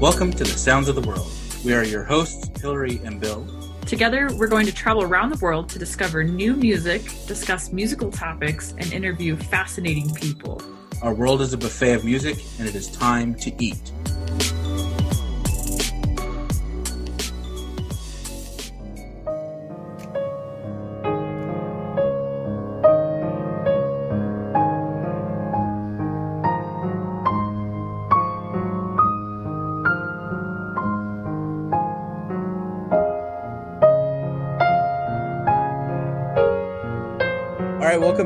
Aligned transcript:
Welcome 0.00 0.32
to 0.32 0.44
the 0.44 0.46
Sounds 0.46 0.88
of 0.88 0.94
the 0.94 1.02
World. 1.02 1.30
We 1.62 1.74
are 1.74 1.84
your 1.84 2.04
hosts, 2.04 2.58
Hillary 2.58 3.02
and 3.04 3.20
Bill. 3.20 3.46
Together, 3.84 4.30
we're 4.34 4.48
going 4.48 4.64
to 4.64 4.74
travel 4.74 5.02
around 5.02 5.28
the 5.28 5.38
world 5.44 5.68
to 5.68 5.78
discover 5.78 6.24
new 6.24 6.56
music, 6.56 7.02
discuss 7.26 7.70
musical 7.70 8.10
topics, 8.10 8.72
and 8.78 8.90
interview 8.94 9.36
fascinating 9.36 10.14
people. 10.14 10.62
Our 11.02 11.12
world 11.12 11.42
is 11.42 11.52
a 11.52 11.58
buffet 11.58 11.92
of 11.92 12.06
music, 12.06 12.42
and 12.58 12.66
it 12.66 12.74
is 12.74 12.90
time 12.90 13.34
to 13.40 13.52
eat. 13.62 13.92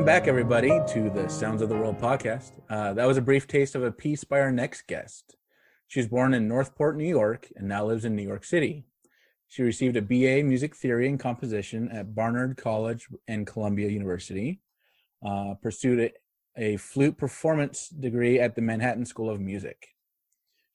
Welcome 0.05 0.21
back, 0.21 0.27
everybody, 0.27 0.69
to 0.87 1.09
the 1.09 1.27
Sounds 1.27 1.63
of 1.63 1.69
the 1.69 1.75
World 1.75 1.97
podcast. 1.99 2.51
Uh, 2.69 2.93
that 2.93 3.07
was 3.07 3.17
a 3.17 3.23
brief 3.23 3.47
taste 3.47 3.73
of 3.73 3.81
a 3.81 3.91
piece 3.91 4.23
by 4.23 4.39
our 4.39 4.51
next 4.51 4.85
guest. 4.85 5.35
She 5.87 5.99
was 5.99 6.07
born 6.07 6.35
in 6.35 6.47
Northport, 6.47 6.95
New 6.95 7.07
York, 7.07 7.47
and 7.55 7.67
now 7.67 7.87
lives 7.87 8.05
in 8.05 8.15
New 8.15 8.21
York 8.21 8.43
City. 8.43 8.85
She 9.47 9.63
received 9.63 9.97
a 9.97 10.03
BA 10.03 10.37
in 10.37 10.47
Music 10.47 10.75
Theory 10.75 11.07
and 11.07 11.19
Composition 11.19 11.89
at 11.89 12.13
Barnard 12.13 12.55
College 12.55 13.07
and 13.27 13.47
Columbia 13.47 13.89
University. 13.89 14.61
Uh, 15.27 15.55
pursued 15.55 15.99
a, 15.99 16.11
a 16.55 16.77
flute 16.77 17.17
performance 17.17 17.89
degree 17.89 18.39
at 18.39 18.53
the 18.53 18.61
Manhattan 18.61 19.07
School 19.07 19.31
of 19.31 19.39
Music. 19.39 19.87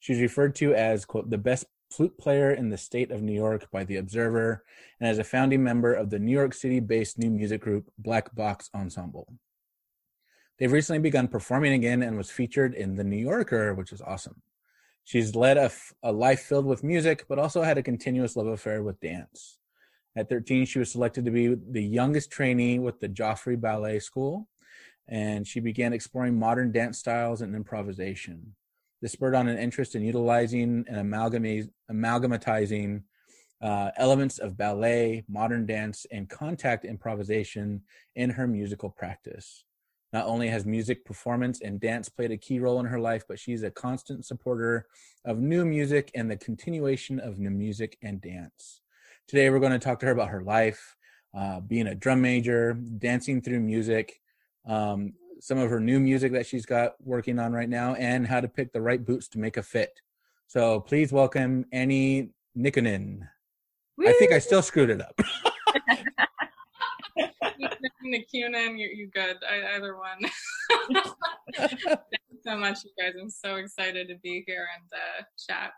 She's 0.01 0.19
referred 0.19 0.55
to 0.55 0.75
as 0.75 1.05
quote 1.05 1.29
the 1.29 1.37
best 1.37 1.67
flute 1.91 2.17
player 2.17 2.51
in 2.51 2.69
the 2.69 2.77
state 2.77 3.11
of 3.11 3.21
New 3.21 3.33
York 3.33 3.69
by 3.71 3.83
The 3.83 3.97
Observer, 3.97 4.63
and 4.99 5.09
as 5.09 5.19
a 5.19 5.23
founding 5.23 5.63
member 5.63 5.93
of 5.93 6.09
the 6.09 6.19
New 6.19 6.31
York 6.31 6.53
City 6.53 6.79
based 6.79 7.19
new 7.19 7.29
music 7.29 7.61
group 7.61 7.89
Black 7.97 8.33
Box 8.33 8.69
Ensemble. 8.73 9.27
They've 10.57 10.71
recently 10.71 10.99
begun 10.99 11.27
performing 11.27 11.73
again 11.73 12.03
and 12.03 12.17
was 12.17 12.29
featured 12.29 12.73
in 12.73 12.95
The 12.95 13.03
New 13.03 13.17
Yorker, 13.17 13.73
which 13.73 13.91
is 13.91 14.01
awesome. 14.01 14.41
She's 15.03 15.35
led 15.35 15.57
a, 15.57 15.71
a 16.03 16.11
life 16.11 16.41
filled 16.41 16.65
with 16.65 16.83
music, 16.83 17.25
but 17.27 17.39
also 17.39 17.63
had 17.63 17.77
a 17.77 17.83
continuous 17.83 18.35
love 18.35 18.47
affair 18.47 18.83
with 18.83 18.99
dance. 18.99 19.57
At 20.15 20.29
13, 20.29 20.65
she 20.65 20.79
was 20.79 20.91
selected 20.91 21.25
to 21.25 21.31
be 21.31 21.55
the 21.55 21.83
youngest 21.83 22.31
trainee 22.31 22.79
with 22.79 22.99
the 22.99 23.09
Joffrey 23.09 23.59
Ballet 23.59 23.99
School, 23.99 24.47
and 25.07 25.47
she 25.47 25.59
began 25.59 25.93
exploring 25.93 26.37
modern 26.37 26.71
dance 26.71 26.99
styles 26.99 27.41
and 27.41 27.55
improvisation. 27.55 28.55
This 29.01 29.13
spurred 29.13 29.35
on 29.35 29.47
an 29.47 29.57
interest 29.57 29.95
in 29.95 30.03
utilizing 30.03 30.85
and 30.87 31.13
amalgamatizing 31.13 33.03
uh, 33.61 33.91
elements 33.97 34.39
of 34.39 34.57
ballet, 34.57 35.23
modern 35.27 35.65
dance, 35.65 36.05
and 36.11 36.29
contact 36.29 36.85
improvisation 36.85 37.81
in 38.15 38.29
her 38.31 38.47
musical 38.47 38.89
practice. 38.89 39.63
Not 40.13 40.25
only 40.25 40.49
has 40.49 40.65
music 40.65 41.05
performance 41.05 41.61
and 41.61 41.79
dance 41.79 42.09
played 42.09 42.31
a 42.31 42.37
key 42.37 42.59
role 42.59 42.79
in 42.79 42.85
her 42.85 42.99
life, 42.99 43.23
but 43.27 43.39
she's 43.39 43.63
a 43.63 43.71
constant 43.71 44.25
supporter 44.25 44.87
of 45.25 45.39
new 45.39 45.63
music 45.63 46.11
and 46.15 46.29
the 46.29 46.35
continuation 46.35 47.19
of 47.19 47.39
new 47.39 47.49
music 47.49 47.97
and 48.01 48.19
dance. 48.19 48.81
Today, 49.27 49.49
we're 49.49 49.59
going 49.59 49.71
to 49.71 49.79
talk 49.79 49.99
to 49.99 50.07
her 50.07 50.11
about 50.11 50.29
her 50.29 50.43
life, 50.43 50.97
uh, 51.33 51.61
being 51.61 51.87
a 51.87 51.95
drum 51.95 52.21
major, 52.21 52.73
dancing 52.73 53.41
through 53.41 53.61
music, 53.61 54.19
um, 54.67 55.13
some 55.41 55.57
of 55.57 55.69
her 55.69 55.79
new 55.79 55.99
music 55.99 56.31
that 56.33 56.45
she's 56.45 56.65
got 56.65 56.93
working 57.03 57.39
on 57.39 57.51
right 57.51 57.69
now 57.69 57.95
and 57.95 58.27
how 58.27 58.39
to 58.39 58.47
pick 58.47 58.71
the 58.71 58.81
right 58.81 59.03
boots 59.03 59.27
to 59.29 59.39
make 59.39 59.57
a 59.57 59.63
fit. 59.63 59.99
So 60.47 60.79
please 60.79 61.11
welcome 61.11 61.65
Annie 61.71 62.29
Nikkonen. 62.57 63.27
I 64.05 64.13
think 64.13 64.31
I 64.31 64.39
still 64.39 64.61
screwed 64.61 64.89
it 64.89 65.01
up. 65.01 65.19
Nikkonen, 68.05 68.77
you 68.77 68.89
you 68.93 69.09
good? 69.13 69.37
I, 69.49 69.75
either 69.75 69.95
one. 69.95 70.19
Thanks 71.55 71.73
so 72.43 72.57
much, 72.57 72.79
you 72.83 72.91
guys. 72.99 73.13
I'm 73.19 73.29
so 73.29 73.55
excited 73.55 74.07
to 74.09 74.15
be 74.23 74.43
here 74.45 74.67
and 74.75 74.89
uh, 74.93 75.23
chat. 75.37 75.71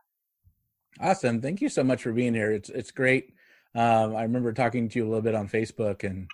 Awesome. 0.99 1.41
Thank 1.41 1.61
you 1.61 1.69
so 1.69 1.83
much 1.83 2.03
for 2.03 2.11
being 2.11 2.33
here. 2.33 2.51
It's 2.51 2.69
it's 2.69 2.91
great. 2.91 3.33
Um, 3.75 4.15
I 4.15 4.23
remember 4.23 4.53
talking 4.53 4.89
to 4.89 4.99
you 4.99 5.05
a 5.05 5.09
little 5.09 5.21
bit 5.21 5.35
on 5.35 5.47
Facebook 5.47 6.03
and 6.03 6.29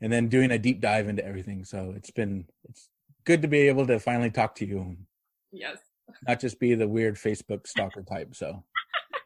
and 0.00 0.12
then 0.12 0.28
doing 0.28 0.50
a 0.50 0.58
deep 0.58 0.80
dive 0.80 1.08
into 1.08 1.24
everything. 1.24 1.64
So 1.64 1.94
it's 1.96 2.10
been 2.10 2.46
it's 2.68 2.88
good 3.24 3.42
to 3.42 3.48
be 3.48 3.68
able 3.68 3.86
to 3.86 3.98
finally 3.98 4.30
talk 4.30 4.54
to 4.56 4.66
you. 4.66 4.96
Yes. 5.52 5.78
Not 6.26 6.40
just 6.40 6.60
be 6.60 6.74
the 6.74 6.88
weird 6.88 7.16
Facebook 7.16 7.66
stalker 7.66 8.02
type. 8.02 8.34
So. 8.34 8.64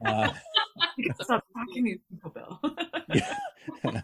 Uh, 0.05 0.33
Stop 1.22 1.44
talking 1.55 1.84
to 1.84 1.99
people, 2.10 2.31
Bill. 2.31 2.60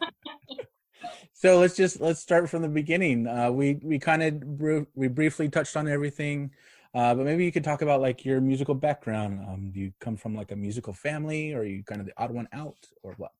so 1.32 1.58
let's 1.58 1.76
just 1.76 2.00
let's 2.00 2.20
start 2.20 2.48
from 2.48 2.62
the 2.62 2.68
beginning. 2.68 3.26
Uh, 3.26 3.50
we 3.50 3.78
we 3.82 3.98
kind 3.98 4.22
of 4.22 4.86
we 4.94 5.08
briefly 5.08 5.48
touched 5.48 5.76
on 5.76 5.88
everything, 5.88 6.50
uh, 6.94 7.14
but 7.14 7.24
maybe 7.24 7.44
you 7.44 7.52
could 7.52 7.64
talk 7.64 7.82
about 7.82 8.00
like 8.00 8.24
your 8.24 8.40
musical 8.40 8.74
background. 8.74 9.40
Um, 9.40 9.70
do 9.72 9.80
you 9.80 9.92
come 10.00 10.16
from 10.16 10.34
like 10.34 10.52
a 10.52 10.56
musical 10.56 10.92
family, 10.92 11.52
or 11.52 11.60
are 11.60 11.64
you 11.64 11.82
kind 11.84 12.00
of 12.00 12.06
the 12.06 12.14
odd 12.16 12.30
one 12.30 12.48
out, 12.52 12.78
or 13.02 13.14
what? 13.16 13.32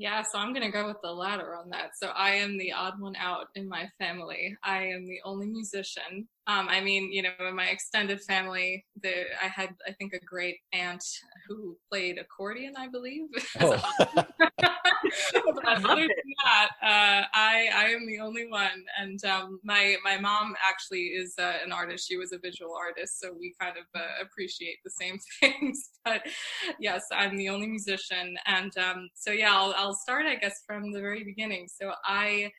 Yeah, 0.00 0.22
so 0.22 0.38
I'm 0.38 0.54
going 0.54 0.64
to 0.64 0.72
go 0.72 0.86
with 0.86 0.96
the 1.02 1.12
latter 1.12 1.54
on 1.54 1.68
that. 1.70 1.90
So 1.94 2.06
I 2.06 2.30
am 2.30 2.56
the 2.56 2.72
odd 2.72 2.98
one 2.98 3.16
out 3.16 3.48
in 3.54 3.68
my 3.68 3.86
family. 3.98 4.56
I 4.64 4.84
am 4.84 5.04
the 5.04 5.20
only 5.26 5.46
musician. 5.46 6.26
Um, 6.46 6.68
I 6.68 6.80
mean, 6.80 7.12
you 7.12 7.22
know, 7.22 7.30
in 7.48 7.54
my 7.54 7.66
extended 7.66 8.20
family, 8.22 8.84
the, 9.02 9.24
I 9.42 9.48
had, 9.48 9.70
I 9.86 9.92
think, 9.92 10.14
a 10.14 10.24
great 10.24 10.56
aunt 10.72 11.04
who 11.46 11.76
played 11.90 12.18
accordion, 12.18 12.74
I 12.76 12.88
believe. 12.88 13.28
Oh. 13.60 14.24
other 15.66 15.94
than 15.94 16.34
that, 16.44 16.68
uh, 16.82 17.26
I 17.32 17.68
I 17.74 17.84
am 17.90 18.06
the 18.06 18.20
only 18.20 18.46
one, 18.48 18.84
and 18.98 19.22
um, 19.24 19.60
my 19.64 19.96
my 20.04 20.18
mom 20.18 20.54
actually 20.68 21.06
is 21.06 21.34
uh, 21.38 21.54
an 21.64 21.72
artist. 21.72 22.06
She 22.08 22.16
was 22.16 22.32
a 22.32 22.38
visual 22.38 22.74
artist, 22.78 23.20
so 23.20 23.32
we 23.38 23.54
kind 23.60 23.76
of 23.76 23.84
uh, 23.94 24.22
appreciate 24.22 24.76
the 24.84 24.90
same 24.90 25.18
things. 25.40 25.90
but 26.04 26.22
yes, 26.78 27.02
I'm 27.12 27.36
the 27.36 27.48
only 27.48 27.66
musician, 27.66 28.36
and 28.46 28.76
um, 28.78 29.08
so 29.14 29.30
yeah, 29.30 29.54
I'll 29.54 29.74
I'll 29.76 29.94
start, 29.94 30.26
I 30.26 30.36
guess, 30.36 30.62
from 30.66 30.92
the 30.92 31.00
very 31.00 31.24
beginning. 31.24 31.68
So 31.68 31.92
I. 32.04 32.50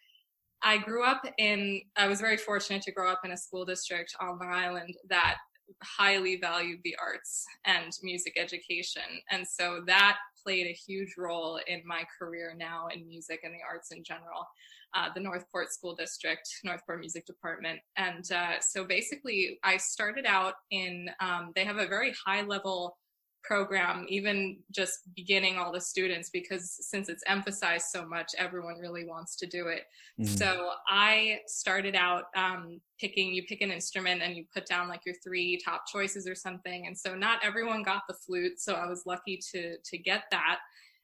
I 0.64 0.78
grew 0.78 1.04
up 1.04 1.24
in, 1.38 1.82
I 1.96 2.08
was 2.08 2.22
very 2.22 2.38
fortunate 2.38 2.84
to 2.84 2.92
grow 2.92 3.12
up 3.12 3.22
in 3.26 3.32
a 3.32 3.38
school 3.38 3.66
district 3.66 4.16
on 4.20 4.40
Long 4.40 4.52
Island 4.54 4.96
that 5.10 5.38
highly 5.82 6.38
valued 6.38 6.80
the 6.84 6.96
arts 7.02 7.46
and 7.66 7.92
music 8.04 8.34
education. 8.38 9.02
And 9.32 9.48
so 9.48 9.82
that 9.88 10.18
played 10.44 10.68
a 10.68 10.74
huge 10.74 11.16
role 11.18 11.60
in 11.68 11.82
my 11.86 12.04
career 12.20 12.54
now 12.58 12.88
in 12.94 13.08
music 13.08 13.42
and 13.44 13.54
the 13.54 13.60
arts 13.68 13.92
in 13.92 14.04
general. 14.04 14.46
Uh, 14.94 15.08
the 15.16 15.22
Northport 15.22 15.72
School 15.72 15.96
District, 15.96 16.46
Northport 16.66 17.00
Music 17.00 17.26
Department. 17.26 17.80
And 17.96 18.30
uh, 18.30 18.60
so 18.60 18.84
basically, 18.84 19.58
I 19.64 19.78
started 19.78 20.26
out 20.26 20.56
in, 20.70 21.10
um, 21.22 21.52
they 21.56 21.64
have 21.64 21.78
a 21.78 21.88
very 21.88 22.14
high 22.26 22.42
level 22.42 22.98
program, 23.44 24.06
even 24.10 24.58
just 24.72 25.00
beginning 25.16 25.58
all 25.58 25.72
the 25.72 25.82
students, 25.82 26.30
because 26.30 26.78
since 26.82 27.10
it's 27.10 27.24
emphasized 27.28 27.88
so 27.92 28.06
much, 28.06 28.32
everyone 28.38 28.80
really 28.80 29.06
wants 29.06 29.36
to 29.38 29.48
do 29.48 29.68
it. 29.68 29.84
Mm-hmm. 30.20 30.36
So 30.36 30.72
I 30.90 31.40
started 31.48 31.96
out 31.96 32.26
um, 32.36 32.80
picking, 33.00 33.34
you 33.34 33.44
pick 33.44 33.62
an 33.62 33.72
instrument 33.72 34.22
and 34.22 34.36
you 34.36 34.46
put 34.54 34.66
down 34.66 34.88
like 34.88 35.06
your 35.06 35.16
three 35.24 35.60
top 35.64 35.88
choices 35.88 36.28
or 36.28 36.36
something. 36.36 36.88
And 36.88 36.98
so 36.98 37.16
not 37.16 37.40
everyone 37.44 37.84
got 37.84 38.04
the 38.08 38.14
flute. 38.14 38.60
So 38.60 38.74
I 38.74 38.88
was 38.88 39.04
lucky 39.06 39.40
to, 39.52 39.78
to 39.78 39.98
get 39.98 40.24
that. 40.32 40.60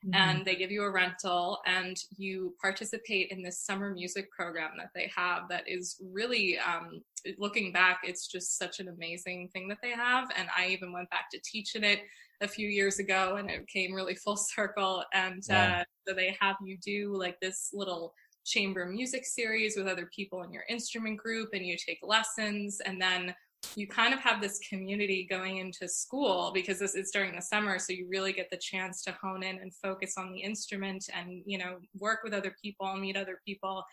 Mm-hmm. 0.06 0.14
and 0.14 0.46
they 0.46 0.56
give 0.56 0.70
you 0.70 0.84
a 0.84 0.92
rental 0.92 1.58
and 1.66 1.98
you 2.18 2.54
participate 2.62 3.32
in 3.32 3.42
this 3.42 3.60
summer 3.60 3.92
music 3.92 4.32
program 4.32 4.70
that 4.78 4.92
they 4.94 5.10
have 5.16 5.50
that 5.50 5.64
is 5.68 6.00
really 6.14 6.60
um, 6.60 7.02
looking 7.40 7.72
back 7.72 8.02
it's 8.04 8.28
just 8.28 8.60
such 8.60 8.80
an 8.80 8.90
amazing 8.90 9.50
thing 9.54 9.68
that 9.68 9.80
they 9.82 9.90
have 9.90 10.30
and 10.38 10.50
i 10.56 10.68
even 10.68 10.94
went 10.94 11.10
back 11.10 11.32
to 11.32 11.40
teach 11.44 11.74
in 11.74 11.84
it 11.84 12.02
a 12.42 12.48
few 12.48 12.68
years 12.68 13.00
ago 13.00 13.38
and 13.38 13.50
it 13.50 13.68
came 13.68 13.94
really 13.94 14.16
full 14.16 14.38
circle. 14.56 15.04
And 15.14 15.44
uh, 15.50 15.84
so 16.08 16.14
they 16.14 16.36
have 16.40 16.56
you 16.64 16.78
do 16.78 17.16
like 17.16 17.40
this 17.42 17.70
little 17.74 18.14
chamber 18.46 18.86
music 18.86 19.26
series 19.26 19.76
with 19.76 19.88
other 19.88 20.10
people 20.16 20.44
in 20.44 20.54
your 20.54 20.64
instrument 20.70 21.18
group 21.18 21.50
and 21.54 21.66
you 21.66 21.76
take 21.78 22.00
lessons 22.02 22.80
and 22.86 23.02
then 23.02 23.36
you 23.76 23.88
kind 23.88 24.14
of 24.14 24.20
have 24.22 24.42
this 24.42 24.60
community 24.70 25.28
going 25.30 25.58
into 25.58 25.88
school 25.88 26.52
because 26.54 26.80
this 26.80 26.96
is 26.96 27.12
during 27.12 27.36
the 27.36 27.42
summer 27.42 27.78
so 27.78 27.92
you 27.92 28.08
really 28.10 28.32
get 28.32 28.50
the 28.50 28.58
chance 28.58 29.04
to 29.04 29.16
hone 29.22 29.44
in 29.44 29.58
and 29.58 29.74
focus 29.74 30.14
on 30.18 30.32
the 30.32 30.40
instrument 30.40 31.04
and 31.14 31.42
you 31.46 31.58
know 31.58 31.78
work 32.00 32.20
with 32.24 32.34
other 32.34 32.56
people 32.62 32.96
meet 32.96 33.18
other 33.18 33.42
people 33.46 33.84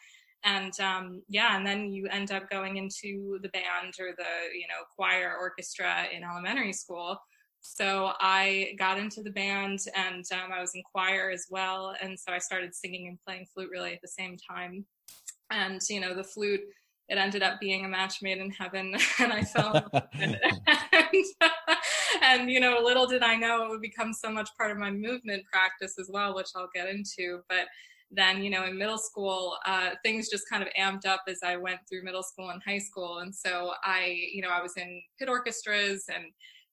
and 0.44 0.78
um, 0.80 1.22
yeah 1.28 1.56
and 1.56 1.66
then 1.66 1.90
you 1.90 2.06
end 2.08 2.30
up 2.30 2.48
going 2.48 2.76
into 2.76 3.38
the 3.42 3.48
band 3.48 3.94
or 3.98 4.14
the 4.16 4.56
you 4.56 4.68
know 4.68 4.84
choir 4.94 5.36
orchestra 5.40 6.04
in 6.14 6.22
elementary 6.22 6.72
school 6.72 7.18
so 7.66 8.12
I 8.20 8.74
got 8.78 8.98
into 8.98 9.22
the 9.22 9.30
band 9.30 9.80
and 9.96 10.22
um, 10.32 10.52
I 10.52 10.60
was 10.60 10.74
in 10.74 10.82
choir 10.82 11.30
as 11.30 11.46
well. 11.48 11.94
And 12.02 12.18
so 12.20 12.30
I 12.30 12.38
started 12.38 12.74
singing 12.74 13.08
and 13.08 13.18
playing 13.26 13.46
flute 13.52 13.70
really 13.72 13.94
at 13.94 14.02
the 14.02 14.08
same 14.08 14.36
time. 14.36 14.84
And, 15.50 15.80
you 15.88 15.98
know, 15.98 16.14
the 16.14 16.22
flute, 16.22 16.60
it 17.08 17.16
ended 17.16 17.42
up 17.42 17.60
being 17.60 17.86
a 17.86 17.88
match 17.88 18.20
made 18.20 18.36
in 18.36 18.50
heaven. 18.50 18.94
And 19.18 19.32
I 19.32 19.42
fell 19.44 19.90
and, 20.12 20.36
and 22.22 22.50
you 22.50 22.60
know, 22.60 22.80
little 22.82 23.06
did 23.06 23.22
I 23.22 23.34
know 23.34 23.64
it 23.64 23.70
would 23.70 23.80
become 23.80 24.12
so 24.12 24.30
much 24.30 24.50
part 24.58 24.70
of 24.70 24.76
my 24.76 24.90
movement 24.90 25.44
practice 25.50 25.98
as 25.98 26.10
well, 26.12 26.34
which 26.34 26.50
I'll 26.54 26.68
get 26.74 26.90
into. 26.90 27.40
But 27.48 27.66
then, 28.10 28.42
you 28.42 28.50
know, 28.50 28.66
in 28.66 28.76
middle 28.76 28.98
school, 28.98 29.56
uh, 29.64 29.92
things 30.02 30.28
just 30.28 30.50
kind 30.50 30.62
of 30.62 30.68
amped 30.78 31.06
up 31.06 31.22
as 31.28 31.38
I 31.42 31.56
went 31.56 31.80
through 31.88 32.04
middle 32.04 32.22
school 32.22 32.50
and 32.50 32.62
high 32.62 32.78
school. 32.78 33.20
And 33.20 33.34
so 33.34 33.72
I, 33.82 34.28
you 34.34 34.42
know, 34.42 34.50
I 34.50 34.60
was 34.60 34.76
in 34.76 35.00
pit 35.18 35.30
orchestras 35.30 36.04
and 36.14 36.26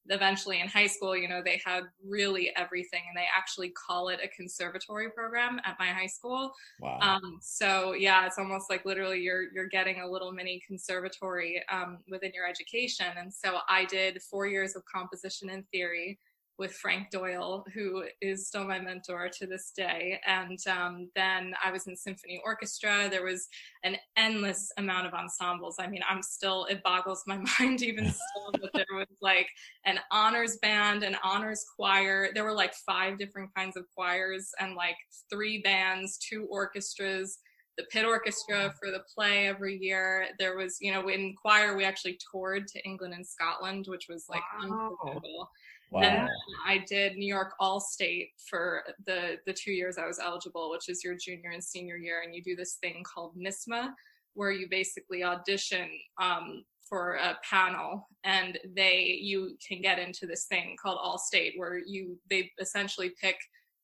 eventually 0.07 0.59
in 0.59 0.67
high 0.67 0.87
school, 0.87 1.15
you 1.15 1.27
know, 1.27 1.41
they 1.43 1.61
had 1.63 1.83
really 2.05 2.51
everything 2.55 3.01
and 3.07 3.17
they 3.17 3.27
actually 3.35 3.69
call 3.69 4.09
it 4.09 4.19
a 4.23 4.27
conservatory 4.29 5.09
program 5.09 5.59
at 5.63 5.77
my 5.79 5.87
high 5.87 6.07
school. 6.07 6.51
Wow. 6.79 6.99
Um, 7.01 7.39
so 7.41 7.93
yeah, 7.93 8.25
it's 8.25 8.37
almost 8.37 8.69
like 8.69 8.85
literally 8.85 9.19
you're, 9.19 9.51
you're 9.53 9.67
getting 9.67 10.01
a 10.01 10.07
little 10.09 10.31
mini 10.31 10.61
conservatory, 10.65 11.61
um, 11.71 11.99
within 12.09 12.31
your 12.33 12.47
education. 12.47 13.07
And 13.17 13.33
so 13.33 13.59
I 13.69 13.85
did 13.85 14.21
four 14.23 14.47
years 14.47 14.75
of 14.75 14.83
composition 14.85 15.49
and 15.49 15.67
theory 15.69 16.19
with 16.61 16.73
Frank 16.73 17.09
Doyle, 17.09 17.65
who 17.73 18.03
is 18.21 18.47
still 18.47 18.65
my 18.65 18.79
mentor 18.79 19.29
to 19.39 19.47
this 19.47 19.71
day. 19.75 20.19
And 20.27 20.59
um, 20.67 21.09
then 21.15 21.55
I 21.61 21.71
was 21.71 21.87
in 21.87 21.97
symphony 21.97 22.39
orchestra. 22.45 23.09
There 23.09 23.25
was 23.25 23.47
an 23.83 23.97
endless 24.15 24.71
amount 24.77 25.07
of 25.07 25.13
ensembles. 25.15 25.77
I 25.79 25.87
mean, 25.87 26.03
I'm 26.07 26.21
still, 26.21 26.65
it 26.65 26.83
boggles 26.83 27.23
my 27.25 27.37
mind 27.59 27.81
even 27.81 28.05
still, 28.11 28.51
but 28.61 28.69
there 28.73 28.85
was 28.93 29.07
like 29.21 29.47
an 29.85 29.99
honors 30.11 30.57
band, 30.57 31.01
an 31.01 31.17
honors 31.23 31.65
choir. 31.75 32.29
There 32.31 32.43
were 32.43 32.53
like 32.53 32.75
five 32.85 33.17
different 33.17 33.49
kinds 33.55 33.75
of 33.75 33.85
choirs 33.97 34.51
and 34.59 34.75
like 34.75 34.97
three 35.31 35.63
bands, 35.63 36.19
two 36.19 36.45
orchestras 36.51 37.39
the 37.77 37.85
pit 37.85 38.05
orchestra 38.05 38.73
for 38.77 38.91
the 38.91 39.01
play 39.15 39.47
every 39.47 39.77
year. 39.77 40.27
There 40.37 40.57
was, 40.57 40.77
you 40.81 40.91
know, 40.91 41.07
in 41.07 41.33
choir, 41.41 41.75
we 41.75 41.85
actually 41.85 42.19
toured 42.29 42.67
to 42.67 42.85
England 42.85 43.13
and 43.13 43.25
Scotland, 43.25 43.85
which 43.87 44.07
was 44.09 44.25
like 44.29 44.41
wow. 44.61 44.97
unbelievable. 45.01 45.49
Wow. 45.91 46.01
And 46.01 46.29
I 46.65 46.85
did 46.87 47.17
New 47.17 47.27
York 47.27 47.53
All 47.59 47.81
State 47.81 48.29
for 48.49 48.83
the 49.05 49.37
the 49.45 49.53
two 49.53 49.73
years 49.73 49.97
I 49.97 50.07
was 50.07 50.19
eligible, 50.19 50.71
which 50.71 50.87
is 50.87 51.03
your 51.03 51.15
junior 51.15 51.49
and 51.51 51.63
senior 51.63 51.97
year, 51.97 52.21
and 52.23 52.33
you 52.33 52.41
do 52.41 52.55
this 52.55 52.75
thing 52.81 53.03
called 53.03 53.35
NYSSMA, 53.37 53.89
where 54.33 54.51
you 54.51 54.67
basically 54.69 55.23
audition 55.23 55.89
um, 56.21 56.63
for 56.87 57.15
a 57.15 57.37
panel, 57.47 58.07
and 58.23 58.57
they 58.73 59.19
you 59.21 59.57
can 59.67 59.81
get 59.81 59.99
into 59.99 60.25
this 60.25 60.45
thing 60.45 60.77
called 60.81 60.97
All 61.01 61.17
State, 61.17 61.53
where 61.57 61.77
you 61.77 62.17
they 62.29 62.49
essentially 62.59 63.11
pick 63.21 63.35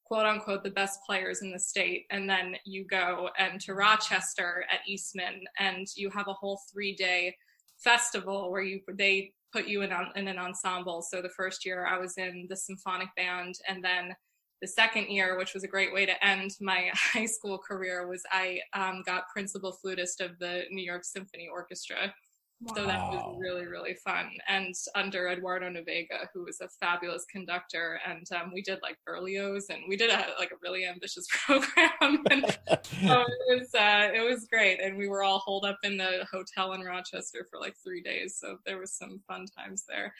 quote 0.05 0.25
unquote 0.25 0.63
the 0.63 0.71
best 0.71 0.99
players 1.05 1.41
in 1.41 1.51
the 1.51 1.59
state 1.59 2.05
and 2.11 2.29
then 2.29 2.55
you 2.63 2.85
go 2.85 3.29
and 3.37 3.59
to 3.59 3.73
rochester 3.73 4.63
at 4.71 4.79
eastman 4.87 5.41
and 5.59 5.85
you 5.97 6.09
have 6.09 6.29
a 6.29 6.33
whole 6.33 6.61
three 6.71 6.95
day 6.95 7.35
festival 7.77 8.49
where 8.49 8.61
you 8.61 8.79
they 8.93 9.33
put 9.53 9.67
you 9.67 9.81
in, 9.81 9.91
in 10.15 10.27
an 10.27 10.37
ensemble. 10.37 11.01
So 11.01 11.21
the 11.21 11.29
first 11.29 11.65
year 11.65 11.85
I 11.85 11.97
was 11.97 12.17
in 12.17 12.47
the 12.49 12.55
symphonic 12.55 13.09
band, 13.15 13.55
and 13.67 13.83
then 13.83 14.15
the 14.61 14.67
second 14.67 15.07
year, 15.09 15.37
which 15.37 15.53
was 15.53 15.63
a 15.63 15.67
great 15.67 15.93
way 15.93 16.05
to 16.05 16.25
end 16.25 16.51
my 16.59 16.89
high 16.93 17.25
school 17.25 17.57
career, 17.57 18.07
was 18.07 18.23
I 18.31 18.59
um, 18.73 19.03
got 19.05 19.29
principal 19.31 19.71
flutist 19.71 20.21
of 20.21 20.37
the 20.39 20.63
New 20.71 20.83
York 20.83 21.03
Symphony 21.03 21.47
Orchestra. 21.51 22.13
Wow. 22.61 22.73
So 22.75 22.85
that 22.87 22.99
was 23.11 23.37
really, 23.39 23.67
really 23.67 23.93
fun. 24.03 24.31
And 24.47 24.73
under 24.95 25.27
Eduardo 25.27 25.69
Navega, 25.69 26.27
who 26.33 26.45
was 26.45 26.59
a 26.59 26.67
fabulous 26.67 27.23
conductor, 27.31 27.99
and 28.07 28.25
um, 28.35 28.51
we 28.51 28.63
did 28.63 28.79
like 28.81 28.97
Berlioz, 29.05 29.67
and 29.69 29.83
we 29.87 29.95
did 29.95 30.09
a 30.09 30.25
like 30.39 30.49
a 30.51 30.55
really 30.63 30.85
ambitious 30.85 31.27
program. 31.45 32.23
and 32.31 32.45
so 32.81 32.81
it 33.01 33.59
was 33.59 33.75
uh, 33.75 34.09
it 34.11 34.27
was 34.27 34.47
great, 34.51 34.81
and 34.81 34.97
we 34.97 35.07
were 35.07 35.23
all 35.23 35.37
holed 35.39 35.65
up 35.65 35.77
in 35.83 35.97
the 35.97 36.25
hotel 36.31 36.73
in 36.73 36.81
Rochester 36.81 37.45
for 37.51 37.59
like 37.59 37.75
three 37.83 38.01
days. 38.01 38.37
So 38.39 38.57
there 38.65 38.79
was 38.79 38.91
some 38.91 39.21
fun 39.27 39.45
times 39.55 39.83
there. 39.87 40.13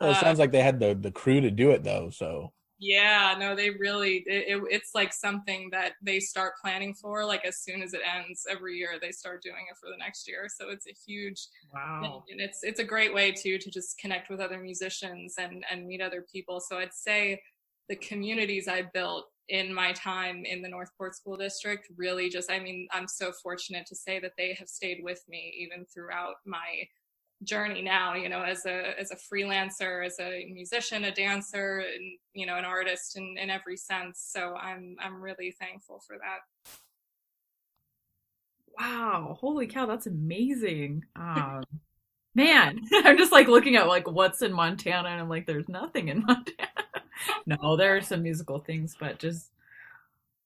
Well, 0.00 0.10
it 0.10 0.16
uh, 0.16 0.20
sounds 0.20 0.38
like 0.38 0.52
they 0.52 0.62
had 0.62 0.80
the 0.80 0.94
the 0.94 1.12
crew 1.12 1.42
to 1.42 1.50
do 1.50 1.72
it 1.72 1.84
though. 1.84 2.08
So 2.08 2.52
yeah, 2.82 3.36
no, 3.38 3.54
they 3.54 3.70
really, 3.70 4.24
it, 4.26 4.56
it, 4.56 4.62
it's 4.68 4.90
like 4.92 5.12
something 5.12 5.68
that 5.70 5.92
they 6.02 6.18
start 6.18 6.54
planning 6.60 6.94
for, 6.94 7.24
like 7.24 7.44
as 7.44 7.62
soon 7.62 7.80
as 7.80 7.94
it 7.94 8.00
ends 8.04 8.44
every 8.50 8.76
year, 8.76 8.98
they 9.00 9.12
start 9.12 9.40
doing 9.40 9.66
it 9.70 9.76
for 9.80 9.88
the 9.88 9.96
next 9.96 10.26
year. 10.26 10.48
So 10.48 10.68
it's 10.70 10.88
a 10.88 10.96
huge, 11.06 11.46
wow. 11.72 12.24
And 12.28 12.40
it's, 12.40 12.64
it's 12.64 12.80
a 12.80 12.84
great 12.84 13.14
way 13.14 13.30
too, 13.30 13.56
to 13.58 13.70
just 13.70 13.98
connect 13.98 14.30
with 14.30 14.40
other 14.40 14.58
musicians 14.58 15.36
and, 15.38 15.64
and 15.70 15.86
meet 15.86 16.02
other 16.02 16.26
people. 16.32 16.58
So 16.58 16.78
I'd 16.78 16.92
say 16.92 17.40
the 17.88 17.94
communities 17.94 18.66
I 18.66 18.82
built 18.92 19.26
in 19.48 19.72
my 19.72 19.92
time 19.92 20.44
in 20.44 20.60
the 20.60 20.68
Northport 20.68 21.14
School 21.14 21.36
District 21.36 21.86
really 21.96 22.28
just, 22.28 22.50
I 22.50 22.58
mean, 22.58 22.88
I'm 22.90 23.06
so 23.06 23.30
fortunate 23.44 23.86
to 23.86 23.94
say 23.94 24.18
that 24.18 24.32
they 24.36 24.56
have 24.58 24.68
stayed 24.68 25.04
with 25.04 25.22
me 25.28 25.54
even 25.60 25.86
throughout 25.86 26.34
my 26.44 26.88
journey 27.44 27.82
now 27.82 28.14
you 28.14 28.28
know 28.28 28.42
as 28.42 28.64
a 28.66 28.98
as 28.98 29.10
a 29.10 29.16
freelancer 29.16 30.04
as 30.04 30.18
a 30.20 30.46
musician 30.52 31.04
a 31.04 31.12
dancer 31.12 31.78
and 31.80 32.18
you 32.34 32.46
know 32.46 32.56
an 32.56 32.64
artist 32.64 33.16
in, 33.16 33.36
in 33.40 33.50
every 33.50 33.76
sense. 33.76 34.24
So 34.32 34.54
i'm 34.54 34.96
i'm 35.00 35.20
really 35.20 35.54
thankful 35.58 36.00
for 36.06 36.16
that. 36.18 36.40
Wow. 38.78 39.36
Holy 39.38 39.66
cow 39.66 39.86
that's 39.86 40.06
amazing. 40.06 41.04
Um 41.16 41.62
man 42.34 42.80
i'm 43.04 43.18
just 43.18 43.32
like 43.32 43.46
looking 43.46 43.76
at 43.76 43.86
like 43.86 44.10
what's 44.10 44.40
in 44.40 44.52
montana 44.52 45.08
and 45.08 45.20
i'm 45.20 45.28
like 45.28 45.46
there's 45.46 45.68
nothing 45.68 46.08
in 46.08 46.20
montana. 46.26 46.68
No 47.46 47.76
there 47.76 47.96
are 47.96 48.00
some 48.00 48.22
musical 48.22 48.58
things 48.58 48.96
but 48.98 49.18
just 49.18 49.51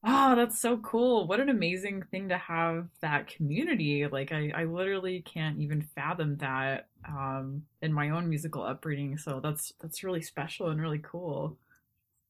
Oh, 0.09 0.37
that's 0.37 0.61
so 0.61 0.77
cool. 0.79 1.27
What 1.27 1.41
an 1.41 1.49
amazing 1.49 2.03
thing 2.13 2.29
to 2.29 2.39
have 2.39 2.87
that 3.01 3.27
community. 3.27 4.07
Like 4.07 4.31
I, 4.31 4.53
I 4.55 4.65
literally 4.65 5.21
can't 5.23 5.59
even 5.59 5.83
fathom 5.83 6.37
that 6.37 6.89
um 7.09 7.63
in 7.83 7.93
my 7.93 8.11
own 8.11 8.29
musical 8.29 8.63
upbringing. 8.63 9.19
So 9.19 9.41
that's 9.41 9.73
that's 9.81 10.05
really 10.05 10.23
special 10.23 10.69
and 10.69 10.81
really 10.81 11.01
cool. 11.03 11.59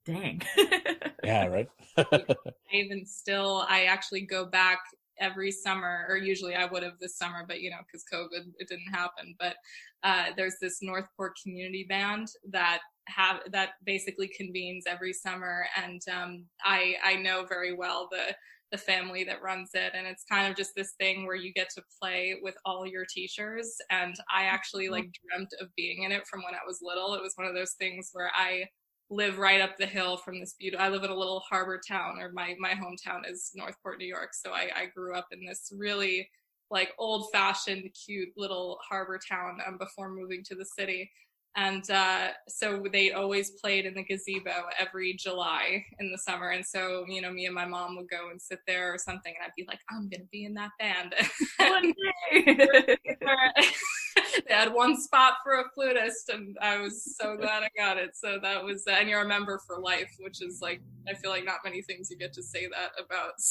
Dang. 0.06 0.40
yeah, 1.24 1.46
right. 1.46 1.68
I 1.98 2.24
even 2.72 3.04
still 3.04 3.66
I 3.68 3.84
actually 3.84 4.22
go 4.22 4.46
back 4.46 4.78
every 5.18 5.50
summer 5.50 6.06
or 6.08 6.16
usually 6.16 6.54
I 6.54 6.66
would 6.66 6.82
have 6.82 6.98
this 7.00 7.18
summer, 7.18 7.44
but 7.46 7.60
you 7.60 7.70
know, 7.70 7.78
because 7.86 8.04
COVID 8.12 8.52
it 8.58 8.68
didn't 8.68 8.92
happen. 8.92 9.34
But 9.38 9.56
uh 10.02 10.26
there's 10.36 10.56
this 10.60 10.82
Northport 10.82 11.32
community 11.42 11.86
band 11.88 12.28
that 12.50 12.80
have 13.08 13.40
that 13.52 13.70
basically 13.84 14.28
convenes 14.28 14.84
every 14.86 15.12
summer. 15.12 15.66
And 15.76 16.00
um, 16.12 16.44
I 16.64 16.96
I 17.04 17.14
know 17.16 17.44
very 17.48 17.74
well 17.74 18.08
the 18.10 18.34
the 18.72 18.78
family 18.78 19.22
that 19.24 19.42
runs 19.42 19.70
it. 19.74 19.92
And 19.94 20.06
it's 20.06 20.24
kind 20.24 20.50
of 20.50 20.56
just 20.56 20.74
this 20.74 20.94
thing 20.98 21.24
where 21.24 21.36
you 21.36 21.52
get 21.52 21.70
to 21.76 21.82
play 22.02 22.36
with 22.42 22.56
all 22.64 22.84
your 22.84 23.04
teachers. 23.08 23.76
And 23.90 24.16
I 24.32 24.44
actually 24.44 24.88
like 24.88 25.08
dreamt 25.30 25.54
of 25.60 25.68
being 25.76 26.02
in 26.02 26.10
it 26.10 26.26
from 26.26 26.42
when 26.42 26.54
I 26.54 26.66
was 26.66 26.80
little. 26.82 27.14
It 27.14 27.22
was 27.22 27.34
one 27.36 27.46
of 27.46 27.54
those 27.54 27.74
things 27.78 28.10
where 28.12 28.30
I 28.34 28.64
live 29.10 29.38
right 29.38 29.60
up 29.60 29.76
the 29.76 29.86
hill 29.86 30.16
from 30.16 30.40
this 30.40 30.54
beautiful 30.58 30.84
I 30.84 30.88
live 30.88 31.04
in 31.04 31.10
a 31.10 31.16
little 31.16 31.42
harbor 31.48 31.80
town 31.86 32.18
or 32.20 32.32
my 32.32 32.54
my 32.58 32.72
hometown 32.72 33.28
is 33.28 33.52
Northport 33.54 33.98
New 33.98 34.06
York 34.06 34.30
so 34.32 34.52
I, 34.52 34.70
I 34.74 34.86
grew 34.94 35.14
up 35.14 35.28
in 35.32 35.44
this 35.46 35.72
really 35.76 36.28
like 36.70 36.92
old 36.98 37.28
fashioned 37.32 37.88
cute 38.04 38.30
little 38.36 38.78
harbor 38.88 39.20
town 39.28 39.58
um, 39.66 39.78
before 39.78 40.10
moving 40.10 40.42
to 40.44 40.56
the 40.56 40.64
city 40.64 41.10
and 41.56 41.90
uh, 41.90 42.28
so 42.48 42.84
they 42.92 43.12
always 43.12 43.52
played 43.52 43.86
in 43.86 43.94
the 43.94 44.02
gazebo 44.02 44.66
every 44.78 45.14
July 45.14 45.86
in 45.98 46.12
the 46.12 46.18
summer. 46.18 46.50
And 46.50 46.64
so, 46.64 47.06
you 47.08 47.22
know, 47.22 47.32
me 47.32 47.46
and 47.46 47.54
my 47.54 47.64
mom 47.64 47.96
would 47.96 48.10
go 48.10 48.28
and 48.30 48.40
sit 48.40 48.60
there 48.66 48.92
or 48.92 48.98
something, 48.98 49.32
and 49.34 49.42
I'd 49.42 49.52
be 49.56 49.64
like, 49.66 49.80
I'm 49.90 50.10
going 50.10 50.20
to 50.20 50.28
be 50.30 50.44
in 50.44 50.52
that 50.54 50.72
band. 50.78 51.14
One 54.36 54.42
day. 54.42 54.46
they 54.48 54.54
had 54.54 54.72
one 54.72 55.00
spot 55.00 55.34
for 55.42 55.60
a 55.60 55.64
flutist, 55.74 56.28
and 56.32 56.56
I 56.60 56.78
was 56.78 57.16
so 57.16 57.36
glad 57.36 57.62
I 57.62 57.70
got 57.76 57.98
it. 57.98 58.16
So 58.16 58.38
that 58.42 58.64
was, 58.64 58.84
and 58.86 59.08
you're 59.08 59.22
a 59.22 59.28
member 59.28 59.60
for 59.66 59.80
life, 59.80 60.12
which 60.20 60.42
is 60.42 60.60
like, 60.60 60.80
I 61.08 61.14
feel 61.14 61.30
like 61.30 61.44
not 61.44 61.58
many 61.64 61.82
things 61.82 62.10
you 62.10 62.18
get 62.18 62.32
to 62.34 62.42
say 62.42 62.68
that 62.68 62.92
about. 63.04 63.32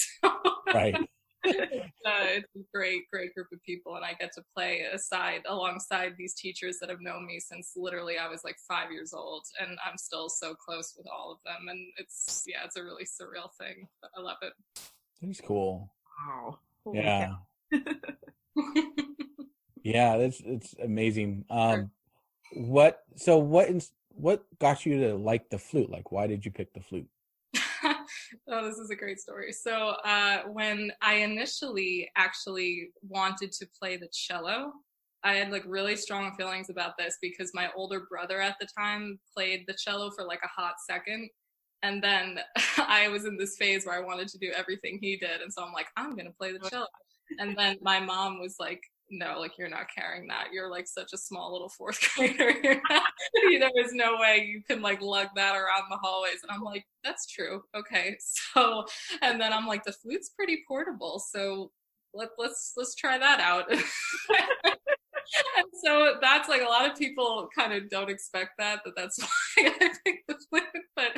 So. 0.68 0.74
Right 0.74 0.96
uh, 1.48 2.26
it's 2.28 2.56
a 2.56 2.60
great, 2.74 3.10
great 3.12 3.34
group 3.34 3.48
of 3.54 3.62
people, 3.64 3.96
and 3.96 4.06
I 4.06 4.14
get 4.14 4.34
to 4.34 4.44
play 4.54 4.82
aside 4.94 5.42
alongside 5.48 6.14
these 6.18 6.34
teachers 6.34 6.78
that 6.80 6.90
have 6.90 7.02
known 7.02 7.26
me 7.26 7.40
since 7.40 7.74
literally 7.76 8.18
I 8.18 8.28
was 8.28 8.44
like 8.44 8.58
five 8.68 8.92
years 8.92 9.14
old, 9.14 9.44
and 9.60 9.78
I'm 9.86 9.98
still 9.98 10.30
so 10.30 10.54
close 10.54 10.94
with 10.98 11.08
all 11.08 11.32
of 11.32 11.40
them. 11.46 11.68
And 11.70 11.80
it's 11.98 12.44
yeah, 12.48 12.64
it's 12.66 12.78
a 12.78 12.84
really 12.84 13.06
surreal 13.06 13.52
thing, 13.60 13.88
but 14.02 14.12
I 14.18 14.22
love 14.22 14.38
it. 14.42 14.54
That's 15.22 15.42
cool. 15.42 15.92
Wow. 16.28 16.60
Holy 16.84 17.00
yeah. 17.00 17.34
yeah, 19.86 20.18
that's 20.18 20.42
it's 20.44 20.74
amazing. 20.84 21.46
Um, 21.52 21.92
what 22.54 23.04
so 23.18 23.38
what 23.38 23.70
what 24.10 24.44
got 24.58 24.84
you 24.84 25.00
to 25.02 25.16
like 25.16 25.52
the 25.52 25.60
flute? 25.60 25.92
Like, 25.92 26.12
why 26.12 26.26
did 26.26 26.44
you 26.44 26.50
pick 26.50 26.74
the 26.74 26.80
flute? 26.82 27.08
oh, 27.86 28.68
this 28.68 28.80
is 28.80 28.90
a 28.90 28.96
great 28.96 29.20
story. 29.20 29.52
So, 29.52 29.94
uh, 30.04 30.40
when 30.48 30.92
I 31.04 31.18
initially 31.18 32.10
actually 32.18 32.90
wanted 33.08 33.52
to 33.52 33.68
play 33.80 33.96
the 33.96 34.10
cello, 34.12 34.74
I 35.24 35.36
had 35.36 35.52
like 35.52 35.64
really 35.68 35.96
strong 35.96 36.34
feelings 36.36 36.72
about 36.72 36.98
this 36.98 37.20
because 37.22 37.52
my 37.54 37.70
older 37.76 38.08
brother 38.10 38.42
at 38.42 38.56
the 38.60 38.68
time 38.76 39.20
played 39.36 39.66
the 39.68 39.76
cello 39.76 40.10
for 40.10 40.26
like 40.26 40.42
a 40.44 40.62
hot 40.62 40.76
second. 40.90 41.30
And 41.84 42.04
then 42.04 42.40
I 42.80 43.08
was 43.10 43.26
in 43.26 43.38
this 43.38 43.56
phase 43.56 43.86
where 43.86 43.96
I 43.96 44.04
wanted 44.04 44.30
to 44.30 44.40
do 44.40 44.52
everything 44.58 44.98
he 45.00 45.16
did. 45.18 45.42
And 45.42 45.54
so 45.54 45.64
I'm 45.64 45.74
like, 45.74 45.90
I'm 45.96 46.16
going 46.16 46.26
to 46.26 46.34
play 46.40 46.54
the 46.54 46.70
cello. 46.72 46.88
And 47.38 47.56
then 47.58 47.78
my 47.84 48.00
mom 48.00 48.40
was 48.40 48.56
like, 48.60 48.82
no, 49.10 49.40
like 49.40 49.58
you're 49.58 49.70
not 49.70 49.88
carrying 49.94 50.28
that. 50.28 50.48
You're 50.52 50.70
like 50.70 50.88
such 50.88 51.14
a 51.14 51.18
small 51.18 51.52
little 51.52 51.70
fourth 51.70 52.00
grader. 52.16 52.56
there 52.64 53.72
is 53.78 53.94
no 53.94 54.18
way 54.20 54.48
you 54.48 54.62
can 54.64 54.82
like 54.82 55.02
lug 55.02 55.28
that 55.36 55.56
around 55.56 55.84
the 55.90 55.98
hallways. 55.98 56.42
And 56.42 56.52
I'm 56.52 56.64
like, 56.64 56.86
that's 57.04 57.28
true. 57.28 57.64
Okay. 57.76 58.18
So, 58.54 58.86
and 59.22 59.40
then 59.40 59.52
I'm 59.52 59.68
like, 59.68 59.84
the 59.84 59.92
flute's 59.92 60.30
pretty 60.30 60.64
portable. 60.68 61.20
So 61.20 61.72
let, 62.14 62.30
let's, 62.38 62.74
let's 62.78 62.96
try 62.96 63.18
that 63.18 63.40
out. 63.42 63.70
and 63.70 65.66
so 65.84 66.16
that's 66.22 66.48
like 66.48 66.62
a 66.62 66.66
lot 66.66 66.90
of 66.90 66.98
people 66.98 67.50
kind 67.56 67.74
of 67.74 67.90
don't 67.90 68.10
expect 68.10 68.52
that 68.58 68.82
but 68.86 68.94
that's 68.96 69.20
why 69.20 69.70
I 69.82 69.90
picked 70.06 70.28
the 70.28 70.35
flute, 70.50 70.64
but 70.96 71.18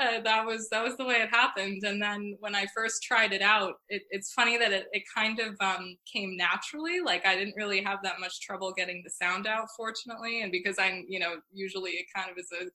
uh, 0.00 0.20
that 0.22 0.46
was 0.46 0.68
that 0.70 0.84
was 0.84 0.96
the 0.96 1.04
way 1.04 1.16
it 1.16 1.30
happened. 1.30 1.82
And 1.84 2.00
then 2.00 2.36
when 2.40 2.54
I 2.54 2.66
first 2.74 3.02
tried 3.02 3.32
it 3.32 3.42
out, 3.42 3.74
it, 3.88 4.02
it's 4.10 4.32
funny 4.32 4.58
that 4.58 4.72
it, 4.72 4.86
it 4.92 5.02
kind 5.14 5.38
of 5.38 5.54
um, 5.60 5.96
came 6.12 6.36
naturally. 6.36 7.00
Like 7.00 7.26
I 7.26 7.36
didn't 7.36 7.56
really 7.56 7.82
have 7.82 7.98
that 8.02 8.20
much 8.20 8.40
trouble 8.40 8.72
getting 8.76 9.02
the 9.04 9.10
sound 9.10 9.46
out, 9.46 9.68
fortunately, 9.76 10.42
and 10.42 10.52
because 10.52 10.76
I'm 10.78 11.04
you 11.08 11.18
know 11.18 11.36
usually 11.52 11.92
it 11.92 12.06
kind 12.14 12.30
of 12.30 12.38
is 12.38 12.50
a 12.52 12.66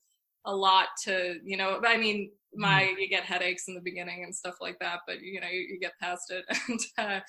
a 0.46 0.54
lot 0.54 0.88
to 1.02 1.36
you 1.42 1.56
know 1.56 1.78
but 1.80 1.88
i 1.88 1.96
mean 1.96 2.30
my 2.56 2.82
mm-hmm. 2.82 2.98
you 3.00 3.08
get 3.08 3.24
headaches 3.24 3.68
in 3.68 3.74
the 3.74 3.80
beginning 3.80 4.22
and 4.24 4.34
stuff 4.34 4.56
like 4.60 4.78
that 4.80 5.00
but 5.06 5.20
you 5.20 5.40
know 5.40 5.48
you, 5.48 5.60
you 5.60 5.78
get 5.80 5.92
past 6.00 6.30
it. 6.30 6.44
And 6.68 6.80
uh, 6.98 7.20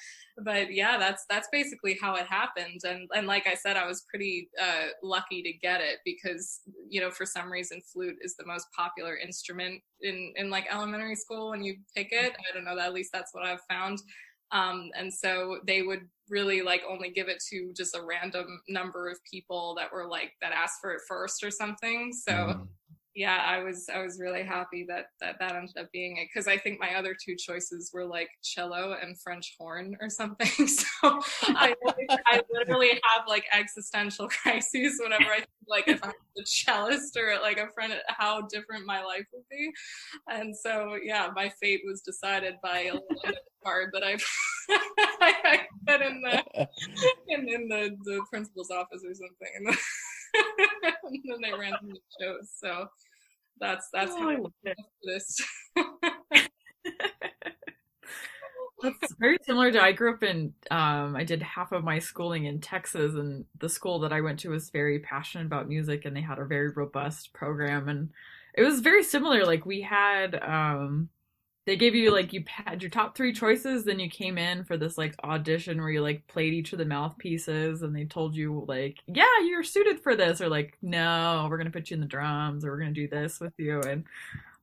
but 0.44 0.74
yeah 0.74 0.98
that's 0.98 1.25
that's 1.29 1.48
basically 1.51 1.98
how 2.01 2.15
it 2.15 2.25
happened. 2.27 2.82
And 2.84 3.10
and 3.13 3.27
like 3.27 3.48
i 3.48 3.53
said 3.53 3.77
i 3.77 3.88
was 3.88 4.05
pretty 4.10 4.50
uh, 4.62 4.88
lucky 5.03 5.41
to 5.44 5.53
get 5.53 5.82
it 5.82 6.00
because 6.05 6.62
you 6.89 7.01
know 7.01 7.12
for 7.12 7.25
some 7.25 7.51
reason 7.51 7.82
flute 7.91 8.17
is 8.22 8.36
the 8.36 8.46
most 8.46 8.67
popular 8.75 9.17
instrument 9.17 9.82
in 10.01 10.34
in 10.36 10.50
like 10.50 10.65
elementary 10.72 11.15
school 11.15 11.50
when 11.50 11.63
you 11.63 11.75
pick 11.96 12.10
it. 12.12 12.34
I 12.34 12.53
don't 12.53 12.65
know 12.65 12.75
that 12.75 12.88
at 12.88 12.94
least 12.94 13.12
that's 13.13 13.34
what 13.34 13.46
i've 13.46 13.62
found. 13.70 14.00
Um, 14.51 14.91
and 14.98 15.13
so 15.13 15.60
they 15.65 15.82
would 15.82 16.08
really 16.29 16.62
like 16.62 16.82
only 16.89 17.10
give 17.10 17.27
it 17.27 17.44
to 17.50 17.74
just 17.75 17.96
a 17.96 18.01
random 18.01 18.62
number 18.70 19.10
of 19.10 19.17
people 19.29 19.75
that 19.77 19.91
were 19.91 20.08
like 20.08 20.32
that 20.41 20.51
asked 20.51 20.79
for 20.82 20.94
it 20.94 21.01
first 21.08 21.44
or 21.44 21.51
something. 21.51 22.13
So 22.13 22.32
mm 22.32 22.67
yeah, 23.16 23.42
I 23.48 23.64
was 23.64 23.88
I 23.94 24.02
was 24.02 24.20
really 24.20 24.44
happy 24.44 24.86
that 24.90 25.06
that 25.22 25.38
that 25.40 25.56
ended 25.56 25.78
up 25.78 25.90
being 25.94 26.18
it 26.18 26.28
because 26.34 26.50
I 26.50 26.58
think 26.58 26.82
my 26.82 26.96
other 26.96 27.16
two 27.16 27.36
choices 27.38 27.90
were 27.94 28.06
like 28.06 28.28
cello 28.44 28.98
and 29.02 29.20
French 29.22 29.56
horn 29.58 29.96
or 30.02 30.10
something. 30.10 30.50
So 30.76 31.20
I, 31.44 31.74
I 32.28 32.42
literally 32.52 32.90
have 32.90 33.28
like 33.28 33.46
existential 33.52 34.28
crises 34.42 35.00
whenever 35.02 35.32
I 35.32 35.38
think 35.38 35.48
like 35.68 35.88
if 35.88 36.04
I'm 36.04 36.12
a 36.38 36.46
cellist 36.46 37.18
or 37.18 37.40
like 37.42 37.58
a 37.58 37.72
friend, 37.74 37.94
how 38.08 38.42
different 38.42 38.86
my 38.86 39.02
life 39.02 39.26
would 39.34 39.44
be. 39.50 39.72
And 40.30 40.56
so 40.56 40.98
yeah, 41.02 41.30
my 41.36 41.52
fate 41.62 41.82
was 41.86 42.02
decided 42.02 42.56
by 42.62 42.82
a 42.82 42.94
little 42.94 43.40
card 43.64 43.92
that 43.94 44.04
I 44.04 44.18
I 45.22 45.62
put 45.88 46.02
in 46.02 46.22
the 46.22 46.68
in, 47.30 47.48
in 47.48 47.68
the 47.70 47.96
the 48.04 48.22
principal's 48.30 48.72
office 48.72 49.04
or 49.06 49.14
something. 49.14 49.50
And 49.58 49.68
then, 49.68 49.78
and 51.06 51.44
then 51.44 51.94
the 51.94 52.00
chose. 52.20 52.52
So 52.58 52.88
that's 53.60 53.90
that's 53.94 54.12
oh, 54.14 54.20
how 54.20 54.52
this. 55.04 55.42
That's 58.82 59.16
very 59.20 59.38
similar 59.44 59.72
to 59.72 59.82
I 59.82 59.94
grew 59.94 60.14
up 60.14 60.22
in 60.22 60.54
um 60.70 61.16
I 61.16 61.24
did 61.24 61.42
half 61.42 61.72
of 61.72 61.84
my 61.84 61.98
schooling 61.98 62.46
in 62.46 62.60
Texas 62.60 63.16
and 63.16 63.46
the 63.60 63.70
school 63.70 64.00
that 64.00 64.14
I 64.14 64.22
went 64.22 64.40
to 64.40 64.50
was 64.50 64.70
very 64.70 65.00
passionate 65.00 65.46
about 65.46 65.68
music 65.68 66.06
and 66.06 66.16
they 66.16 66.22
had 66.22 66.40
a 66.40 66.46
very 66.46 66.70
robust 66.70 67.34
program 67.34 67.88
and 67.88 68.10
it 68.54 68.64
was 68.64 68.82
very 68.82 69.02
similar 69.02 69.46
like 69.46 69.66
we 69.66 69.82
had 69.82 70.36
um 70.44 71.10
they 71.66 71.76
gave 71.76 71.96
you 71.96 72.12
like 72.12 72.34
you 72.34 72.44
had 72.48 72.82
your 72.82 72.90
top 72.90 73.16
three 73.16 73.34
choices 73.34 73.84
then 73.84 74.00
you 74.00 74.10
came 74.10 74.38
in 74.38 74.64
for 74.64 74.78
this 74.78 74.98
like 74.98 75.16
audition 75.24 75.80
where 75.80 75.90
you 75.90 76.02
like 76.02 76.26
played 76.28 76.54
each 76.54 76.74
of 76.74 76.80
the 76.80 76.86
mouthpieces 76.86 77.82
and 77.82 77.96
they 77.96 78.06
told 78.06 78.36
you 78.36 78.66
like 78.68 79.00
yeah 79.08 79.26
you're 79.46 79.64
suited 79.64 80.00
for 80.00 80.16
this 80.16 80.42
or 80.42 80.50
like 80.50 80.78
no 80.82 81.48
we're 81.50 81.58
gonna 81.58 81.70
put 81.70 81.90
you 81.90 81.96
in 81.96 82.02
the 82.02 82.08
drums 82.08 82.64
or 82.64 82.72
we're 82.72 82.80
gonna 82.80 82.92
do 82.92 83.08
this 83.08 83.40
with 83.40 83.54
you 83.58 83.82
and 83.82 84.06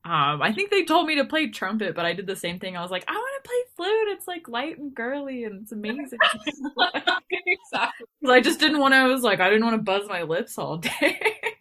um, 0.05 0.43
I 0.43 0.53
think 0.53 0.71
they 0.71 0.85
told 0.85 1.07
me 1.07 1.15
to 1.15 1.25
play 1.25 1.49
trumpet, 1.49 1.95
but 1.95 2.05
I 2.05 2.13
did 2.13 2.27
the 2.27 2.35
same 2.35 2.59
thing. 2.59 2.77
I 2.77 2.83
was 2.83 2.91
like, 2.91 3.05
I 3.07 3.13
want 3.13 3.45
to 3.45 3.49
play 3.49 3.57
flute. 3.77 4.09
It's 4.09 4.27
like 4.27 4.49
light 4.49 4.77
and 4.77 4.93
girly, 4.93 5.45
and 5.45 5.63
it's 5.63 5.71
amazing. 5.71 6.19
exactly. 7.31 8.07
I 8.29 8.41
just 8.41 8.59
didn't 8.59 8.81
want 8.81 8.95
to. 8.95 8.99
I 8.99 9.05
was 9.05 9.23
like, 9.23 9.39
I 9.39 9.49
didn't 9.49 9.65
want 9.65 9.77
to 9.77 9.83
buzz 9.83 10.09
my 10.09 10.23
lips 10.23 10.59
all 10.59 10.79
day. 10.79 11.21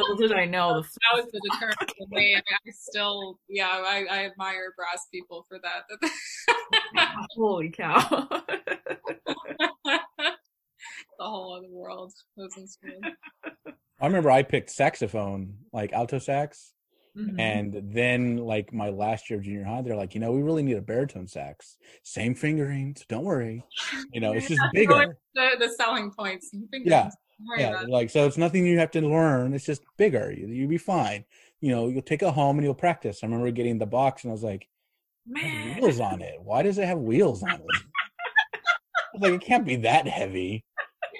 Little 0.00 0.16
did 0.16 0.32
I 0.32 0.44
know. 0.44 0.82
The 0.82 0.82
that 0.82 1.22
was 1.22 1.26
the 1.32 1.40
deterrent 1.50 1.78
for 1.78 2.06
me. 2.10 2.34
I, 2.36 2.38
I 2.38 2.70
still, 2.72 3.38
yeah, 3.48 3.68
I, 3.70 4.06
I, 4.10 4.24
admire 4.24 4.72
brass 4.76 5.06
people 5.12 5.46
for 5.48 5.58
that. 5.62 5.84
Holy 7.36 7.70
cow! 7.70 8.28
the 9.84 10.34
whole 11.18 11.56
other 11.56 11.70
world 11.70 12.12
was 12.36 12.56
in 12.56 12.66
school. 12.66 13.00
I 14.00 14.06
remember 14.06 14.30
I 14.30 14.42
picked 14.42 14.70
saxophone, 14.70 15.58
like 15.72 15.92
alto 15.92 16.18
sax. 16.18 16.72
Mm-hmm. 17.16 17.40
And 17.40 17.82
then, 17.92 18.36
like 18.36 18.72
my 18.72 18.88
last 18.88 19.28
year 19.28 19.40
of 19.40 19.44
junior 19.44 19.64
high, 19.64 19.82
they're 19.82 19.96
like, 19.96 20.14
you 20.14 20.20
know, 20.20 20.30
we 20.30 20.42
really 20.42 20.62
need 20.62 20.76
a 20.76 20.80
baritone 20.80 21.26
sax. 21.26 21.76
Same 22.04 22.34
fingerings, 22.34 23.04
don't 23.08 23.24
worry. 23.24 23.64
You 24.12 24.20
know, 24.20 24.32
it's 24.32 24.46
just 24.46 24.60
bigger. 24.72 25.16
The, 25.34 25.50
the 25.58 25.68
selling 25.70 26.12
points. 26.12 26.50
Yeah, 26.72 27.10
yeah, 27.56 27.84
like 27.88 28.10
so 28.10 28.26
it's 28.26 28.36
nothing 28.36 28.66
you 28.66 28.78
have 28.78 28.90
to 28.92 29.00
learn. 29.00 29.54
It's 29.54 29.64
just 29.64 29.82
bigger. 29.96 30.32
You, 30.32 30.46
you'll 30.48 30.68
be 30.68 30.78
fine. 30.78 31.24
You 31.60 31.72
know, 31.72 31.88
you'll 31.88 32.02
take 32.02 32.22
it 32.22 32.32
home 32.32 32.58
and 32.58 32.64
you'll 32.64 32.74
practice. 32.74 33.20
I 33.22 33.26
remember 33.26 33.50
getting 33.50 33.78
the 33.78 33.86
box 33.86 34.24
and 34.24 34.30
I 34.30 34.32
was 34.32 34.42
like, 34.42 34.68
Man. 35.26 35.80
wheels 35.80 36.00
on 36.00 36.22
it. 36.22 36.40
Why 36.42 36.62
does 36.62 36.78
it 36.78 36.86
have 36.86 36.98
wheels 36.98 37.42
on 37.42 37.50
it? 37.50 39.20
like, 39.20 39.32
it 39.32 39.40
can't 39.42 39.66
be 39.66 39.76
that 39.76 40.08
heavy. 40.08 40.64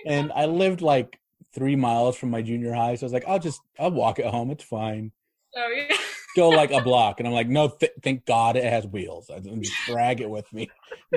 And 0.06 0.32
I 0.32 0.46
lived 0.46 0.80
like 0.80 1.20
three 1.54 1.76
miles 1.76 2.16
from 2.16 2.30
my 2.30 2.42
junior 2.42 2.72
high, 2.72 2.94
so 2.94 3.04
I 3.04 3.06
was 3.06 3.12
like, 3.12 3.24
I'll 3.26 3.38
just 3.38 3.60
I'll 3.78 3.90
walk 3.90 4.18
it 4.18 4.26
home. 4.26 4.50
It's 4.50 4.64
fine. 4.64 5.12
Oh 5.56 5.68
yeah. 5.68 5.96
Go 6.36 6.48
like 6.48 6.70
a 6.70 6.80
block, 6.80 7.18
and 7.18 7.26
I'm 7.26 7.34
like, 7.34 7.48
no, 7.48 7.68
th- 7.68 7.92
thank 8.02 8.24
God 8.24 8.56
it 8.56 8.64
has 8.64 8.86
wheels. 8.86 9.30
I 9.30 9.40
just 9.40 9.72
drag 9.86 10.20
it 10.20 10.30
with 10.30 10.50
me. 10.52 10.70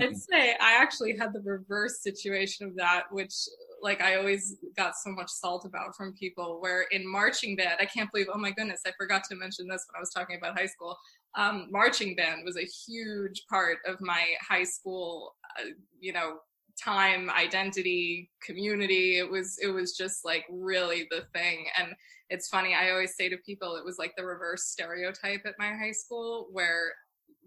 I'd 0.00 0.16
say 0.16 0.54
I 0.60 0.80
actually 0.80 1.16
had 1.16 1.32
the 1.32 1.40
reverse 1.40 2.02
situation 2.02 2.66
of 2.66 2.76
that, 2.76 3.04
which 3.10 3.34
like 3.82 4.00
I 4.00 4.16
always 4.16 4.56
got 4.76 4.96
so 4.96 5.10
much 5.10 5.30
salt 5.30 5.64
about 5.64 5.96
from 5.96 6.12
people. 6.14 6.60
Where 6.60 6.82
in 6.90 7.06
marching 7.10 7.56
band, 7.56 7.76
I 7.80 7.86
can't 7.86 8.10
believe. 8.12 8.28
Oh 8.32 8.38
my 8.38 8.50
goodness, 8.50 8.82
I 8.86 8.92
forgot 8.96 9.22
to 9.30 9.36
mention 9.36 9.68
this 9.68 9.86
when 9.88 9.98
I 9.98 10.00
was 10.00 10.10
talking 10.10 10.36
about 10.36 10.58
high 10.58 10.66
school. 10.66 10.96
Um, 11.36 11.68
marching 11.70 12.16
band 12.16 12.42
was 12.44 12.56
a 12.56 12.64
huge 12.64 13.44
part 13.48 13.78
of 13.86 14.00
my 14.00 14.24
high 14.40 14.64
school, 14.64 15.36
uh, 15.58 15.68
you 16.00 16.12
know, 16.12 16.38
time, 16.82 17.30
identity, 17.30 18.30
community. 18.42 19.18
It 19.18 19.30
was 19.30 19.58
it 19.62 19.68
was 19.68 19.96
just 19.96 20.24
like 20.24 20.44
really 20.50 21.06
the 21.10 21.24
thing. 21.34 21.66
And 21.78 21.94
it's 22.30 22.48
funny. 22.48 22.74
I 22.74 22.90
always 22.90 23.16
say 23.16 23.28
to 23.28 23.36
people, 23.38 23.76
it 23.76 23.84
was 23.84 23.98
like 23.98 24.12
the 24.16 24.24
reverse 24.24 24.64
stereotype 24.64 25.42
at 25.46 25.54
my 25.58 25.72
high 25.74 25.92
school, 25.92 26.48
where 26.52 26.92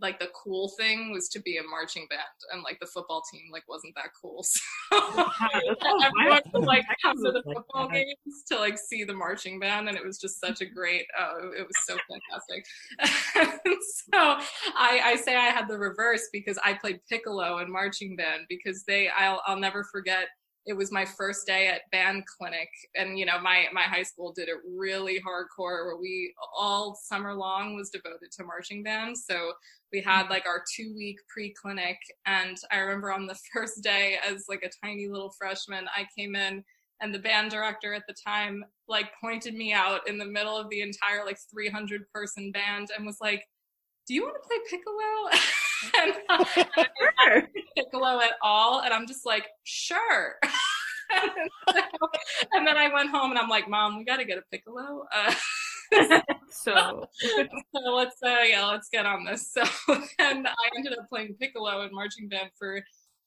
like 0.02 0.20
the 0.20 0.30
cool 0.34 0.70
thing 0.78 1.12
was 1.12 1.30
to 1.30 1.40
be 1.40 1.58
a 1.58 1.64
marching 1.64 2.08
band 2.10 2.22
and 2.52 2.64
like 2.64 2.80
the 2.80 2.88
football 2.88 3.22
team 3.32 3.44
like 3.52 3.64
wasn't 3.70 3.94
that 3.96 4.10
cool 4.20 4.44
so 4.44 4.60
everyone 6.04 6.42
would 6.54 6.66
like 6.66 6.84
come 7.04 7.16
to 7.18 7.32
the 7.32 7.44
football 7.44 7.88
games 7.88 8.44
to 8.48 8.58
like 8.58 8.78
see 8.78 9.04
the 9.04 9.14
marching 9.14 9.60
band 9.60 9.88
and 9.88 9.98
it 9.98 10.04
was 10.04 10.18
just 10.18 10.40
such 10.40 10.62
a 10.62 10.66
great 10.66 11.06
uh, 11.20 11.50
it 11.58 11.66
was 11.66 11.76
so 11.86 11.96
fantastic. 12.10 12.66
So 14.12 14.18
I, 14.18 15.02
I 15.04 15.16
say 15.16 15.36
i 15.36 15.46
had 15.46 15.68
the 15.68 15.78
reverse 15.78 16.28
because 16.32 16.58
i 16.64 16.74
played 16.74 17.00
piccolo 17.08 17.60
in 17.60 17.72
marching 17.72 18.16
band 18.16 18.42
because 18.50 18.84
they 18.84 19.10
i'll, 19.10 19.42
I'll 19.46 19.60
never 19.60 19.84
forget 19.84 20.28
it 20.66 20.74
was 20.74 20.92
my 20.92 21.06
first 21.06 21.48
day 21.48 21.68
at 21.68 21.90
band 21.92 22.24
clinic 22.26 22.70
and 22.96 23.18
you 23.18 23.26
know 23.26 23.40
my 23.42 23.66
my 23.74 23.84
high 23.84 24.04
school 24.04 24.32
did 24.32 24.48
it 24.48 24.58
really 24.78 25.20
hardcore 25.20 25.86
where 25.86 25.98
we 26.00 26.34
all 26.58 26.96
summer 27.02 27.34
long 27.34 27.76
was 27.76 27.90
devoted 27.90 28.32
to 28.32 28.44
marching 28.44 28.84
band. 28.84 29.18
So 29.18 29.54
we 29.92 30.02
hmm. 30.02 30.10
had 30.10 30.30
like 30.30 30.46
our 30.46 30.64
two 30.76 30.94
week 30.96 31.18
pre-clinic 31.30 31.98
and 32.26 32.58
i 32.72 32.78
remember 32.78 33.12
on 33.12 33.28
the 33.28 33.38
first 33.54 33.84
day 33.84 34.18
as 34.28 34.46
like 34.50 34.64
a 34.64 34.86
tiny 34.86 35.08
little 35.08 35.34
freshman 35.38 35.86
i 35.96 36.06
came 36.18 36.36
in 36.36 36.64
and 37.02 37.14
the 37.14 37.20
band 37.20 37.52
director 37.52 37.94
at 37.94 38.04
the 38.08 38.16
time 38.26 38.64
like 38.88 39.10
pointed 39.22 39.56
me 39.56 39.74
out 39.74 40.08
in 40.08 40.18
the 40.18 40.26
middle 40.26 40.58
of 40.58 40.70
the 40.70 40.82
entire 40.82 41.26
like 41.26 41.38
300 41.54 42.02
person 42.14 42.52
band 42.52 42.90
and 42.96 43.06
was 43.06 43.18
like 43.22 43.44
do 44.08 44.14
you 44.14 44.24
want 44.24 44.36
to 44.36 44.48
play 44.48 44.58
piccolo 44.70 45.40
and, 46.02 46.14
uh, 46.30 46.46
sure. 46.46 47.48
piccolo 47.76 48.20
at 48.20 48.34
all 48.42 48.82
and 48.82 48.94
i'm 48.94 49.08
just 49.08 49.26
like 49.26 49.48
sure 49.64 50.36
and, 50.44 51.32
so, 51.74 51.82
and, 52.54 52.68
then 52.68 52.78
i 52.78 52.92
went 52.94 53.10
home 53.10 53.32
and 53.32 53.40
i'm 53.40 53.50
like 53.50 53.70
mom 53.70 53.98
we 53.98 54.04
got 54.04 54.18
to 54.18 54.26
get 54.26 54.38
a 54.38 54.44
piccolo 54.52 55.06
uh, 55.14 55.34
so, 56.50 57.06
so 57.14 57.94
let's 57.94 58.18
uh 58.24 58.44
yeah 58.48 58.66
let's 58.66 58.90
get 58.90 59.06
on 59.06 59.26
this 59.26 59.52
so 59.52 59.64
then 60.18 60.46
i 60.46 60.70
ended 60.78 60.94
up 60.98 61.08
playing 61.10 61.36
piccolo 61.40 61.82
in 61.84 61.94
marching 61.94 62.30
band 62.30 62.50
for 62.58 62.82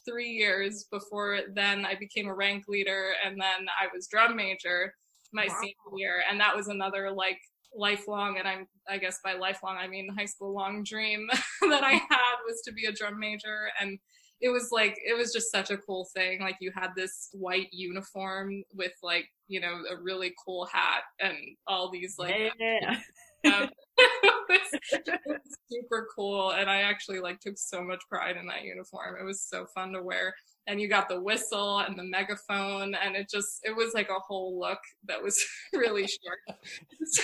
three 0.05 0.31
years 0.31 0.87
before 0.91 1.41
then 1.55 1.85
i 1.85 1.95
became 1.95 2.29
a 2.29 2.35
rank 2.35 2.65
leader 2.69 3.13
and 3.25 3.41
then 3.41 3.67
i 3.81 3.87
was 3.95 4.07
drum 4.07 4.37
major 4.37 4.95
my 5.33 5.47
wow. 5.49 5.57
senior 5.61 5.99
year 5.99 6.23
and 6.31 6.41
that 6.41 6.55
was 6.55 6.69
another 6.69 7.11
like 7.11 7.39
lifelong 7.77 8.39
and 8.39 8.47
i'm 8.47 8.67
i 8.89 8.97
guess 8.97 9.19
by 9.25 9.35
lifelong 9.35 9.77
i 9.77 9.87
mean 9.87 10.09
high 10.17 10.25
school 10.25 10.55
long 10.55 10.83
dream 10.85 11.27
that 11.69 11.83
i 11.83 11.93
had 11.93 12.37
was 12.47 12.63
to 12.65 12.73
be 12.73 12.87
a 12.87 12.93
drum 12.93 13.19
major 13.19 13.69
and 13.81 13.99
it 14.41 14.51
was 14.51 14.69
like 14.71 14.99
it 15.05 15.17
was 15.17 15.33
just 15.33 15.51
such 15.51 15.71
a 15.71 15.79
cool 15.79 16.07
thing. 16.15 16.41
Like 16.41 16.57
you 16.61 16.71
had 16.75 16.91
this 16.95 17.31
white 17.33 17.69
uniform 17.73 18.63
with 18.75 18.93
like 19.03 19.27
you 19.49 19.59
know 19.59 19.83
a 19.91 19.97
really 20.03 20.35
cool 20.45 20.67
hat 20.67 21.03
and 21.19 21.37
all 21.67 21.91
these 21.91 22.17
like 22.19 22.53
Yeah. 22.59 22.97
um, 23.47 23.71
it 23.97 24.41
was 24.49 25.41
super 25.71 26.09
cool 26.15 26.53
and 26.53 26.71
i 26.71 26.81
actually 26.81 27.21
like 27.21 27.39
took 27.41 27.59
so 27.59 27.83
much 27.83 28.03
pride 28.09 28.37
in 28.37 28.47
that 28.47 28.63
uniform 28.63 29.17
it 29.21 29.25
was 29.25 29.43
so 29.43 29.67
fun 29.67 29.93
to 29.93 30.03
wear 30.03 30.35
and 30.67 30.81
you 30.81 30.89
got 30.89 31.09
the 31.09 31.21
whistle 31.21 31.81
and 31.81 31.99
the 31.99 32.05
megaphone 32.05 32.95
and 32.95 33.17
it 33.17 33.29
just 33.31 33.61
it 33.65 33.75
was 33.75 33.93
like 33.95 34.09
a 34.09 34.21
whole 34.21 34.59
look 34.59 34.79
that 35.07 35.23
was 35.23 35.43
really 35.73 36.07
short. 36.07 36.39
So 37.07 37.23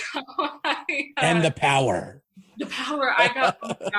I, 0.63 0.75
uh, 1.17 1.21
and 1.21 1.43
the 1.43 1.51
power. 1.51 2.21
the 2.59 2.67
power 2.67 3.11
i 3.17 3.27
got 3.33 3.57
oh 3.63 3.75
i 3.81 3.89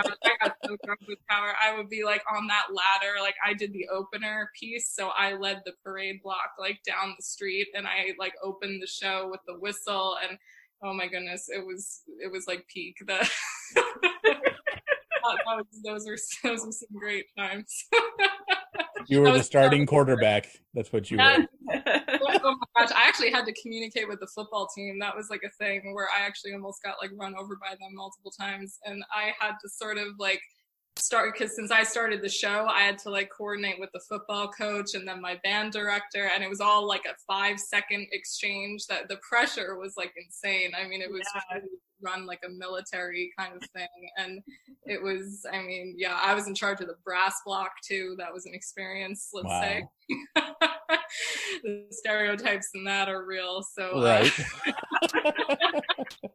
got 0.41 0.57
so 0.65 0.77
drunk 0.85 1.01
with 1.09 1.19
power. 1.29 1.53
I 1.61 1.77
would 1.77 1.89
be 1.89 2.05
like 2.05 2.23
on 2.33 2.47
that 2.47 2.67
ladder 2.71 3.21
like 3.21 3.35
i 3.45 3.53
did 3.53 3.73
the 3.73 3.89
opener 3.93 4.51
piece 4.59 4.95
so 4.95 5.09
i 5.09 5.35
led 5.35 5.63
the 5.65 5.73
parade 5.85 6.23
block 6.23 6.53
like 6.59 6.79
down 6.87 7.15
the 7.19 7.25
street 7.25 7.69
and 7.75 7.87
i 7.87 8.13
like 8.19 8.35
opened 8.43 8.81
the 8.81 8.87
show 8.87 9.29
with 9.29 9.41
the 9.47 9.59
whistle 9.59 10.17
and 10.23 10.39
oh 10.85 10.93
my 10.93 11.07
goodness 11.07 11.49
it 11.49 11.65
was 11.65 12.03
it 12.21 12.31
was 12.31 12.47
like 12.47 12.67
peak. 12.69 12.97
The 13.07 13.29
that 13.75 15.39
was, 15.47 15.67
those 15.85 16.07
were 16.07 16.19
those 16.43 16.67
were 16.67 16.73
some 16.73 16.99
great 16.99 17.27
times 17.37 17.85
You 19.09 19.21
were 19.21 19.33
the 19.33 19.43
starting 19.43 19.87
quarterback. 19.87 20.49
That's 20.75 20.93
what 20.93 21.11
you 21.11 21.19
were. 21.19 21.47
Oh 22.45 22.57
my 22.75 22.83
gosh, 22.83 22.93
I 22.95 23.07
actually 23.07 23.31
had 23.31 23.47
to 23.47 23.55
communicate 23.63 24.09
with 24.09 24.19
the 24.19 24.27
football 24.27 24.69
team. 24.75 24.99
That 24.99 25.17
was 25.17 25.29
like 25.31 25.43
a 25.45 25.51
thing 25.63 25.95
where 25.95 26.09
I 26.09 26.25
actually 26.27 26.53
almost 26.55 26.83
got 26.83 26.97
like 27.01 27.11
run 27.17 27.35
over 27.39 27.57
by 27.57 27.71
them 27.71 27.95
multiple 27.95 28.33
times. 28.33 28.79
And 28.85 29.05
I 29.15 29.33
had 29.39 29.53
to 29.63 29.69
sort 29.69 29.97
of 29.97 30.09
like 30.19 30.41
start 30.97 31.33
because 31.33 31.55
since 31.55 31.71
I 31.71 31.85
started 31.85 32.21
the 32.21 32.29
show, 32.29 32.67
I 32.67 32.83
had 32.83 32.99
to 32.99 33.11
like 33.11 33.31
coordinate 33.37 33.79
with 33.79 33.91
the 33.93 34.01
football 34.09 34.49
coach 34.49 34.95
and 34.95 35.07
then 35.07 35.21
my 35.21 35.39
band 35.45 35.73
director. 35.73 36.31
And 36.35 36.43
it 36.43 36.51
was 36.51 36.61
all 36.61 36.87
like 36.87 37.05
a 37.07 37.15
five 37.27 37.61
second 37.61 38.09
exchange 38.13 38.87
that 38.89 39.09
the 39.09 39.19
pressure 39.29 39.77
was 39.79 39.95
like 39.97 40.13
insane. 40.17 40.73
I 40.77 40.89
mean, 40.89 41.01
it 41.01 41.11
was 41.11 41.23
Yeah. 41.35 41.59
really 41.59 41.69
run 42.03 42.27
like 42.27 42.41
a 42.45 42.49
military 42.51 43.33
kind 43.39 43.55
of 43.55 43.63
thing. 43.71 43.89
And 44.17 44.43
it 44.85 45.03
was, 45.03 45.47
I 45.53 45.63
mean, 45.63 45.95
yeah, 45.97 46.19
I 46.23 46.35
was 46.35 46.47
in 46.47 46.55
charge 46.55 46.81
of 46.81 46.89
the 46.89 46.97
brass 47.05 47.35
block 47.45 47.73
too. 47.87 48.15
That 48.19 48.33
was 48.33 48.47
an 48.47 48.55
experience, 48.55 49.31
let's 49.33 49.49
Wow. 49.49 49.61
say. 49.61 49.85
the 51.63 51.87
stereotypes 51.91 52.71
in 52.75 52.85
that 52.85 53.09
are 53.09 53.25
real. 53.25 53.63
So, 53.63 53.99
uh, 53.99 54.03
Right. 54.03 54.33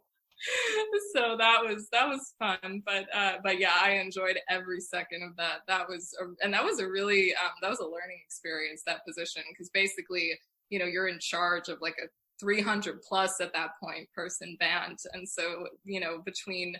so 1.13 1.35
that 1.37 1.59
was 1.63 1.87
that 1.91 2.07
was 2.07 2.33
fun. 2.39 2.81
But 2.85 3.05
uh, 3.13 3.33
but 3.43 3.59
yeah, 3.59 3.73
I 3.81 3.91
enjoyed 3.93 4.37
every 4.49 4.79
second 4.79 5.23
of 5.23 5.35
that. 5.37 5.59
That 5.67 5.87
was 5.89 6.13
a, 6.21 6.25
and 6.43 6.53
that 6.53 6.63
was 6.63 6.79
a 6.79 6.87
really 6.87 7.33
um, 7.35 7.51
that 7.61 7.69
was 7.69 7.79
a 7.79 7.85
learning 7.85 8.19
experience. 8.25 8.83
That 8.85 9.05
position 9.05 9.43
because 9.51 9.69
basically, 9.69 10.31
you 10.69 10.79
know, 10.79 10.85
you're 10.85 11.07
in 11.07 11.19
charge 11.19 11.69
of 11.69 11.79
like 11.81 11.95
a 12.03 12.07
300 12.39 13.01
plus 13.01 13.39
at 13.41 13.53
that 13.53 13.71
point 13.81 14.07
person 14.13 14.57
band, 14.59 14.97
and 15.13 15.27
so 15.27 15.67
you 15.83 15.99
know 15.99 16.19
between 16.25 16.75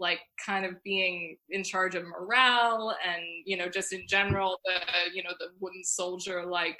like 0.00 0.20
kind 0.44 0.64
of 0.64 0.80
being 0.84 1.36
in 1.50 1.64
charge 1.64 1.94
of 1.96 2.04
morale 2.04 2.94
and 3.04 3.22
you 3.44 3.56
know 3.56 3.68
just 3.68 3.92
in 3.92 4.04
general 4.08 4.60
the 4.64 5.12
you 5.14 5.22
know 5.22 5.32
the 5.40 5.48
wooden 5.60 5.82
soldier 5.84 6.46
like 6.46 6.78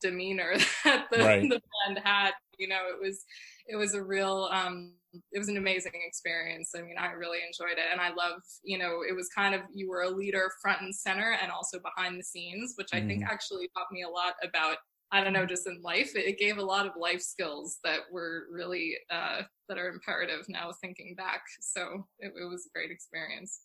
demeanor 0.00 0.54
that 0.84 1.06
the, 1.10 1.18
Right. 1.18 1.42
the 1.48 1.60
band 1.86 2.00
had 2.04 2.32
you 2.58 2.68
know 2.68 2.80
it 2.92 3.00
was 3.00 3.24
it 3.66 3.76
was 3.76 3.94
a 3.94 4.02
real 4.02 4.48
um 4.52 4.94
it 5.32 5.38
was 5.38 5.48
an 5.48 5.56
amazing 5.56 5.92
experience. 6.06 6.72
I 6.76 6.82
mean 6.82 6.96
i 6.98 7.12
really 7.12 7.38
enjoyed 7.46 7.78
it. 7.78 7.86
And 7.90 8.00
i 8.00 8.08
love 8.08 8.42
you 8.62 8.78
know 8.78 9.00
it 9.08 9.14
was 9.14 9.28
kind 9.28 9.54
of 9.54 9.62
you 9.72 9.88
were 9.88 10.02
a 10.02 10.10
leader 10.10 10.50
front 10.60 10.82
and 10.82 10.94
center 10.94 11.36
and 11.40 11.50
also 11.50 11.78
behind 11.78 12.18
the 12.18 12.24
scenes 12.24 12.74
which 12.76 12.88
i 12.92 13.00
think 13.00 13.22
actually 13.24 13.68
taught 13.76 13.90
me 13.92 14.02
a 14.02 14.08
lot 14.08 14.34
about 14.42 14.78
i 15.12 15.22
don't 15.22 15.32
know 15.32 15.46
just 15.46 15.66
in 15.66 15.80
life 15.82 16.12
it, 16.14 16.38
gave 16.38 16.58
a 16.58 16.62
lot 16.62 16.86
of 16.86 16.92
life 16.98 17.20
skills 17.20 17.78
that 17.84 18.00
were 18.10 18.44
really 18.50 18.96
uh 19.10 19.42
that 19.68 19.78
are 19.78 19.88
imperative 19.88 20.44
now 20.48 20.70
thinking 20.80 21.14
back 21.16 21.42
so 21.60 22.06
it, 22.18 22.32
it 22.40 22.44
was 22.44 22.66
a 22.66 22.78
great 22.78 22.90
experience 22.90 23.60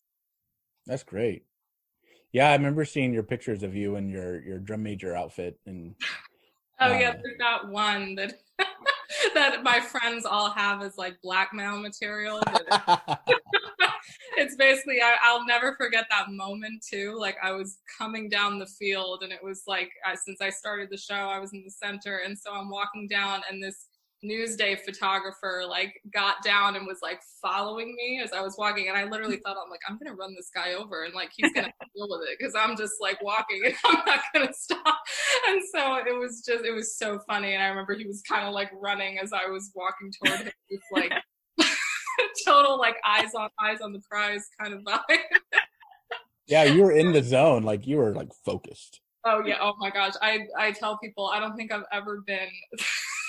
That's 0.86 1.03
great. 1.03 1.45
Yeah, 2.34 2.49
I 2.49 2.56
remember 2.56 2.84
seeing 2.84 3.13
your 3.13 3.23
pictures 3.23 3.63
of 3.63 3.75
you 3.75 3.95
in 3.95 4.10
your 4.10 4.41
your 4.43 4.60
drum 4.60 4.84
major 4.84 5.15
outfit 5.15 5.60
and 5.65 5.95
oh 6.79 6.91
yeah 6.91 7.12
Uh, 7.12 7.13
there's 7.23 7.38
that 7.39 7.67
one 7.69 8.15
that 8.15 8.34
that 9.34 9.63
my 9.63 9.79
friends 9.79 10.25
all 10.25 10.49
have 10.49 10.82
as 10.82 10.97
like 10.97 11.15
blackmail 11.21 11.79
material 11.79 12.41
it's 14.38 14.56
basically 14.56 15.02
I, 15.02 15.15
i'll 15.24 15.46
never 15.46 15.76
forget 15.76 16.06
that 16.10 16.32
moment 16.32 16.84
too 16.88 17.15
like 17.19 17.38
i 17.43 17.52
was 17.52 17.78
coming 17.98 18.30
down 18.30 18.60
the 18.60 18.65
field 18.65 19.24
and 19.24 19.32
it 19.32 19.43
was 19.43 19.63
like 19.67 19.91
I, 20.06 20.15
since 20.15 20.41
i 20.41 20.50
started 20.50 20.89
the 20.89 20.98
show 20.98 21.15
i 21.15 21.39
was 21.39 21.54
in 21.54 21.63
the 21.63 21.72
center 21.72 22.22
and 22.26 22.38
so 22.38 22.52
i'm 22.54 22.69
walking 22.69 23.08
down 23.08 23.41
and 23.50 23.62
this 23.62 23.88
newsday 24.24 24.80
photographer 24.80 25.63
like 25.67 26.02
got 26.13 26.41
down 26.43 26.76
and 26.76 26.88
was 26.88 27.00
like 27.02 27.19
following 27.41 27.93
me 27.96 28.22
as 28.24 28.32
i 28.32 28.41
was 28.41 28.56
walking 28.58 28.88
and 28.88 28.98
i 28.98 29.04
literally 29.04 29.38
thought 29.38 29.58
i'm 29.62 29.69
like 29.69 29.82
i'm 29.88 29.98
gonna 29.98 30.15
run 30.15 30.34
this 30.34 30.50
guy 30.54 30.74
over 30.74 31.04
and 31.04 31.13
like 31.13 31.30
he's 31.36 31.52
gonna 31.52 31.67
deal 31.96 32.08
with 32.10 32.22
it 32.30 32.38
because 32.39 32.54
i'm 32.58 32.78
just 32.78 32.93
like 33.02 33.22
walking 33.22 33.62
and 33.65 33.76
i'm 33.86 34.02
not 34.06 34.19
gonna 34.34 34.54
stop. 34.54 34.98
And 35.48 35.62
so 35.74 35.96
it 35.98 36.17
was 36.17 36.41
just 36.46 36.63
it 36.63 36.72
was 36.72 36.98
so 36.98 37.19
funny 37.28 37.54
and 37.54 37.62
i 37.62 37.67
remember 37.67 37.96
he 37.96 38.08
was 38.08 38.22
kind 38.22 38.48
of 38.48 38.54
like 38.54 38.72
running 38.82 39.19
as 39.19 39.34
i 39.34 39.50
was 39.50 39.72
walking 39.76 40.12
toward 40.24 40.39
him 40.41 40.54
just 40.72 40.84
like 40.91 41.12
total 42.45 42.78
like 42.78 42.95
eyes 43.06 43.34
on 43.36 43.49
eyes 43.60 43.82
on 43.82 43.93
the 43.93 44.02
prize 44.10 44.49
kind 44.60 44.73
of 44.73 44.82
vibe. 44.82 44.99
yeah, 46.47 46.63
you 46.63 46.84
were 46.84 46.91
in 46.91 47.12
the 47.12 47.23
zone, 47.23 47.63
like 47.63 47.88
you 47.88 47.97
were 47.97 48.13
like 48.13 48.30
focused. 48.45 49.02
oh 49.26 49.43
yeah, 49.45 49.58
oh 49.62 49.73
my 49.80 49.89
gosh. 49.89 50.13
I 50.21 50.47
I 50.58 50.71
tell 50.71 50.97
people 50.97 51.28
I 51.28 51.39
don't 51.39 51.56
think 51.56 51.71
I've 51.71 51.86
ever 51.91 52.21
been 52.26 52.49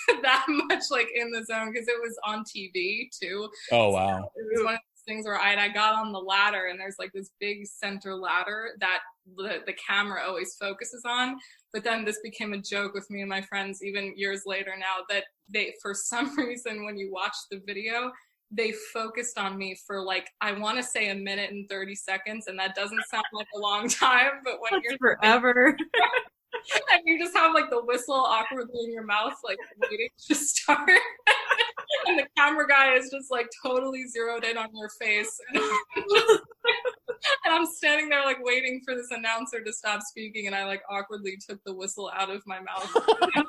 that 0.23 0.45
much 0.49 0.85
like 0.91 1.09
in 1.15 1.31
the 1.31 1.45
zone 1.45 1.73
because 1.73 1.89
it 1.89 2.01
was 2.03 2.19
on 2.25 2.45
TV 2.45 3.09
too. 3.11 3.49
Oh 3.73 3.91
wow. 3.91 4.31
It 4.37 4.47
was 4.57 4.65
one 4.65 4.75
of 4.75 4.81
those 4.81 5.05
things 5.07 5.27
where 5.27 5.39
I 5.39 5.55
I 5.55 5.69
got 5.69 5.95
on 5.95 6.13
the 6.13 6.19
ladder 6.19 6.67
and 6.71 6.79
there's 6.79 6.97
like 6.99 7.13
this 7.13 7.31
big 7.41 7.67
center 7.67 8.15
ladder 8.15 8.71
that 8.81 9.01
the, 9.37 9.63
the 9.67 9.73
camera 9.75 10.23
always 10.27 10.57
focuses 10.61 11.03
on. 11.07 11.37
But 11.73 11.85
then 11.85 12.05
this 12.05 12.21
became 12.23 12.53
a 12.53 12.59
joke 12.59 12.95
with 12.95 13.11
me 13.11 13.21
and 13.21 13.29
my 13.29 13.41
friends 13.43 13.83
even 13.83 14.15
years 14.17 14.43
later 14.47 14.75
now 14.79 15.05
that 15.09 15.25
they 15.49 15.75
for 15.81 15.95
some 15.95 16.37
reason 16.39 16.85
when 16.85 16.99
you 16.99 17.13
watch 17.13 17.37
the 17.51 17.61
video 17.67 18.13
they 18.57 18.73
focused 18.93 19.39
on 19.39 19.57
me 19.59 19.77
for 19.87 20.01
like 20.01 20.29
I 20.41 20.53
want 20.53 20.77
to 20.79 20.83
say 20.83 21.11
a 21.11 21.15
minute 21.15 21.51
and 21.51 21.69
30 21.69 21.95
seconds 21.95 22.47
and 22.47 22.59
that 22.59 22.75
doesn't 22.75 23.05
sound 23.11 23.25
like 23.33 23.49
a 23.55 23.59
long 23.59 23.89
time 23.89 24.41
but 24.45 24.55
when 24.61 24.73
That's 24.73 24.85
you're 24.85 24.99
forever. 24.99 25.77
and 26.93 27.03
you 27.05 27.19
just 27.19 27.37
have 27.37 27.53
like 27.53 27.69
the 27.71 27.83
whistle 27.85 28.15
awkwardly 28.15 28.85
in 28.85 28.93
your 28.93 29.05
mouth 29.05 29.35
like 29.45 29.59
waiting 29.91 30.09
to 30.29 30.35
start 30.35 30.89
and 32.07 32.19
the 32.19 32.27
camera 32.37 32.67
guy 32.67 32.95
is 32.95 33.11
just 33.11 33.31
like 33.31 33.49
totally 33.63 34.07
zeroed 34.07 34.45
in 34.45 34.57
on 34.57 34.69
your 34.75 34.89
face 35.01 35.39
and 37.45 37.55
I'm 37.55 37.67
standing 37.67 38.09
there 38.09 38.25
like 38.25 38.39
waiting 38.43 38.81
for 38.85 38.95
this 38.95 39.11
announcer 39.11 39.63
to 39.63 39.73
stop 39.73 40.03
speaking 40.03 40.47
and 40.47 40.55
I 40.55 40.65
like 40.65 40.83
awkwardly 40.89 41.39
took 41.49 41.63
the 41.65 41.75
whistle 41.75 42.11
out 42.17 42.31
of 42.31 42.43
my 42.47 42.61
mouth 42.61 42.95
and 43.35 43.47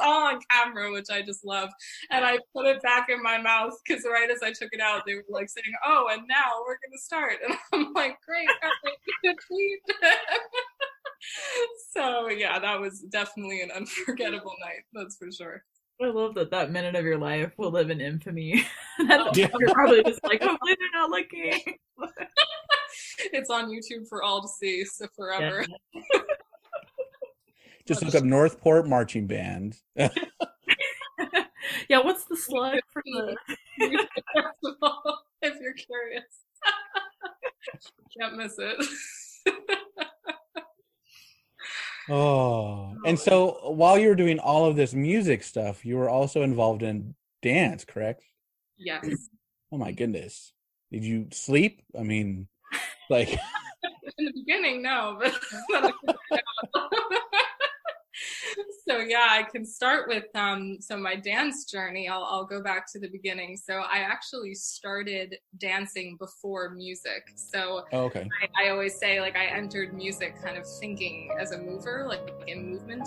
all 0.00 0.28
on 0.28 0.40
camera, 0.50 0.92
which 0.92 1.10
I 1.10 1.22
just 1.22 1.44
love. 1.44 1.70
And 2.10 2.24
I 2.24 2.38
put 2.54 2.66
it 2.66 2.82
back 2.82 3.08
in 3.08 3.22
my 3.22 3.38
mouth 3.38 3.72
because 3.86 4.04
right 4.04 4.30
as 4.30 4.42
I 4.42 4.52
took 4.52 4.70
it 4.72 4.80
out, 4.80 5.02
they 5.06 5.14
were 5.14 5.24
like 5.28 5.48
saying, 5.48 5.72
"Oh, 5.84 6.08
and 6.10 6.22
now 6.26 6.62
we're 6.66 6.78
gonna 6.84 6.98
start." 6.98 7.34
And 7.46 7.56
I'm 7.72 7.92
like, 7.92 8.16
"Great, 8.26 8.48
good 9.22 9.36
tweet." 9.46 9.80
so 11.92 12.28
yeah, 12.28 12.58
that 12.58 12.80
was 12.80 13.00
definitely 13.00 13.62
an 13.62 13.70
unforgettable 13.70 14.54
night. 14.60 14.84
That's 14.92 15.16
for 15.16 15.30
sure. 15.30 15.64
I 16.02 16.06
love 16.06 16.34
that 16.34 16.50
that 16.50 16.70
minute 16.70 16.96
of 16.96 17.04
your 17.04 17.18
life 17.18 17.52
will 17.58 17.70
live 17.70 17.90
in 17.90 18.00
infamy. 18.00 18.64
Yeah. 19.00 19.24
Oh. 19.26 19.30
You're 19.34 19.72
probably 19.72 20.02
just 20.02 20.22
like, 20.24 20.42
oh, 20.42 20.48
hopefully 20.48 20.76
they're 20.78 21.00
not 21.00 21.08
looking. 21.08 21.78
It's 23.32 23.48
on 23.48 23.70
YouTube 23.70 24.06
for 24.08 24.22
all 24.22 24.42
to 24.42 24.48
see, 24.48 24.84
so 24.84 25.06
forever. 25.16 25.64
Just 27.90 28.04
look 28.04 28.14
up 28.14 28.22
Northport 28.22 28.86
Marching 28.86 29.26
Band. 29.26 29.76
Yeah, 31.88 31.98
what's 31.98 32.24
the 32.24 32.36
slug 32.36 32.78
for 32.92 33.02
the? 33.04 33.36
if 35.42 35.60
you're 35.60 35.72
curious, 35.72 36.24
can't 38.16 38.36
miss 38.36 38.54
it. 38.58 38.76
Oh, 42.08 42.94
and 43.04 43.18
oh. 43.18 43.20
so 43.20 43.60
uh, 43.64 43.70
while 43.70 43.98
you 43.98 44.08
were 44.08 44.14
doing 44.14 44.38
all 44.38 44.66
of 44.66 44.76
this 44.76 44.94
music 44.94 45.42
stuff, 45.42 45.84
you 45.84 45.96
were 45.96 46.08
also 46.08 46.42
involved 46.42 46.84
in 46.84 47.16
dance, 47.42 47.84
correct? 47.84 48.22
yes. 48.78 49.04
Oh 49.72 49.78
my 49.78 49.90
goodness. 49.90 50.52
Did 50.92 51.04
you 51.04 51.26
sleep? 51.32 51.82
I 51.98 52.02
mean, 52.04 52.46
like, 53.08 53.30
in 54.18 54.26
the 54.26 54.32
beginning, 54.32 54.82
no, 54.82 55.20
but 55.20 55.34
so 58.88 58.98
yeah, 58.98 59.28
I 59.30 59.42
can 59.42 59.64
start 59.64 60.08
with 60.08 60.24
um, 60.34 60.78
so 60.80 60.96
my 60.96 61.16
dance 61.16 61.64
journey. 61.64 62.08
I'll, 62.08 62.24
I'll 62.24 62.44
go 62.44 62.62
back 62.62 62.90
to 62.92 62.98
the 62.98 63.08
beginning. 63.08 63.56
So 63.56 63.74
I 63.74 63.98
actually 63.98 64.54
started 64.54 65.36
dancing 65.58 66.16
before 66.18 66.70
music. 66.70 67.32
So 67.34 67.84
Oh, 67.92 68.04
okay. 68.04 68.28
I, 68.42 68.66
I 68.66 68.70
always 68.70 68.98
say 68.98 69.20
like 69.20 69.36
I 69.36 69.46
entered 69.46 69.94
music 69.94 70.40
kind 70.42 70.56
of 70.56 70.64
thinking 70.80 71.30
as 71.38 71.52
a 71.52 71.58
mover, 71.58 72.06
like 72.08 72.28
in 72.46 72.70
movement. 72.70 73.06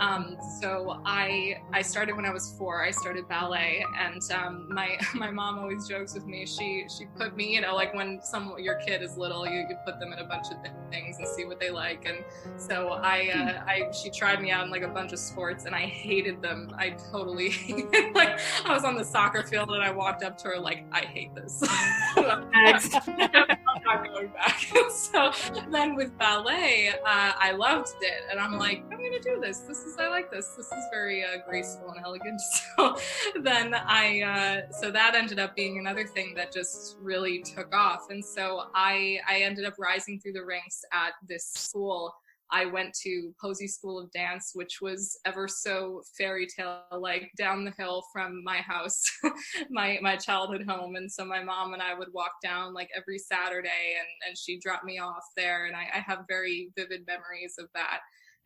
Um, 0.00 0.38
so 0.60 1.00
I 1.04 1.60
I 1.72 1.82
started 1.82 2.16
when 2.16 2.24
I 2.24 2.32
was 2.32 2.54
four. 2.58 2.82
I 2.82 2.90
started 2.90 3.28
ballet, 3.28 3.84
and 3.98 4.22
um, 4.32 4.66
my 4.70 4.98
my 5.14 5.30
mom 5.30 5.58
always 5.58 5.86
jokes 5.86 6.14
with 6.14 6.26
me. 6.26 6.46
She 6.46 6.86
she 6.88 7.04
put 7.16 7.36
me, 7.36 7.54
you 7.54 7.60
know, 7.60 7.74
like 7.74 7.94
when 7.94 8.20
some 8.22 8.54
your 8.58 8.76
kid 8.76 9.02
is 9.02 9.16
little, 9.18 9.46
you, 9.46 9.66
you 9.68 9.76
put 9.84 10.00
them 10.00 10.12
in 10.12 10.18
a 10.18 10.24
bunch 10.24 10.46
of 10.50 10.56
things 10.90 11.18
and 11.18 11.28
see 11.28 11.44
what 11.44 11.60
they 11.60 11.70
like. 11.70 12.06
And 12.06 12.24
so 12.56 12.92
I 12.92 13.28
uh, 13.28 13.64
I 13.66 13.90
she 13.92 14.10
tried 14.10 14.40
me 14.40 14.50
out 14.50 14.64
in 14.64 14.70
like 14.70 14.82
a 14.82 14.88
bunch 14.88 15.12
of 15.12 15.18
sports, 15.18 15.66
and 15.66 15.74
I 15.74 15.80
hated 15.82 16.40
them. 16.40 16.72
I 16.78 16.96
totally 17.12 17.50
like 18.14 18.40
I 18.64 18.72
was 18.72 18.84
on 18.84 18.96
the 18.96 19.04
soccer 19.04 19.42
field, 19.42 19.70
and 19.70 19.82
I 19.82 19.90
walked 19.90 20.22
up 20.22 20.38
to 20.38 20.48
her 20.48 20.58
like 20.58 20.86
I 20.92 21.00
hate 21.00 21.34
this. 21.34 21.62
I'm 22.16 23.84
not 23.84 24.04
going 24.04 24.28
back. 24.28 24.60
so 24.90 25.32
then 25.70 25.94
with 25.94 26.16
ballet, 26.18 26.88
uh, 26.88 27.32
I 27.38 27.52
loved 27.52 27.94
it, 28.00 28.22
and 28.30 28.40
I'm 28.40 28.58
like, 28.58 28.82
I'm 28.90 28.98
gonna 28.98 29.20
do 29.20 29.38
this. 29.40 29.60
This 29.60 29.84
is 29.84 29.89
I 29.98 30.08
like 30.08 30.30
this. 30.30 30.48
This 30.56 30.66
is 30.66 30.84
very 30.92 31.24
uh, 31.24 31.38
graceful 31.48 31.90
and 31.90 32.04
elegant. 32.04 32.40
So 32.76 32.96
then 33.42 33.74
I, 33.74 34.22
uh, 34.22 34.72
so 34.72 34.90
that 34.90 35.14
ended 35.14 35.38
up 35.38 35.54
being 35.54 35.78
another 35.78 36.06
thing 36.06 36.34
that 36.36 36.52
just 36.52 36.96
really 37.00 37.42
took 37.42 37.74
off, 37.74 38.06
and 38.10 38.24
so 38.24 38.70
I 38.74 39.18
I 39.28 39.40
ended 39.40 39.66
up 39.66 39.74
rising 39.78 40.18
through 40.20 40.32
the 40.32 40.44
ranks 40.44 40.82
at 40.92 41.12
this 41.28 41.50
school. 41.52 42.14
I 42.52 42.64
went 42.64 42.94
to 43.02 43.32
Posey 43.40 43.68
School 43.68 43.98
of 43.98 44.10
Dance, 44.12 44.52
which 44.54 44.80
was 44.80 45.18
ever 45.24 45.46
so 45.46 46.02
fairy 46.18 46.46
tale 46.46 46.82
like 46.92 47.30
down 47.36 47.64
the 47.64 47.72
hill 47.78 48.02
from 48.12 48.42
my 48.42 48.58
house, 48.58 49.02
my 49.70 49.98
my 50.02 50.16
childhood 50.16 50.64
home. 50.66 50.96
And 50.96 51.10
so 51.10 51.24
my 51.24 51.42
mom 51.42 51.74
and 51.74 51.82
I 51.82 51.94
would 51.94 52.12
walk 52.12 52.32
down 52.42 52.74
like 52.74 52.88
every 52.96 53.18
Saturday 53.18 53.96
and, 53.98 54.28
and 54.28 54.38
she'd 54.38 54.60
drop 54.60 54.84
me 54.84 54.98
off 54.98 55.24
there. 55.36 55.66
And 55.66 55.76
I, 55.76 55.86
I 55.94 56.00
have 56.00 56.24
very 56.28 56.70
vivid 56.76 57.06
memories 57.06 57.54
of 57.58 57.68
that. 57.74 58.00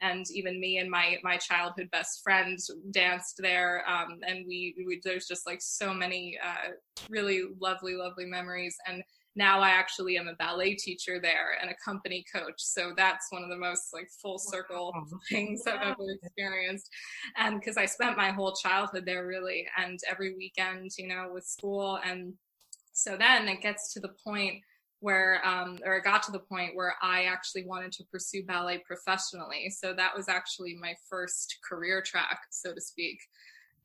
And 0.04 0.24
even 0.32 0.60
me 0.60 0.78
and 0.78 0.90
my 0.90 1.16
my 1.24 1.36
childhood 1.38 1.88
best 1.90 2.22
friend 2.22 2.58
danced 2.90 3.36
there. 3.38 3.84
Um, 3.88 4.20
and 4.26 4.44
we, 4.46 4.74
we 4.86 5.00
there's 5.02 5.26
just 5.26 5.46
like 5.46 5.62
so 5.62 5.94
many 5.94 6.38
uh, 6.44 6.72
really 7.08 7.44
lovely, 7.58 7.94
lovely 7.96 8.26
memories. 8.26 8.76
And 8.86 9.02
now 9.36 9.60
I 9.60 9.70
actually 9.70 10.16
am 10.16 10.28
a 10.28 10.34
ballet 10.34 10.74
teacher 10.74 11.18
there 11.20 11.58
and 11.60 11.70
a 11.70 11.84
company 11.84 12.24
coach. 12.32 12.54
So 12.58 12.92
that's 12.96 13.26
one 13.30 13.42
of 13.42 13.48
the 13.48 13.56
most 13.56 13.92
like 13.92 14.08
full 14.22 14.38
circle 14.38 14.92
Wow. 14.94 15.04
things 15.30 15.62
I've 15.66 15.82
ever 15.82 16.04
experienced. 16.22 16.88
And 17.36 17.58
because 17.58 17.76
I 17.76 17.86
spent 17.86 18.16
my 18.16 18.30
whole 18.30 18.54
childhood 18.54 19.04
there 19.06 19.26
really, 19.26 19.66
and 19.76 19.98
every 20.08 20.34
weekend, 20.36 20.92
you 20.98 21.08
know, 21.08 21.30
with 21.32 21.44
school. 21.44 21.98
And 22.04 22.34
so 22.92 23.16
then 23.16 23.48
it 23.48 23.60
gets 23.60 23.92
to 23.94 24.00
the 24.00 24.14
point 24.24 24.62
where, 25.00 25.46
um, 25.46 25.78
or 25.84 25.96
it 25.96 26.04
got 26.04 26.22
to 26.24 26.32
the 26.32 26.38
point 26.38 26.74
where 26.74 26.94
I 27.02 27.24
actually 27.24 27.66
wanted 27.66 27.92
to 27.92 28.04
pursue 28.04 28.44
ballet 28.44 28.82
professionally. 28.86 29.70
So 29.70 29.92
that 29.94 30.16
was 30.16 30.28
actually 30.28 30.74
my 30.80 30.94
first 31.10 31.58
career 31.68 32.02
track, 32.02 32.40
so 32.50 32.74
to 32.74 32.80
speak. 32.80 33.18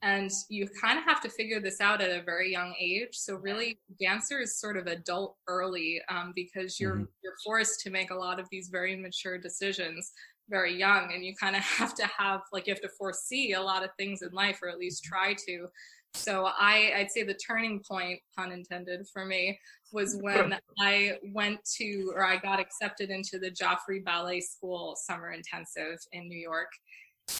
And 0.01 0.31
you 0.49 0.67
kind 0.81 0.97
of 0.97 1.03
have 1.03 1.21
to 1.21 1.29
figure 1.29 1.59
this 1.59 1.81
out 1.81 1.99
at 2.01 2.09
a 2.17 2.23
very 2.23 2.49
young 2.51 2.73
age. 2.79 3.09
So 3.13 3.35
really 3.35 3.81
dancer 3.99 4.39
is 4.39 4.57
sort 4.57 4.77
of 4.77 4.87
adult 4.87 5.35
early 5.47 6.01
um, 6.07 6.31
because 6.33 6.79
you're 6.79 6.99
Mhm. 6.99 7.07
you're 7.21 7.35
forced 7.43 7.81
to 7.81 7.89
make 7.89 8.09
a 8.11 8.15
lot 8.15 8.39
of 8.39 8.47
these 8.49 8.69
very 8.69 8.95
mature 8.95 9.37
decisions 9.37 10.13
very 10.49 10.75
young. 10.75 11.11
And 11.13 11.23
you 11.23 11.35
kind 11.35 11.55
of 11.55 11.61
have 11.79 11.93
to 11.95 12.07
have 12.07 12.41
like 12.51 12.67
you 12.67 12.73
have 12.73 12.81
to 12.81 12.89
foresee 12.97 13.53
a 13.53 13.61
lot 13.61 13.83
of 13.83 13.91
things 13.97 14.21
in 14.21 14.31
life 14.31 14.59
or 14.63 14.69
at 14.69 14.79
least 14.79 15.03
try 15.03 15.33
to 15.47 15.67
so 16.13 16.49
i 16.59 16.91
i'd 16.97 17.11
say 17.11 17.23
the 17.23 17.33
turning 17.35 17.81
point 17.87 18.19
pun 18.35 18.51
intended 18.51 19.05
for 19.11 19.25
me 19.25 19.57
was 19.91 20.17
when 20.21 20.55
i 20.79 21.13
went 21.33 21.59
to 21.65 22.11
or 22.15 22.25
i 22.25 22.37
got 22.37 22.59
accepted 22.59 23.09
into 23.09 23.39
the 23.39 23.51
joffrey 23.51 24.03
ballet 24.03 24.39
school 24.39 24.95
summer 24.97 25.31
intensive 25.31 25.99
in 26.11 26.27
new 26.27 26.37
york 26.37 26.69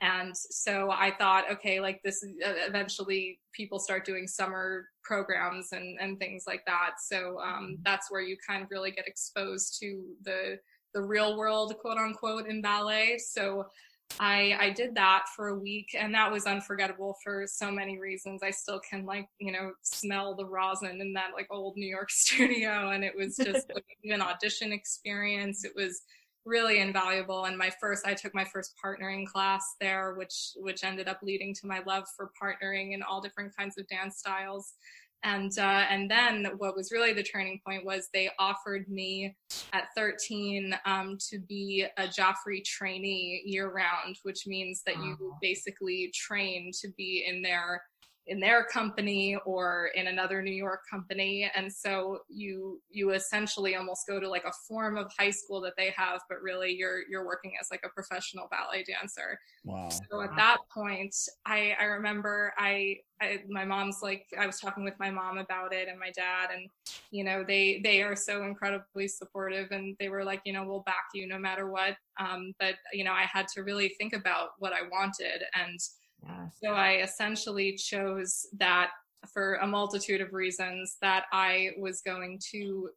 and 0.02 0.36
so 0.36 0.92
I 0.92 1.12
thought, 1.18 1.52
okay, 1.52 1.80
like 1.80 2.02
this 2.04 2.24
uh, 2.24 2.54
eventually 2.68 3.40
people 3.54 3.80
start 3.80 4.06
doing 4.06 4.28
summer 4.28 4.86
programs 5.04 5.72
and, 5.72 5.98
and 6.00 6.20
things 6.20 6.44
like 6.48 6.64
that. 6.68 6.96
So 7.02 7.40
um, 7.40 7.78
that's 7.84 8.12
where 8.12 8.22
you 8.22 8.38
kind 8.48 8.64
of 8.64 8.70
really 8.72 8.92
get 8.92 9.08
exposed 9.08 9.80
to 9.82 10.04
the 10.24 10.60
the 10.94 11.02
real 11.02 11.38
world, 11.38 11.76
quote 11.80 11.98
unquote, 11.98 12.48
in 12.48 12.62
ballet. 12.62 13.18
So 13.20 13.66
I 14.20 14.56
I 14.60 14.70
did 14.72 14.96
that 14.96 15.26
for 15.36 15.50
a 15.50 15.58
week, 15.58 15.96
and 15.98 16.14
that 16.14 16.32
was 16.32 16.46
unforgettable 16.46 17.18
for 17.24 17.46
so 17.48 17.72
many 17.72 18.00
reasons. 18.00 18.42
I 18.44 18.52
still 18.52 18.80
can 18.80 19.06
like 19.06 19.28
you 19.40 19.52
know 19.52 19.74
smell 19.82 20.36
the 20.36 20.46
rosin 20.46 21.02
in 21.02 21.14
that 21.14 21.32
like 21.36 21.48
old 21.52 21.76
New 21.78 21.90
York 21.90 22.10
studio, 22.12 22.92
and 22.92 23.04
it 23.04 23.16
was 23.16 23.36
just 23.36 23.72
an 24.04 24.22
audition 24.22 24.72
experience. 24.72 25.64
It 25.64 25.74
was 25.76 26.02
really 26.46 26.80
invaluable 26.80 27.46
and 27.46 27.58
my 27.58 27.70
first 27.82 28.08
i 28.08 28.14
took 28.14 28.34
my 28.34 28.46
first 28.46 28.74
partnering 28.84 29.28
class 29.28 29.76
there 29.82 30.16
which 30.16 30.52
which 30.56 30.84
ended 30.84 31.08
up 31.08 31.20
leading 31.22 31.54
to 31.54 31.68
my 31.68 31.80
love 31.86 32.06
for 32.16 32.32
partnering 32.42 32.94
in 32.94 33.04
all 33.04 33.22
different 33.22 33.56
kinds 33.56 33.78
of 33.78 33.86
dance 33.88 34.18
styles 34.18 34.74
and 35.24 35.52
uh, 35.58 35.86
and 35.90 36.10
then 36.10 36.48
what 36.58 36.76
was 36.76 36.92
really 36.92 37.14
the 37.14 37.24
turning 37.24 37.60
point 37.66 37.86
was 37.86 38.10
they 38.14 38.30
offered 38.40 38.88
me 38.88 39.36
at 39.74 39.90
13 39.96 40.74
um, 40.86 41.18
to 41.30 41.40
be 41.40 41.86
a 41.98 42.04
Joffrey 42.04 42.64
trainee 42.64 43.42
year 43.46 43.70
round, 43.72 44.18
which 44.24 44.48
means 44.48 44.82
that 44.86 44.96
you 44.96 45.36
basically 45.42 46.12
train 46.14 46.72
to 46.82 46.90
be 46.98 47.26
in 47.28 47.42
their 47.42 47.82
in 48.30 48.40
their 48.40 48.64
company 48.64 49.36
or 49.44 49.90
in 49.96 50.08
another 50.08 50.42
New 50.44 50.54
York 50.54 50.82
company. 50.90 51.50
And 51.56 51.72
so 51.72 52.20
you 52.30 52.80
you 52.92 53.12
essentially 53.12 53.76
almost 53.76 54.08
go 54.08 54.20
to 54.20 54.30
like 54.30 54.46
a 54.46 54.54
form 54.68 54.98
of 54.98 55.12
high 55.18 55.32
school 55.32 55.60
that 55.62 55.74
they 55.76 55.92
have, 55.98 56.22
but 56.30 56.42
really 56.42 56.72
you're 56.72 57.02
you're 57.10 57.26
working 57.26 57.54
as 57.60 57.70
like 57.72 57.82
a 57.84 57.90
professional 57.90 58.48
ballet 58.52 58.84
dancer. 58.84 59.40
Wow. 59.64 59.90
So 59.90 60.22
at 60.22 60.36
that 60.36 60.58
point, 60.72 61.16
I 61.48 61.74
I 61.80 61.86
remember 61.86 62.54
I, 62.58 62.98
I 63.20 63.40
my 63.50 63.66
mom's 63.66 63.98
like 64.04 64.28
I 64.40 64.46
was 64.46 64.60
talking 64.60 64.84
with 64.84 64.98
my 65.00 65.10
mom 65.10 65.40
about 65.40 65.74
it 65.74 65.88
and 65.88 66.00
my 66.00 66.12
dad 66.12 66.50
and 66.54 66.70
you 67.10 67.24
know 67.24 67.44
they 67.46 67.82
they 67.84 68.04
are 68.04 68.16
so 68.16 68.44
incredibly 68.44 69.08
supportive 69.08 69.72
and 69.72 69.96
they 70.00 70.10
were 70.10 70.24
like 70.24 70.42
you 70.46 70.54
know 70.54 70.64
we'll 70.64 70.82
back 70.82 71.06
you 71.16 71.28
no 71.28 71.40
matter 71.40 71.70
what. 71.70 71.96
Um, 72.20 72.54
but 72.60 72.76
you 72.94 73.04
know 73.04 73.14
I 73.14 73.24
had 73.24 73.48
to 73.56 73.64
really 73.64 73.90
think 73.98 74.14
about 74.14 74.50
what 74.60 74.72
I 74.72 74.84
wanted 74.84 75.42
and 75.56 75.80
So 76.62 76.74
I 76.74 77.02
essentially 77.02 77.74
chose 77.76 78.48
that 78.58 78.92
for 79.34 79.56
a 79.56 79.68
multitude 79.68 80.22
of 80.22 80.34
reasons 80.34 80.98
that 81.02 81.26
I 81.32 81.72
was 81.78 82.02
going 82.02 82.40
to 82.52 82.90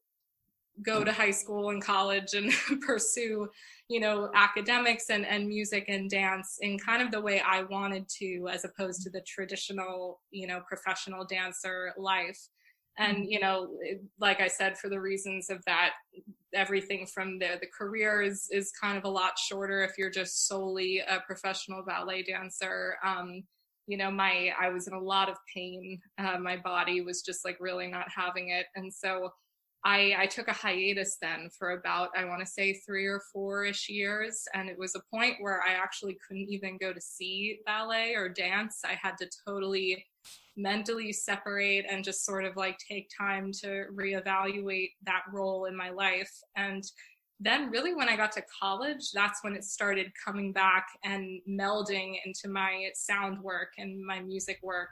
go 0.81 1.05
to 1.05 1.13
high 1.13 1.31
school 1.31 1.71
and 1.71 1.83
college 1.83 2.35
and 2.35 2.53
pursue, 2.81 3.49
you 3.89 4.01
know, 4.01 4.31
academics 4.35 5.11
and, 5.11 5.27
and 5.27 5.47
music 5.47 5.85
and 5.89 6.09
dance 6.09 6.59
in 6.61 6.79
kind 6.79 7.03
of 7.03 7.11
the 7.11 7.21
way 7.21 7.41
I 7.41 7.65
wanted 7.65 8.09
to, 8.21 8.49
as 8.51 8.65
opposed 8.65 9.03
to 9.03 9.11
the 9.11 9.21
traditional, 9.27 10.21
you 10.31 10.47
know, 10.47 10.63
professional 10.67 11.25
dancer 11.25 11.93
life. 11.99 12.39
And, 12.99 13.31
you 13.31 13.41
know, 13.41 13.69
like 14.21 14.41
I 14.41 14.49
said, 14.49 14.77
for 14.79 14.89
the 14.91 15.01
reasons 15.01 15.49
of 15.49 15.63
that, 15.67 15.93
everything 16.55 17.07
from 17.07 17.39
the 17.39 17.57
the 17.61 17.67
career 17.67 18.23
is 18.23 18.49
is 18.51 18.73
kind 18.73 18.99
of 18.99 19.05
a 19.05 19.09
lot 19.09 19.39
shorter 19.39 19.83
if 19.83 19.93
you're 19.97 20.11
just 20.11 20.47
solely 20.47 20.99
a 20.99 21.21
professional 21.27 21.83
ballet 21.83 22.23
dancer. 22.23 22.97
Um, 23.05 23.43
you 23.87 23.97
know, 23.97 24.11
my 24.11 24.53
I 24.61 24.69
was 24.69 24.87
in 24.87 24.95
a 24.95 25.01
lot 25.01 25.29
of 25.29 25.37
pain. 25.55 26.01
Uh, 26.19 26.39
my 26.39 26.57
body 26.57 27.01
was 27.01 27.23
just 27.23 27.45
like 27.45 27.57
really 27.61 27.89
not 27.89 28.07
having 28.15 28.51
it, 28.51 28.67
and 28.77 28.93
so 28.93 29.31
I 29.85 30.15
I 30.19 30.27
took 30.27 30.49
a 30.49 30.53
hiatus 30.53 31.17
then 31.21 31.49
for 31.59 31.71
about 31.73 32.11
I 32.17 32.25
want 32.25 32.41
to 32.41 32.47
say 32.47 32.75
three 32.87 33.07
or 33.07 33.23
four 33.33 33.65
ish 33.65 33.89
years, 33.89 34.45
and 34.55 34.69
it 34.69 34.79
was 34.79 34.95
a 34.95 35.03
point 35.15 35.37
where 35.41 35.61
I 35.63 35.73
actually 35.73 36.19
couldn't 36.27 36.49
even 36.51 36.79
go 36.79 36.93
to 36.93 37.01
see 37.01 37.61
ballet 37.67 38.15
or 38.15 38.29
dance. 38.29 38.81
I 38.85 38.95
had 38.95 39.17
to 39.19 39.29
totally 39.47 40.07
mentally 40.57 41.13
separate 41.13 41.87
and 41.91 42.05
just 42.05 42.25
sort 42.25 42.45
of 42.45 42.57
like 42.57 42.77
take 42.79 43.11
time 43.17 43.51
to 43.53 43.87
reevaluate 43.95 44.91
that 45.05 45.23
role 45.33 45.65
in 45.65 45.77
my 45.77 45.91
life. 45.91 46.31
And 46.57 46.85
then 47.43 47.71
really 47.71 47.95
when 47.95 48.09
i 48.09 48.17
got 48.17 48.31
to 48.31 48.43
college 48.61 49.11
that's 49.13 49.43
when 49.43 49.55
it 49.55 49.65
started 49.65 50.13
coming 50.25 50.53
back 50.53 50.87
and 51.05 51.41
melding 51.49 52.15
into 52.25 52.49
my 52.49 52.89
sound 52.95 53.41
work 53.43 53.69
and 53.79 54.01
my 54.05 54.21
music 54.21 54.59
work 54.63 54.91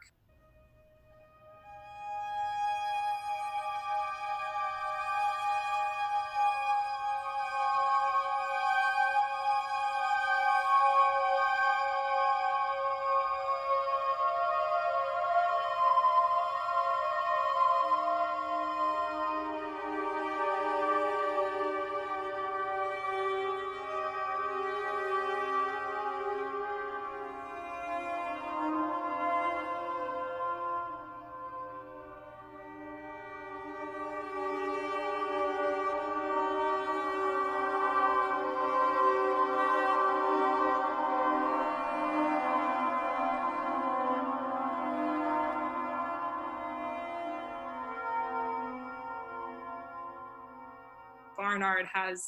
Barnard 51.41 51.87
has 51.93 52.23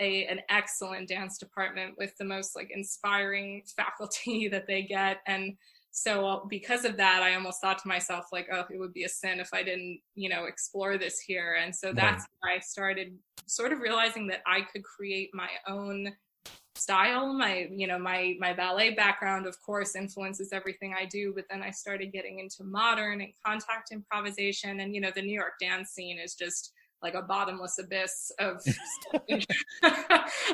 a 0.00 0.26
an 0.26 0.40
excellent 0.48 1.08
dance 1.08 1.38
department 1.38 1.94
with 1.98 2.16
the 2.18 2.24
most 2.24 2.56
like 2.56 2.70
inspiring 2.70 3.62
faculty 3.76 4.48
that 4.52 4.66
they 4.66 4.82
get. 4.82 5.18
And 5.26 5.56
so 5.90 6.26
uh, 6.26 6.40
because 6.48 6.84
of 6.84 6.96
that 6.96 7.22
i 7.22 7.36
almost 7.36 7.60
thought 7.60 7.78
to 7.78 7.86
myself 7.86 8.26
like 8.32 8.48
oh 8.52 8.64
it 8.68 8.80
would 8.80 8.92
be 8.92 9.04
a 9.04 9.08
sin 9.08 9.38
if 9.38 9.50
i 9.54 9.62
didn't 9.62 10.00
you 10.16 10.28
know 10.28 10.46
explore 10.46 10.98
this 10.98 11.20
here. 11.20 11.56
And 11.62 11.74
so 11.74 11.92
that's 11.92 12.26
where 12.40 12.52
i 12.52 12.58
started 12.58 13.16
sort 13.46 13.72
of 13.72 13.80
realizing 13.80 14.26
that 14.28 14.42
i 14.46 14.60
could 14.60 14.82
create 14.82 15.30
my 15.32 15.50
own 15.68 16.12
style 16.76 17.32
my 17.32 17.68
you 17.70 17.86
know 17.86 18.00
my 18.00 18.34
my 18.40 18.52
ballet 18.52 18.92
background 18.94 19.46
of 19.46 19.56
course 19.62 19.94
influences 19.94 20.52
everything 20.52 20.94
i 20.98 21.04
do. 21.04 21.32
But 21.34 21.44
then 21.48 21.62
i 21.62 21.70
started 21.70 22.12
getting 22.12 22.40
into 22.40 22.64
modern 22.64 23.20
and 23.20 23.32
contact 23.46 23.92
improvisation. 23.92 24.80
And 24.80 24.94
you 24.94 25.00
know 25.00 25.12
the 25.14 25.22
new 25.22 25.34
york 25.34 25.54
dance 25.60 25.90
scene 25.90 26.18
is 26.18 26.34
just 26.34 26.72
like 27.04 27.14
a 27.14 27.22
bottomless 27.22 27.78
abyss 27.78 28.32
of 28.40 28.60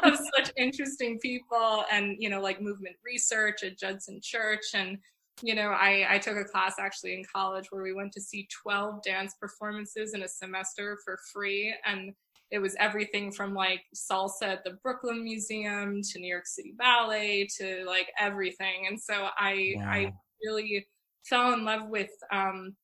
of 0.02 0.18
such 0.36 0.52
interesting 0.56 1.18
people 1.20 1.84
and 1.90 2.16
you 2.18 2.28
know 2.28 2.42
like 2.42 2.60
movement 2.60 2.96
research 3.04 3.62
at 3.62 3.78
Judson 3.78 4.20
Church. 4.22 4.74
And 4.74 4.98
you 5.42 5.54
know 5.54 5.68
I, 5.70 6.06
I 6.10 6.18
took 6.18 6.36
a 6.36 6.44
class 6.44 6.74
actually 6.78 7.14
in 7.14 7.22
college 7.32 7.68
where 7.70 7.82
we 7.82 7.94
went 7.94 8.12
to 8.12 8.20
see 8.20 8.48
12 8.62 9.02
dance 9.02 9.34
performances 9.40 10.12
in 10.12 10.22
a 10.22 10.28
semester 10.28 10.98
for 11.04 11.18
free. 11.32 11.74
And 11.86 12.12
it 12.50 12.58
was 12.58 12.74
everything 12.80 13.30
from 13.30 13.54
like 13.54 13.82
salsa 13.94 14.42
at 14.42 14.64
the 14.64 14.76
Brooklyn 14.82 15.22
Museum 15.22 16.02
to 16.02 16.18
New 16.18 16.28
York 16.28 16.48
City 16.48 16.74
Ballet 16.76 17.48
to 17.58 17.84
like 17.86 18.08
everything. 18.18 18.88
And 18.88 19.00
so 19.00 19.28
I 19.38 19.74
wow. 19.76 19.84
I 19.86 20.12
really 20.44 20.88
fell 21.24 21.52
in 21.52 21.64
love 21.64 21.88
with 21.88 22.10
um, 22.32 22.74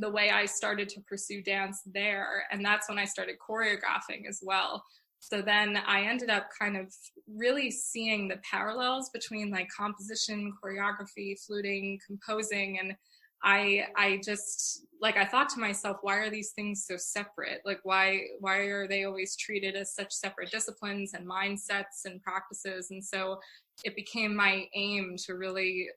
the 0.00 0.10
way 0.10 0.30
I 0.30 0.46
started 0.46 0.88
to 0.90 1.00
pursue 1.02 1.42
dance 1.42 1.82
there. 1.86 2.44
And 2.50 2.64
that's 2.64 2.88
when 2.88 2.98
I 2.98 3.04
started 3.04 3.36
choreographing 3.38 4.28
as 4.28 4.40
well. 4.42 4.84
So 5.20 5.42
then 5.42 5.76
I 5.86 6.02
ended 6.02 6.30
up 6.30 6.48
kind 6.58 6.76
of 6.76 6.92
really 7.28 7.70
seeing 7.70 8.26
the 8.26 8.40
parallels 8.50 9.10
between 9.10 9.50
like 9.50 9.68
composition, 9.68 10.52
choreography, 10.62 11.38
fluting, 11.46 11.98
composing, 12.06 12.78
and 12.78 12.94
I 13.42 13.86
I 13.96 14.20
just 14.24 14.86
like 15.00 15.16
I 15.16 15.24
thought 15.24 15.48
to 15.50 15.60
myself, 15.60 15.98
why 16.02 16.16
are 16.16 16.30
these 16.30 16.52
things 16.52 16.84
so 16.86 16.96
separate? 16.96 17.60
Like 17.64 17.80
why 17.84 18.20
why 18.38 18.56
are 18.56 18.88
they 18.88 19.04
always 19.04 19.36
treated 19.36 19.76
as 19.76 19.94
such 19.94 20.12
separate 20.12 20.50
disciplines 20.50 21.14
and 21.14 21.26
mindsets 21.26 22.04
and 22.04 22.22
practices? 22.22 22.90
And 22.90 23.04
so 23.04 23.40
it 23.84 23.96
became 23.96 24.36
my 24.36 24.66
aim 24.74 25.16
to 25.26 25.34
really 25.34 25.88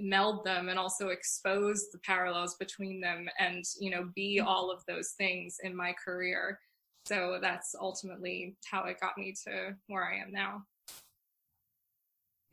meld 0.00 0.44
them 0.44 0.68
and 0.68 0.78
also 0.78 1.08
expose 1.08 1.90
the 1.90 1.98
parallels 1.98 2.56
between 2.56 3.00
them 3.00 3.28
and 3.38 3.64
you 3.78 3.90
know 3.90 4.08
be 4.14 4.38
mm-hmm. 4.38 4.48
all 4.48 4.70
of 4.70 4.84
those 4.86 5.10
things 5.18 5.56
in 5.62 5.74
my 5.74 5.92
career. 6.04 6.58
So 7.06 7.38
that's 7.40 7.74
ultimately 7.80 8.56
how 8.70 8.84
it 8.84 9.00
got 9.00 9.16
me 9.16 9.34
to 9.44 9.74
where 9.86 10.04
i 10.04 10.16
am 10.16 10.32
now. 10.32 10.62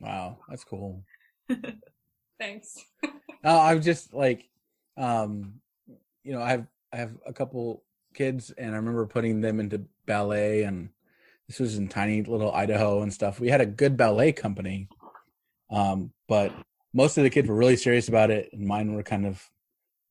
Wow 0.00 0.38
that's 0.48 0.64
cool. 0.64 1.02
Thanks. 2.38 2.84
Uh, 3.44 3.60
i'm 3.60 3.80
just 3.80 4.12
like 4.12 4.48
um 4.96 5.54
you 6.24 6.32
know 6.32 6.42
i 6.42 6.50
have 6.50 6.66
i 6.92 6.96
have 6.96 7.12
a 7.24 7.32
couple 7.32 7.84
kids 8.12 8.50
and 8.58 8.72
i 8.72 8.76
remember 8.76 9.06
putting 9.06 9.40
them 9.40 9.60
into 9.60 9.80
ballet 10.06 10.64
and 10.64 10.88
this 11.46 11.60
was 11.60 11.78
in 11.78 11.86
tiny 11.86 12.20
little 12.22 12.50
idaho 12.52 13.00
and 13.02 13.14
stuff. 13.14 13.38
We 13.38 13.48
had 13.48 13.60
a 13.60 13.66
good 13.66 13.96
ballet 13.96 14.32
company 14.32 14.88
um 15.70 16.10
but 16.28 16.52
most 16.98 17.16
of 17.16 17.22
the 17.22 17.30
kids 17.30 17.48
were 17.48 17.54
really 17.54 17.76
serious 17.76 18.08
about 18.08 18.32
it, 18.32 18.50
and 18.52 18.66
mine 18.66 18.92
were 18.92 19.04
kind 19.04 19.24
of 19.24 19.40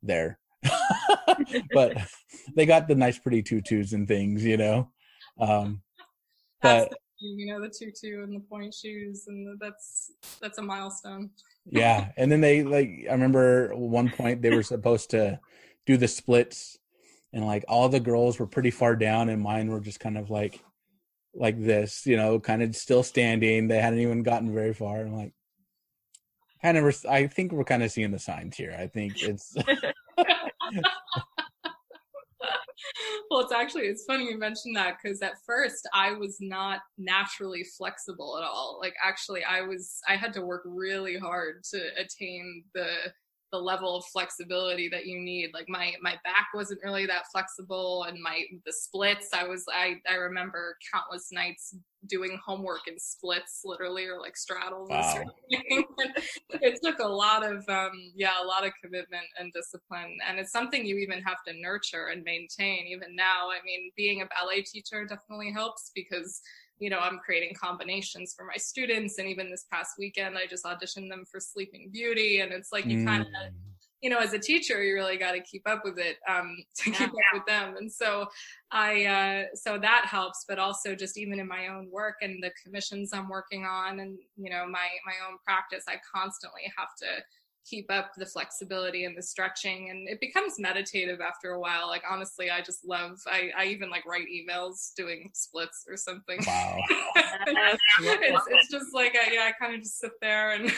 there. 0.01 0.39
but 1.73 1.97
they 2.55 2.65
got 2.65 2.87
the 2.87 2.95
nice, 2.95 3.19
pretty 3.19 3.43
tutus 3.43 3.91
and 3.91 4.07
things, 4.07 4.45
you 4.45 4.55
know. 4.55 4.89
Um, 5.37 5.81
but 6.61 6.93
you 7.19 7.47
know 7.47 7.59
the 7.59 7.67
tutu 7.67 8.23
and 8.23 8.33
the 8.33 8.39
pointe 8.39 8.73
shoes, 8.73 9.25
and 9.27 9.45
the, 9.45 9.57
that's 9.59 10.13
that's 10.41 10.59
a 10.59 10.61
milestone. 10.61 11.31
yeah, 11.65 12.11
and 12.15 12.31
then 12.31 12.39
they 12.39 12.63
like 12.63 13.05
I 13.09 13.11
remember 13.11 13.75
one 13.75 14.09
point 14.09 14.41
they 14.41 14.55
were 14.55 14.63
supposed 14.63 15.09
to 15.09 15.41
do 15.85 15.97
the 15.97 16.07
splits, 16.07 16.77
and 17.33 17.45
like 17.45 17.65
all 17.67 17.89
the 17.89 17.99
girls 17.99 18.39
were 18.39 18.47
pretty 18.47 18.71
far 18.71 18.95
down, 18.95 19.27
and 19.27 19.41
mine 19.41 19.67
were 19.67 19.81
just 19.81 19.99
kind 19.99 20.17
of 20.17 20.29
like 20.29 20.63
like 21.35 21.61
this, 21.61 22.05
you 22.05 22.15
know, 22.15 22.39
kind 22.39 22.63
of 22.63 22.77
still 22.77 23.03
standing. 23.03 23.67
They 23.67 23.81
hadn't 23.81 23.99
even 23.99 24.23
gotten 24.23 24.53
very 24.53 24.73
far. 24.73 25.01
I'm 25.01 25.13
like, 25.13 25.33
kind 26.61 26.77
of 26.77 27.05
i 27.09 27.27
think 27.27 27.51
we're 27.51 27.63
kind 27.63 27.83
of 27.83 27.91
seeing 27.91 28.11
the 28.11 28.19
signs 28.19 28.55
here. 28.55 28.75
I 28.77 28.87
think 28.87 29.21
it's 29.21 29.55
well 33.29 33.41
it's 33.41 33.51
actually 33.51 33.83
it's 33.83 34.05
funny 34.05 34.25
you 34.25 34.37
mentioned 34.37 34.75
that 34.75 34.97
because 35.01 35.21
at 35.21 35.43
first 35.45 35.87
i 35.93 36.11
was 36.13 36.37
not 36.39 36.79
naturally 36.97 37.63
flexible 37.63 38.37
at 38.37 38.43
all. 38.43 38.79
Like 38.81 38.95
actually 39.03 39.43
i 39.43 39.61
was 39.61 39.99
i 40.07 40.15
had 40.15 40.33
to 40.33 40.41
work 40.41 40.63
really 40.65 41.17
hard 41.17 41.63
to 41.71 41.79
attain 41.99 42.63
the 42.73 42.87
the 43.51 43.57
level 43.57 43.95
of 43.95 44.05
flexibility 44.05 44.89
that 44.89 45.05
you 45.05 45.19
need. 45.19 45.51
Like 45.53 45.69
my 45.69 45.93
my 46.01 46.15
back 46.23 46.47
wasn't 46.53 46.81
really 46.83 47.05
that 47.05 47.31
flexible 47.31 48.03
and 48.03 48.21
my 48.21 48.43
the 48.65 48.73
splits 48.73 49.29
i 49.33 49.43
was 49.43 49.65
i 49.71 49.95
i 50.09 50.15
remember 50.15 50.77
countless 50.93 51.31
nights 51.31 51.75
doing 52.07 52.39
homework 52.45 52.87
in 52.87 52.97
splits 52.99 53.61
literally 53.65 54.05
or 54.05 54.19
like 54.19 54.37
straddles 54.37 54.89
wow. 54.89 55.23
it 55.49 56.79
took 56.83 56.99
a 56.99 57.07
lot 57.07 57.43
of 57.43 57.67
um 57.69 57.91
yeah 58.15 58.31
a 58.41 58.45
lot 58.45 58.65
of 58.65 58.71
commitment 58.83 59.25
and 59.39 59.51
discipline. 59.53 60.17
And 60.27 60.39
it's 60.39 60.51
something 60.51 60.85
you 60.85 60.97
even 60.97 61.21
have 61.23 61.43
to 61.47 61.53
nurture 61.59 62.07
and 62.07 62.23
maintain 62.23 62.87
even 62.87 63.15
now. 63.15 63.49
I 63.49 63.63
mean 63.65 63.91
being 63.95 64.21
a 64.21 64.25
ballet 64.25 64.61
teacher 64.61 65.05
definitely 65.05 65.51
helps 65.51 65.91
because 65.95 66.41
you 66.79 66.89
know, 66.89 66.99
I'm 66.99 67.19
creating 67.19 67.55
combinations 67.55 68.33
for 68.37 68.45
my 68.45 68.57
students. 68.57 69.17
And 69.17 69.27
even 69.27 69.49
this 69.49 69.65
past 69.71 69.93
weekend, 69.97 70.37
I 70.37 70.45
just 70.45 70.65
auditioned 70.65 71.09
them 71.09 71.23
for 71.29 71.39
Sleeping 71.39 71.89
Beauty. 71.91 72.41
And 72.41 72.51
it's 72.51 72.71
like 72.71 72.85
you 72.85 72.99
mm. 72.99 73.05
kind 73.05 73.21
of, 73.23 73.27
you 74.01 74.09
know, 74.11 74.19
as 74.19 74.33
a 74.33 74.39
teacher, 74.39 74.83
you 74.83 74.93
really 74.93 75.17
got 75.17 75.31
to 75.31 75.41
keep 75.41 75.67
up 75.67 75.83
with 75.83 75.97
it 75.97 76.17
um, 76.29 76.55
to 76.77 76.91
yeah. 76.91 76.97
keep 76.97 77.09
up 77.09 77.15
with 77.33 77.45
them. 77.47 77.77
And 77.77 77.91
so 77.91 78.27
I, 78.71 79.05
uh, 79.05 79.55
so 79.55 79.77
that 79.79 80.05
helps, 80.05 80.45
but 80.47 80.59
also 80.59 80.93
just 80.93 81.17
even 81.17 81.39
in 81.39 81.47
my 81.47 81.67
own 81.67 81.89
work 81.91 82.15
and 82.21 82.41
the 82.43 82.51
commissions 82.63 83.11
I'm 83.13 83.29
working 83.29 83.65
on 83.65 83.99
and, 83.99 84.17
you 84.35 84.51
know, 84.51 84.65
my, 84.65 84.87
my 85.05 85.13
own 85.27 85.37
practice, 85.43 85.85
I 85.87 85.95
constantly 86.13 86.71
have 86.77 86.89
to 86.99 87.07
keep 87.69 87.91
up 87.91 88.11
the 88.17 88.25
flexibility 88.25 89.05
and 89.05 89.17
the 89.17 89.21
stretching 89.21 89.89
and 89.89 90.07
it 90.07 90.19
becomes 90.19 90.55
meditative 90.59 91.19
after 91.21 91.51
a 91.51 91.59
while. 91.59 91.87
Like 91.87 92.03
honestly 92.09 92.49
i 92.49 92.61
just 92.61 92.85
love 92.85 93.19
i, 93.27 93.49
I 93.57 93.65
even 93.65 93.89
like 93.89 94.05
write 94.05 94.27
emails 94.27 94.93
doing 94.95 95.29
splits 95.33 95.85
or 95.89 95.97
something. 95.97 96.39
Wow. 96.45 96.77
It's, 97.49 98.47
it's, 98.49 98.71
just 98.71 98.93
like 98.93 99.15
I, 99.15 99.31
yeah 99.31 99.49
i 99.49 99.51
kind 99.59 99.75
of 99.75 99.81
just 99.81 99.99
sit 99.99 100.11
there 100.21 100.51
and 100.51 100.71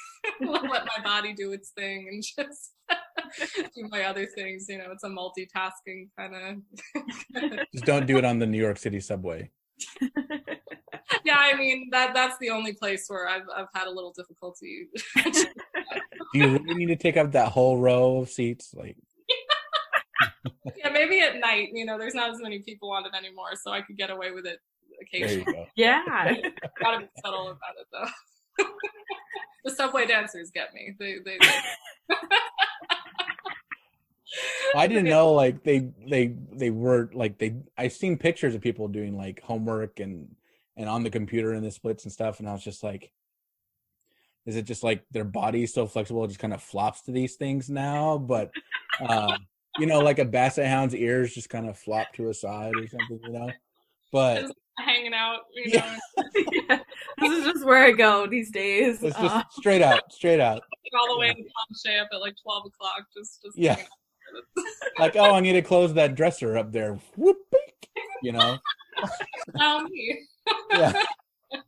let 0.40 0.64
my 0.64 1.02
body 1.02 1.32
do 1.32 1.52
its 1.52 1.70
thing 1.70 2.08
and 2.10 2.22
just 2.22 2.72
do 3.74 3.88
my 3.88 4.04
other 4.04 4.26
things 4.26 4.66
you 4.68 4.78
know 4.78 4.86
it's 4.90 5.04
a 5.04 5.08
multitasking 5.08 6.08
kind 6.18 6.34
of 6.34 7.58
just 7.72 7.84
don't 7.84 8.06
do 8.06 8.18
it 8.18 8.24
on 8.24 8.38
the 8.38 8.46
new 8.46 8.58
york 8.58 8.78
city 8.78 9.00
subway. 9.00 9.50
Yeah, 11.26 11.38
I 11.38 11.56
mean 11.56 11.88
that 11.90 12.14
that's 12.14 12.38
the 12.38 12.50
only 12.50 12.72
place 12.72 13.06
where 13.08 13.28
I've 13.28 13.48
I've 13.54 13.66
had 13.74 13.88
a 13.88 13.90
little 13.90 14.12
difficulty. 14.16 14.88
Do 16.32 16.38
you 16.38 16.58
really 16.58 16.74
need 16.74 16.86
to 16.86 16.96
take 16.96 17.16
up 17.16 17.32
that 17.32 17.52
whole 17.52 17.78
row 17.78 18.18
of 18.18 18.30
seats? 18.30 18.74
Like 18.74 18.96
Yeah, 20.76 20.90
maybe 20.90 21.20
at 21.20 21.38
night, 21.38 21.70
you 21.72 21.84
know, 21.84 21.98
there's 21.98 22.14
not 22.14 22.30
as 22.30 22.40
many 22.40 22.60
people 22.60 22.90
on 22.92 23.06
it 23.06 23.12
anymore, 23.16 23.50
so 23.60 23.70
I 23.70 23.82
could 23.82 23.96
get 23.96 24.10
away 24.10 24.30
with 24.32 24.46
it 24.46 24.58
occasionally. 25.00 25.52
Go. 25.52 25.66
Yeah. 25.76 26.02
Gotta 26.80 27.00
be 27.00 27.08
subtle 27.24 27.48
about 27.48 27.74
it 27.78 27.86
though. 27.92 28.64
the 29.64 29.70
subway 29.70 30.06
dancers 30.06 30.50
get 30.52 30.72
me. 30.74 30.94
They 30.98 31.16
they, 31.24 31.38
they... 31.38 32.16
I 34.74 34.86
didn't 34.86 35.04
know 35.04 35.32
like 35.32 35.62
they 35.62 35.90
they 36.06 36.34
they 36.52 36.70
were 36.70 37.10
like 37.12 37.38
they 37.38 37.56
I've 37.76 37.92
seen 37.92 38.18
pictures 38.18 38.54
of 38.54 38.60
people 38.60 38.88
doing 38.88 39.16
like 39.16 39.42
homework 39.42 40.00
and 40.00 40.34
and 40.76 40.88
on 40.88 41.02
the 41.02 41.10
computer 41.10 41.54
in 41.54 41.62
the 41.62 41.70
splits 41.70 42.04
and 42.04 42.12
stuff 42.12 42.38
and 42.38 42.48
I 42.48 42.52
was 42.52 42.64
just 42.64 42.82
like 42.82 43.12
is 44.46 44.56
it 44.56 44.62
just 44.62 44.82
like 44.82 45.04
their 45.10 45.24
body's 45.24 45.74
so 45.74 45.86
flexible 45.86 46.24
it 46.24 46.28
just 46.28 46.40
kind 46.40 46.54
of 46.54 46.62
flops 46.62 47.02
to 47.02 47.10
these 47.10 47.36
things 47.36 47.68
now 47.68 48.18
but 48.18 48.50
um 49.08 49.36
you 49.78 49.86
know 49.86 49.98
like 49.98 50.18
a 50.18 50.24
basset 50.24 50.66
hound's 50.66 50.94
ears 50.94 51.34
just 51.34 51.50
kind 51.50 51.68
of 51.68 51.78
flop 51.78 52.12
to 52.14 52.28
a 52.28 52.34
side 52.34 52.72
or 52.76 52.86
something 52.86 53.20
you 53.24 53.32
know 53.32 53.50
but 54.12 54.42
just 54.42 54.54
hanging 54.78 55.14
out 55.14 55.40
you 55.54 55.78
know 55.78 55.94
yeah. 56.52 56.78
this 57.18 57.32
is 57.32 57.44
just 57.44 57.64
where 57.64 57.82
I 57.82 57.92
go 57.92 58.26
these 58.26 58.50
days 58.50 59.02
it's 59.02 59.18
just 59.18 59.34
uh, 59.34 59.42
straight 59.50 59.82
out 59.82 60.12
straight 60.12 60.40
out 60.40 60.62
all 60.98 61.14
the 61.14 61.18
way 61.18 61.30
in 61.30 61.36
penché 61.36 62.00
up 62.00 62.08
at 62.12 62.20
like 62.20 62.34
12 62.42 62.66
o'clock 62.66 63.06
just 63.14 63.42
just 63.42 63.58
yeah 63.58 63.76
like, 64.98 65.16
oh, 65.16 65.34
I 65.34 65.40
need 65.40 65.52
to 65.52 65.62
close 65.62 65.94
that 65.94 66.14
dresser 66.14 66.56
up 66.56 66.72
there. 66.72 66.98
Whoop, 67.16 67.38
you 68.22 68.32
know. 68.32 68.58
Um, 69.60 69.86
yeah. 70.70 71.02
You 71.52 71.62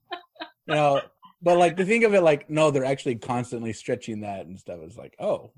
know, 0.75 1.03
but 1.43 1.59
like 1.59 1.77
to 1.77 1.85
think 1.85 2.05
of 2.05 2.15
it 2.15 2.23
like, 2.23 2.49
no, 2.51 2.71
they're 2.71 2.85
actually 2.85 3.17
constantly 3.17 3.73
stretching 3.73 4.21
that 4.21 4.47
and 4.47 4.59
stuff. 4.59 4.79
It's 4.83 4.97
like, 4.97 5.15
oh, 5.19 5.53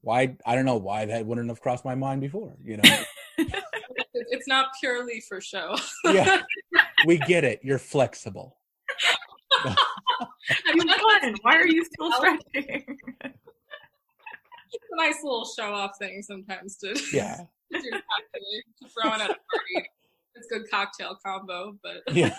why? 0.00 0.36
I 0.46 0.54
don't 0.54 0.64
know 0.64 0.76
why 0.76 1.04
that 1.06 1.26
wouldn't 1.26 1.48
have 1.48 1.60
crossed 1.60 1.84
my 1.84 1.94
mind 1.94 2.20
before. 2.20 2.56
You 2.62 2.78
know. 2.78 2.82
it's 3.38 3.54
it's 4.14 4.48
not 4.48 4.66
purely 4.80 5.20
for 5.20 5.40
show. 5.40 5.76
yeah, 6.04 6.42
we 7.06 7.18
get 7.18 7.44
it. 7.44 7.60
You're 7.62 7.78
flexible. 7.78 8.56
You 10.74 10.82
fun. 10.82 11.34
Why 11.42 11.56
are 11.56 11.66
you 11.66 11.84
still 11.84 12.12
stretching? 12.12 12.84
It's 14.74 14.84
a 14.90 14.96
nice 14.96 15.16
little 15.22 15.44
show 15.44 15.72
off 15.72 15.92
thing 15.98 16.22
sometimes 16.22 16.76
to, 16.78 16.88
Yeah, 17.12 17.36
to, 17.72 17.78
do 17.80 17.90
cocktail- 17.90 18.02
to 18.82 18.88
throw 18.88 19.14
in 19.14 19.20
at 19.20 19.30
a 19.30 19.34
party. 19.34 19.88
It's 20.34 20.48
good 20.48 20.68
cocktail 20.70 21.16
combo, 21.24 21.76
but 21.82 22.14
yeah. 22.14 22.34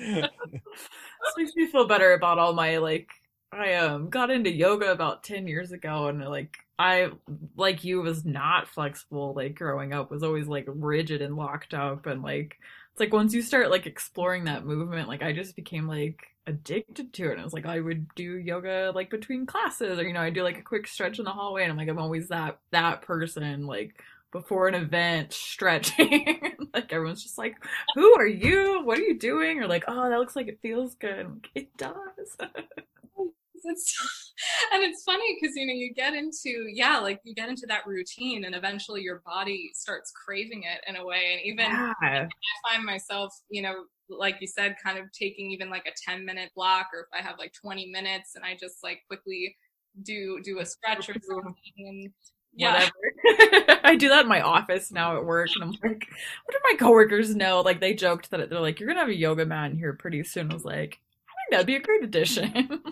This 0.00 1.36
makes 1.36 1.54
me 1.54 1.66
feel 1.66 1.86
better 1.86 2.12
about 2.12 2.38
all 2.38 2.52
my 2.52 2.78
like 2.78 3.10
I 3.52 3.74
um 3.74 4.08
got 4.10 4.30
into 4.30 4.50
yoga 4.50 4.90
about 4.90 5.24
10 5.24 5.46
years 5.46 5.72
ago 5.72 6.06
and 6.08 6.20
like 6.24 6.56
I 6.78 7.10
like 7.56 7.84
you 7.84 8.00
was 8.00 8.24
not 8.24 8.68
flexible 8.68 9.34
like 9.34 9.56
growing 9.56 9.92
up 9.92 10.10
was 10.10 10.22
always 10.22 10.46
like 10.46 10.66
rigid 10.68 11.20
and 11.20 11.36
locked 11.36 11.74
up 11.74 12.06
and 12.06 12.22
like 12.22 12.56
it's 12.92 13.00
like 13.00 13.12
once 13.12 13.34
you 13.34 13.42
start 13.42 13.70
like 13.70 13.86
exploring 13.86 14.44
that 14.44 14.64
movement 14.64 15.08
like 15.08 15.22
I 15.22 15.32
just 15.32 15.56
became 15.56 15.86
like 15.86 16.20
addicted 16.46 17.12
to 17.14 17.28
it. 17.28 17.32
And 17.32 17.40
it 17.40 17.44
was 17.44 17.52
like 17.52 17.66
I 17.66 17.80
would 17.80 18.06
do 18.14 18.36
yoga 18.38 18.92
like 18.94 19.10
between 19.10 19.46
classes 19.46 19.98
or 19.98 20.04
you 20.06 20.12
know 20.12 20.20
I 20.20 20.30
do 20.30 20.42
like 20.42 20.58
a 20.58 20.62
quick 20.62 20.86
stretch 20.86 21.18
in 21.18 21.24
the 21.24 21.30
hallway 21.32 21.62
and 21.62 21.72
I'm 21.72 21.78
like 21.78 21.88
I'm 21.88 21.98
always 21.98 22.28
that 22.28 22.58
that 22.72 23.02
person 23.02 23.66
like 23.66 23.94
before 24.32 24.68
an 24.68 24.74
event 24.74 25.32
stretching. 25.32 26.42
Like 26.72 26.92
everyone's 26.92 27.24
just 27.24 27.36
like 27.36 27.56
who 27.96 28.14
are 28.16 28.28
you? 28.28 28.82
What 28.84 28.96
are 28.96 29.02
you 29.02 29.18
doing? 29.18 29.58
Or 29.58 29.66
like 29.66 29.82
oh 29.88 30.08
that 30.08 30.18
looks 30.20 30.36
like 30.36 30.46
it 30.46 30.60
feels 30.62 30.94
good. 30.94 31.26
Like, 31.26 31.48
it 31.54 31.76
does. 31.76 32.36
It's 33.62 33.94
and 34.72 34.82
it's 34.82 35.02
funny 35.02 35.36
because 35.38 35.54
you 35.54 35.66
know 35.66 35.74
you 35.74 35.92
get 35.92 36.14
into 36.14 36.66
yeah 36.72 36.98
like 36.98 37.20
you 37.24 37.34
get 37.34 37.50
into 37.50 37.66
that 37.68 37.86
routine 37.86 38.44
and 38.44 38.54
eventually 38.54 39.02
your 39.02 39.20
body 39.26 39.70
starts 39.74 40.12
craving 40.12 40.62
it 40.62 40.82
in 40.88 40.96
a 40.96 41.04
way. 41.04 41.32
And 41.32 41.40
even 41.44 41.70
yeah. 41.70 41.92
I 42.00 42.28
find 42.70 42.84
myself, 42.84 43.34
you 43.50 43.60
know, 43.60 43.84
like 44.08 44.36
you 44.40 44.46
said, 44.46 44.76
kind 44.82 44.98
of 44.98 45.12
taking 45.12 45.50
even 45.50 45.68
like 45.70 45.86
a 45.86 46.10
10 46.10 46.24
minute 46.24 46.50
block 46.54 46.86
or 46.94 47.00
if 47.00 47.06
I 47.12 47.22
have 47.22 47.38
like 47.38 47.52
20 47.52 47.90
minutes 47.90 48.32
and 48.34 48.44
I 48.44 48.56
just 48.58 48.82
like 48.82 49.00
quickly 49.08 49.56
do 50.02 50.40
do 50.42 50.60
a 50.60 50.66
stretch 50.66 51.08
or 51.08 51.14
something. 51.20 51.54
and 51.78 52.12
yeah. 52.54 52.88
whatever. 53.26 53.80
I 53.84 53.96
do 53.96 54.08
that 54.08 54.22
in 54.22 54.28
my 54.28 54.40
office 54.40 54.90
now 54.90 55.16
at 55.16 55.24
work, 55.24 55.48
and 55.54 55.64
I'm 55.64 55.70
like, 55.70 55.82
what 56.44 56.52
do 56.52 56.58
my 56.64 56.76
coworkers 56.78 57.34
know? 57.34 57.60
Like, 57.60 57.80
they 57.80 57.94
joked 57.94 58.30
that 58.30 58.50
they're 58.50 58.60
like, 58.60 58.80
you're 58.80 58.88
gonna 58.88 59.00
have 59.00 59.08
a 59.08 59.16
yoga 59.16 59.46
mat 59.46 59.70
in 59.70 59.78
here 59.78 59.92
pretty 59.92 60.22
soon. 60.24 60.50
I 60.50 60.54
was 60.54 60.64
like, 60.64 61.00
I 61.28 61.32
think 61.36 61.50
that'd 61.52 61.66
be 61.66 61.76
a 61.76 61.80
great 61.80 62.04
addition. 62.04 62.82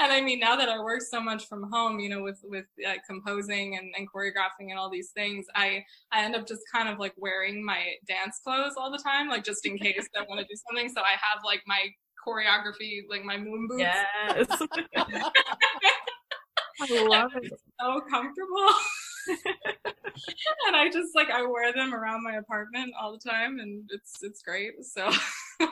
And 0.00 0.12
I 0.12 0.20
mean, 0.20 0.40
now 0.40 0.56
that 0.56 0.68
I 0.68 0.78
work 0.78 1.00
so 1.02 1.20
much 1.20 1.46
from 1.48 1.70
home, 1.70 2.00
you 2.00 2.08
know, 2.08 2.22
with 2.22 2.40
with 2.44 2.66
uh, 2.86 2.94
composing 3.06 3.76
and, 3.76 3.92
and 3.96 4.08
choreographing 4.10 4.70
and 4.70 4.78
all 4.78 4.90
these 4.90 5.10
things, 5.10 5.46
I 5.54 5.84
I 6.12 6.24
end 6.24 6.34
up 6.34 6.46
just 6.46 6.62
kind 6.72 6.88
of 6.88 6.98
like 6.98 7.14
wearing 7.16 7.64
my 7.64 7.82
dance 8.06 8.40
clothes 8.42 8.74
all 8.76 8.90
the 8.90 8.98
time, 8.98 9.28
like 9.28 9.44
just 9.44 9.64
in 9.66 9.78
case 9.86 10.08
I 10.16 10.22
want 10.28 10.40
to 10.40 10.46
do 10.46 10.58
something. 10.68 10.88
So 10.94 11.02
I 11.02 11.12
have 11.12 11.42
like 11.44 11.62
my 11.66 11.88
choreography, 12.26 13.02
like 13.08 13.24
my 13.24 13.36
moon 13.36 13.68
boots. 13.68 13.82
yes, 13.82 14.46
I 16.80 17.02
love 17.04 17.30
it. 17.36 17.52
so 17.80 18.00
comfortable. 18.10 18.68
and 20.66 20.76
I 20.76 20.88
just 20.90 21.14
like 21.14 21.30
I 21.30 21.44
wear 21.44 21.72
them 21.72 21.94
around 21.94 22.22
my 22.22 22.34
apartment 22.36 22.92
all 23.00 23.12
the 23.12 23.18
time 23.30 23.58
and 23.58 23.88
it's 23.92 24.22
it's 24.22 24.42
great. 24.42 24.84
So 24.84 25.10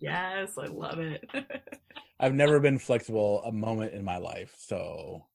Yes, 0.00 0.56
I 0.58 0.66
love 0.66 0.98
it. 0.98 1.28
I've 2.20 2.34
never 2.34 2.60
been 2.60 2.78
flexible 2.78 3.42
a 3.44 3.52
moment 3.52 3.92
in 3.94 4.04
my 4.04 4.18
life, 4.18 4.54
so 4.58 5.26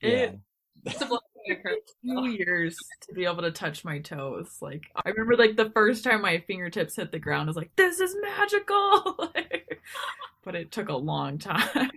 yeah. 0.00 0.10
It- 0.10 0.38
it's 0.86 1.02
a 1.02 1.06
blessing 1.06 1.22
a 1.50 1.56
curse. 1.56 1.80
Two 2.04 2.26
years 2.30 2.78
to 3.08 3.12
be 3.12 3.24
able 3.24 3.42
to 3.42 3.50
touch 3.50 3.84
my 3.84 3.98
toes. 3.98 4.58
Like 4.60 4.84
I 4.94 5.08
remember, 5.08 5.36
like 5.36 5.56
the 5.56 5.70
first 5.70 6.04
time 6.04 6.22
my 6.22 6.38
fingertips 6.46 6.94
hit 6.94 7.10
the 7.10 7.18
ground, 7.18 7.48
I 7.48 7.50
was 7.50 7.56
like, 7.56 7.74
"This 7.74 7.98
is 7.98 8.14
magical!" 8.22 9.32
but 10.44 10.54
it 10.54 10.70
took 10.70 10.88
a 10.88 10.96
long 10.96 11.36
time. 11.38 11.90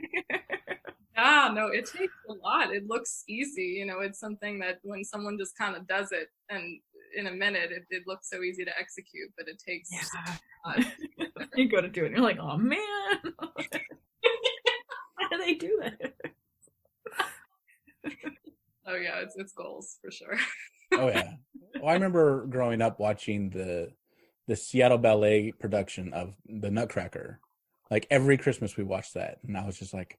Yeah, 1.21 1.51
no, 1.53 1.67
it 1.67 1.85
takes 1.85 2.13
a 2.29 2.33
lot. 2.33 2.73
It 2.73 2.87
looks 2.87 3.23
easy, 3.27 3.75
you 3.77 3.85
know. 3.85 3.99
It's 3.99 4.19
something 4.19 4.59
that 4.59 4.79
when 4.81 5.03
someone 5.03 5.37
just 5.37 5.57
kind 5.57 5.75
of 5.75 5.87
does 5.87 6.11
it 6.11 6.29
and 6.49 6.79
in 7.15 7.27
a 7.27 7.31
minute, 7.31 7.71
it, 7.71 7.85
it 7.89 8.03
looks 8.07 8.29
so 8.29 8.41
easy 8.41 8.65
to 8.65 8.71
execute, 8.79 9.31
but 9.37 9.47
it 9.47 9.61
takes. 9.65 9.89
Yeah. 9.91 10.83
you 11.55 11.69
go 11.69 11.81
to 11.81 11.89
do 11.89 12.03
it, 12.03 12.07
and 12.07 12.15
you're 12.15 12.25
like, 12.25 12.39
"Oh 12.39 12.57
man, 12.57 12.79
how 13.39 15.29
do 15.29 15.37
they 15.37 15.55
do 15.55 15.81
that?" 15.81 16.13
Oh 18.87 18.95
yeah, 18.95 19.19
it's 19.19 19.35
it's 19.35 19.53
goals 19.53 19.97
for 20.01 20.11
sure. 20.11 20.37
Oh 20.93 21.07
yeah. 21.07 21.33
Well, 21.75 21.89
I 21.89 21.93
remember 21.93 22.45
growing 22.47 22.81
up 22.81 22.99
watching 22.99 23.49
the 23.49 23.91
the 24.47 24.55
Seattle 24.55 24.97
Ballet 24.97 25.51
production 25.51 26.13
of 26.13 26.33
the 26.45 26.71
Nutcracker. 26.71 27.39
Like 27.89 28.07
every 28.09 28.37
Christmas 28.37 28.77
we 28.77 28.83
watched 28.83 29.13
that, 29.15 29.39
and 29.45 29.57
I 29.57 29.65
was 29.65 29.77
just 29.77 29.93
like, 29.93 30.17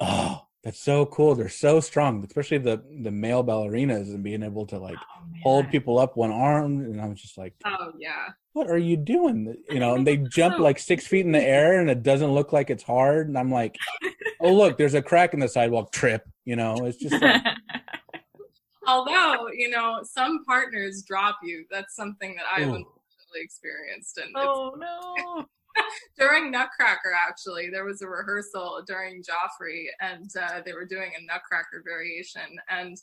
"Oh, 0.00 0.46
that's 0.62 0.80
so 0.80 1.06
cool! 1.06 1.34
They're 1.34 1.48
so 1.48 1.80
strong, 1.80 2.24
especially 2.24 2.58
the 2.58 2.82
the 3.02 3.10
male 3.10 3.44
ballerinas 3.44 4.14
and 4.14 4.22
being 4.22 4.42
able 4.42 4.66
to 4.66 4.78
like 4.78 4.96
Oh, 4.98 5.24
hold 5.42 5.70
people 5.70 5.98
up 5.98 6.16
one 6.16 6.32
arm." 6.32 6.80
And 6.80 7.00
I 7.00 7.06
was 7.06 7.20
just 7.20 7.38
like, 7.38 7.54
Oh 7.64 7.92
yeah. 7.98 8.28
"What 8.52 8.68
are 8.68 8.78
you 8.78 8.96
doing?" 8.96 9.56
You 9.70 9.80
know, 9.80 9.94
and 9.94 10.06
they 10.06 10.16
jump 10.16 10.58
like 10.58 10.78
six 10.78 11.06
feet 11.06 11.26
in 11.26 11.32
the 11.32 11.42
air, 11.42 11.80
and 11.80 11.90
it 11.90 12.02
doesn't 12.02 12.32
look 12.32 12.52
like 12.52 12.70
it's 12.70 12.82
hard. 12.82 13.28
And 13.28 13.38
I'm 13.38 13.50
like, 13.50 13.76
"Oh 14.40 14.54
look, 14.54 14.78
there's 14.78 14.94
a 14.94 15.02
crack 15.02 15.34
in 15.34 15.40
the 15.40 15.48
sidewalk. 15.48 15.92
Trip." 15.92 16.22
You 16.44 16.56
know, 16.56 16.84
it's 16.86 16.98
just 16.98 17.20
like, 17.20 17.42
Although 18.86 19.48
you 19.52 19.68
know, 19.68 20.00
some 20.02 20.44
partners 20.44 21.02
drop 21.02 21.38
you. 21.42 21.66
That's 21.70 21.94
something 21.94 22.34
that 22.36 22.46
I've 22.50 22.68
Ooh. 22.68 22.76
unfortunately 22.76 23.40
experienced, 23.42 24.18
and 24.18 24.34
oh 24.34 24.74
no. 24.78 25.46
during 26.18 26.50
Nutcracker, 26.50 27.12
actually, 27.14 27.70
there 27.70 27.84
was 27.84 28.02
a 28.02 28.08
rehearsal 28.08 28.82
during 28.86 29.22
Joffrey, 29.22 29.86
and 30.00 30.30
uh, 30.40 30.60
they 30.64 30.72
were 30.72 30.84
doing 30.84 31.12
a 31.16 31.24
Nutcracker 31.24 31.82
variation, 31.84 32.58
and 32.68 32.96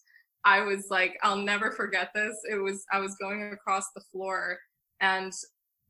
I 0.43 0.61
was 0.61 0.87
like, 0.89 1.17
I'll 1.23 1.37
never 1.37 1.71
forget 1.71 2.11
this. 2.13 2.37
It 2.49 2.61
was 2.61 2.85
I 2.91 2.99
was 2.99 3.15
going 3.15 3.51
across 3.53 3.91
the 3.95 4.03
floor, 4.11 4.57
and 5.01 5.33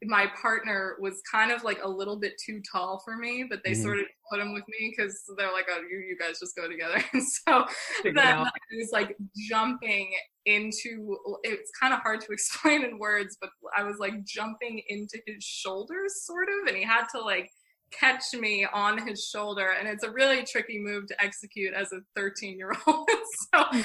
my 0.07 0.27
partner 0.41 0.95
was 0.99 1.21
kind 1.31 1.51
of 1.51 1.63
like 1.63 1.79
a 1.83 1.87
little 1.89 2.19
bit 2.19 2.33
too 2.45 2.61
tall 2.71 3.01
for 3.05 3.17
me, 3.17 3.45
but 3.49 3.61
they 3.63 3.71
Mhm. 3.71 3.83
sort 3.83 3.99
of 3.99 4.05
put 4.31 4.39
him 4.39 4.53
with 4.53 4.63
me 4.67 4.93
because 4.95 5.23
they're 5.37 5.51
like, 5.51 5.65
oh, 5.69 5.81
you, 5.89 5.97
you 6.09 6.17
guys 6.19 6.39
just 6.39 6.55
go 6.55 6.67
together. 6.67 6.95
And 7.13 7.23
so 7.23 7.65
Figure 8.01 8.13
then. 8.21 8.37
I 8.39 8.49
was 8.77 8.89
like 8.91 9.15
jumping 9.49 10.11
into 10.45 11.17
it's 11.43 11.71
kind 11.79 11.93
of 11.93 12.01
hard 12.01 12.21
to 12.21 12.31
explain 12.31 12.83
in 12.83 12.99
words, 12.99 13.37
but 13.41 13.49
I 13.75 13.83
was 13.83 13.97
like 13.99 14.23
jumping 14.25 14.81
into 14.89 15.19
his 15.25 15.43
shoulders 15.43 16.23
sort 16.25 16.47
of, 16.49 16.67
and 16.67 16.77
he 16.77 16.83
had 16.83 17.05
to 17.15 17.21
like 17.21 17.49
catch 17.91 18.33
me 18.33 18.65
on 18.73 19.07
his 19.07 19.23
shoulder 19.23 19.73
and 19.79 19.87
it's 19.87 20.03
a 20.03 20.11
really 20.11 20.43
tricky 20.43 20.79
move 20.79 21.07
to 21.07 21.23
execute 21.23 21.73
as 21.73 21.91
a 21.93 21.99
13 22.15 22.57
year 22.57 22.71
old 22.87 23.09
so 23.53 23.53
I, 23.53 23.77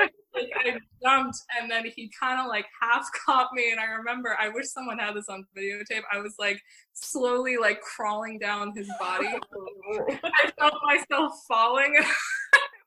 was, 0.00 0.10
like, 0.34 0.50
I 0.56 0.78
jumped 1.02 1.38
and 1.60 1.70
then 1.70 1.84
he 1.94 2.10
kind 2.18 2.40
of 2.40 2.46
like 2.46 2.66
half 2.80 3.06
caught 3.24 3.50
me 3.52 3.70
and 3.70 3.78
i 3.78 3.84
remember 3.84 4.36
i 4.40 4.48
wish 4.48 4.66
someone 4.66 4.98
had 4.98 5.14
this 5.14 5.28
on 5.28 5.46
videotape 5.56 6.02
i 6.12 6.18
was 6.18 6.34
like 6.38 6.60
slowly 6.94 7.56
like 7.56 7.80
crawling 7.80 8.38
down 8.38 8.72
his 8.76 8.88
body. 8.98 9.26
I 10.24 10.52
felt 10.58 10.74
myself 10.84 11.32
falling 11.48 11.94
it 11.96 12.06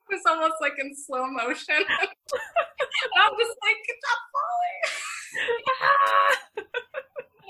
was 0.09 0.21
almost 0.27 0.55
like 0.61 0.73
in 0.79 0.95
slow 0.95 1.25
motion. 1.27 1.75
I'm 1.77 3.33
just 3.37 3.57
like 3.63 3.81
stop 3.99 4.19
falling 4.33 5.05
ah! 5.81 6.37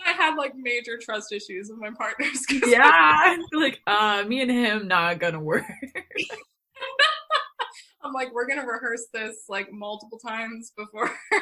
I 0.05 0.11
had 0.13 0.35
like 0.35 0.55
major 0.55 0.97
trust 0.97 1.31
issues 1.31 1.69
with 1.69 1.79
my 1.79 1.91
partners. 1.97 2.43
yeah. 2.67 3.35
Like, 3.53 3.79
uh, 3.87 4.23
me 4.27 4.41
and 4.41 4.51
him 4.51 4.87
not 4.87 5.19
gonna 5.19 5.39
work. 5.39 5.63
I'm 8.03 8.13
like, 8.13 8.31
we're 8.33 8.47
gonna 8.47 8.65
rehearse 8.67 9.07
this 9.13 9.45
like 9.49 9.71
multiple 9.71 10.19
times 10.19 10.71
before 10.77 11.09
you 11.31 11.41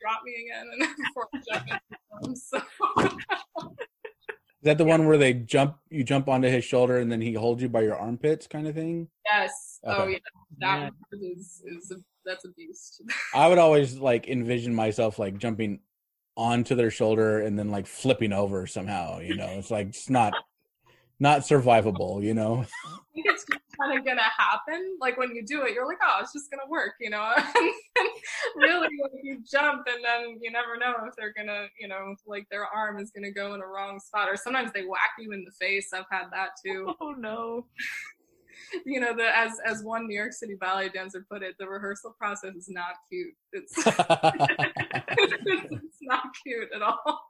drop 0.00 0.22
me 0.24 0.46
again 0.46 0.66
and 0.72 0.80
before 1.06 1.28
we 1.32 1.40
jump 1.52 1.66
into 1.68 1.80
the 1.90 1.96
film. 2.20 2.36
So 2.36 2.58
Is 3.58 4.64
that 4.64 4.78
the 4.78 4.84
one 4.84 5.06
where 5.06 5.18
they 5.18 5.34
jump 5.34 5.78
you 5.90 6.04
jump 6.04 6.28
onto 6.28 6.48
his 6.48 6.64
shoulder 6.64 6.98
and 6.98 7.10
then 7.10 7.20
he 7.20 7.34
holds 7.34 7.60
you 7.62 7.68
by 7.68 7.80
your 7.82 7.96
armpits 7.96 8.46
kind 8.46 8.68
of 8.68 8.74
thing? 8.76 9.08
yes, 9.30 9.80
oh 9.84 10.06
yeah, 10.06 10.18
that 10.60 10.78
Yeah. 10.78 10.90
one 11.10 11.32
is 11.36 11.62
is 11.66 11.90
a, 11.90 11.96
that's 12.24 12.44
a 12.44 12.48
beast. 12.52 13.02
I 13.34 13.48
would 13.48 13.58
always 13.58 13.96
like 13.98 14.28
envision 14.28 14.72
myself 14.74 15.18
like 15.18 15.38
jumping 15.38 15.80
onto 16.36 16.74
their 16.74 16.90
shoulder 16.90 17.40
and 17.40 17.58
then 17.58 17.70
like 17.70 17.86
flipping 17.86 18.32
over 18.32 18.66
somehow, 18.66 19.20
you 19.20 19.36
know. 19.36 19.48
It's 19.58 19.70
like 19.70 19.88
it's 19.88 20.10
not 20.10 20.34
not 21.20 21.40
survivable, 21.40 22.22
you 22.22 22.34
know. 22.34 22.64
I 22.86 22.98
think 23.14 23.26
it's 23.26 23.44
kind 23.44 23.98
of 23.98 24.04
gonna 24.04 24.22
happen. 24.22 24.96
Like 25.00 25.18
when 25.18 25.34
you 25.34 25.44
do 25.44 25.62
it, 25.62 25.74
you're 25.74 25.86
like, 25.86 25.98
oh, 26.02 26.18
it's 26.20 26.32
just 26.32 26.50
gonna 26.50 26.68
work, 26.68 26.94
you 27.00 27.10
know. 27.10 27.32
and 27.36 27.72
then 27.96 28.06
really, 28.56 28.88
like, 29.02 29.12
you 29.22 29.42
jump, 29.48 29.86
and 29.86 30.04
then 30.04 30.38
you 30.40 30.50
never 30.50 30.76
know 30.76 31.06
if 31.06 31.14
they're 31.16 31.32
gonna, 31.36 31.66
you 31.78 31.88
know, 31.88 32.14
like 32.26 32.48
their 32.50 32.66
arm 32.66 32.98
is 32.98 33.10
gonna 33.10 33.30
go 33.30 33.54
in 33.54 33.60
a 33.60 33.66
wrong 33.66 34.00
spot, 34.00 34.28
or 34.28 34.36
sometimes 34.36 34.72
they 34.72 34.84
whack 34.84 35.10
you 35.18 35.32
in 35.32 35.44
the 35.44 35.52
face. 35.52 35.92
I've 35.92 36.04
had 36.10 36.26
that 36.32 36.50
too. 36.64 36.94
Oh 37.00 37.12
no. 37.12 37.66
you 38.86 39.00
know, 39.00 39.14
the 39.14 39.36
as 39.36 39.52
as 39.64 39.82
one 39.82 40.06
New 40.06 40.16
York 40.16 40.32
City 40.32 40.54
ballet 40.54 40.88
dancer 40.88 41.24
put 41.30 41.42
it, 41.42 41.56
the 41.58 41.66
rehearsal 41.66 42.14
process 42.18 42.54
is 42.54 42.68
not 42.68 42.94
cute. 43.10 43.34
It's 43.52 43.74
it's 43.78 43.96
not 46.02 46.24
cute 46.44 46.68
at 46.74 46.82
all. 46.82 47.20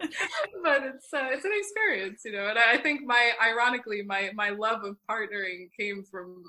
but 0.62 0.82
it's 0.82 1.12
uh, 1.12 1.28
it's 1.30 1.44
an 1.44 1.52
experience, 1.54 2.22
you 2.24 2.32
know. 2.32 2.48
And 2.48 2.58
I 2.58 2.78
think 2.78 3.02
my 3.04 3.32
ironically 3.42 4.02
my 4.02 4.30
my 4.34 4.50
love 4.50 4.84
of 4.84 4.96
partnering 5.08 5.68
came 5.78 6.04
from 6.10 6.42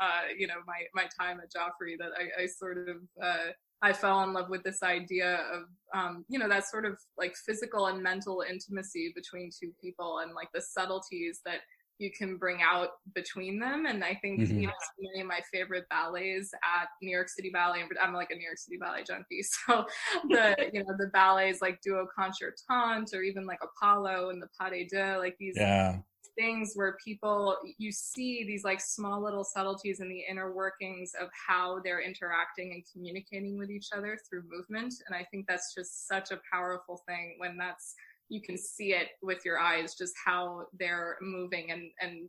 uh, 0.00 0.32
you 0.36 0.46
know 0.46 0.56
my 0.66 0.82
my 0.94 1.08
time 1.18 1.40
at 1.40 1.52
Joffrey 1.52 1.96
that 1.98 2.10
I, 2.18 2.42
I 2.42 2.46
sort 2.46 2.88
of 2.88 2.96
uh, 3.22 3.52
I 3.82 3.92
fell 3.92 4.22
in 4.22 4.32
love 4.32 4.50
with 4.50 4.62
this 4.62 4.82
idea 4.82 5.40
of 5.52 5.62
um, 5.94 6.24
you 6.28 6.38
know 6.38 6.48
that 6.48 6.68
sort 6.68 6.84
of 6.84 6.98
like 7.18 7.34
physical 7.34 7.86
and 7.86 8.02
mental 8.02 8.44
intimacy 8.48 9.12
between 9.14 9.50
two 9.50 9.72
people 9.80 10.18
and 10.18 10.34
like 10.34 10.48
the 10.54 10.60
subtleties 10.60 11.40
that 11.44 11.60
you 12.00 12.10
can 12.10 12.36
bring 12.36 12.60
out 12.62 12.88
between 13.14 13.58
them. 13.60 13.84
And 13.86 14.02
I 14.02 14.18
think 14.22 14.40
mm-hmm. 14.40 14.60
you 14.60 14.66
know 14.66 14.72
many 14.98 15.20
of 15.20 15.28
my 15.28 15.40
favorite 15.52 15.84
ballets 15.90 16.52
at 16.54 16.88
New 17.02 17.10
York 17.10 17.28
City 17.28 17.50
Ballet. 17.52 17.82
And 17.82 17.90
I'm 18.02 18.14
like 18.14 18.30
a 18.30 18.34
New 18.34 18.44
York 18.44 18.58
City 18.58 18.78
Ballet 18.78 19.04
junkie, 19.06 19.42
so 19.42 19.84
the 20.28 20.56
you 20.72 20.82
know 20.82 20.94
the 20.98 21.10
ballets 21.12 21.60
like 21.60 21.80
Duo 21.82 22.06
Concertante 22.18 23.14
or 23.14 23.22
even 23.22 23.46
like 23.46 23.60
Apollo 23.62 24.30
and 24.30 24.42
the 24.42 24.48
Pas 24.58 24.70
de 24.70 24.86
Deux, 24.86 25.18
like 25.18 25.36
these 25.38 25.54
yeah 25.56 25.98
things 26.36 26.72
where 26.74 26.96
people 27.04 27.56
you 27.76 27.90
see 27.92 28.44
these 28.44 28.64
like 28.64 28.80
small 28.80 29.22
little 29.22 29.44
subtleties 29.44 30.00
in 30.00 30.08
the 30.08 30.22
inner 30.30 30.52
workings 30.52 31.12
of 31.20 31.28
how 31.48 31.80
they're 31.84 32.00
interacting 32.00 32.72
and 32.72 32.84
communicating 32.92 33.58
with 33.58 33.70
each 33.70 33.88
other 33.94 34.16
through 34.28 34.42
movement 34.48 34.94
and 35.06 35.14
i 35.16 35.26
think 35.30 35.44
that's 35.48 35.74
just 35.74 36.06
such 36.06 36.30
a 36.30 36.40
powerful 36.52 37.02
thing 37.06 37.34
when 37.38 37.56
that's 37.56 37.94
you 38.30 38.40
can 38.40 38.56
see 38.56 38.94
it 38.94 39.08
with 39.22 39.44
your 39.44 39.58
eyes 39.58 39.94
just 39.94 40.14
how 40.24 40.62
they're 40.78 41.16
moving 41.20 41.70
and 41.72 41.90
and 42.00 42.28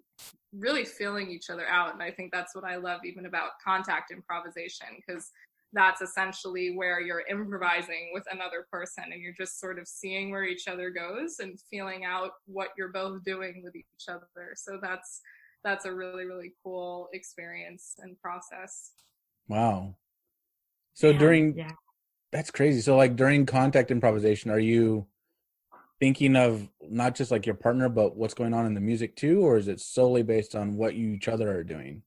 really 0.52 0.84
feeling 0.84 1.32
each 1.32 1.50
other 1.50 1.66
out. 1.68 1.94
And 1.94 2.04
i 2.04 2.12
think 2.12 2.32
that's 2.32 2.54
what 2.56 2.66
i 2.66 2.76
love 2.76 3.02
even 3.06 3.26
about 3.26 3.52
contact 3.64 4.12
improvisation 4.12 4.88
because 4.98 5.32
that's 5.74 6.02
essentially 6.02 6.76
where 6.76 7.00
you're 7.00 7.24
improvising 7.30 8.12
with 8.14 8.24
another 8.32 8.68
person 8.72 9.06
and 9.12 9.22
you're 9.22 9.34
just 9.34 9.60
sort 9.60 9.80
of 9.80 9.88
seeing 9.88 10.30
where 10.30 10.44
each 10.44 10.68
other 10.68 10.90
goes 10.90 11.38
and 11.40 11.60
feeling 11.70 12.04
out 12.04 12.32
what 12.46 12.70
you're 12.78 12.92
both 12.92 13.24
doing 13.24 13.62
with 13.64 13.76
each 13.76 13.86
other. 14.10 14.54
So 14.56 14.80
that's 14.82 15.22
that's 15.64 15.86
a 15.86 15.94
really 15.94 16.26
really 16.26 16.54
cool 16.64 17.08
experience 17.14 17.96
and 18.00 18.20
process. 18.20 18.92
Wow. 19.48 19.96
So 20.94 21.12
yeah, 21.12 21.18
during 21.20 21.58
yeah. 21.58 21.72
that's 22.32 22.52
crazy. 22.52 22.82
So 22.82 22.98
like 22.98 23.16
during 23.16 23.46
contact 23.46 23.92
improvisation 23.92 24.52
are 24.52 24.60
you 24.60 25.08
thinking 26.02 26.36
of 26.36 26.68
not 26.90 27.16
just 27.16 27.32
like 27.32 27.46
your 27.46 27.56
partner 27.56 27.88
but 27.88 28.18
what's 28.18 28.34
going 28.34 28.54
on 28.54 28.66
in 28.66 28.74
the 28.74 28.82
music 28.82 29.16
too 29.16 29.40
or 29.42 29.56
is 29.56 29.70
it 29.70 29.80
solely 29.80 30.24
based 30.24 30.56
on 30.56 30.76
what 30.76 30.96
you 30.96 31.10
each 31.12 31.30
other 31.30 31.50
are 31.50 31.64
doing 31.64 32.02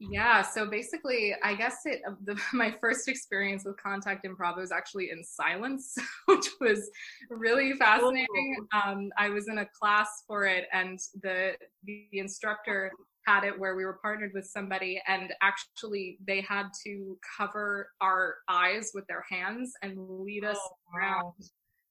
yeah, 0.00 0.42
so 0.42 0.64
basically, 0.64 1.34
I 1.42 1.54
guess 1.54 1.78
it 1.84 2.02
the, 2.24 2.38
my 2.52 2.72
first 2.80 3.08
experience 3.08 3.64
with 3.64 3.76
contact 3.82 4.24
improv 4.24 4.56
was 4.56 4.70
actually 4.70 5.10
in 5.10 5.24
silence, 5.24 5.96
which 6.26 6.46
was 6.60 6.88
really 7.30 7.72
fascinating. 7.72 8.56
Um, 8.72 9.10
I 9.18 9.28
was 9.28 9.48
in 9.48 9.58
a 9.58 9.66
class 9.78 10.22
for 10.26 10.44
it, 10.44 10.66
and 10.72 10.98
the 11.22 11.54
the 11.84 12.06
instructor 12.12 12.92
had 13.26 13.44
it 13.44 13.58
where 13.58 13.74
we 13.74 13.84
were 13.84 13.98
partnered 14.00 14.30
with 14.34 14.46
somebody, 14.46 15.02
and 15.08 15.32
actually 15.42 16.18
they 16.24 16.42
had 16.42 16.68
to 16.86 17.18
cover 17.36 17.90
our 18.00 18.36
eyes 18.48 18.92
with 18.94 19.06
their 19.08 19.24
hands 19.28 19.72
and 19.82 19.98
lead 19.98 20.44
us 20.44 20.58
oh, 20.60 20.96
around. 20.96 21.34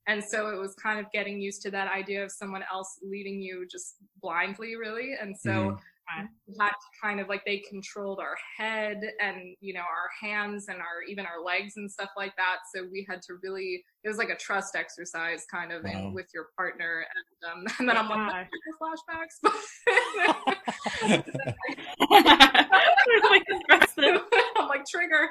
Wow. 0.08 0.14
And 0.14 0.24
so 0.24 0.49
it 0.49 0.60
was 0.60 0.74
kind 0.76 0.99
of 0.99 1.12
getting 1.12 1.39
used 1.39 1.62
to 1.64 1.72
that 1.72 1.91
idea 1.91 2.24
of 2.24 2.32
someone 2.32 2.64
else 2.72 2.99
leading 3.01 3.41
you 3.41 3.68
just 3.70 3.95
blindly, 4.22 4.76
really. 4.76 5.14
And 5.20 5.38
so. 5.38 5.49
Mm 5.49 5.80
that 6.58 6.74
kind 7.01 7.20
of 7.20 7.28
like 7.28 7.43
they 7.45 7.58
controlled 7.70 8.20
our 8.20 8.38
head 8.58 9.01
and 9.20 9.55
you 9.60 9.74
know 9.74 9.82
our 9.82 10.10
hands 10.22 10.68
and 10.70 10.80
our 10.80 11.01
even 11.08 11.26
our 11.26 11.43
legs 11.43 11.74
and 11.76 11.91
stuff 11.91 12.10
like 12.16 12.34
that 12.38 12.60
so 12.74 12.88
we 12.91 13.05
had 13.10 13.22
to 13.22 13.34
really 13.43 13.84
it 14.03 14.08
was 14.08 14.18
like 14.18 14.30
a 14.30 14.36
trust 14.36 14.76
exercise 14.76 15.45
kind 15.51 15.72
of 15.72 15.84
wow. 15.84 15.91
in, 15.91 16.14
with 16.14 16.28
your 16.34 16.47
partner 16.55 17.05
and, 17.43 17.51
um, 17.51 17.66
and 17.80 17.89
then 17.89 17.97
i'm 17.97 18.08
like 18.10 18.47
flashbacks 18.82 19.41
i'm 24.74 24.80
like 24.80 24.86
trigger. 24.89 25.30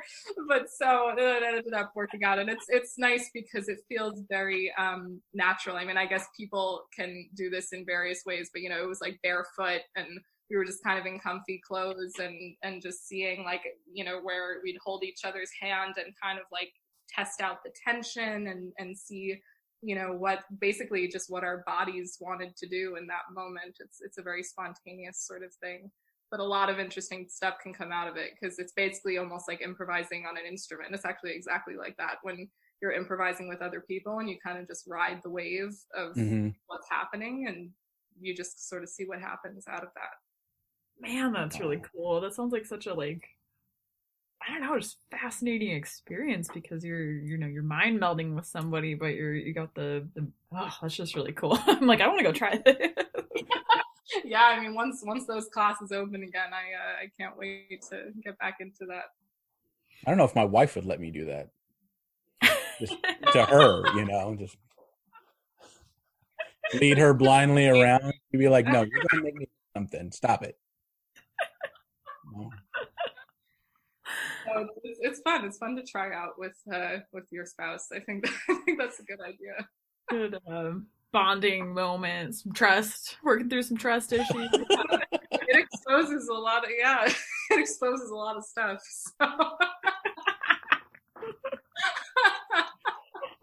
But 0.49 0.67
so 0.71 1.13
it 1.17 1.43
ended 1.43 1.73
up 1.75 1.93
working 1.95 2.25
out. 2.25 2.39
And 2.39 2.49
it's 2.49 2.67
it's 2.69 2.95
nice 2.99 3.31
because 3.33 3.69
it 3.69 3.79
feels 3.89 4.23
very 4.29 4.73
um 4.79 5.21
natural. 5.35 5.77
I 5.77 5.85
mean 5.85 5.97
i 5.97 6.07
guess 6.07 6.27
people 6.37 6.85
can 6.97 7.29
do 7.35 7.51
this 7.51 7.73
in 7.73 7.85
various 7.85 8.23
ways 8.27 8.51
but 8.53 8.63
you 8.63 8.69
know 8.69 8.83
it 8.83 8.89
was 8.89 9.01
like 9.01 9.19
barefoot 9.23 9.83
and 9.97 10.07
we 10.51 10.57
were 10.57 10.65
just 10.65 10.83
kind 10.85 10.99
of 10.99 11.07
in 11.07 11.19
comfy 11.19 11.61
clothes 11.67 12.15
and 12.19 12.57
and 12.63 12.83
just 12.83 13.09
seeing 13.09 13.45
like 13.45 13.63
you 13.93 14.05
know 14.05 14.21
where 14.23 14.61
we'd 14.63 14.79
hold 14.85 15.03
each 15.05 15.21
other's 15.25 15.51
hand 15.61 15.95
and 15.97 16.15
kind 16.23 16.39
of 16.39 16.45
like 16.53 16.71
test 17.09 17.41
out 17.41 17.59
the 17.65 17.71
tension 17.87 18.47
and 18.49 18.73
and 18.79 18.97
see 18.97 19.37
you 19.83 19.95
know 19.95 20.13
what 20.13 20.41
basically 20.61 21.09
just 21.09 21.31
what 21.31 21.45
our 21.45 21.63
bodies 21.67 22.17
wanted 22.21 22.57
to 22.57 22.67
do 22.67 22.97
in 22.97 23.07
that 23.07 23.23
moment. 23.35 23.77
It's 23.81 23.99
it's 24.01 24.19
a 24.19 24.23
very 24.23 24.43
spontaneous 24.43 25.25
sort 25.27 25.43
of 25.43 25.53
thing 25.55 25.91
but 26.31 26.41
a 26.41 26.45
lot 26.45 26.69
of 26.69 26.79
interesting 26.79 27.27
stuff 27.29 27.55
can 27.63 27.73
come 27.73 27.93
out 27.93 28.09
of 28.09 28.17
it 28.17 28.33
because 28.39 28.59
it's 28.59 28.73
basically 28.73 29.19
almost 29.19 29.49
like 29.49 29.61
improvising 29.63 30.25
on 30.29 30.37
an 30.37 30.45
instrument 30.47 30.95
it's 30.95 31.05
actually 31.05 31.33
exactly 31.33 31.75
like 31.77 31.97
that 31.97 32.17
when 32.23 32.49
you're 32.83 32.93
improvising 32.93 33.49
with 33.49 33.63
other 33.63 33.81
people 33.81 34.19
and 34.19 34.29
you 34.29 34.37
kind 34.45 34.59
of 34.59 34.67
just 34.67 34.85
ride 34.87 35.21
the 35.23 35.31
wave 35.31 35.75
of 35.95 36.15
mm-hmm. 36.15 36.49
what's 36.67 36.89
happening 36.91 37.47
and 37.49 37.71
you 38.21 38.35
just 38.35 38.69
sort 38.69 38.83
of 38.83 38.89
see 38.89 39.05
what 39.05 39.21
happens 39.21 39.65
out 39.69 39.83
of 39.83 39.89
that 39.95 40.11
Man, 41.01 41.33
that's 41.33 41.61
really 41.61 41.83
cool. 41.95 42.21
That 42.21 42.35
sounds 42.35 42.53
like 42.53 42.65
such 42.65 42.87
a 42.87 42.95
like 42.95 43.29
I 44.47 44.53
don't 44.53 44.63
know, 44.63 44.79
just 44.79 44.99
fascinating 45.11 45.73
experience 45.73 46.49
because 46.53 46.85
you're 46.85 47.11
you 47.11 47.37
know 47.37 47.47
you're 47.47 47.63
mind 47.63 48.01
melding 48.01 48.35
with 48.35 48.47
somebody, 48.47 48.95
but 48.95 49.15
you're 49.15 49.35
you 49.35 49.53
got 49.53 49.75
the, 49.75 50.07
the 50.15 50.27
oh 50.53 50.71
that's 50.81 50.97
just 50.97 51.15
really 51.15 51.33
cool. 51.33 51.59
I'm 51.67 51.87
like 51.87 52.01
I 52.01 52.09
want 52.09 52.21
to 52.21 52.25
go 52.25 52.33
try 52.33 52.61
this. 52.65 52.77
Yeah, 54.37 54.55
I 54.55 54.61
mean 54.61 54.75
once 54.75 55.03
once 55.05 55.27
those 55.27 55.49
classes 55.49 55.93
open 55.93 56.23
again, 56.23 56.51
I 56.53 56.75
uh, 56.75 57.05
I 57.05 57.11
can't 57.19 57.37
wait 57.39 57.83
to 57.91 58.13
get 58.23 58.39
back 58.39 58.57
into 58.61 58.85
that. 58.87 59.05
I 60.07 60.11
don't 60.11 60.19
know 60.19 60.25
if 60.25 60.35
my 60.35 60.45
wife 60.45 60.77
would 60.77 60.85
let 60.85 61.01
me 61.01 61.11
do 61.11 61.25
that. 61.27 61.49
Just 62.79 62.97
to 63.33 63.45
her, 63.47 63.83
you 63.97 64.05
know, 64.05 64.37
just 64.39 64.57
lead 66.75 66.99
her 66.99 67.15
blindly 67.15 67.67
around. 67.67 68.13
You'd 68.31 68.39
be 68.39 68.49
like, 68.49 68.67
"No, 68.67 68.83
you're 68.83 69.03
gonna 69.11 69.25
make 69.25 69.37
me 69.37 69.49
something. 69.75 70.13
Stop 70.13 70.43
it." 70.43 70.59
so 74.45 74.69
it's, 74.85 75.01
it's, 75.03 75.21
fun. 75.21 75.47
It's 75.47 75.57
fun 75.57 75.77
to 75.77 75.83
try 75.83 76.13
out 76.13 76.39
with 76.39 76.57
uh, 76.71 76.99
with 77.13 77.25
your 77.31 77.47
spouse. 77.47 77.87
I 77.91 78.01
think 78.01 78.27
that, 78.27 78.35
I 78.51 78.59
think 78.67 78.79
that's 78.79 79.01
a 79.01 79.05
good 79.05 79.21
idea. 79.23 79.67
Good 80.11 80.39
um, 80.47 80.89
bonding 81.13 81.73
moments, 81.73 82.45
trust, 82.55 83.17
working 83.23 83.49
through 83.49 83.63
some 83.63 83.77
trust 83.77 84.13
issues. 84.13 84.29
it 84.33 85.57
exposes 85.57 86.29
a 86.29 86.35
lot 86.35 86.65
of 86.65 86.71
yeah, 86.79 87.05
it 87.51 87.61
exposes 87.61 88.11
a 88.11 88.15
lot 88.15 88.37
of 88.37 88.45
stuff. 88.45 88.81
So. 88.83 89.27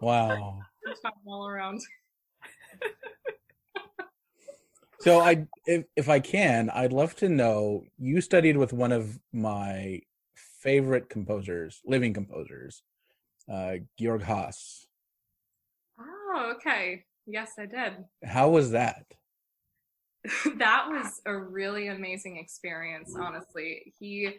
wow. 0.00 0.60
all 1.26 1.48
around. 1.48 1.80
So 5.00 5.20
I, 5.20 5.46
if, 5.66 5.84
if 5.96 6.08
I 6.08 6.18
can, 6.18 6.70
I'd 6.70 6.94
love 6.94 7.14
to 7.16 7.28
know. 7.28 7.84
You 7.98 8.22
studied 8.22 8.56
with 8.56 8.72
one 8.72 8.90
of 8.90 9.20
my 9.34 10.00
favorite 10.34 11.10
composers, 11.10 11.82
living 11.84 12.14
composers, 12.14 12.82
uh, 13.52 13.74
Georg 13.98 14.22
Haas. 14.22 14.86
Oh, 16.00 16.54
okay. 16.56 17.04
Yes, 17.26 17.52
I 17.58 17.66
did. 17.66 18.04
How 18.24 18.48
was 18.48 18.70
that? 18.72 19.04
that 20.58 20.86
was 20.88 21.20
a 21.26 21.36
really 21.36 21.88
amazing 21.88 22.38
experience. 22.38 23.14
Honestly, 23.18 23.92
he 23.98 24.34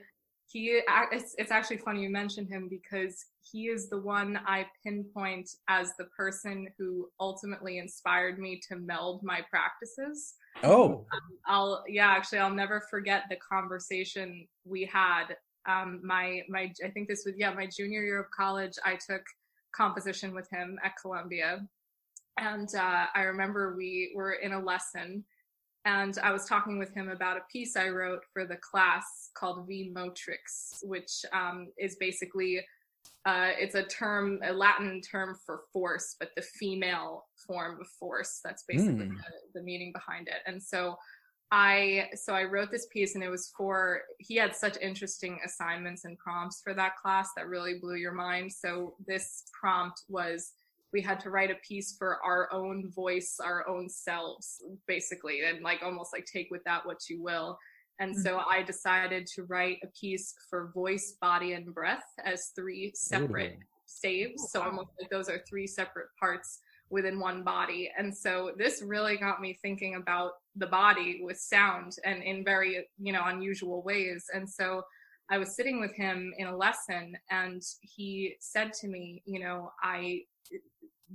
he 0.48 0.82
it's, 1.12 1.36
it's 1.38 1.52
actually 1.52 1.78
funny 1.78 2.02
you 2.02 2.10
mentioned 2.10 2.48
him 2.48 2.68
because 2.70 3.26
he 3.52 3.66
is 3.66 3.90
the 3.90 4.00
one 4.00 4.40
i 4.46 4.66
pinpoint 4.84 5.50
as 5.68 5.94
the 5.98 6.06
person 6.18 6.68
who 6.78 7.10
ultimately 7.20 7.78
inspired 7.78 8.40
me 8.40 8.60
to 8.68 8.76
meld 8.76 9.22
my 9.24 9.42
practices 9.50 10.36
oh 10.64 11.06
um, 11.14 11.20
i'll 11.48 11.84
yeah 11.88 12.08
actually 12.08 12.38
i'll 12.38 12.54
never 12.54 12.82
forget 12.90 13.24
the 13.30 13.38
conversation 13.38 14.48
we 14.66 14.86
had 14.86 15.36
um, 15.68 16.00
my 16.04 16.42
my 16.48 16.72
i 16.86 16.90
think 16.90 17.08
this 17.08 17.24
was 17.26 17.36
yeah 17.38 17.52
my 17.54 17.68
junior 17.68 18.04
year 18.04 18.20
of 18.20 18.28
college 18.36 18.74
i 18.86 18.94
took 18.94 19.24
composition 19.76 20.34
with 20.34 20.48
him 20.52 20.78
at 20.84 20.94
columbia 21.02 21.60
and 22.38 22.70
uh, 22.76 23.06
i 23.16 23.22
remember 23.22 23.76
we 23.76 24.12
were 24.16 24.34
in 24.34 24.54
a 24.54 24.60
lesson 24.60 25.24
and 25.86 26.18
I 26.24 26.32
was 26.32 26.46
talking 26.46 26.80
with 26.80 26.92
him 26.96 27.10
about 27.10 27.38
a 27.38 27.42
piece 27.52 27.78
I 27.78 27.90
wrote 27.90 28.24
for 28.34 28.44
the 28.44 28.58
class 28.58 29.30
called 29.36 29.68
Vis 29.68 29.94
Motrix, 29.94 30.80
which 30.82 31.24
um, 31.32 31.68
is 31.78 31.96
basically 31.98 32.60
uh, 33.26 33.50
it's 33.58 33.76
a 33.76 33.84
term, 33.84 34.40
a 34.44 34.54
Latin 34.54 35.02
term 35.02 35.36
for 35.46 35.62
force, 35.74 36.16
but 36.20 36.30
the 36.36 36.42
female 36.42 37.26
form 37.48 37.80
of 37.82 37.88
force. 38.00 38.40
That's 38.44 38.64
basically 38.68 39.06
mm. 39.06 39.18
the, 39.18 39.60
the, 39.60 39.64
meaning 39.64 39.92
behind 39.94 40.28
it. 40.28 40.42
And 40.46 40.62
so 40.62 40.96
I 41.52 42.10
so 42.16 42.34
I 42.34 42.44
wrote 42.44 42.72
this 42.72 42.88
piece 42.92 43.16
and 43.16 43.24
it 43.24 43.30
was 43.30 43.52
for 43.56 44.02
he 44.20 44.36
had 44.36 44.56
such 44.56 44.78
interesting 44.82 45.40
assignments 45.46 46.06
and 46.06 46.18
prompts 46.18 46.62
for 46.64 46.74
that 46.76 46.98
class 46.98 47.30
that 47.36 47.48
really 47.48 47.80
blew 47.80 47.96
your 47.96 48.14
mind. 48.14 48.52
So 48.52 48.96
this 49.08 49.44
prompt 49.60 50.04
was 50.08 50.52
we 50.96 51.02
had 51.02 51.20
to 51.20 51.30
write 51.30 51.52
a 51.52 51.56
piece 51.56 51.98
for 51.98 52.24
our 52.24 52.48
own 52.54 52.89
voice, 52.89 53.36
our 53.43 53.68
own 53.68 53.89
selves, 53.89 54.64
basically, 54.88 55.41
and 55.43 55.62
like 55.62 55.82
almost 55.84 56.14
like 56.14 56.26
take 56.26 56.48
with 56.50 56.64
that 56.64 56.86
what 56.86 57.10
you 57.10 57.22
will. 57.22 57.60
And 58.00 58.14
mm-hmm. 58.14 58.22
so 58.22 58.41
I 58.50 58.64
decided 58.64 59.28
to 59.36 59.43
write 59.43 59.80
a 59.84 59.88
piece 59.88 60.34
for 60.50 60.72
voice, 60.74 61.18
body, 61.20 61.52
and 61.52 61.74
breath 61.74 62.06
as 62.24 62.54
three 62.56 62.93
separate 62.96 63.58
Ooh. 63.58 63.64
saves. 63.86 64.52
So 64.52 64.64
almost 64.64 64.91
like 64.98 65.10
those 65.10 65.28
are 65.28 65.41
three 65.50 65.68
separate 65.68 66.08
parts 66.18 66.62
within 66.89 67.20
one 67.20 67.43
body. 67.43 67.91
And 67.98 68.16
so 68.16 68.52
this 68.58 68.82
really 68.82 69.18
got 69.18 69.41
me 69.41 69.60
thinking 69.62 69.96
about 69.96 70.32
the 70.56 70.68
body 70.68 71.20
with 71.26 71.38
sound 71.38 71.98
and 72.06 72.24
in 72.24 72.46
very, 72.46 72.88
you 72.98 73.12
know, 73.12 73.24
unusual 73.26 73.84
ways. 73.84 74.28
And 74.34 74.50
so 74.50 74.84
I 75.30 75.39
was 75.39 75.58
sitting 75.58 75.82
with 75.82 75.93
him 75.93 76.34
in 76.38 76.48
a 76.48 76.56
lesson 76.56 77.18
and 77.30 77.62
he 77.82 78.36
said 78.39 78.72
to 78.80 78.88
me, 78.88 79.24
you 79.26 79.41
know, 79.41 79.74
I 79.84 80.22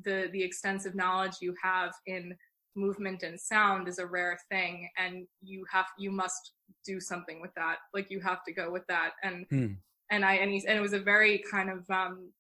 the 0.05 0.29
the 0.33 0.43
extensive 0.43 0.95
knowledge 0.95 1.37
you 1.41 1.55
have 1.63 1.93
in 2.07 2.35
movement 2.77 3.23
and 3.23 3.39
sound 3.39 3.89
is 3.89 3.99
a 3.99 4.07
rare 4.07 4.39
thing 4.51 4.89
and 4.97 5.27
you 5.43 5.65
have 5.71 5.87
you 5.99 6.11
must 6.11 6.53
do 6.85 7.01
something 7.01 7.41
with 7.41 7.53
that. 7.57 7.77
Like 7.93 8.11
you 8.11 8.21
have 8.21 8.45
to 8.45 8.53
go 8.53 8.71
with 8.71 8.87
that. 8.89 9.11
And 9.23 9.47
hmm. 9.51 9.67
and 10.11 10.25
i 10.25 10.35
and, 10.35 10.51
he, 10.51 10.65
and 10.67 10.79
it 10.79 10.81
was 10.81 10.93
a 10.93 11.01
very 11.01 11.43
kind 11.51 11.71
of 11.71 11.89
um 11.91 12.31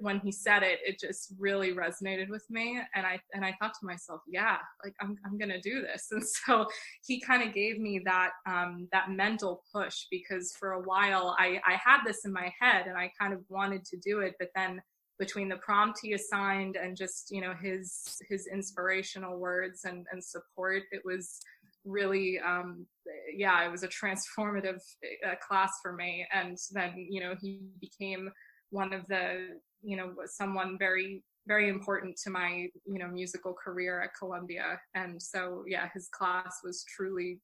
when 0.00 0.20
he 0.20 0.30
said 0.30 0.62
it 0.62 0.78
it 0.86 1.00
just 1.00 1.32
really 1.38 1.72
resonated 1.72 2.28
with 2.28 2.44
me. 2.50 2.80
And 2.94 3.06
i 3.06 3.18
and 3.34 3.44
i 3.44 3.54
thought 3.60 3.72
to 3.80 3.86
myself 3.86 4.20
yeah 4.28 4.58
like 4.84 4.94
i'm, 5.00 5.16
I'm 5.24 5.38
gonna 5.38 5.60
do 5.60 5.82
this. 5.82 6.08
And 6.12 6.24
so 6.26 6.66
he 7.06 7.20
kind 7.20 7.42
of 7.46 7.54
gave 7.54 7.80
me 7.80 8.00
that 8.04 8.32
um 8.46 8.88
that 8.92 9.10
mental 9.10 9.62
push 9.74 10.04
because 10.10 10.54
for 10.58 10.72
a 10.72 10.82
while 10.82 11.34
i 11.38 11.60
i 11.66 11.78
had 11.82 12.00
this 12.06 12.24
in 12.24 12.32
my 12.32 12.52
head 12.60 12.86
and 12.86 12.96
i 12.96 13.10
kind 13.20 13.32
of 13.32 13.40
wanted 13.48 13.84
to 13.86 13.96
do 13.96 14.20
it 14.20 14.34
but 14.38 14.50
then 14.54 14.80
between 15.18 15.48
the 15.48 15.56
prompt 15.56 15.98
he 16.00 16.12
assigned 16.12 16.76
and 16.76 16.96
just 16.96 17.30
you 17.30 17.40
know 17.40 17.54
his 17.60 18.20
his 18.28 18.46
inspirational 18.46 19.38
words 19.38 19.84
and 19.84 20.06
and 20.12 20.22
support 20.22 20.84
it 20.92 21.02
was 21.04 21.40
really 21.84 22.38
um 22.40 22.86
yeah 23.34 23.64
it 23.64 23.70
was 23.70 23.82
a 23.82 23.88
transformative 23.88 24.80
uh, 25.26 25.34
class 25.46 25.72
for 25.82 25.92
me. 25.92 26.26
And 26.32 26.56
then 26.72 27.06
you 27.10 27.20
know 27.20 27.34
he 27.40 27.60
became 27.80 28.30
one 28.70 28.92
of 28.92 29.06
the 29.08 29.58
you 29.82 29.96
know 29.96 30.14
someone 30.26 30.76
very 30.78 31.22
very 31.46 31.68
important 31.70 32.18
to 32.24 32.30
my 32.30 32.68
you 32.86 32.98
know 32.98 33.08
musical 33.08 33.54
career 33.54 34.02
at 34.02 34.10
Columbia. 34.18 34.80
And 34.94 35.20
so 35.20 35.64
yeah 35.66 35.88
his 35.94 36.08
class 36.08 36.58
was 36.62 36.84
truly 36.84 37.40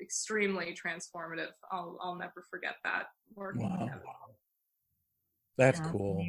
extremely 0.00 0.74
transformative. 0.74 1.52
I'll 1.70 1.98
I'll 2.00 2.16
never 2.16 2.44
forget 2.50 2.76
that 2.84 3.06
working 3.34 3.68
wow. 3.68 3.90
That's 5.58 5.80
cool. 5.80 6.26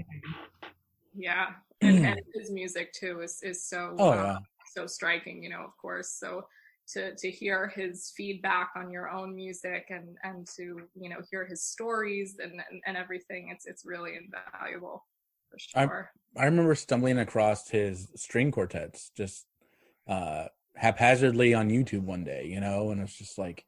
Yeah, 1.15 1.47
and, 1.81 2.05
and 2.05 2.21
his 2.33 2.51
music 2.51 2.93
too 2.93 3.21
is 3.21 3.39
is 3.43 3.67
so 3.67 3.95
oh, 3.99 4.11
uh, 4.11 4.15
yeah. 4.15 4.37
so 4.75 4.87
striking. 4.87 5.43
You 5.43 5.49
know, 5.49 5.63
of 5.63 5.75
course. 5.77 6.11
So 6.19 6.45
to 6.89 7.15
to 7.15 7.31
hear 7.31 7.67
his 7.67 8.13
feedback 8.15 8.71
on 8.75 8.89
your 8.89 9.09
own 9.09 9.35
music 9.35 9.87
and 9.89 10.17
and 10.23 10.47
to 10.55 10.81
you 10.95 11.09
know 11.09 11.21
hear 11.29 11.45
his 11.45 11.63
stories 11.63 12.37
and 12.41 12.53
and, 12.53 12.81
and 12.85 12.97
everything, 12.97 13.49
it's 13.49 13.65
it's 13.65 13.85
really 13.85 14.13
invaluable 14.15 15.05
for 15.49 15.59
sure. 15.59 16.11
I, 16.35 16.41
I 16.41 16.45
remember 16.45 16.75
stumbling 16.75 17.19
across 17.19 17.69
his 17.69 18.09
string 18.15 18.51
quartets 18.51 19.11
just 19.15 19.45
uh 20.07 20.45
haphazardly 20.75 21.53
on 21.53 21.69
YouTube 21.69 22.01
one 22.01 22.23
day, 22.23 22.47
you 22.47 22.59
know, 22.59 22.89
and 22.89 22.99
it's 22.99 23.15
just 23.15 23.37
like 23.37 23.65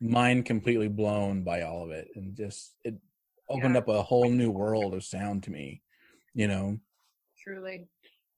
mind 0.00 0.44
completely 0.44 0.88
blown 0.88 1.42
by 1.42 1.62
all 1.62 1.84
of 1.84 1.90
it 1.90 2.08
and 2.14 2.36
just 2.36 2.74
it 2.84 2.94
opened 3.48 3.74
yeah. 3.74 3.80
up 3.80 3.88
a 3.88 4.02
whole 4.02 4.28
new 4.28 4.50
world 4.50 4.94
of 4.94 5.02
sound 5.02 5.42
to 5.42 5.50
me 5.50 5.82
you 6.34 6.46
know 6.46 6.78
truly. 7.48 7.88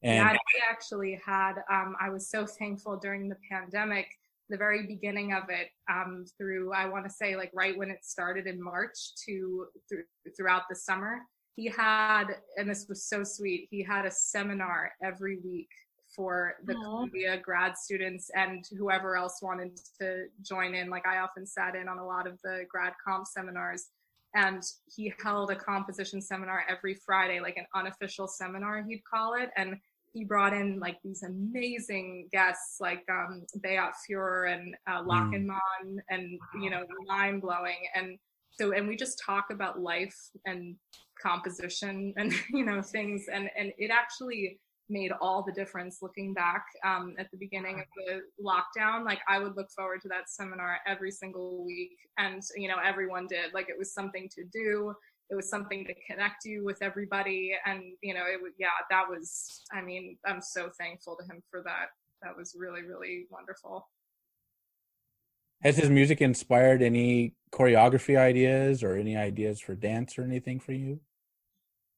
And 0.02 0.14
yeah, 0.14 0.32
I 0.32 0.70
actually 0.70 1.20
had, 1.24 1.54
um, 1.70 1.94
I 2.00 2.08
was 2.08 2.30
so 2.30 2.46
thankful 2.46 2.96
during 2.96 3.28
the 3.28 3.36
pandemic, 3.50 4.06
the 4.48 4.56
very 4.56 4.86
beginning 4.86 5.34
of 5.34 5.44
it, 5.50 5.68
um, 5.90 6.24
through, 6.38 6.72
I 6.72 6.88
want 6.88 7.04
to 7.04 7.10
say 7.10 7.36
like 7.36 7.50
right 7.54 7.76
when 7.76 7.90
it 7.90 8.04
started 8.04 8.46
in 8.46 8.62
March 8.62 9.14
to 9.26 9.66
th- 9.88 10.04
throughout 10.36 10.62
the 10.70 10.76
summer. 10.76 11.18
He 11.56 11.66
had, 11.66 12.26
and 12.56 12.70
this 12.70 12.86
was 12.88 13.04
so 13.04 13.22
sweet, 13.22 13.68
he 13.70 13.82
had 13.82 14.06
a 14.06 14.10
seminar 14.10 14.92
every 15.04 15.38
week 15.44 15.68
for 16.16 16.54
the 16.64 16.74
Aww. 16.74 16.82
Columbia 16.82 17.38
grad 17.38 17.76
students 17.76 18.30
and 18.34 18.64
whoever 18.78 19.16
else 19.16 19.40
wanted 19.42 19.78
to 20.00 20.24
join 20.42 20.74
in. 20.74 20.88
Like 20.88 21.06
I 21.06 21.18
often 21.18 21.46
sat 21.46 21.76
in 21.76 21.88
on 21.88 21.98
a 21.98 22.06
lot 22.06 22.26
of 22.26 22.38
the 22.42 22.64
grad 22.70 22.94
comp 23.04 23.26
seminars 23.26 23.90
and 24.34 24.62
he 24.94 25.12
held 25.22 25.50
a 25.50 25.56
composition 25.56 26.20
seminar 26.20 26.64
every 26.68 26.94
Friday, 27.04 27.40
like 27.40 27.56
an 27.56 27.66
unofficial 27.74 28.28
seminar, 28.28 28.84
he'd 28.88 29.02
call 29.12 29.34
it. 29.34 29.50
And 29.56 29.76
he 30.12 30.24
brought 30.24 30.52
in 30.52 30.78
like 30.80 30.98
these 31.04 31.22
amazing 31.22 32.28
guests 32.32 32.76
like 32.80 33.02
um, 33.10 33.44
Beat 33.62 33.78
Furrer 34.06 34.46
and 34.46 34.74
uh, 34.88 35.02
Lachenmann 35.02 35.58
mm. 35.84 35.98
and, 36.08 36.38
you 36.60 36.70
know, 36.70 36.84
mind 37.06 37.42
blowing. 37.42 37.78
And 37.94 38.18
so, 38.52 38.72
and 38.72 38.88
we 38.88 38.96
just 38.96 39.22
talk 39.24 39.46
about 39.50 39.80
life 39.80 40.16
and 40.46 40.76
composition 41.20 42.12
and, 42.16 42.32
you 42.50 42.64
know, 42.64 42.82
things. 42.82 43.26
And, 43.32 43.48
and 43.56 43.72
it 43.78 43.90
actually, 43.90 44.58
made 44.90 45.12
all 45.20 45.42
the 45.42 45.52
difference 45.52 45.98
looking 46.02 46.34
back 46.34 46.64
um, 46.84 47.14
at 47.18 47.30
the 47.30 47.36
beginning 47.36 47.80
of 47.80 47.86
the 47.96 48.20
lockdown. 48.42 49.04
Like 49.04 49.20
i 49.28 49.38
would 49.38 49.56
look 49.56 49.70
forward 49.70 50.00
to 50.02 50.08
that 50.08 50.28
seminar 50.28 50.78
every 50.86 51.10
single 51.10 51.64
week 51.64 51.96
and 52.18 52.42
you 52.56 52.68
know 52.68 52.76
everyone 52.84 53.26
did. 53.26 53.54
Like 53.54 53.68
it 53.68 53.78
was 53.78 53.92
something 53.92 54.28
to 54.34 54.44
do. 54.52 54.94
It 55.30 55.36
was 55.36 55.48
something 55.48 55.84
to 55.86 55.94
connect 56.08 56.44
you 56.44 56.64
with 56.64 56.82
everybody 56.82 57.52
and 57.64 57.82
you 58.02 58.14
know 58.14 58.24
it 58.26 58.42
was 58.42 58.52
yeah 58.58 58.68
that 58.90 59.04
was 59.08 59.62
i 59.72 59.80
mean 59.80 60.16
i'm 60.26 60.42
so 60.42 60.70
thankful 60.76 61.16
to 61.16 61.24
him 61.24 61.42
for 61.50 61.62
that. 61.62 61.86
That 62.22 62.36
was 62.36 62.54
really 62.58 62.82
really 62.82 63.26
wonderful. 63.30 63.88
Has 65.62 65.76
his 65.76 65.90
music 65.90 66.22
inspired 66.22 66.82
any 66.82 67.34
choreography 67.52 68.18
ideas 68.18 68.82
or 68.82 68.96
any 68.96 69.14
ideas 69.16 69.60
for 69.60 69.74
dance 69.74 70.18
or 70.18 70.22
anything 70.22 70.58
for 70.58 70.72
you 70.72 71.00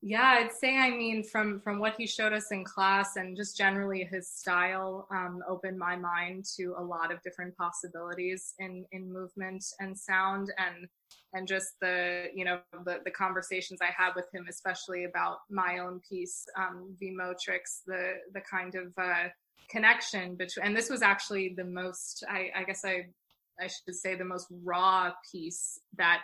yeah, 0.04 0.38
I'd 0.38 0.52
say 0.52 0.76
I 0.76 0.90
mean 0.90 1.22
from 1.22 1.60
from 1.60 1.78
what 1.78 1.94
he 1.96 2.06
showed 2.06 2.32
us 2.32 2.50
in 2.50 2.64
class 2.64 3.14
and 3.14 3.36
just 3.36 3.56
generally 3.56 4.02
his 4.04 4.28
style 4.28 5.06
um, 5.12 5.42
opened 5.48 5.78
my 5.78 5.94
mind 5.94 6.44
to 6.56 6.74
a 6.76 6.82
lot 6.82 7.12
of 7.12 7.22
different 7.22 7.56
possibilities 7.56 8.54
in 8.58 8.84
in 8.90 9.12
movement 9.12 9.64
and 9.78 9.96
sound 9.96 10.52
and 10.58 10.88
and 11.34 11.46
just 11.46 11.78
the 11.80 12.26
you 12.34 12.44
know 12.44 12.58
the 12.84 12.98
the 13.04 13.12
conversations 13.12 13.78
I 13.80 13.90
had 13.96 14.14
with 14.16 14.26
him, 14.34 14.46
especially 14.48 15.04
about 15.04 15.38
my 15.48 15.78
own 15.78 16.00
piece, 16.08 16.44
um, 16.56 16.96
Motrix, 17.00 17.82
the 17.86 18.14
the 18.34 18.40
kind 18.40 18.74
of 18.74 18.92
uh, 18.98 19.28
connection 19.70 20.34
between. 20.34 20.66
And 20.66 20.76
this 20.76 20.90
was 20.90 21.02
actually 21.02 21.54
the 21.56 21.64
most, 21.64 22.24
I, 22.28 22.50
I 22.56 22.64
guess 22.64 22.84
I 22.84 23.06
I 23.60 23.68
should 23.68 23.94
say, 23.94 24.16
the 24.16 24.24
most 24.24 24.48
raw 24.64 25.12
piece 25.30 25.78
that 25.96 26.22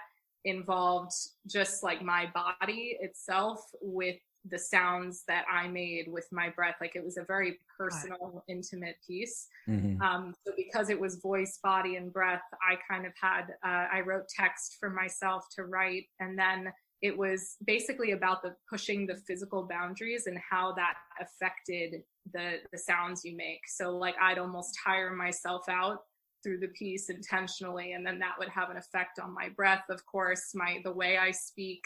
involved 0.49 1.13
just 1.47 1.83
like 1.83 2.03
my 2.03 2.31
body 2.35 2.97
itself 3.01 3.61
with 3.81 4.17
the 4.51 4.59
sounds 4.59 5.25
that 5.29 5.45
I 5.53 5.69
made 5.69 6.07
with 6.09 6.27
my 6.33 6.49
breath. 6.51 6.77
Like 6.81 6.97
it 6.97 7.05
was 7.05 7.17
a 7.17 7.25
very 7.25 7.59
personal, 7.77 8.45
intimate 8.49 8.97
piece. 9.07 9.47
Mm-hmm. 9.69 10.01
Um, 10.01 10.35
so 10.47 10.53
because 10.57 10.91
it 10.91 10.99
was 10.99 11.17
voice, 11.17 11.59
body, 11.63 11.97
and 11.97 12.13
breath, 12.13 12.43
I 12.63 12.77
kind 12.91 13.07
of 13.07 13.13
had, 13.21 13.43
uh, 13.65 13.87
I 13.93 14.01
wrote 14.01 14.29
text 14.29 14.77
for 14.81 14.91
myself 14.91 15.45
to 15.57 15.65
write. 15.65 16.05
And 16.21 16.39
then 16.39 16.73
it 17.03 17.17
was 17.17 17.57
basically 17.65 18.13
about 18.13 18.43
the 18.43 18.55
pushing 18.69 19.07
the 19.07 19.17
physical 19.27 19.67
boundaries 19.69 20.27
and 20.27 20.39
how 20.51 20.73
that 20.75 20.95
affected 21.21 22.03
the, 22.33 22.57
the 22.73 22.79
sounds 22.79 23.25
you 23.25 23.37
make. 23.37 23.61
So 23.69 23.97
like 23.97 24.17
I'd 24.21 24.39
almost 24.39 24.77
tire 24.85 25.13
myself 25.13 25.69
out 25.69 25.99
through 26.43 26.59
the 26.59 26.69
piece 26.69 27.11
intentionally 27.11 27.93
and 27.93 28.07
then 28.07 28.19
that 28.19 28.35
would 28.39 28.49
have 28.49 28.71
an 28.71 28.77
effect 28.77 29.19
on 29.19 29.35
my 29.35 29.49
breath 29.57 29.85
of 29.91 30.05
course 30.07 30.51
my 30.55 30.79
the 30.85 30.93
way 30.93 31.19
i 31.19 31.31
speak 31.31 31.83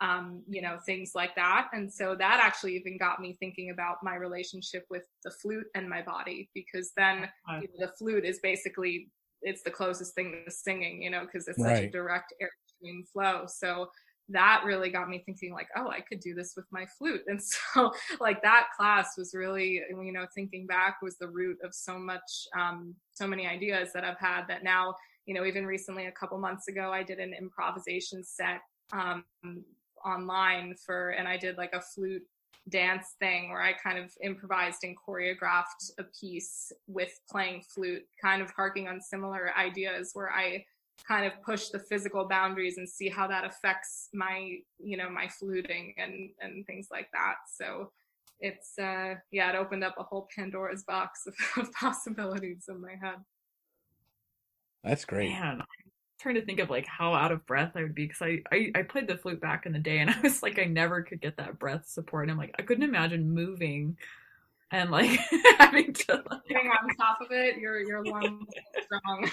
um, 0.00 0.42
you 0.48 0.60
know 0.62 0.78
things 0.84 1.12
like 1.14 1.34
that. 1.36 1.68
And 1.72 1.92
so 1.92 2.14
that 2.16 2.40
actually 2.42 2.76
even 2.76 2.98
got 2.98 3.20
me 3.20 3.36
thinking 3.38 3.70
about 3.70 3.96
my 4.02 4.16
relationship 4.16 4.84
with 4.90 5.04
the 5.24 5.30
flute 5.30 5.66
and 5.74 5.88
my 5.88 6.02
body 6.02 6.50
because 6.54 6.92
then 6.96 7.28
you 7.60 7.68
know, 7.78 7.86
the 7.86 7.92
flute 7.98 8.24
is 8.24 8.40
basically 8.40 9.08
it's 9.42 9.62
the 9.62 9.70
closest 9.70 10.14
thing 10.14 10.42
to 10.44 10.50
singing 10.50 11.02
you 11.02 11.10
know 11.10 11.24
because 11.24 11.48
it's 11.48 11.58
right. 11.58 11.76
such 11.76 11.84
a 11.84 11.90
direct 11.90 12.32
airstream 12.42 13.08
flow. 13.12 13.44
So 13.46 13.88
that 14.28 14.62
really 14.64 14.90
got 14.90 15.08
me 15.08 15.22
thinking 15.24 15.52
like 15.52 15.68
oh 15.76 15.88
i 15.88 16.00
could 16.00 16.20
do 16.20 16.34
this 16.34 16.54
with 16.56 16.64
my 16.70 16.86
flute. 16.98 17.22
And 17.26 17.40
so 17.74 17.92
like 18.20 18.42
that 18.42 18.68
class 18.76 19.18
was 19.18 19.34
really 19.34 19.82
you 19.90 20.12
know 20.12 20.26
thinking 20.34 20.66
back 20.66 21.02
was 21.02 21.16
the 21.18 21.28
root 21.28 21.58
of 21.62 21.74
so 21.74 21.98
much 21.98 22.46
um, 22.58 22.94
so 23.12 23.26
many 23.26 23.46
ideas 23.46 23.90
that 23.94 24.04
i've 24.04 24.18
had 24.18 24.46
that 24.48 24.64
now 24.64 24.94
you 25.26 25.34
know 25.34 25.44
even 25.44 25.66
recently 25.66 26.06
a 26.06 26.12
couple 26.12 26.38
months 26.38 26.68
ago 26.68 26.90
i 26.92 27.02
did 27.02 27.18
an 27.18 27.34
improvisation 27.34 28.22
set 28.24 28.60
um, 28.92 29.24
online 30.04 30.74
for 30.84 31.10
and 31.10 31.28
i 31.28 31.36
did 31.36 31.56
like 31.56 31.72
a 31.72 31.80
flute 31.80 32.22
dance 32.70 33.14
thing 33.18 33.50
where 33.50 33.60
I 33.60 33.72
kind 33.72 33.98
of 33.98 34.10
improvised 34.22 34.84
and 34.84 34.96
choreographed 34.96 35.90
a 35.98 36.04
piece 36.18 36.72
with 36.86 37.20
playing 37.30 37.62
flute, 37.62 38.04
kind 38.20 38.40
of 38.40 38.50
harking 38.50 38.88
on 38.88 39.00
similar 39.00 39.50
ideas 39.56 40.10
where 40.14 40.30
I 40.30 40.64
kind 41.06 41.26
of 41.26 41.32
push 41.42 41.68
the 41.68 41.78
physical 41.78 42.26
boundaries 42.28 42.78
and 42.78 42.88
see 42.88 43.08
how 43.08 43.26
that 43.26 43.44
affects 43.44 44.08
my, 44.14 44.58
you 44.78 44.96
know, 44.96 45.10
my 45.10 45.28
fluting 45.28 45.94
and 45.98 46.30
and 46.40 46.66
things 46.66 46.88
like 46.90 47.08
that. 47.12 47.34
So 47.56 47.90
it's 48.40 48.78
uh 48.78 49.14
yeah, 49.30 49.50
it 49.50 49.56
opened 49.56 49.84
up 49.84 49.96
a 49.98 50.02
whole 50.02 50.28
Pandora's 50.34 50.84
box 50.84 51.26
of, 51.26 51.34
of 51.56 51.72
possibilities 51.72 52.64
in 52.68 52.80
my 52.80 52.94
head. 53.00 53.16
That's 54.82 55.04
great. 55.04 55.30
Man, 55.30 55.60
I'm 55.60 55.66
trying 56.20 56.34
to 56.36 56.44
think 56.44 56.60
of 56.60 56.70
like 56.70 56.86
how 56.86 57.14
out 57.14 57.32
of 57.32 57.46
breath 57.46 57.72
I 57.74 57.82
would 57.82 57.94
be 57.94 58.06
because 58.06 58.22
I, 58.22 58.42
I 58.52 58.70
I 58.74 58.82
played 58.82 59.08
the 59.08 59.16
flute 59.16 59.40
back 59.40 59.66
in 59.66 59.72
the 59.72 59.78
day 59.78 59.98
and 59.98 60.10
I 60.14 60.20
was 60.20 60.42
like 60.42 60.58
I 60.58 60.64
never 60.64 61.02
could 61.02 61.20
get 61.20 61.36
that 61.38 61.58
breath 61.58 61.86
support 61.86 62.24
and 62.24 62.30
I'm 62.30 62.38
like 62.38 62.54
I 62.58 62.62
couldn't 62.62 62.84
imagine 62.84 63.30
moving 63.30 63.96
and 64.70 64.90
like 64.90 65.20
having 65.58 65.92
to 65.92 66.22
like... 66.30 66.44
Getting 66.48 66.68
on 66.68 66.96
top 66.96 67.18
of 67.20 67.28
it, 67.30 67.58
your 67.58 67.80
your 67.80 68.04
lungs 68.04 68.48
strong. 68.84 69.30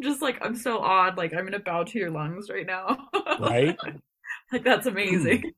Just 0.00 0.22
like 0.22 0.38
I'm 0.44 0.56
so 0.56 0.78
odd. 0.78 1.16
Like 1.16 1.32
I'm 1.34 1.44
gonna 1.44 1.58
bow 1.58 1.84
to 1.84 1.98
your 1.98 2.10
lungs 2.10 2.50
right 2.50 2.66
now. 2.66 3.08
Right? 3.40 3.76
like 4.52 4.64
that's 4.64 4.86
amazing. 4.86 5.52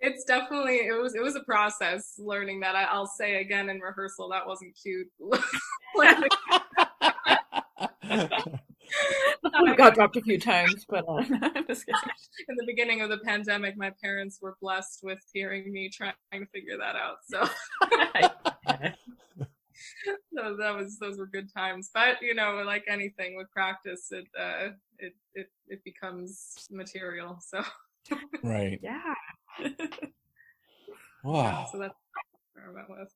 it's 0.00 0.24
definitely 0.24 0.76
it 0.86 1.00
was 1.00 1.14
it 1.14 1.22
was 1.22 1.36
a 1.36 1.44
process 1.44 2.14
learning 2.18 2.60
that. 2.60 2.76
I, 2.76 2.96
will 2.96 3.06
say 3.06 3.40
again 3.40 3.68
in 3.68 3.80
rehearsal 3.80 4.28
that 4.30 4.46
wasn't 4.46 4.76
cute. 4.80 5.08
I 9.54 9.74
got 9.76 9.94
dropped 9.94 10.16
a 10.16 10.22
few 10.22 10.38
times, 10.38 10.84
but 10.88 11.04
uh, 11.08 11.18
in 11.18 11.26
the 11.68 12.64
beginning 12.66 13.00
of 13.00 13.10
the 13.10 13.18
pandemic, 13.18 13.76
my 13.76 13.92
parents 14.02 14.38
were 14.40 14.56
blessed 14.60 15.00
with 15.02 15.18
hearing 15.32 15.72
me 15.72 15.88
trying 15.88 16.14
to 16.32 16.46
figure 16.46 16.76
that 16.78 16.96
out. 16.96 17.18
So 17.28 17.48
so 20.36 20.56
that 20.56 20.76
was 20.76 20.98
those 20.98 21.18
were 21.18 21.26
good 21.26 21.52
times. 21.52 21.90
But 21.92 22.20
you 22.20 22.34
know, 22.34 22.62
like 22.64 22.84
anything 22.88 23.36
with 23.36 23.50
practice, 23.50 24.08
it 24.10 24.26
uh, 24.38 24.70
it 24.98 25.14
it 25.34 25.48
it 25.68 25.84
becomes 25.84 26.68
material. 26.70 27.38
So 27.40 27.62
right, 28.42 28.78
yeah. 28.82 29.14
wow. 31.24 31.68
So 31.70 31.78
that's 31.78 31.94
where 32.54 32.68
I 32.68 32.72
went 32.72 32.90
with. 32.90 33.12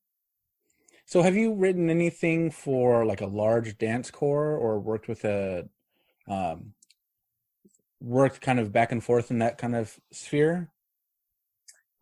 So 1.05 1.22
have 1.22 1.37
you 1.37 1.55
written 1.55 1.89
anything 1.89 2.51
for 2.51 3.05
like 3.05 3.20
a 3.20 3.27
large 3.27 3.79
dance 3.79 4.11
corps 4.11 4.57
or 4.57 4.81
worked 4.81 5.09
with 5.09 5.24
a 5.24 5.68
um 6.29 6.72
worked 8.01 8.41
kind 8.41 8.59
of 8.59 8.72
back 8.72 8.93
and 8.93 9.03
forth 9.03 9.31
in 9.31 9.39
that 9.39 9.59
kind 9.59 9.77
of 9.77 9.99
sphere? 10.12 10.70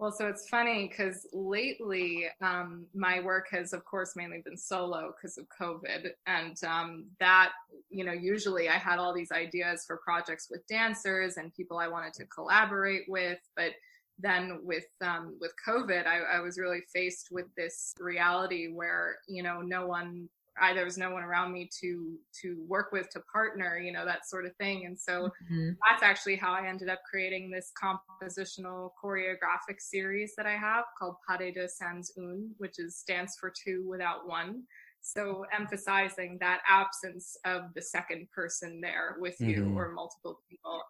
Well, 0.04 0.12
so 0.12 0.26
it's 0.26 0.46
funny 0.50 0.86
because 0.86 1.26
lately 1.32 2.26
um, 2.42 2.84
my 2.94 3.20
work 3.20 3.46
has, 3.52 3.72
of 3.72 3.86
course, 3.86 4.12
mainly 4.16 4.42
been 4.44 4.58
solo 4.58 5.14
because 5.16 5.38
of 5.38 5.46
COVID. 5.58 6.10
And 6.26 6.62
um, 6.62 7.06
that, 7.20 7.52
you 7.88 8.04
know, 8.04 8.12
usually 8.12 8.68
I 8.68 8.74
had 8.74 8.98
all 8.98 9.14
these 9.14 9.32
ideas 9.32 9.84
for 9.86 10.02
projects 10.04 10.48
with 10.50 10.60
dancers 10.66 11.38
and 11.38 11.54
people 11.54 11.78
I 11.78 11.88
wanted 11.88 12.12
to 12.18 12.26
collaborate 12.26 13.04
with. 13.08 13.38
But 13.56 13.70
then 14.18 14.60
with 14.62 14.84
um, 15.00 15.38
with 15.40 15.52
COVID, 15.66 16.06
I, 16.06 16.36
I 16.36 16.40
was 16.40 16.58
really 16.58 16.82
faced 16.92 17.28
with 17.30 17.46
this 17.56 17.94
reality 17.98 18.66
where, 18.74 19.16
you 19.26 19.42
know, 19.42 19.62
no 19.62 19.86
one 19.86 20.28
I, 20.60 20.72
there 20.72 20.84
was 20.84 20.98
no 20.98 21.10
one 21.10 21.22
around 21.22 21.52
me 21.52 21.68
to 21.80 22.16
to 22.42 22.64
work 22.68 22.92
with 22.92 23.10
to 23.10 23.20
partner 23.20 23.78
you 23.78 23.92
know 23.92 24.04
that 24.04 24.28
sort 24.28 24.46
of 24.46 24.54
thing 24.56 24.86
and 24.86 24.98
so 24.98 25.30
mm-hmm. 25.50 25.70
that's 25.88 26.02
actually 26.02 26.36
how 26.36 26.52
i 26.52 26.66
ended 26.66 26.88
up 26.88 27.00
creating 27.08 27.50
this 27.50 27.72
compositional 27.82 28.90
choreographic 29.02 29.80
series 29.80 30.34
that 30.36 30.46
i 30.46 30.56
have 30.56 30.84
called 30.98 31.16
Pas 31.28 31.38
de 31.38 31.68
sans 31.68 32.12
un 32.18 32.50
which 32.58 32.78
is 32.78 33.02
dance 33.06 33.36
for 33.40 33.52
two 33.64 33.84
without 33.88 34.28
one 34.28 34.62
so 35.00 35.44
emphasizing 35.56 36.38
that 36.40 36.60
absence 36.68 37.36
of 37.44 37.64
the 37.74 37.82
second 37.82 38.26
person 38.34 38.80
there 38.80 39.16
with 39.18 39.38
you 39.40 39.62
mm-hmm. 39.62 39.76
or 39.76 39.92
multiple 39.92 40.40
people 40.48 40.82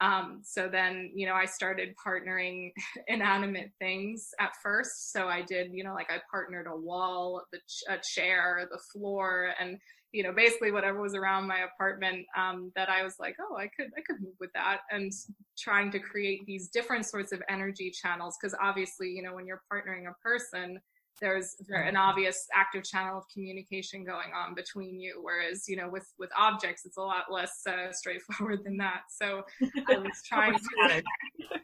um, 0.00 0.42
so 0.44 0.68
then, 0.68 1.10
you 1.14 1.26
know, 1.26 1.34
I 1.34 1.44
started 1.44 1.94
partnering 2.04 2.70
inanimate 3.08 3.72
things 3.78 4.30
at 4.38 4.50
first. 4.62 5.12
So 5.12 5.26
I 5.28 5.42
did, 5.42 5.72
you 5.72 5.82
know, 5.82 5.94
like 5.94 6.10
I 6.10 6.18
partnered 6.30 6.66
a 6.66 6.76
wall, 6.76 7.42
the 7.52 7.58
ch- 7.58 7.84
a 7.88 7.98
chair, 8.14 8.68
the 8.70 8.78
floor, 8.92 9.52
and 9.60 9.78
you 10.12 10.22
know, 10.22 10.32
basically 10.32 10.72
whatever 10.72 11.02
was 11.02 11.14
around 11.14 11.46
my 11.46 11.58
apartment 11.74 12.24
um, 12.34 12.72
that 12.74 12.88
I 12.88 13.02
was 13.02 13.16
like, 13.20 13.36
oh, 13.40 13.56
I 13.56 13.68
could, 13.76 13.88
I 13.96 14.00
could 14.06 14.22
move 14.22 14.34
with 14.40 14.50
that, 14.54 14.78
and 14.90 15.12
trying 15.58 15.90
to 15.90 15.98
create 15.98 16.46
these 16.46 16.68
different 16.68 17.04
sorts 17.04 17.30
of 17.32 17.42
energy 17.50 17.90
channels 17.90 18.36
because 18.40 18.56
obviously, 18.62 19.10
you 19.10 19.22
know, 19.22 19.34
when 19.34 19.46
you're 19.46 19.62
partnering 19.70 20.08
a 20.08 20.14
person, 20.22 20.78
there's 21.20 21.56
an 21.68 21.96
obvious 21.96 22.46
active 22.54 22.84
channel 22.84 23.18
of 23.18 23.24
communication 23.32 24.04
going 24.04 24.30
on 24.34 24.54
between 24.54 25.00
you 25.00 25.20
whereas 25.22 25.68
you 25.68 25.76
know 25.76 25.88
with 25.88 26.06
with 26.18 26.30
objects 26.36 26.84
it's 26.84 26.96
a 26.96 27.00
lot 27.00 27.24
less 27.30 27.60
uh, 27.68 27.92
straightforward 27.92 28.60
than 28.64 28.76
that. 28.76 29.02
So 29.10 29.42
i 29.88 29.98
was 29.98 30.22
trying 30.26 30.54
to 30.54 31.02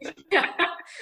yeah, 0.33 0.51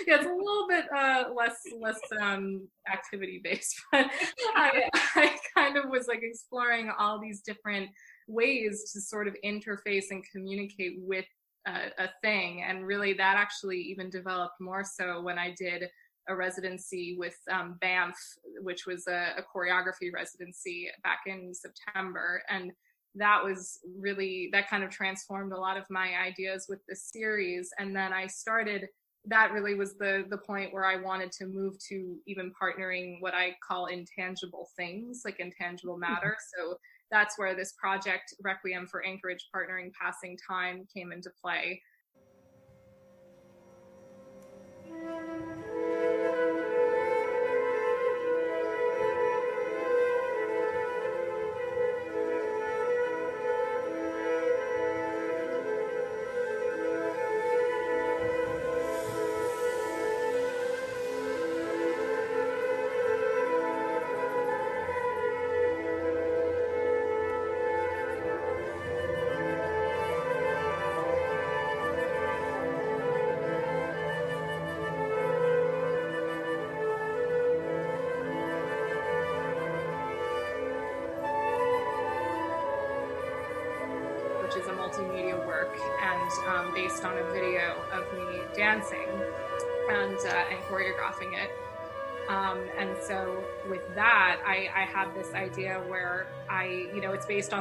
yeah 0.07 0.17
it's 0.17 0.27
a 0.27 0.29
little 0.29 0.67
bit 0.69 0.85
uh, 0.97 1.25
less 1.37 1.59
less 1.81 2.01
um, 2.21 2.67
activity 2.93 3.41
based 3.43 3.75
but 3.93 4.07
I, 4.55 4.89
I 5.15 5.37
kind 5.57 5.77
of 5.77 5.91
was 5.91 6.07
like 6.09 6.21
exploring 6.23 6.91
all 6.99 7.21
these 7.21 7.41
different 7.41 7.91
ways 8.29 8.91
to 8.93 9.01
sort 9.01 9.29
of 9.29 9.37
interface 9.45 10.07
and 10.11 10.25
communicate 10.31 10.95
with 10.99 11.27
a 11.65 12.09
thing 12.23 12.65
and 12.69 12.85
really 12.85 13.13
that 13.13 13.37
actually 13.37 13.79
even 13.79 14.11
developed 14.11 14.61
more 14.61 14.83
so 14.83 15.23
when 15.23 15.39
i 15.39 15.55
did 15.57 15.85
a 16.29 16.37
residency 16.37 17.17
with 17.19 17.37
um, 17.51 17.79
BAMF, 17.83 18.15
which 18.61 18.87
was 18.87 19.07
a, 19.09 19.35
a, 19.39 19.43
choreography 19.43 20.13
residency 20.15 20.89
back 21.03 21.21
in 21.27 21.53
September. 21.53 22.43
And 22.49 22.73
that 23.15 23.43
was 23.43 23.81
really, 23.99 24.49
that 24.53 24.69
kind 24.69 24.85
of 24.85 24.91
transformed 24.91 25.53
a 25.53 25.59
lot 25.59 25.77
of 25.77 25.85
my 25.91 26.13
ideas 26.25 26.67
with 26.69 26.81
the 26.89 26.97
series. 26.97 27.71
And 27.79 27.95
then 27.95 28.13
I 28.13 28.27
started, 28.27 28.87
that 29.27 29.53
really 29.53 29.75
was 29.75 29.97
the, 29.99 30.25
the 30.31 30.39
point 30.39 30.73
where 30.73 30.85
I 30.85 30.97
wanted 30.97 31.33
to 31.33 31.47
move 31.47 31.75
to 31.89 32.17
even 32.27 32.53
partnering 32.61 33.17
what 33.21 33.35
I 33.35 33.57
call 33.67 33.87
intangible 33.87 34.69
things, 34.77 35.23
like 35.25 35.41
intangible 35.41 35.95
mm-hmm. 35.95 36.13
matter. 36.13 36.37
So 36.57 36.77
that's 37.11 37.39
where 37.39 37.55
this 37.55 37.73
project, 37.73 38.35
Requiem 38.43 38.87
for 38.87 39.05
Anchorage 39.05 39.47
Partnering 39.55 39.93
Passing 40.01 40.39
Time, 40.49 40.87
came 40.95 41.13
into 41.13 41.31
play. 41.43 41.83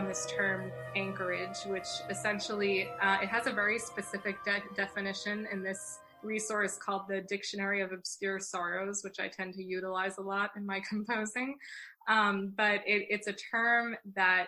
On 0.02 0.08
this 0.08 0.26
term 0.26 0.72
anchorage, 0.96 1.60
which 1.68 1.88
essentially 2.10 2.90
uh, 3.04 3.20
it 3.22 3.30
has 3.30 3.46
a 3.46 3.52
very 3.52 3.78
specific 3.78 4.44
de- 4.44 4.64
definition 4.76 5.48
in 5.52 5.62
this 5.62 6.00
resource 6.24 6.76
called 6.76 7.04
the 7.08 7.22
Dictionary 7.22 7.82
of 7.82 7.92
Obscure 7.92 8.40
Sorrows, 8.40 9.04
which 9.04 9.20
I 9.20 9.28
tend 9.28 9.54
to 9.56 9.64
utilize 9.64 10.18
a 10.18 10.22
lot 10.22 10.50
in 10.56 10.66
my 10.66 10.82
composing. 10.90 11.56
Um, 12.08 12.52
but 12.58 12.82
it, 12.88 13.06
it's 13.10 13.28
a 13.28 13.34
term 13.34 13.96
that 14.16 14.48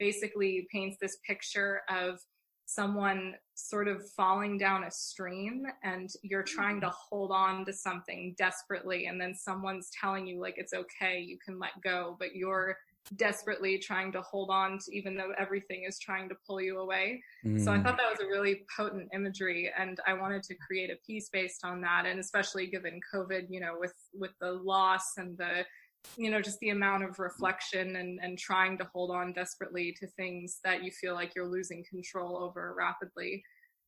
basically 0.00 0.66
paints 0.72 0.96
this 1.00 1.18
picture 1.24 1.82
of 1.88 2.18
someone 2.64 3.34
sort 3.54 3.86
of 3.86 4.02
falling 4.16 4.58
down 4.58 4.82
a 4.82 4.90
stream 4.90 5.64
and 5.84 6.10
you're 6.22 6.42
trying 6.42 6.80
to 6.80 6.90
hold 6.90 7.30
on 7.30 7.64
to 7.66 7.72
something 7.72 8.34
desperately 8.36 9.06
and 9.06 9.20
then 9.20 9.32
someone's 9.32 9.88
telling 10.00 10.26
you 10.26 10.40
like 10.40 10.54
it's 10.56 10.74
okay 10.74 11.20
you 11.20 11.38
can 11.38 11.60
let 11.60 11.70
go 11.84 12.16
but 12.18 12.34
you're 12.34 12.76
desperately 13.14 13.78
trying 13.78 14.10
to 14.12 14.20
hold 14.22 14.50
on 14.50 14.78
to 14.78 14.96
even 14.96 15.14
though 15.14 15.32
everything 15.38 15.84
is 15.88 15.98
trying 15.98 16.28
to 16.28 16.34
pull 16.46 16.60
you 16.60 16.80
away 16.80 17.22
Mm. 17.44 17.62
so 17.62 17.70
i 17.70 17.80
thought 17.80 17.96
that 17.96 18.10
was 18.10 18.20
a 18.20 18.26
really 18.26 18.62
potent 18.74 19.08
imagery 19.14 19.70
and 19.78 20.00
i 20.06 20.12
wanted 20.12 20.42
to 20.42 20.54
create 20.56 20.90
a 20.90 20.96
piece 21.06 21.28
based 21.28 21.64
on 21.64 21.80
that 21.82 22.04
and 22.06 22.18
especially 22.18 22.66
given 22.66 22.98
covid 23.14 23.46
you 23.48 23.60
know 23.60 23.76
with 23.78 23.94
with 24.12 24.32
the 24.40 24.52
loss 24.52 25.16
and 25.18 25.38
the 25.38 25.64
you 26.16 26.30
know 26.30 26.40
just 26.40 26.58
the 26.60 26.70
amount 26.70 27.04
of 27.04 27.18
reflection 27.18 27.96
and 27.96 28.18
and 28.22 28.38
trying 28.38 28.76
to 28.78 28.88
hold 28.92 29.10
on 29.10 29.32
desperately 29.32 29.94
to 29.98 30.06
things 30.08 30.58
that 30.64 30.82
you 30.82 30.90
feel 30.90 31.14
like 31.14 31.32
you're 31.36 31.46
losing 31.48 31.84
control 31.88 32.36
over 32.38 32.74
rapidly 32.76 33.42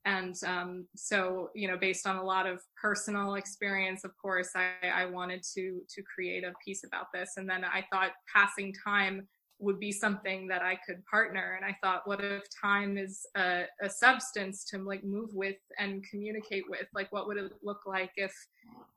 and 0.05 0.35
um, 0.47 0.87
so 0.95 1.51
you 1.55 1.69
know 1.69 1.77
based 1.77 2.07
on 2.07 2.17
a 2.17 2.25
lot 2.25 2.47
of 2.47 2.61
personal 2.81 3.35
experience 3.35 4.05
of 4.05 4.17
course 4.17 4.51
I, 4.55 4.89
I 4.89 5.07
wanted 5.07 5.43
to 5.55 5.81
to 5.89 6.03
create 6.03 6.45
a 6.45 6.53
piece 6.65 6.85
about 6.85 7.07
this. 7.13 7.33
And 7.37 7.49
then 7.49 7.65
i 7.65 7.85
thought 7.93 8.13
passing 8.33 8.73
time 8.85 9.27
would 9.61 9.81
be 9.81 9.91
something 9.91 10.47
that 10.47 10.63
i 10.63 10.79
could 10.87 11.05
partner. 11.07 11.57
And 11.57 11.65
i 11.65 11.77
thought 11.83 12.07
what 12.07 12.23
if 12.23 12.43
time 12.61 12.97
is 12.97 13.27
a, 13.37 13.65
a 13.83 13.91
substance 13.91 14.65
to 14.67 14.79
like 14.79 15.05
move 15.05 15.31
with 15.35 15.57
and 15.79 16.05
communicate 16.09 16.65
with? 16.69 16.87
Like 16.95 17.13
what 17.13 17.27
would 17.27 17.37
it 17.37 17.53
look 17.63 17.81
like 17.87 18.13
if 18.17 18.33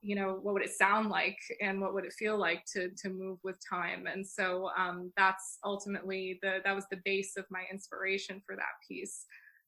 you 0.01 0.15
know 0.15 0.39
what 0.41 0.53
would 0.53 0.63
it 0.63 0.71
sound 0.71 1.09
like? 1.09 1.37
And 1.61 1.81
what 1.81 1.93
would 1.93 2.05
it 2.05 2.13
feel 2.13 2.37
like 2.37 2.63
to 2.73 2.89
to 2.89 3.09
move 3.09 3.39
with 3.43 3.55
time? 3.67 4.05
And 4.05 4.25
so 4.25 4.69
um, 4.77 5.11
that's 5.17 5.57
ultimately 5.63 6.39
the 6.43 6.59
that 6.63 6.75
was 6.75 6.85
the 6.91 7.01
base 7.03 7.37
of 7.37 7.45
my 7.49 7.63
inspiration 7.71 8.41
for 8.45 8.55
that 8.55 8.75
piece 8.87 9.25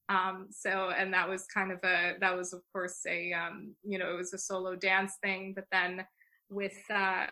um, 0.09 0.47
so 0.51 0.91
and 0.97 1.13
that 1.13 1.27
was 1.27 1.45
kind 1.45 1.71
of 1.71 1.79
a 1.83 2.13
that 2.19 2.35
was 2.35 2.53
of 2.53 2.61
course 2.71 3.01
a 3.07 3.33
um, 3.33 3.73
you 3.83 3.97
know 3.97 4.11
it 4.11 4.17
was 4.17 4.33
a 4.33 4.37
solo 4.37 4.75
dance 4.75 5.13
thing 5.23 5.53
but 5.55 5.65
then 5.71 6.05
with 6.49 6.77
uh, 6.93 7.25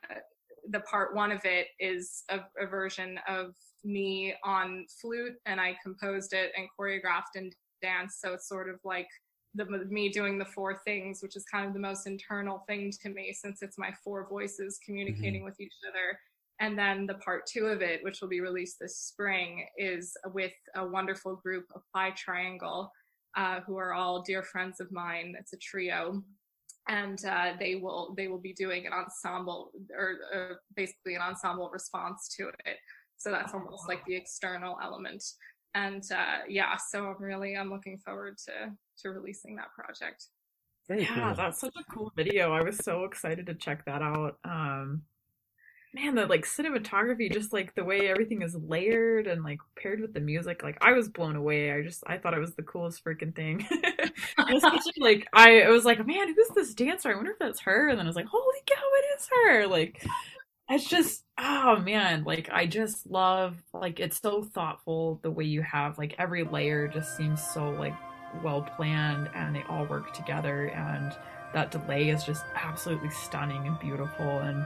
the 0.69 0.79
part 0.81 1.15
one 1.15 1.31
of 1.31 1.41
it 1.43 1.67
is 1.79 2.23
a, 2.29 2.39
a 2.59 2.65
version 2.65 3.19
of 3.27 3.53
me 3.83 4.33
on 4.43 4.85
flute 5.01 5.33
and 5.45 5.59
i 5.59 5.75
composed 5.83 6.33
it 6.33 6.51
and 6.55 6.67
choreographed 6.79 7.35
and 7.35 7.53
danced. 7.81 8.21
So 8.21 8.33
it's 8.33 8.47
sort 8.47 8.69
of 8.69 8.79
like 8.83 9.07
the 9.55 9.65
me 9.89 10.09
doing 10.09 10.37
the 10.37 10.45
four 10.45 10.79
things 10.85 11.21
which 11.21 11.35
is 11.35 11.43
kind 11.51 11.67
of 11.67 11.73
the 11.73 11.79
most 11.79 12.07
internal 12.07 12.63
thing 12.67 12.89
to 13.01 13.09
me 13.09 13.33
since 13.33 13.61
it's 13.61 13.77
my 13.77 13.91
four 14.01 14.25
voices 14.29 14.79
communicating 14.85 15.43
with 15.43 15.59
each 15.59 15.73
other 15.89 16.17
and 16.61 16.77
then 16.77 17.07
the 17.07 17.15
part 17.15 17.47
two 17.47 17.65
of 17.65 17.81
it, 17.81 18.03
which 18.03 18.21
will 18.21 18.29
be 18.29 18.39
released 18.39 18.77
this 18.79 18.97
spring, 18.97 19.65
is 19.77 20.13
with 20.31 20.53
a 20.75 20.85
wonderful 20.85 21.35
group, 21.35 21.65
of 21.73 21.81
Apply 21.89 22.11
Triangle, 22.11 22.91
uh, 23.35 23.61
who 23.65 23.77
are 23.77 23.93
all 23.93 24.21
dear 24.21 24.43
friends 24.43 24.79
of 24.79 24.91
mine. 24.91 25.35
It's 25.39 25.53
a 25.53 25.57
trio. 25.57 26.23
And 26.87 27.23
uh, 27.25 27.53
they 27.59 27.75
will 27.75 28.13
they 28.15 28.27
will 28.27 28.39
be 28.39 28.53
doing 28.53 28.85
an 28.85 28.93
ensemble 28.93 29.71
or 29.95 30.17
uh, 30.33 30.55
basically 30.75 31.15
an 31.15 31.21
ensemble 31.21 31.69
response 31.71 32.27
to 32.37 32.49
it. 32.65 32.77
So 33.17 33.31
that's 33.31 33.53
almost 33.53 33.87
like 33.87 34.05
the 34.05 34.15
external 34.15 34.77
element. 34.83 35.23
And 35.73 36.03
uh, 36.11 36.39
yeah, 36.47 36.75
so 36.77 37.05
I'm 37.07 37.23
really 37.23 37.55
I'm 37.55 37.71
looking 37.71 37.97
forward 37.99 38.37
to 38.45 38.71
to 38.99 39.09
releasing 39.09 39.55
that 39.55 39.71
project. 39.73 40.27
Very 40.87 41.03
yeah, 41.03 41.27
cool. 41.27 41.35
that's 41.35 41.59
such 41.59 41.75
a 41.79 41.83
cool 41.93 42.11
video. 42.15 42.51
I 42.53 42.61
was 42.61 42.77
so 42.77 43.05
excited 43.05 43.45
to 43.47 43.53
check 43.53 43.85
that 43.85 44.01
out. 44.01 44.37
Um, 44.43 45.03
man, 45.93 46.15
the 46.15 46.25
like 46.25 46.45
cinematography, 46.45 47.31
just 47.31 47.51
like 47.51 47.75
the 47.75 47.83
way 47.83 48.07
everything 48.07 48.41
is 48.41 48.55
layered 48.55 49.27
and 49.27 49.43
like 49.43 49.59
paired 49.75 49.99
with 49.99 50.13
the 50.13 50.19
music, 50.19 50.63
like 50.63 50.77
I 50.81 50.93
was 50.93 51.09
blown 51.09 51.35
away. 51.35 51.71
I 51.71 51.81
just 51.81 52.03
I 52.07 52.17
thought 52.17 52.33
it 52.33 52.39
was 52.39 52.55
the 52.55 52.63
coolest 52.63 53.03
freaking 53.03 53.35
thing. 53.35 53.67
Especially 54.37 54.93
like 54.99 55.27
I 55.33 55.51
it 55.51 55.69
was 55.69 55.85
like, 55.85 56.05
man, 56.05 56.33
who's 56.33 56.49
this 56.55 56.73
dancer? 56.73 57.11
I 57.11 57.15
wonder 57.15 57.31
if 57.31 57.39
that's 57.39 57.61
her. 57.61 57.89
And 57.89 57.99
then 57.99 58.05
I 58.05 58.09
was 58.09 58.15
like, 58.15 58.27
holy 58.27 58.59
cow, 58.65 58.75
it 58.75 59.19
is 59.19 59.29
her. 59.31 59.67
Like 59.67 60.05
it's 60.69 60.87
just 60.87 61.25
oh 61.37 61.77
man, 61.77 62.23
like 62.23 62.49
I 62.51 62.65
just 62.65 63.05
love 63.07 63.57
like 63.73 63.99
it's 63.99 64.21
so 64.21 64.43
thoughtful 64.43 65.19
the 65.23 65.31
way 65.31 65.43
you 65.43 65.61
have 65.61 65.97
like 65.97 66.15
every 66.17 66.43
layer 66.43 66.87
just 66.87 67.17
seems 67.17 67.45
so 67.45 67.69
like 67.71 67.95
well 68.43 68.61
planned 68.61 69.29
and 69.35 69.53
they 69.53 69.63
all 69.63 69.85
work 69.85 70.13
together 70.13 70.67
and 70.67 71.13
that 71.53 71.69
delay 71.69 72.09
is 72.09 72.23
just 72.23 72.45
absolutely 72.55 73.09
stunning 73.09 73.67
and 73.67 73.77
beautiful 73.79 74.39
and 74.39 74.65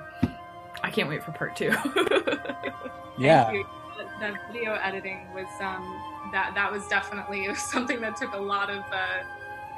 I 0.83 0.89
can't 0.89 1.09
wait 1.09 1.23
for 1.23 1.31
part 1.31 1.55
two. 1.55 1.69
yeah. 3.17 3.51
The 4.19 4.37
video 4.51 4.75
editing 4.75 5.27
was 5.33 5.47
um, 5.59 5.83
that 6.31 6.53
that 6.55 6.71
was 6.71 6.87
definitely 6.87 7.53
something 7.55 7.99
that 8.01 8.17
took 8.17 8.33
a 8.33 8.39
lot 8.39 8.69
of 8.69 8.83
uh, 8.91 9.23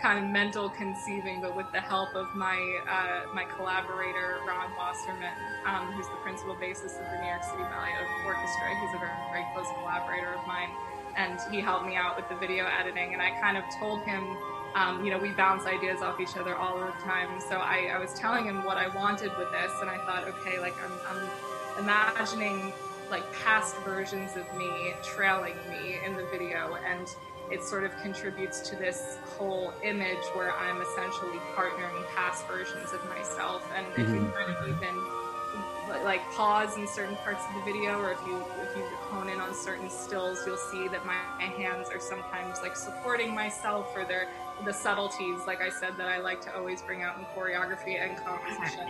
kind 0.01 0.23
of 0.23 0.29
mental 0.29 0.69
conceiving, 0.69 1.41
but 1.41 1.55
with 1.55 1.71
the 1.71 1.81
help 1.81 2.13
of 2.15 2.33
my 2.35 2.57
uh, 2.89 3.33
my 3.33 3.45
collaborator 3.45 4.39
Ron 4.47 4.71
Wasserman, 4.77 5.33
um, 5.65 5.91
who's 5.93 6.07
the 6.07 6.21
principal 6.21 6.55
bassist 6.55 7.01
of 7.01 7.05
the 7.11 7.17
New 7.21 7.27
York 7.27 7.43
City 7.43 7.63
Ballet 7.63 7.93
Orchestra. 8.25 8.75
He's 8.81 8.93
a 8.95 8.99
very, 8.99 9.17
very 9.31 9.45
close 9.53 9.67
collaborator 9.79 10.33
of 10.33 10.45
mine, 10.45 10.69
and 11.15 11.39
he 11.51 11.61
helped 11.61 11.85
me 11.85 11.95
out 11.95 12.15
with 12.15 12.29
the 12.29 12.35
video 12.35 12.65
editing. 12.65 13.13
And 13.13 13.21
I 13.21 13.31
kind 13.41 13.57
of 13.57 13.63
told 13.79 14.01
him 14.01 14.37
um, 14.77 15.03
you 15.03 15.09
know, 15.09 15.17
we 15.17 15.31
bounce 15.31 15.65
ideas 15.65 16.01
off 16.01 16.19
each 16.19 16.37
other 16.37 16.55
all 16.55 16.77
the 16.77 16.91
time. 17.03 17.41
So 17.41 17.57
I, 17.57 17.89
I, 17.93 17.97
was 17.97 18.13
telling 18.13 18.45
him 18.45 18.63
what 18.63 18.77
I 18.77 18.87
wanted 18.95 19.35
with 19.37 19.51
this, 19.51 19.71
and 19.81 19.89
I 19.89 19.97
thought, 20.05 20.27
okay, 20.27 20.59
like 20.59 20.75
I'm, 20.83 20.91
I'm 21.09 21.83
imagining 21.83 22.71
like 23.09 23.23
past 23.43 23.75
versions 23.77 24.35
of 24.37 24.45
me 24.55 24.93
trailing 25.01 25.55
me 25.71 25.97
in 26.05 26.15
the 26.15 26.25
video, 26.25 26.77
and 26.85 27.07
it 27.49 27.63
sort 27.63 27.85
of 27.85 27.91
contributes 28.03 28.59
to 28.69 28.75
this 28.75 29.17
whole 29.37 29.73
image 29.83 30.23
where 30.33 30.51
I'm 30.51 30.81
essentially 30.81 31.39
partnering 31.55 32.05
past 32.13 32.45
versions 32.47 32.93
of 32.93 33.03
myself. 33.09 33.67
And 33.75 33.87
mm-hmm. 33.87 34.01
if 34.01 34.09
you 34.09 34.31
kind 34.37 34.51
of 34.51 34.67
even 34.67 36.03
like 36.03 36.21
pause 36.33 36.77
in 36.77 36.85
certain 36.87 37.15
parts 37.17 37.43
of 37.47 37.55
the 37.55 37.71
video 37.71 37.97
or 38.01 38.11
if 38.11 38.19
you 38.27 38.35
if 38.61 38.75
you 38.75 38.83
hone 39.09 39.29
in 39.29 39.39
on 39.39 39.55
certain 39.55 39.89
stills 39.89 40.45
you'll 40.45 40.57
see 40.57 40.89
that 40.89 41.05
my, 41.05 41.15
my 41.37 41.45
hands 41.45 41.87
are 41.89 41.99
sometimes 41.99 42.59
like 42.61 42.75
supporting 42.75 43.33
myself 43.33 43.95
or 43.95 44.03
they're 44.03 44.27
the 44.65 44.73
subtleties, 44.73 45.39
like 45.45 45.61
I 45.61 45.69
said, 45.69 45.93
that 45.97 46.07
I 46.07 46.19
like 46.19 46.41
to 46.41 46.55
always 46.55 46.81
bring 46.81 47.03
out 47.03 47.17
in 47.17 47.25
choreography 47.25 48.01
and 48.01 48.17
composition. 48.17 48.89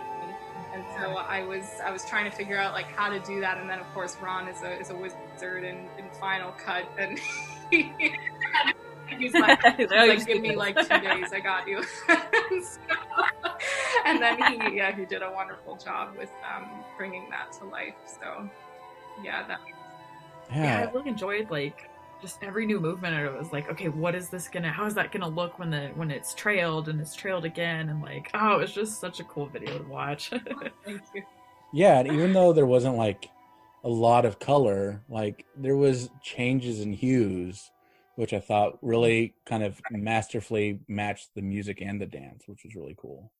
And 0.72 0.84
so 0.98 1.16
I 1.16 1.44
was 1.44 1.64
I 1.84 1.90
was 1.90 2.04
trying 2.04 2.30
to 2.30 2.36
figure 2.36 2.56
out 2.56 2.72
like 2.72 2.86
how 2.86 3.08
to 3.08 3.18
do 3.20 3.40
that, 3.40 3.58
and 3.58 3.68
then 3.68 3.78
of 3.78 3.86
course 3.94 4.16
Ron 4.22 4.48
is 4.48 4.62
a 4.62 4.78
is 4.78 4.90
a 4.90 4.96
wizard 4.96 5.64
in, 5.64 5.88
in 5.98 6.08
Final 6.20 6.52
Cut, 6.52 6.84
and 6.98 7.18
he, 7.70 7.92
he's 9.08 9.32
like, 9.34 9.60
he's 9.76 9.90
like 9.90 10.26
give 10.26 10.42
me 10.42 10.54
like 10.54 10.76
two 10.76 11.00
days, 11.00 11.32
I 11.32 11.40
got 11.40 11.66
you. 11.66 11.78
and, 12.08 12.64
so, 12.64 12.80
and 14.04 14.22
then 14.22 14.36
he 14.36 14.76
yeah 14.76 14.94
he 14.94 15.04
did 15.06 15.22
a 15.22 15.30
wonderful 15.30 15.76
job 15.76 16.14
with 16.18 16.30
um, 16.54 16.68
bringing 16.96 17.28
that 17.30 17.52
to 17.58 17.64
life. 17.64 17.94
So 18.20 18.48
yeah, 19.24 19.46
that. 19.48 19.60
Yeah. 20.50 20.62
yeah, 20.62 20.88
I 20.88 20.92
really 20.92 21.10
enjoyed 21.10 21.50
like 21.50 21.87
just 22.20 22.42
every 22.42 22.66
new 22.66 22.80
movement 22.80 23.14
it 23.14 23.32
was 23.32 23.52
like 23.52 23.70
okay 23.70 23.88
what 23.88 24.14
is 24.14 24.28
this 24.28 24.48
gonna 24.48 24.70
how 24.70 24.86
is 24.86 24.94
that 24.94 25.12
gonna 25.12 25.28
look 25.28 25.58
when 25.58 25.70
the 25.70 25.88
when 25.94 26.10
it's 26.10 26.34
trailed 26.34 26.88
and 26.88 27.00
it's 27.00 27.14
trailed 27.14 27.44
again? 27.44 27.88
And 27.88 28.02
like 28.02 28.30
oh 28.34 28.56
it 28.56 28.60
was 28.60 28.72
just 28.72 29.00
such 29.00 29.20
a 29.20 29.24
cool 29.24 29.46
video 29.46 29.78
to 29.78 29.84
watch. 29.84 30.30
Thank 30.84 31.02
you. 31.14 31.22
Yeah 31.72 32.00
and 32.00 32.08
even 32.08 32.32
though 32.32 32.52
there 32.52 32.66
wasn't 32.66 32.96
like 32.96 33.28
a 33.84 33.88
lot 33.88 34.24
of 34.24 34.38
color 34.38 35.02
like 35.08 35.44
there 35.56 35.76
was 35.76 36.10
changes 36.22 36.80
in 36.80 36.92
hues 36.92 37.70
which 38.16 38.32
i 38.32 38.40
thought 38.40 38.76
really 38.82 39.34
kind 39.46 39.62
of 39.62 39.80
masterfully 39.90 40.80
matched 40.88 41.28
the 41.34 41.42
music 41.42 41.80
and 41.80 42.00
the 42.00 42.06
dance 42.06 42.42
which 42.46 42.64
was 42.64 42.74
really 42.74 42.96
cool 42.98 43.30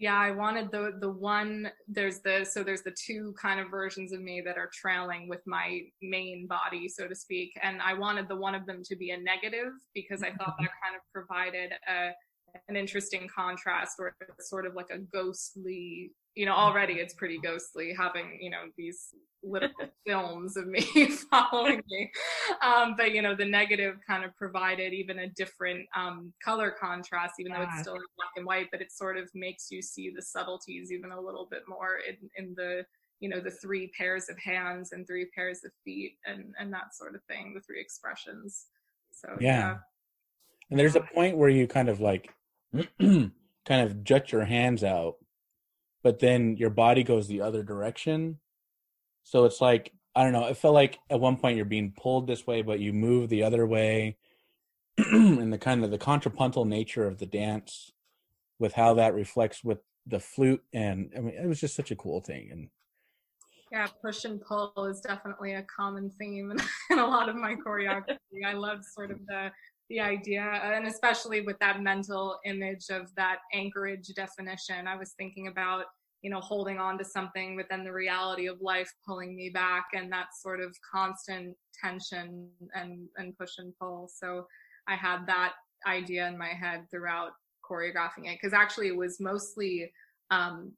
yeah 0.00 0.18
i 0.18 0.30
wanted 0.30 0.72
the 0.72 0.96
the 1.00 1.08
one 1.08 1.70
there's 1.86 2.20
the 2.20 2.44
so 2.50 2.64
there's 2.64 2.82
the 2.82 2.94
two 3.06 3.34
kind 3.40 3.60
of 3.60 3.70
versions 3.70 4.12
of 4.12 4.20
me 4.20 4.40
that 4.40 4.56
are 4.56 4.70
trailing 4.72 5.28
with 5.28 5.40
my 5.46 5.82
main 6.02 6.46
body 6.48 6.88
so 6.88 7.06
to 7.06 7.14
speak. 7.14 7.52
And 7.62 7.80
i 7.82 7.92
wanted 7.92 8.26
the 8.26 8.36
one 8.36 8.54
of 8.54 8.66
them 8.66 8.82
to 8.84 8.96
be 8.96 9.10
a 9.10 9.18
negative 9.18 9.72
because 9.94 10.22
i 10.22 10.30
thought 10.30 10.56
that 10.58 10.70
kind 10.82 10.96
of 10.96 11.02
provided 11.12 11.72
a 11.86 12.10
an 12.68 12.76
interesting 12.76 13.28
contrast 13.34 13.94
where 13.98 14.14
it's 14.20 14.48
sort 14.48 14.66
of 14.66 14.74
like 14.74 14.90
a 14.90 14.98
ghostly 14.98 16.12
you 16.34 16.46
know 16.46 16.52
already 16.52 16.94
it's 16.94 17.14
pretty 17.14 17.38
ghostly 17.38 17.94
having 17.96 18.38
you 18.40 18.50
know 18.50 18.64
these 18.76 19.08
little 19.42 19.70
films 20.06 20.56
of 20.56 20.66
me 20.66 20.82
following 21.30 21.82
me. 21.88 22.10
Um, 22.62 22.94
but 22.96 23.12
you 23.12 23.22
know 23.22 23.34
the 23.34 23.44
negative 23.44 23.96
kind 24.06 24.24
of 24.24 24.36
provided 24.36 24.92
even 24.92 25.20
a 25.20 25.28
different 25.30 25.86
um, 25.96 26.32
color 26.44 26.74
contrast 26.78 27.34
even 27.38 27.52
though 27.52 27.62
it's 27.62 27.80
still 27.80 27.94
in 27.94 28.02
black 28.16 28.30
and 28.36 28.46
white 28.46 28.68
but 28.70 28.80
it 28.80 28.92
sort 28.92 29.16
of 29.16 29.28
makes 29.34 29.70
you 29.70 29.82
see 29.82 30.12
the 30.14 30.22
subtleties 30.22 30.92
even 30.92 31.12
a 31.12 31.20
little 31.20 31.48
bit 31.50 31.62
more 31.68 31.98
in, 32.08 32.16
in 32.36 32.54
the 32.56 32.84
you 33.20 33.28
know 33.28 33.40
the 33.40 33.50
three 33.50 33.90
pairs 33.96 34.28
of 34.28 34.38
hands 34.38 34.92
and 34.92 35.06
three 35.06 35.26
pairs 35.34 35.60
of 35.64 35.70
feet 35.84 36.16
and 36.26 36.54
and 36.58 36.72
that 36.72 36.94
sort 36.94 37.14
of 37.14 37.22
thing 37.24 37.54
the 37.54 37.60
three 37.60 37.80
expressions. 37.80 38.66
So 39.12 39.28
yeah, 39.40 39.58
yeah. 39.58 39.76
and 40.70 40.78
there's 40.78 40.96
a 40.96 41.00
point 41.00 41.36
where 41.36 41.50
you 41.50 41.66
kind 41.66 41.88
of 41.88 42.00
like 42.00 42.32
kind 43.00 43.32
of 43.68 44.04
jut 44.04 44.32
your 44.32 44.44
hands 44.44 44.82
out 44.84 45.16
but 46.02 46.18
then 46.18 46.56
your 46.56 46.70
body 46.70 47.02
goes 47.02 47.28
the 47.28 47.40
other 47.40 47.62
direction. 47.62 48.38
So 49.22 49.44
it's 49.44 49.60
like 49.60 49.92
I 50.14 50.24
don't 50.24 50.32
know. 50.32 50.46
It 50.46 50.56
felt 50.56 50.74
like 50.74 50.98
at 51.08 51.20
one 51.20 51.36
point 51.36 51.56
you're 51.56 51.64
being 51.64 51.94
pulled 51.96 52.26
this 52.26 52.46
way, 52.46 52.62
but 52.62 52.80
you 52.80 52.92
move 52.92 53.28
the 53.28 53.44
other 53.44 53.64
way, 53.64 54.16
and 54.98 55.52
the 55.52 55.58
kind 55.58 55.84
of 55.84 55.90
the 55.92 55.98
contrapuntal 55.98 56.64
nature 56.64 57.06
of 57.06 57.18
the 57.18 57.26
dance, 57.26 57.92
with 58.58 58.72
how 58.74 58.94
that 58.94 59.14
reflects 59.14 59.62
with 59.62 59.78
the 60.06 60.18
flute, 60.18 60.64
and 60.72 61.12
I 61.16 61.20
mean, 61.20 61.34
it 61.34 61.46
was 61.46 61.60
just 61.60 61.76
such 61.76 61.92
a 61.92 61.96
cool 61.96 62.20
thing. 62.20 62.48
And 62.50 62.68
Yeah, 63.70 63.86
push 64.02 64.24
and 64.24 64.40
pull 64.40 64.72
is 64.90 65.00
definitely 65.00 65.54
a 65.54 65.62
common 65.62 66.10
theme 66.10 66.50
in, 66.50 66.58
in 66.90 66.98
a 66.98 67.06
lot 67.06 67.28
of 67.28 67.36
my 67.36 67.54
choreography. 67.54 68.16
I 68.44 68.54
love 68.54 68.80
sort 68.84 69.12
of 69.12 69.18
the 69.26 69.52
the 69.90 70.00
idea, 70.00 70.42
and 70.42 70.86
especially 70.86 71.42
with 71.42 71.58
that 71.58 71.82
mental 71.82 72.38
image 72.46 72.86
of 72.90 73.14
that 73.16 73.38
anchorage 73.52 74.06
definition. 74.14 74.86
I 74.86 74.96
was 74.96 75.12
thinking 75.18 75.48
about 75.48 75.84
you 76.22 76.30
know 76.30 76.40
holding 76.40 76.78
on 76.78 76.96
to 76.98 77.04
something, 77.04 77.60
then 77.68 77.84
the 77.84 77.92
reality 77.92 78.46
of 78.46 78.62
life 78.62 78.90
pulling 79.06 79.36
me 79.36 79.50
back, 79.50 79.86
and 79.92 80.10
that 80.12 80.28
sort 80.40 80.60
of 80.60 80.74
constant 80.90 81.56
tension 81.82 82.48
and 82.74 83.08
and 83.18 83.36
push 83.36 83.58
and 83.58 83.74
pull. 83.78 84.08
So 84.14 84.46
I 84.88 84.94
had 84.94 85.26
that 85.26 85.54
idea 85.86 86.26
in 86.28 86.38
my 86.38 86.48
head 86.48 86.86
throughout 86.90 87.32
choreographing 87.68 88.26
it 88.26 88.38
because 88.40 88.52
actually 88.52 88.88
it 88.88 88.96
was 88.96 89.20
mostly 89.20 89.90
um, 90.30 90.72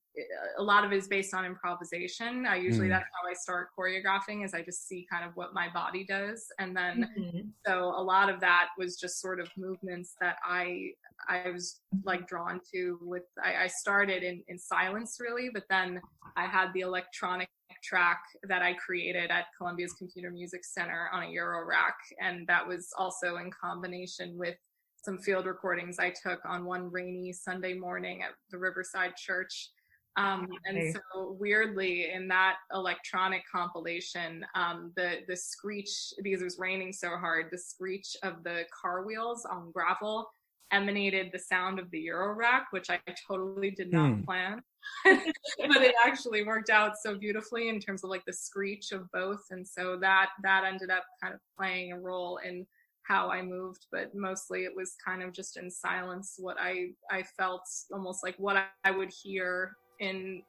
a 0.59 0.62
lot 0.62 0.84
of 0.84 0.92
it 0.92 0.96
is 0.96 1.09
based 1.09 1.34
on 1.34 1.44
improvisation. 1.44 2.46
I 2.46 2.57
usually 2.57 2.88
mm. 2.88 2.90
that's 2.90 3.05
how 3.05 3.30
I 3.30 3.34
start 3.34 3.68
choreographing 3.78 4.44
is 4.44 4.53
I 4.55 4.62
just 4.62 4.86
see 4.86 5.07
kind 5.11 5.24
of 5.24 5.34
what 5.36 5.55
my 5.55 5.68
body 5.72 6.05
does. 6.05 6.46
And 6.59 6.76
then 6.76 7.09
mm-hmm. 7.18 7.40
so 7.66 7.94
a 7.96 8.03
lot 8.03 8.28
of 8.28 8.40
that 8.40 8.68
was 8.78 8.96
just 8.96 9.20
sort 9.20 9.40
of 9.40 9.48
movements 9.57 10.14
that 10.20 10.36
I 10.44 10.90
I 11.28 11.50
was 11.50 11.80
like 12.05 12.26
drawn 12.26 12.61
to 12.74 12.98
with 13.03 13.24
I, 13.42 13.64
I 13.64 13.66
started 13.68 14.22
in, 14.22 14.42
in 14.48 14.59
silence 14.59 15.16
really, 15.20 15.50
but 15.53 15.64
then 15.70 16.00
I 16.36 16.46
had 16.46 16.72
the 16.74 16.80
electronic 16.80 17.48
track 17.82 18.22
that 18.48 18.62
I 18.62 18.74
created 18.74 19.30
at 19.30 19.46
Columbia's 19.57 19.94
Computer 19.94 20.30
Music 20.30 20.64
Center 20.64 21.09
on 21.12 21.24
a 21.24 21.26
Eurorack. 21.26 21.96
And 22.20 22.46
that 22.46 22.66
was 22.66 22.88
also 22.96 23.36
in 23.36 23.50
combination 23.50 24.36
with 24.36 24.57
some 25.03 25.18
field 25.18 25.46
recordings 25.46 25.98
I 25.98 26.11
took 26.11 26.40
on 26.44 26.64
one 26.64 26.90
rainy 26.90 27.32
Sunday 27.32 27.74
morning 27.74 28.22
at 28.22 28.30
the 28.50 28.59
Riverside 28.59 29.16
Church. 29.16 29.70
Um, 30.16 30.46
and 30.66 30.94
so 30.94 31.36
weirdly 31.40 32.11
in 32.12 32.28
that 32.28 32.57
electronic 32.72 33.42
compilation, 33.50 34.44
um, 34.55 34.92
the, 34.94 35.20
the 35.26 35.36
screech, 35.36 36.12
because 36.22 36.42
it 36.42 36.44
was 36.44 36.59
raining 36.59 36.92
so 36.92 37.16
hard, 37.16 37.46
the 37.50 37.59
screech 37.59 38.14
of 38.22 38.44
the 38.44 38.64
car 38.78 39.05
wheels 39.05 39.46
on 39.50 39.70
gravel 39.72 40.28
emanated 40.70 41.30
the 41.32 41.38
sound 41.38 41.78
of 41.78 41.90
the 41.90 42.07
Eurorack, 42.07 42.64
which 42.70 42.90
I 42.90 42.98
totally 43.28 43.70
did 43.70 43.92
not 43.92 44.12
hmm. 44.12 44.22
plan. 44.22 44.62
but 45.05 45.82
it 45.82 45.94
actually 46.05 46.44
worked 46.44 46.70
out 46.70 46.92
so 47.00 47.16
beautifully 47.16 47.68
in 47.68 47.78
terms 47.78 48.03
of 48.03 48.11
like 48.11 48.24
the 48.26 48.32
screech 48.32 48.90
of 48.92 49.11
both. 49.12 49.44
And 49.50 49.66
so 49.66 49.96
that 50.00 50.30
that 50.42 50.64
ended 50.64 50.90
up 50.90 51.05
kind 51.22 51.34
of 51.34 51.40
playing 51.57 51.92
a 51.92 52.00
role 52.00 52.38
in 52.44 52.66
how 53.12 53.28
I 53.28 53.42
moved, 53.42 53.86
but 53.92 54.14
mostly 54.14 54.60
it 54.64 54.74
was 54.74 54.96
kind 55.04 55.22
of 55.22 55.32
just 55.32 55.58
in 55.58 55.70
silence 55.70 56.36
what 56.38 56.56
I 56.58 56.92
I 57.10 57.22
felt 57.22 57.68
almost 57.92 58.24
like 58.24 58.36
what 58.38 58.56
I 58.84 58.90
would 58.90 59.10
hear 59.10 59.76
in 60.00 60.42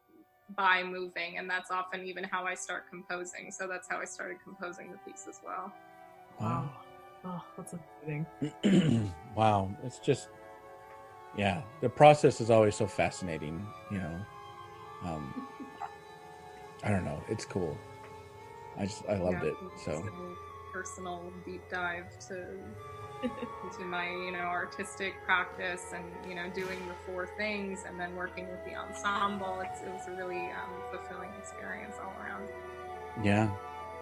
by 0.55 0.81
moving 0.81 1.37
and 1.37 1.49
that's 1.49 1.71
often 1.71 2.05
even 2.05 2.23
how 2.23 2.45
I 2.45 2.53
start 2.55 2.83
composing. 2.89 3.51
So 3.51 3.67
that's 3.67 3.87
how 3.89 3.99
I 3.99 4.05
started 4.05 4.37
composing 4.43 4.91
the 4.91 4.97
piece 4.99 5.25
as 5.27 5.39
well. 5.45 5.73
Wow. 6.39 6.69
Oh, 7.25 7.43
that's 7.57 7.73
amazing. 8.05 9.11
wow. 9.35 9.69
It's 9.83 9.99
just 9.99 10.29
yeah, 11.37 11.63
the 11.81 11.89
process 11.89 12.39
is 12.39 12.49
always 12.49 12.75
so 12.75 12.87
fascinating, 12.87 13.65
you 13.91 13.97
know. 13.97 14.15
Um 15.05 15.47
I 16.85 16.91
don't 16.91 17.03
know, 17.03 17.21
it's 17.27 17.43
cool. 17.43 17.77
I 18.77 18.85
just 18.85 19.03
I 19.09 19.17
loved 19.17 19.43
yeah, 19.43 19.49
it. 19.49 19.55
So 19.83 20.01
personal 20.73 21.31
deep 21.45 21.61
dive 21.69 22.05
to 22.27 22.45
into 23.63 23.85
my 23.85 24.09
you 24.09 24.31
know 24.31 24.39
artistic 24.39 25.13
practice 25.23 25.93
and 25.95 26.03
you 26.27 26.35
know 26.35 26.49
doing 26.53 26.79
the 26.87 26.95
four 27.05 27.29
things 27.37 27.85
and 27.87 27.97
then 27.97 28.13
working 28.15 28.47
with 28.49 28.65
the 28.65 28.75
ensemble. 28.75 29.61
It's, 29.61 29.81
it 29.81 29.89
was 29.89 30.07
a 30.07 30.11
really 30.11 30.41
um, 30.51 30.73
fulfilling 30.91 31.29
experience 31.39 31.95
all 32.01 32.13
around. 32.19 32.49
Yeah. 33.23 33.49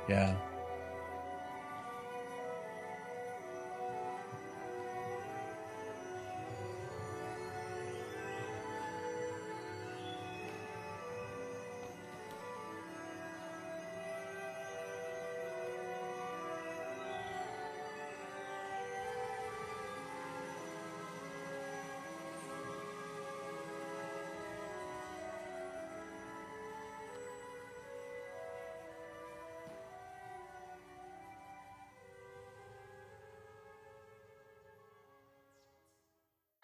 Yeah 0.10 0.38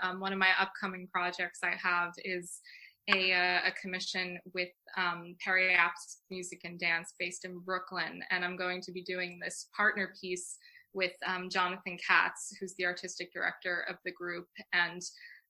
um, 0.01 0.19
one 0.19 0.33
of 0.33 0.39
my 0.39 0.49
upcoming 0.59 1.07
projects 1.11 1.59
I 1.63 1.75
have 1.81 2.11
is 2.23 2.59
a, 3.09 3.33
uh, 3.33 3.59
a 3.67 3.71
commission 3.81 4.37
with 4.53 4.69
um, 4.97 5.35
Periapsis 5.45 6.17
Music 6.29 6.61
and 6.65 6.79
Dance 6.79 7.13
based 7.19 7.45
in 7.45 7.59
Brooklyn. 7.59 8.21
And 8.31 8.43
I'm 8.43 8.57
going 8.57 8.81
to 8.81 8.91
be 8.91 9.01
doing 9.01 9.39
this 9.41 9.67
partner 9.75 10.13
piece 10.21 10.57
with 10.93 11.13
um, 11.25 11.49
Jonathan 11.49 11.97
Katz, 12.05 12.55
who's 12.59 12.73
the 12.77 12.85
artistic 12.85 13.31
director 13.33 13.85
of 13.89 13.95
the 14.03 14.11
group. 14.11 14.47
And 14.73 15.01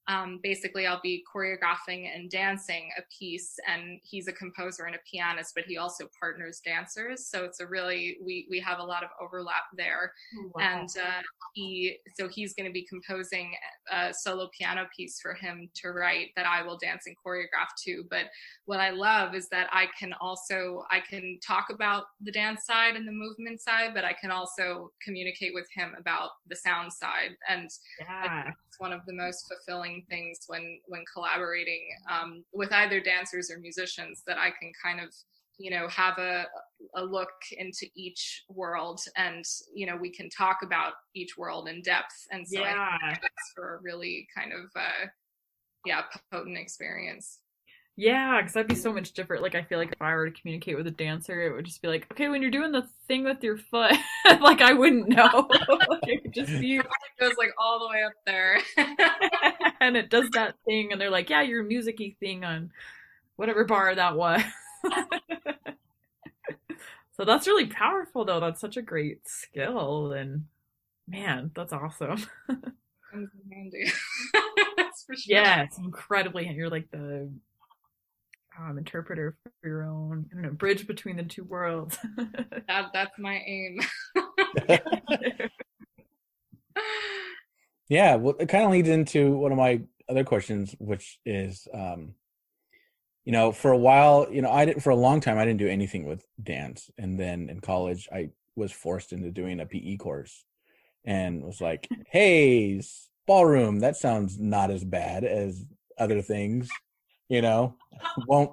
um, 0.08 0.40
basically 0.42 0.88
I'll 0.88 1.02
be 1.02 1.24
choreographing 1.34 2.08
and 2.14 2.30
dancing 2.30 2.90
a 2.98 3.02
piece 3.18 3.56
and 3.68 4.00
he's 4.04 4.28
a 4.28 4.34
composer 4.34 4.86
and 4.86 4.96
a 4.96 5.00
pianist, 5.10 5.54
but 5.54 5.66
he 5.66 5.78
also 5.78 6.08
partners 6.20 6.62
dancers. 6.64 7.28
So 7.28 7.44
it's 7.44 7.60
a 7.60 7.68
really, 7.68 8.18
we, 8.24 8.48
we 8.50 8.60
have 8.62 8.80
a 8.80 8.84
lot 8.84 9.04
of 9.04 9.10
overlap 9.22 9.64
there. 9.76 10.14
Oh, 10.38 10.52
wow. 10.56 10.62
And 10.62 10.90
uh, 10.98 11.22
he, 11.54 11.98
so 12.16 12.30
he's 12.30 12.54
going 12.54 12.68
to 12.68 12.72
be 12.72 12.86
composing 12.86 13.52
a 13.92 14.14
solo 14.14 14.50
piano 14.58 14.88
piece 14.96 15.20
for 15.20 15.34
him 15.34 15.70
to 15.76 15.90
write 15.90 16.30
that 16.38 16.46
I 16.46 16.64
will 16.64 16.78
dance 16.78 17.04
and 17.06 17.16
choreograph 17.26 17.76
to. 17.86 18.06
But 18.10 18.28
what 18.66 18.80
I 18.80 18.92
love 18.92 19.36
is 19.36 19.50
that 19.50 19.68
I 19.72 19.88
can 20.00 20.14
also, 20.22 20.86
I 20.90 21.02
can 21.02 21.38
talk 21.46 21.66
about 21.70 22.06
the 22.22 22.32
dance 22.32 22.66
side 22.66 22.96
and 22.96 23.08
the 23.08 23.12
movement 23.12 23.62
side, 23.62 23.92
but 23.94 24.06
I 24.06 24.14
can 24.14 24.32
also 24.32 24.92
communicate 25.04 25.54
with 25.54 25.68
him 25.74 25.94
about 26.00 26.30
the 26.48 26.56
sound 26.56 26.94
side. 26.94 27.32
And 27.50 27.70
yeah. 28.00 28.52
it's 28.68 28.80
one 28.80 28.94
of 28.94 29.02
the 29.06 29.14
most 29.14 29.48
fulfilling 29.48 29.97
things 30.10 30.40
when 30.48 30.80
when 30.88 31.04
collaborating 31.12 31.82
um, 32.10 32.44
with 32.54 32.72
either 32.72 33.00
dancers 33.00 33.52
or 33.52 33.60
musicians 33.60 34.24
that 34.28 34.38
I 34.38 34.52
can 34.60 34.72
kind 34.84 35.00
of 35.00 35.14
you 35.58 35.72
know 35.72 35.88
have 35.88 36.18
a 36.18 36.46
a 36.96 37.04
look 37.04 37.30
into 37.52 37.88
each 37.96 38.44
world 38.50 39.00
and 39.16 39.44
you 39.74 39.86
know 39.88 39.96
we 39.96 40.12
can 40.12 40.30
talk 40.30 40.58
about 40.64 40.94
each 41.16 41.38
world 41.38 41.68
in 41.68 41.82
depth 41.82 42.28
and 42.32 42.48
so 42.48 42.60
yeah. 42.60 42.98
I 43.02 43.08
think 43.08 43.22
that's 43.22 43.52
for 43.56 43.76
a 43.76 43.82
really 43.82 44.28
kind 44.36 44.54
of 44.54 44.70
uh, 44.76 45.08
yeah 45.86 46.04
potent 46.32 46.58
experience 46.58 47.40
yeah, 48.00 48.38
because 48.38 48.54
that'd 48.54 48.68
be 48.68 48.76
so 48.76 48.94
much 48.94 49.14
different. 49.14 49.42
Like, 49.42 49.56
I 49.56 49.64
feel 49.64 49.80
like 49.80 49.92
if 49.92 50.02
I 50.02 50.14
were 50.14 50.30
to 50.30 50.42
communicate 50.42 50.78
with 50.78 50.86
a 50.86 50.92
dancer, 50.92 51.42
it 51.42 51.52
would 51.52 51.66
just 51.66 51.82
be 51.82 51.88
like, 51.88 52.06
okay, 52.12 52.30
when 52.30 52.44
you're 52.44 52.52
doing 52.52 52.72
the 52.72 52.88
thing 53.08 53.24
with 53.24 53.44
your 53.44 53.58
foot, 53.58 53.96
like 54.40 54.62
I 54.62 54.74
wouldn't 54.74 55.10
know. 55.10 55.50
like, 55.90 56.04
it 56.04 56.22
would 56.24 56.34
just 56.34 56.60
be 56.60 56.80
goes 57.20 57.38
like 57.38 57.52
all 57.58 57.80
the 57.80 57.88
way 57.90 58.04
up 58.04 58.14
there, 58.26 58.60
and 59.82 59.98
it 59.98 60.10
does 60.10 60.30
that 60.32 60.56
thing, 60.66 60.92
and 60.92 61.00
they're 61.00 61.10
like, 61.10 61.30
yeah, 61.30 61.42
your 61.42 61.64
musicy 61.64 62.16
thing 62.20 62.44
on 62.44 62.72
whatever 63.36 63.66
bar 63.66 63.94
that 63.96 64.16
was. 64.16 64.42
so 67.16 67.26
that's 67.26 67.48
really 67.48 67.68
powerful, 67.68 68.26
though. 68.26 68.40
That's 68.40 68.62
such 68.62 68.78
a 68.78 68.82
great 68.82 69.28
skill, 69.28 70.14
and 70.14 70.46
man, 71.08 71.52
that's 71.56 71.74
awesome. 71.74 72.26
handy. 73.52 73.92
Sure. 75.08 75.16
Yeah, 75.26 75.64
it's 75.64 75.78
incredibly. 75.78 76.50
You're 76.50 76.70
like 76.70 76.92
the 76.92 77.30
um, 78.60 78.78
interpreter 78.78 79.38
for 79.62 79.68
your 79.68 79.84
own, 79.84 80.26
I 80.32 80.36
don't 80.36 80.44
know, 80.44 80.52
bridge 80.52 80.88
between 80.88 81.16
the 81.16 81.24
two 81.24 81.44
worlds. 81.44 81.98
that, 82.68 82.88
that's 82.94 83.18
my 83.20 83.42
aim. 83.46 83.80
Yeah, 87.90 88.16
well, 88.16 88.36
it 88.40 88.50
kind 88.50 88.66
of 88.66 88.72
leads 88.72 88.90
into 88.90 89.38
one 89.38 89.52
of 89.52 89.58
my 89.58 89.82
other 90.10 90.24
questions, 90.24 90.76
which 90.80 91.20
is, 91.26 91.68
um, 91.74 92.16
you 93.26 93.32
know, 93.32 93.52
for 93.52 93.72
a 93.72 93.78
while, 93.78 94.28
you 94.32 94.42
know, 94.42 94.52
I 94.52 94.66
didn't 94.66 94.82
for 94.82 94.92
a 94.92 94.96
long 94.96 95.20
time, 95.20 95.38
I 95.38 95.46
didn't 95.46 95.60
do 95.60 95.68
anything 95.68 96.06
with 96.06 96.26
dance, 96.42 96.90
and 96.98 97.20
then 97.20 97.50
in 97.50 97.60
college, 97.60 98.08
I 98.12 98.30
was 98.56 98.72
forced 98.72 99.12
into 99.14 99.32
doing 99.32 99.60
a 99.60 99.66
PE 99.66 99.98
course, 99.98 100.46
and 101.06 101.44
was 101.44 101.62
like, 101.62 101.88
"Hey, 102.10 102.82
ballroom, 103.26 103.80
that 103.82 103.98
sounds 103.98 104.40
not 104.40 104.72
as 104.72 104.84
bad 104.84 105.24
as 105.24 105.66
other 105.98 106.22
things." 106.22 106.70
you 107.30 107.42
know 107.42 107.76
won't 108.28 108.52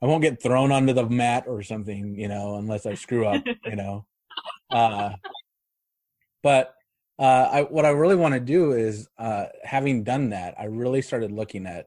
i 0.00 0.06
won't 0.06 0.22
get 0.22 0.42
thrown 0.42 0.72
onto 0.72 0.92
the 0.92 1.08
mat 1.08 1.44
or 1.46 1.62
something 1.62 2.18
you 2.18 2.28
know 2.28 2.56
unless 2.56 2.86
i 2.86 2.94
screw 2.94 3.26
up 3.26 3.42
you 3.64 3.76
know 3.76 4.04
uh 4.70 5.10
but 6.42 6.74
uh 7.18 7.48
i 7.50 7.62
what 7.62 7.84
i 7.84 7.90
really 7.90 8.16
want 8.16 8.34
to 8.34 8.40
do 8.40 8.72
is 8.72 9.08
uh 9.18 9.46
having 9.64 10.02
done 10.04 10.30
that 10.30 10.54
i 10.58 10.64
really 10.64 11.02
started 11.02 11.30
looking 11.30 11.66
at 11.66 11.86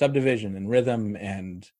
subdivision 0.00 0.56
and 0.56 0.70
rhythm 0.70 1.16
and 1.16 1.70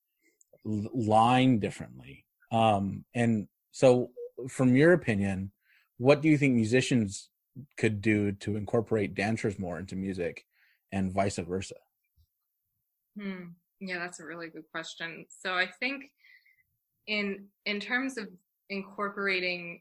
line 0.65 1.59
differently. 1.59 2.27
Um, 2.53 3.05
and 3.15 3.49
so, 3.71 4.11
from 4.49 4.77
your 4.77 4.93
opinion, 4.93 5.53
what 5.99 6.21
do 6.21 6.29
you 6.29 6.37
think 6.37 6.55
musicians 6.55 7.31
could 7.77 8.01
do 8.01 8.33
to 8.33 8.57
incorporate 8.57 9.15
dancers 9.15 9.59
more 9.59 9.79
into 9.79 9.97
music, 9.97 10.45
and 10.93 11.13
vice 11.13 11.37
versa? 11.39 11.77
Hmm. 13.19 13.53
Yeah, 13.81 13.99
that's 13.99 14.21
a 14.21 14.27
really 14.27 14.49
good 14.49 14.65
question. 14.71 15.27
So 15.29 15.55
I 15.55 15.69
think 15.81 16.05
in 17.07 17.47
in 17.65 17.81
terms 17.81 18.19
of 18.19 18.29
incorporating 18.69 19.81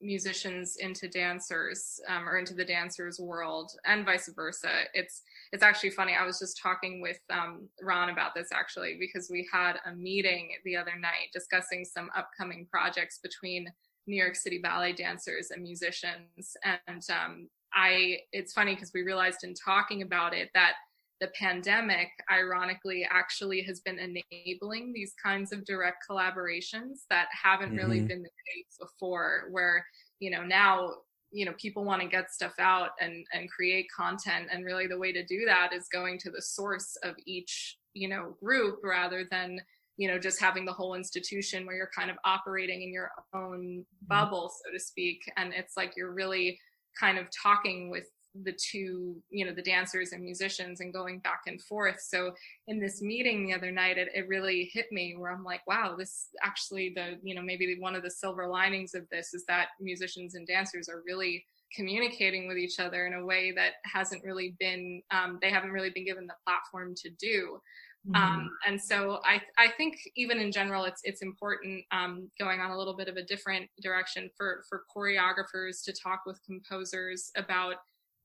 musicians 0.00 0.76
into 0.76 1.08
dancers 1.08 2.00
um, 2.08 2.28
or 2.28 2.38
into 2.38 2.54
the 2.54 2.64
dancers 2.64 3.20
world 3.20 3.72
and 3.84 4.04
vice 4.04 4.30
versa. 4.34 4.82
It's 4.94 5.22
it's 5.52 5.62
actually 5.62 5.90
funny. 5.90 6.14
I 6.18 6.24
was 6.24 6.38
just 6.38 6.58
talking 6.60 7.00
with 7.00 7.20
um, 7.30 7.68
ron 7.82 8.10
about 8.10 8.34
this 8.34 8.48
actually 8.52 8.96
because 8.98 9.28
we 9.30 9.48
had 9.52 9.74
a 9.86 9.92
meeting 9.92 10.52
the 10.64 10.76
other 10.76 10.96
night 10.98 11.28
discussing 11.32 11.84
some 11.84 12.10
upcoming 12.16 12.66
projects 12.70 13.18
between 13.22 13.70
new 14.06 14.16
york 14.16 14.34
city 14.34 14.58
ballet 14.58 14.92
dancers 14.92 15.50
and 15.50 15.62
musicians. 15.62 16.56
And 16.64 17.04
um, 17.10 17.48
i 17.72 18.18
it's 18.32 18.52
funny 18.52 18.74
because 18.74 18.92
we 18.94 19.02
realized 19.02 19.44
in 19.44 19.54
talking 19.54 20.02
about 20.02 20.34
it 20.34 20.50
that 20.54 20.74
the 21.20 21.28
pandemic, 21.38 22.08
ironically, 22.32 23.06
actually 23.10 23.62
has 23.62 23.80
been 23.80 23.98
enabling 23.98 24.92
these 24.92 25.12
kinds 25.22 25.52
of 25.52 25.64
direct 25.64 26.04
collaborations 26.10 27.04
that 27.10 27.28
haven't 27.30 27.68
mm-hmm. 27.68 27.76
really 27.76 28.00
been 28.00 28.22
the 28.22 28.30
case 28.54 28.78
before, 28.80 29.48
where, 29.50 29.84
you 30.18 30.30
know, 30.30 30.42
now, 30.42 30.92
you 31.30 31.44
know, 31.44 31.52
people 31.58 31.84
want 31.84 32.00
to 32.02 32.08
get 32.08 32.32
stuff 32.32 32.54
out 32.58 32.90
and, 33.00 33.24
and 33.32 33.50
create 33.50 33.86
content. 33.94 34.48
And 34.50 34.64
really 34.64 34.86
the 34.86 34.98
way 34.98 35.12
to 35.12 35.24
do 35.24 35.44
that 35.46 35.72
is 35.72 35.88
going 35.92 36.18
to 36.20 36.30
the 36.30 36.42
source 36.42 36.96
of 37.04 37.14
each, 37.26 37.76
you 37.92 38.08
know, 38.08 38.34
group 38.42 38.80
rather 38.82 39.24
than, 39.30 39.60
you 39.96 40.08
know, 40.08 40.18
just 40.18 40.40
having 40.40 40.64
the 40.64 40.72
whole 40.72 40.94
institution 40.94 41.66
where 41.66 41.76
you're 41.76 41.90
kind 41.94 42.10
of 42.10 42.16
operating 42.24 42.82
in 42.82 42.92
your 42.92 43.10
own 43.34 43.60
mm-hmm. 43.60 44.06
bubble, 44.08 44.50
so 44.50 44.72
to 44.72 44.80
speak. 44.80 45.20
And 45.36 45.52
it's 45.52 45.76
like 45.76 45.92
you're 45.96 46.14
really 46.14 46.58
kind 46.98 47.18
of 47.18 47.26
talking 47.30 47.90
with 47.90 48.06
the 48.44 48.52
two 48.52 49.16
you 49.30 49.44
know 49.44 49.52
the 49.52 49.62
dancers 49.62 50.12
and 50.12 50.22
musicians 50.22 50.80
and 50.80 50.92
going 50.92 51.18
back 51.18 51.42
and 51.46 51.60
forth 51.62 52.00
so 52.00 52.32
in 52.68 52.78
this 52.78 53.02
meeting 53.02 53.46
the 53.46 53.52
other 53.52 53.72
night 53.72 53.98
it, 53.98 54.08
it 54.14 54.28
really 54.28 54.70
hit 54.72 54.86
me 54.92 55.14
where 55.16 55.32
i'm 55.32 55.42
like 55.42 55.66
wow 55.66 55.96
this 55.98 56.28
actually 56.42 56.92
the 56.94 57.18
you 57.22 57.34
know 57.34 57.42
maybe 57.42 57.76
one 57.80 57.96
of 57.96 58.02
the 58.02 58.10
silver 58.10 58.46
linings 58.46 58.94
of 58.94 59.08
this 59.10 59.34
is 59.34 59.44
that 59.46 59.68
musicians 59.80 60.34
and 60.36 60.46
dancers 60.46 60.88
are 60.88 61.02
really 61.04 61.44
communicating 61.74 62.48
with 62.48 62.56
each 62.56 62.78
other 62.78 63.06
in 63.06 63.14
a 63.14 63.24
way 63.24 63.52
that 63.52 63.74
hasn't 63.84 64.22
really 64.24 64.54
been 64.58 65.02
um, 65.10 65.38
they 65.42 65.50
haven't 65.50 65.70
really 65.70 65.90
been 65.90 66.04
given 66.04 66.26
the 66.26 66.34
platform 66.44 66.94
to 66.94 67.10
do 67.10 67.60
mm-hmm. 68.08 68.14
um, 68.14 68.50
and 68.66 68.80
so 68.80 69.20
I, 69.24 69.40
I 69.58 69.68
think 69.76 69.96
even 70.16 70.38
in 70.38 70.52
general 70.52 70.84
it's 70.84 71.00
it's 71.04 71.22
important 71.22 71.84
um, 71.90 72.30
going 72.38 72.60
on 72.60 72.70
a 72.70 72.78
little 72.78 72.96
bit 72.96 73.08
of 73.08 73.16
a 73.16 73.24
different 73.24 73.68
direction 73.82 74.30
for 74.36 74.62
for 74.68 74.84
choreographers 74.94 75.82
to 75.84 75.92
talk 75.92 76.22
with 76.26 76.40
composers 76.44 77.30
about 77.36 77.76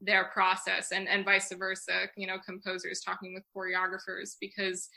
their 0.01 0.25
process 0.25 0.91
and 0.91 1.07
and 1.07 1.23
vice 1.23 1.51
versa 1.57 2.07
you 2.17 2.27
know 2.27 2.37
composers 2.45 3.01
talking 3.01 3.33
with 3.33 3.43
choreographers 3.55 4.35
because 4.41 4.89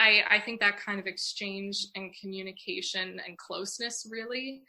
i 0.00 0.22
i 0.30 0.40
think 0.40 0.60
that 0.60 0.78
kind 0.78 0.98
of 0.98 1.06
exchange 1.06 1.86
and 1.96 2.14
communication 2.20 3.20
and 3.26 3.36
closeness 3.38 4.06
really 4.10 4.62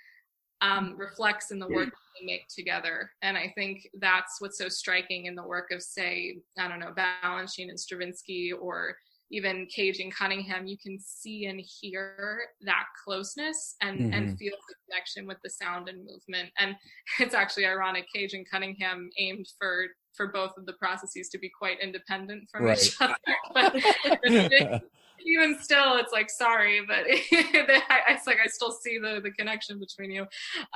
um, 0.62 0.90
mm-hmm. 0.90 0.98
reflects 1.00 1.52
in 1.52 1.60
the 1.60 1.68
work 1.68 1.90
we 2.20 2.26
make 2.26 2.48
together 2.50 3.10
and 3.22 3.38
i 3.38 3.52
think 3.56 3.88
that's 4.00 4.42
what's 4.42 4.58
so 4.58 4.68
striking 4.68 5.26
in 5.26 5.36
the 5.36 5.44
work 5.44 5.72
of 5.72 5.82
say 5.82 6.38
i 6.58 6.68
don't 6.68 6.80
know 6.80 6.94
balanchine 7.24 7.70
and 7.70 7.80
stravinsky 7.80 8.52
or 8.52 8.96
even 9.32 9.68
Cage 9.68 10.00
and 10.00 10.14
Cunningham, 10.14 10.66
you 10.66 10.78
can 10.78 11.00
see 11.00 11.46
and 11.46 11.62
hear 11.62 12.40
that 12.62 12.86
closeness 13.04 13.76
and, 13.82 14.00
mm-hmm. 14.00 14.14
and 14.14 14.38
feel 14.38 14.54
the 14.68 14.76
connection 14.88 15.28
with 15.28 15.38
the 15.44 15.50
sound 15.50 15.88
and 15.88 16.00
movement. 16.00 16.50
And 16.58 16.76
it's 17.20 17.36
actually 17.36 17.66
ironic, 17.66 18.06
Cage 18.14 18.34
and 18.34 18.50
Cunningham 18.50 19.10
aimed 19.18 19.48
for 19.58 19.88
for 20.16 20.28
both 20.28 20.52
of 20.58 20.66
the 20.66 20.74
processes 20.74 21.30
to 21.30 21.38
be 21.38 21.50
quite 21.50 21.80
independent 21.82 22.50
from 22.52 22.66
right. 22.66 22.84
each 22.84 22.96
other. 23.00 23.16
But 23.54 24.84
even 25.26 25.57
still, 25.61 25.97
it's 25.97 26.11
like 26.11 26.30
sorry, 26.30 26.82
but 26.88 26.99
it's 27.07 28.28
like 28.28 28.38
I 28.43 28.47
still 28.47 28.72
see 28.72 28.97
the 28.97 29.20
the 29.22 29.32
connection 29.32 29.80
between 29.80 30.11
you. 30.11 30.26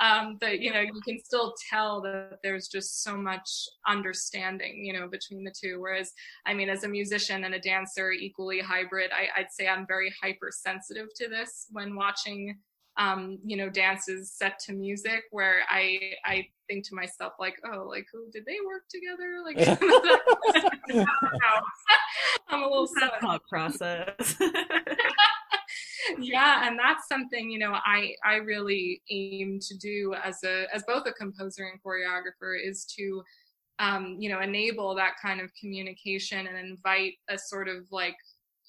Um, 0.00 0.38
that 0.40 0.60
you 0.60 0.72
know 0.72 0.80
you 0.80 1.00
can 1.06 1.18
still 1.24 1.54
tell 1.70 2.00
that 2.02 2.38
there's 2.42 2.68
just 2.68 3.02
so 3.02 3.16
much 3.16 3.68
understanding, 3.86 4.84
you 4.84 4.92
know, 4.92 5.08
between 5.08 5.44
the 5.44 5.52
two. 5.58 5.80
Whereas, 5.80 6.12
I 6.46 6.54
mean, 6.54 6.68
as 6.68 6.84
a 6.84 6.88
musician 6.88 7.44
and 7.44 7.54
a 7.54 7.60
dancer, 7.60 8.12
equally 8.12 8.60
hybrid, 8.60 9.10
I, 9.12 9.40
I'd 9.40 9.52
say 9.52 9.68
I'm 9.68 9.86
very 9.86 10.12
hypersensitive 10.22 11.08
to 11.16 11.28
this 11.28 11.66
when 11.70 11.96
watching 11.96 12.56
um, 12.96 13.38
you 13.44 13.56
know, 13.56 13.68
dances 13.68 14.32
set 14.32 14.58
to 14.60 14.72
music 14.72 15.24
where 15.30 15.62
I 15.68 15.98
I 16.24 16.46
think 16.68 16.86
to 16.88 16.94
myself 16.94 17.34
like, 17.38 17.56
oh, 17.70 17.86
like 17.88 18.06
who 18.12 18.30
did 18.32 18.44
they 18.46 18.58
work 18.64 18.84
together? 18.88 19.42
Like 19.44 19.58
I'm 22.48 22.62
a 22.62 22.66
little 22.66 22.88
thought 23.20 23.42
process. 23.48 24.36
yeah, 26.18 26.68
and 26.68 26.78
that's 26.78 27.08
something, 27.08 27.50
you 27.50 27.58
know, 27.58 27.72
I 27.84 28.14
I 28.24 28.36
really 28.36 29.02
aim 29.10 29.58
to 29.60 29.76
do 29.76 30.14
as 30.22 30.38
a 30.44 30.66
as 30.72 30.84
both 30.86 31.06
a 31.06 31.12
composer 31.12 31.64
and 31.64 31.80
choreographer 31.82 32.56
is 32.62 32.84
to 32.96 33.22
um, 33.80 34.16
you 34.20 34.28
know, 34.28 34.40
enable 34.40 34.94
that 34.94 35.14
kind 35.20 35.40
of 35.40 35.50
communication 35.60 36.46
and 36.46 36.56
invite 36.56 37.14
a 37.28 37.36
sort 37.36 37.68
of 37.68 37.84
like 37.90 38.16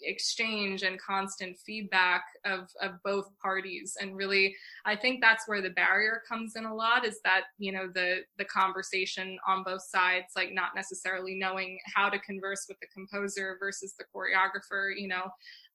exchange 0.01 0.83
and 0.83 0.99
constant 0.99 1.57
feedback 1.65 2.23
of 2.45 2.69
of 2.81 2.91
both 3.03 3.29
parties 3.41 3.95
and 3.99 4.15
really 4.15 4.55
i 4.85 4.95
think 4.95 5.21
that's 5.21 5.47
where 5.47 5.61
the 5.61 5.69
barrier 5.71 6.21
comes 6.27 6.55
in 6.55 6.65
a 6.65 6.73
lot 6.73 7.05
is 7.05 7.19
that 7.23 7.43
you 7.57 7.71
know 7.71 7.87
the 7.93 8.19
the 8.37 8.45
conversation 8.45 9.37
on 9.47 9.63
both 9.63 9.81
sides 9.81 10.27
like 10.35 10.53
not 10.53 10.75
necessarily 10.75 11.35
knowing 11.35 11.77
how 11.93 12.09
to 12.09 12.19
converse 12.19 12.65
with 12.67 12.79
the 12.79 12.87
composer 12.93 13.57
versus 13.59 13.93
the 13.97 14.05
choreographer 14.13 14.91
you 14.95 15.07
know 15.07 15.29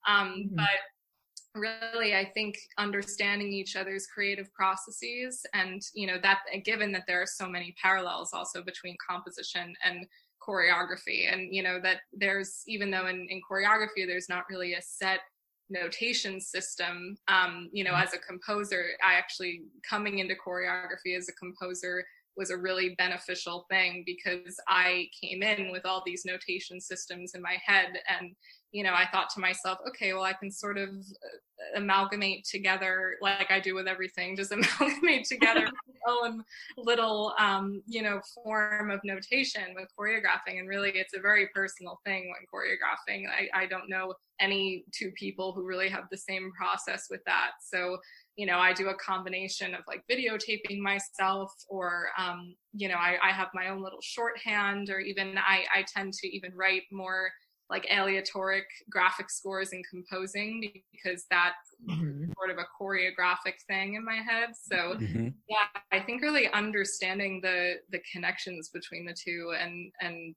um 0.06 0.28
mm-hmm. 0.28 0.56
but 0.56 1.60
really 1.60 2.14
i 2.14 2.24
think 2.24 2.56
understanding 2.78 3.52
each 3.52 3.74
other's 3.74 4.06
creative 4.06 4.52
processes 4.52 5.44
and 5.52 5.82
you 5.94 6.06
know 6.06 6.16
that 6.22 6.40
given 6.64 6.92
that 6.92 7.02
there 7.08 7.20
are 7.20 7.26
so 7.26 7.48
many 7.48 7.74
parallels 7.82 8.30
also 8.32 8.62
between 8.62 8.96
composition 9.08 9.74
and 9.84 10.06
choreography 10.46 11.32
and 11.32 11.54
you 11.54 11.62
know 11.62 11.78
that 11.82 11.98
there's 12.12 12.62
even 12.66 12.90
though 12.90 13.06
in, 13.06 13.26
in 13.30 13.40
choreography 13.50 14.06
there's 14.06 14.28
not 14.28 14.44
really 14.50 14.74
a 14.74 14.82
set 14.82 15.20
notation 15.68 16.40
system 16.40 17.16
um, 17.28 17.68
you 17.72 17.84
know 17.84 17.92
mm-hmm. 17.92 18.02
as 18.02 18.14
a 18.14 18.18
composer 18.18 18.86
i 19.06 19.14
actually 19.14 19.62
coming 19.88 20.18
into 20.18 20.34
choreography 20.34 21.16
as 21.16 21.28
a 21.28 21.32
composer 21.32 22.04
was 22.36 22.50
a 22.50 22.56
really 22.56 22.94
beneficial 22.96 23.66
thing 23.70 24.02
because 24.06 24.56
i 24.68 25.06
came 25.20 25.42
in 25.42 25.70
with 25.70 25.84
all 25.84 26.02
these 26.04 26.24
notation 26.24 26.80
systems 26.80 27.34
in 27.34 27.42
my 27.42 27.56
head 27.64 27.88
and 28.08 28.34
you 28.72 28.84
know, 28.84 28.92
I 28.92 29.06
thought 29.10 29.30
to 29.30 29.40
myself, 29.40 29.78
okay, 29.88 30.12
well, 30.12 30.22
I 30.22 30.32
can 30.32 30.50
sort 30.50 30.78
of 30.78 30.90
uh, 30.90 31.78
amalgamate 31.78 32.44
together, 32.44 33.16
like 33.20 33.50
I 33.50 33.58
do 33.58 33.74
with 33.74 33.88
everything, 33.88 34.36
just 34.36 34.52
amalgamate 34.80 35.26
together 35.26 35.66
my 36.06 36.12
own 36.12 36.44
little, 36.76 37.34
um, 37.38 37.82
you 37.86 38.02
know, 38.02 38.20
form 38.34 38.90
of 38.90 39.00
notation 39.02 39.74
with 39.74 39.88
choreographing. 39.98 40.58
And 40.58 40.68
really, 40.68 40.90
it's 40.90 41.14
a 41.14 41.20
very 41.20 41.48
personal 41.52 41.98
thing 42.04 42.32
when 42.32 42.46
choreographing. 42.52 43.24
I, 43.28 43.62
I 43.62 43.66
don't 43.66 43.88
know 43.88 44.14
any 44.40 44.84
two 44.92 45.10
people 45.12 45.52
who 45.52 45.66
really 45.66 45.88
have 45.88 46.04
the 46.10 46.16
same 46.16 46.50
process 46.52 47.08
with 47.10 47.20
that. 47.26 47.50
So, 47.60 47.98
you 48.36 48.46
know, 48.46 48.58
I 48.58 48.72
do 48.72 48.88
a 48.88 48.94
combination 48.94 49.74
of 49.74 49.80
like 49.86 50.02
videotaping 50.10 50.78
myself, 50.78 51.52
or, 51.68 52.08
um, 52.16 52.54
you 52.72 52.88
know, 52.88 52.94
I, 52.94 53.16
I 53.22 53.32
have 53.32 53.48
my 53.52 53.68
own 53.68 53.82
little 53.82 54.00
shorthand, 54.00 54.90
or 54.90 55.00
even 55.00 55.36
I, 55.36 55.64
I 55.74 55.84
tend 55.92 56.14
to 56.14 56.28
even 56.28 56.52
write 56.54 56.84
more 56.92 57.30
like 57.70 57.86
aleatoric 57.90 58.64
graphic 58.90 59.30
scores 59.30 59.72
and 59.72 59.84
composing 59.88 60.72
because 60.92 61.24
that's 61.30 61.54
mm-hmm. 61.88 62.30
sort 62.36 62.50
of 62.50 62.58
a 62.58 62.66
choreographic 62.80 63.54
thing 63.68 63.94
in 63.94 64.04
my 64.04 64.16
head. 64.16 64.50
So 64.54 64.96
mm-hmm. 64.96 65.28
yeah, 65.48 65.80
I 65.92 66.00
think 66.00 66.20
really 66.20 66.48
understanding 66.52 67.40
the 67.42 67.76
the 67.90 68.00
connections 68.12 68.70
between 68.70 69.06
the 69.06 69.14
two 69.14 69.54
and 69.58 69.92
and 70.00 70.34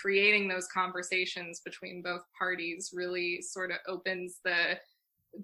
creating 0.00 0.48
those 0.48 0.66
conversations 0.68 1.60
between 1.62 2.00
both 2.02 2.22
parties 2.38 2.92
really 2.94 3.42
sort 3.42 3.70
of 3.70 3.76
opens 3.86 4.38
the 4.42 4.78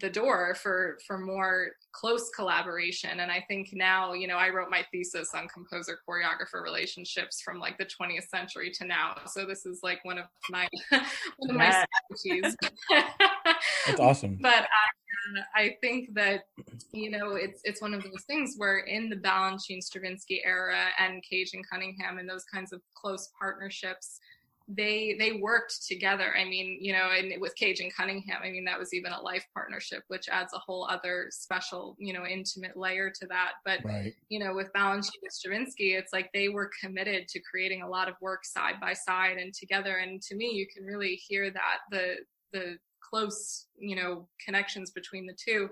the 0.01 0.11
door 0.11 0.55
for 0.55 0.99
for 1.07 1.19
more 1.19 1.69
close 1.93 2.31
collaboration. 2.31 3.21
And 3.21 3.31
i 3.31 3.45
think 3.49 3.71
now 3.73 4.13
you 4.13 4.27
know 4.27 4.37
i 4.37 4.49
wrote 4.51 4.71
my 4.71 4.85
thesis 4.93 5.31
on 5.35 5.49
composer 5.49 5.99
choreographer 6.09 6.63
relationships 6.63 7.41
from 7.43 7.59
like 7.59 7.79
the 7.79 7.87
20th 7.87 8.29
century 8.29 8.71
to 8.79 8.87
now. 8.87 9.17
So 9.27 9.47
this 9.47 9.67
is 9.67 9.81
like 9.83 10.05
one 10.05 10.19
of 10.19 10.27
my 10.51 10.69
one 10.91 11.51
of 11.51 11.57
my 11.57 11.85
specialties 12.11 12.57
that's 13.87 14.01
awesome. 14.01 14.39
But 14.49 14.67
I, 15.55 15.63
I 15.63 15.77
think 15.81 16.15
that 16.15 16.45
you 16.93 17.11
know 17.11 17.35
it's 17.35 17.61
it's 17.65 17.83
one 17.83 17.95
of 17.95 18.03
those 18.03 18.25
things 18.27 18.55
where 18.57 18.79
in 18.79 19.09
the 19.09 19.17
balanchine 19.17 19.83
stravinsky 19.83 20.43
era 20.45 20.87
and 20.99 21.23
cage 21.23 21.51
and 21.55 21.65
cunningham 21.69 22.19
and 22.19 22.29
those 22.29 22.45
kinds 22.45 22.73
of 22.73 22.81
close 22.95 23.31
partnerships 23.39 24.21
they 24.69 25.17
they 25.19 25.33
worked 25.33 25.87
together. 25.87 26.35
I 26.37 26.45
mean, 26.45 26.79
you 26.81 26.93
know, 26.93 27.11
and 27.17 27.41
with 27.41 27.55
Cage 27.57 27.81
and 27.81 27.95
Cunningham, 27.95 28.41
I 28.45 28.51
mean, 28.51 28.65
that 28.67 28.79
was 28.79 28.93
even 28.93 29.13
a 29.13 29.21
life 29.21 29.47
partnership, 29.55 30.03
which 30.09 30.29
adds 30.29 30.53
a 30.53 30.59
whole 30.59 30.87
other 30.91 31.29
special, 31.31 31.97
you 31.99 32.13
know, 32.13 32.27
intimate 32.27 32.77
layer 32.77 33.11
to 33.11 33.27
that. 33.29 33.53
But 33.65 33.81
Right. 33.83 34.15
you 34.29 34.39
know, 34.39 34.55
with 34.55 34.71
Balanchine 34.75 35.23
and 35.23 35.33
Stravinsky, 35.33 35.95
it's 35.95 36.13
like 36.13 36.31
they 36.35 36.49
were 36.51 36.71
committed 36.83 37.29
to 37.29 37.41
creating 37.41 37.83
a 37.83 37.89
lot 37.89 38.09
of 38.09 38.15
work 38.21 38.45
side 38.45 38.79
by 38.81 38.93
side 38.93 39.39
and 39.39 39.55
together. 39.55 39.97
And 39.97 40.21
to 40.23 40.35
me, 40.37 40.51
you 40.51 40.67
can 40.67 40.85
really 40.85 41.15
hear 41.15 41.51
that 41.51 41.79
the 41.91 42.17
the 42.53 42.79
close, 43.01 43.67
you 43.79 43.97
know, 43.97 44.29
connections 44.45 44.91
between 44.91 45.27
the 45.27 45.37
two. 45.43 45.71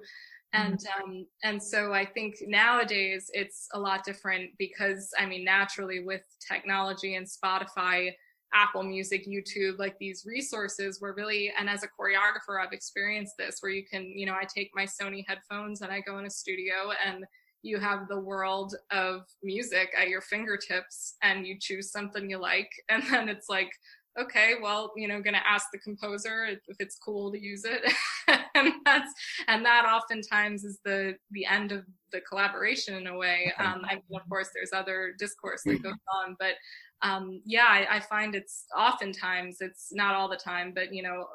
And 0.52 0.80
um, 1.04 1.26
and 1.44 1.62
so 1.62 1.92
I 1.92 2.06
think 2.06 2.36
nowadays 2.46 3.30
it's 3.34 3.68
a 3.74 3.78
lot 3.78 4.04
different 4.04 4.52
because 4.58 5.12
I 5.18 5.26
mean 5.26 5.44
naturally 5.44 6.02
with 6.02 6.22
technology 6.40 7.16
and 7.16 7.26
Spotify, 7.26 8.12
Apple 8.54 8.82
Music, 8.82 9.26
YouTube, 9.26 9.78
like 9.78 9.96
these 9.98 10.24
resources 10.26 11.00
were 11.00 11.14
really 11.14 11.52
and 11.58 11.68
as 11.68 11.82
a 11.82 11.88
choreographer 11.88 12.62
I've 12.62 12.72
experienced 12.72 13.34
this 13.38 13.58
where 13.60 13.72
you 13.72 13.84
can, 13.84 14.04
you 14.04 14.26
know, 14.26 14.34
I 14.34 14.44
take 14.44 14.70
my 14.74 14.84
Sony 14.84 15.24
headphones 15.26 15.82
and 15.82 15.92
I 15.92 16.00
go 16.00 16.18
in 16.18 16.26
a 16.26 16.30
studio 16.30 16.92
and 17.04 17.24
you 17.62 17.78
have 17.78 18.08
the 18.08 18.18
world 18.18 18.74
of 18.90 19.22
music 19.42 19.90
at 19.98 20.08
your 20.08 20.20
fingertips 20.20 21.14
and 21.22 21.46
you 21.46 21.56
choose 21.60 21.90
something 21.90 22.30
you 22.30 22.38
like. 22.38 22.70
And 22.88 23.02
then 23.10 23.28
it's 23.28 23.48
like 23.48 23.70
okay 24.18 24.54
well 24.62 24.92
you 24.96 25.06
know 25.08 25.20
gonna 25.20 25.42
ask 25.46 25.66
the 25.72 25.78
composer 25.78 26.46
if 26.46 26.60
if 26.68 26.76
it's 26.80 26.96
cool 26.96 27.32
to 27.32 27.38
use 27.38 27.64
it. 27.64 27.82
And 28.56 28.72
that's 28.86 29.12
and 29.48 29.64
that 29.66 29.84
oftentimes 29.84 30.64
is 30.64 30.78
the 30.82 31.14
the 31.30 31.44
end 31.44 31.72
of 31.72 31.84
the 32.10 32.22
collaboration 32.22 32.94
in 32.94 33.06
a 33.06 33.16
way. 33.16 33.52
Um 33.58 33.82
I 33.84 33.94
mean, 33.96 34.02
of 34.14 34.28
course 34.30 34.48
there's 34.54 34.72
other 34.72 35.14
discourse 35.18 35.62
that 35.64 35.82
goes 35.82 35.92
on 36.24 36.36
but 36.40 36.54
um 37.02 37.42
yeah 37.44 37.66
I, 37.68 37.96
I 37.96 38.00
find 38.00 38.34
it's 38.34 38.64
oftentimes 38.76 39.58
it's 39.60 39.88
not 39.92 40.14
all 40.14 40.28
the 40.28 40.36
time 40.36 40.72
but 40.74 40.92
you 40.92 41.02
know 41.02 41.26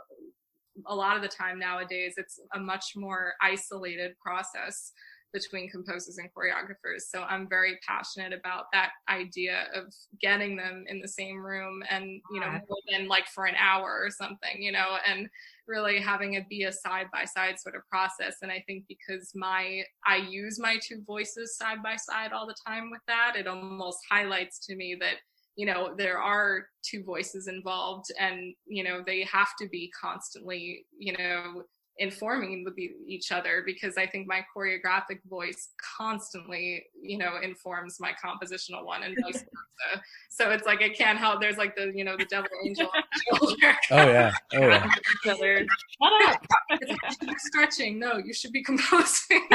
a 0.87 0.95
lot 0.95 1.15
of 1.15 1.21
the 1.21 1.27
time 1.27 1.59
nowadays 1.59 2.15
it's 2.17 2.39
a 2.55 2.59
much 2.59 2.93
more 2.95 3.33
isolated 3.41 4.13
process 4.23 4.91
between 5.33 5.69
composers 5.69 6.17
and 6.17 6.29
choreographers. 6.33 7.03
So 7.09 7.21
I'm 7.23 7.47
very 7.47 7.79
passionate 7.87 8.33
about 8.33 8.65
that 8.73 8.91
idea 9.09 9.67
of 9.73 9.93
getting 10.21 10.55
them 10.55 10.85
in 10.87 11.01
the 11.01 11.07
same 11.07 11.37
room 11.37 11.83
and, 11.89 12.21
you 12.31 12.39
know, 12.39 12.51
more 12.51 12.79
than 12.91 13.07
like 13.07 13.27
for 13.27 13.45
an 13.45 13.55
hour 13.55 14.01
or 14.03 14.09
something, 14.09 14.61
you 14.61 14.71
know, 14.71 14.97
and 15.07 15.29
really 15.67 15.99
having 15.99 16.33
it 16.33 16.49
be 16.49 16.63
a 16.63 16.71
side 16.71 17.07
by 17.13 17.25
side 17.25 17.59
sort 17.59 17.75
of 17.75 17.87
process. 17.89 18.37
And 18.41 18.51
I 18.51 18.63
think 18.67 18.85
because 18.87 19.31
my, 19.35 19.83
I 20.05 20.17
use 20.17 20.59
my 20.59 20.77
two 20.81 21.01
voices 21.07 21.55
side 21.55 21.81
by 21.83 21.95
side 21.95 22.33
all 22.33 22.47
the 22.47 22.55
time 22.67 22.91
with 22.91 23.01
that, 23.07 23.35
it 23.37 23.47
almost 23.47 23.99
highlights 24.09 24.59
to 24.67 24.75
me 24.75 24.97
that, 24.99 25.15
you 25.55 25.65
know, 25.65 25.93
there 25.97 26.17
are 26.17 26.67
two 26.81 27.03
voices 27.03 27.47
involved 27.47 28.05
and, 28.19 28.53
you 28.65 28.83
know, 28.83 29.03
they 29.05 29.23
have 29.23 29.49
to 29.59 29.67
be 29.69 29.91
constantly, 29.99 30.85
you 30.97 31.13
know, 31.17 31.63
informing 32.01 32.63
with 32.65 32.77
each 32.79 33.31
other 33.31 33.61
because 33.63 33.95
I 33.95 34.07
think 34.07 34.27
my 34.27 34.43
choreographic 34.55 35.19
voice 35.29 35.69
constantly, 35.97 36.83
you 36.99 37.19
know, 37.19 37.37
informs 37.41 37.97
my 37.99 38.11
compositional 38.11 38.83
one 38.83 39.03
and 39.03 39.15
vice 39.21 39.33
versa. 39.93 40.03
So 40.29 40.49
it's 40.49 40.65
like 40.65 40.81
it 40.81 40.97
can't 40.97 41.19
help. 41.19 41.39
There's 41.39 41.57
like 41.57 41.75
the, 41.75 41.91
you 41.93 42.03
know, 42.03 42.17
the 42.17 42.25
devil 42.25 42.49
angel 42.65 42.89
on 42.93 43.03
the 43.13 43.37
shoulder. 43.37 43.77
Oh 43.91 44.09
yeah. 44.09 44.33
Oh 44.53 44.67
yeah. 44.67 44.91
Each 45.25 45.31
other. 45.31 45.59
Shut 45.59 46.29
up. 46.29 46.41
It's 46.71 46.89
like, 46.89 46.99
you 47.03 47.11
should 47.11 47.27
be 47.27 47.35
stretching. 47.37 47.99
No, 47.99 48.17
you 48.17 48.33
should 48.33 48.51
be 48.51 48.63
composing. 48.63 49.47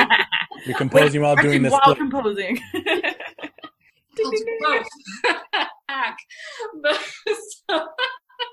You're 0.64 0.78
composing 0.78 1.22
while 1.22 1.36
doing 1.36 1.62
this. 1.62 1.72
while 1.72 1.97
composing. 1.97 2.61
I'll 2.74 4.30
do 4.30 4.59
both. 4.61 4.86
Hack. 5.88 6.16
But, 6.82 7.01
so, 7.68 7.86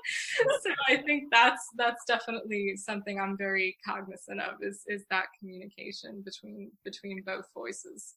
so 0.62 0.70
I 0.88 0.96
think 0.96 1.24
that's 1.30 1.62
that's 1.76 2.04
definitely 2.06 2.76
something 2.76 3.20
I'm 3.20 3.36
very 3.36 3.76
cognizant 3.86 4.40
of 4.40 4.62
is 4.62 4.82
is 4.86 5.04
that 5.10 5.26
communication 5.38 6.22
between 6.24 6.70
between 6.84 7.22
both 7.24 7.46
voices. 7.54 8.14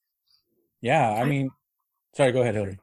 Yeah. 0.82 1.12
I 1.12 1.26
mean, 1.26 1.50
sorry. 2.16 2.32
Go 2.32 2.42
ahead, 2.42 2.56
Hillary. 2.56 2.80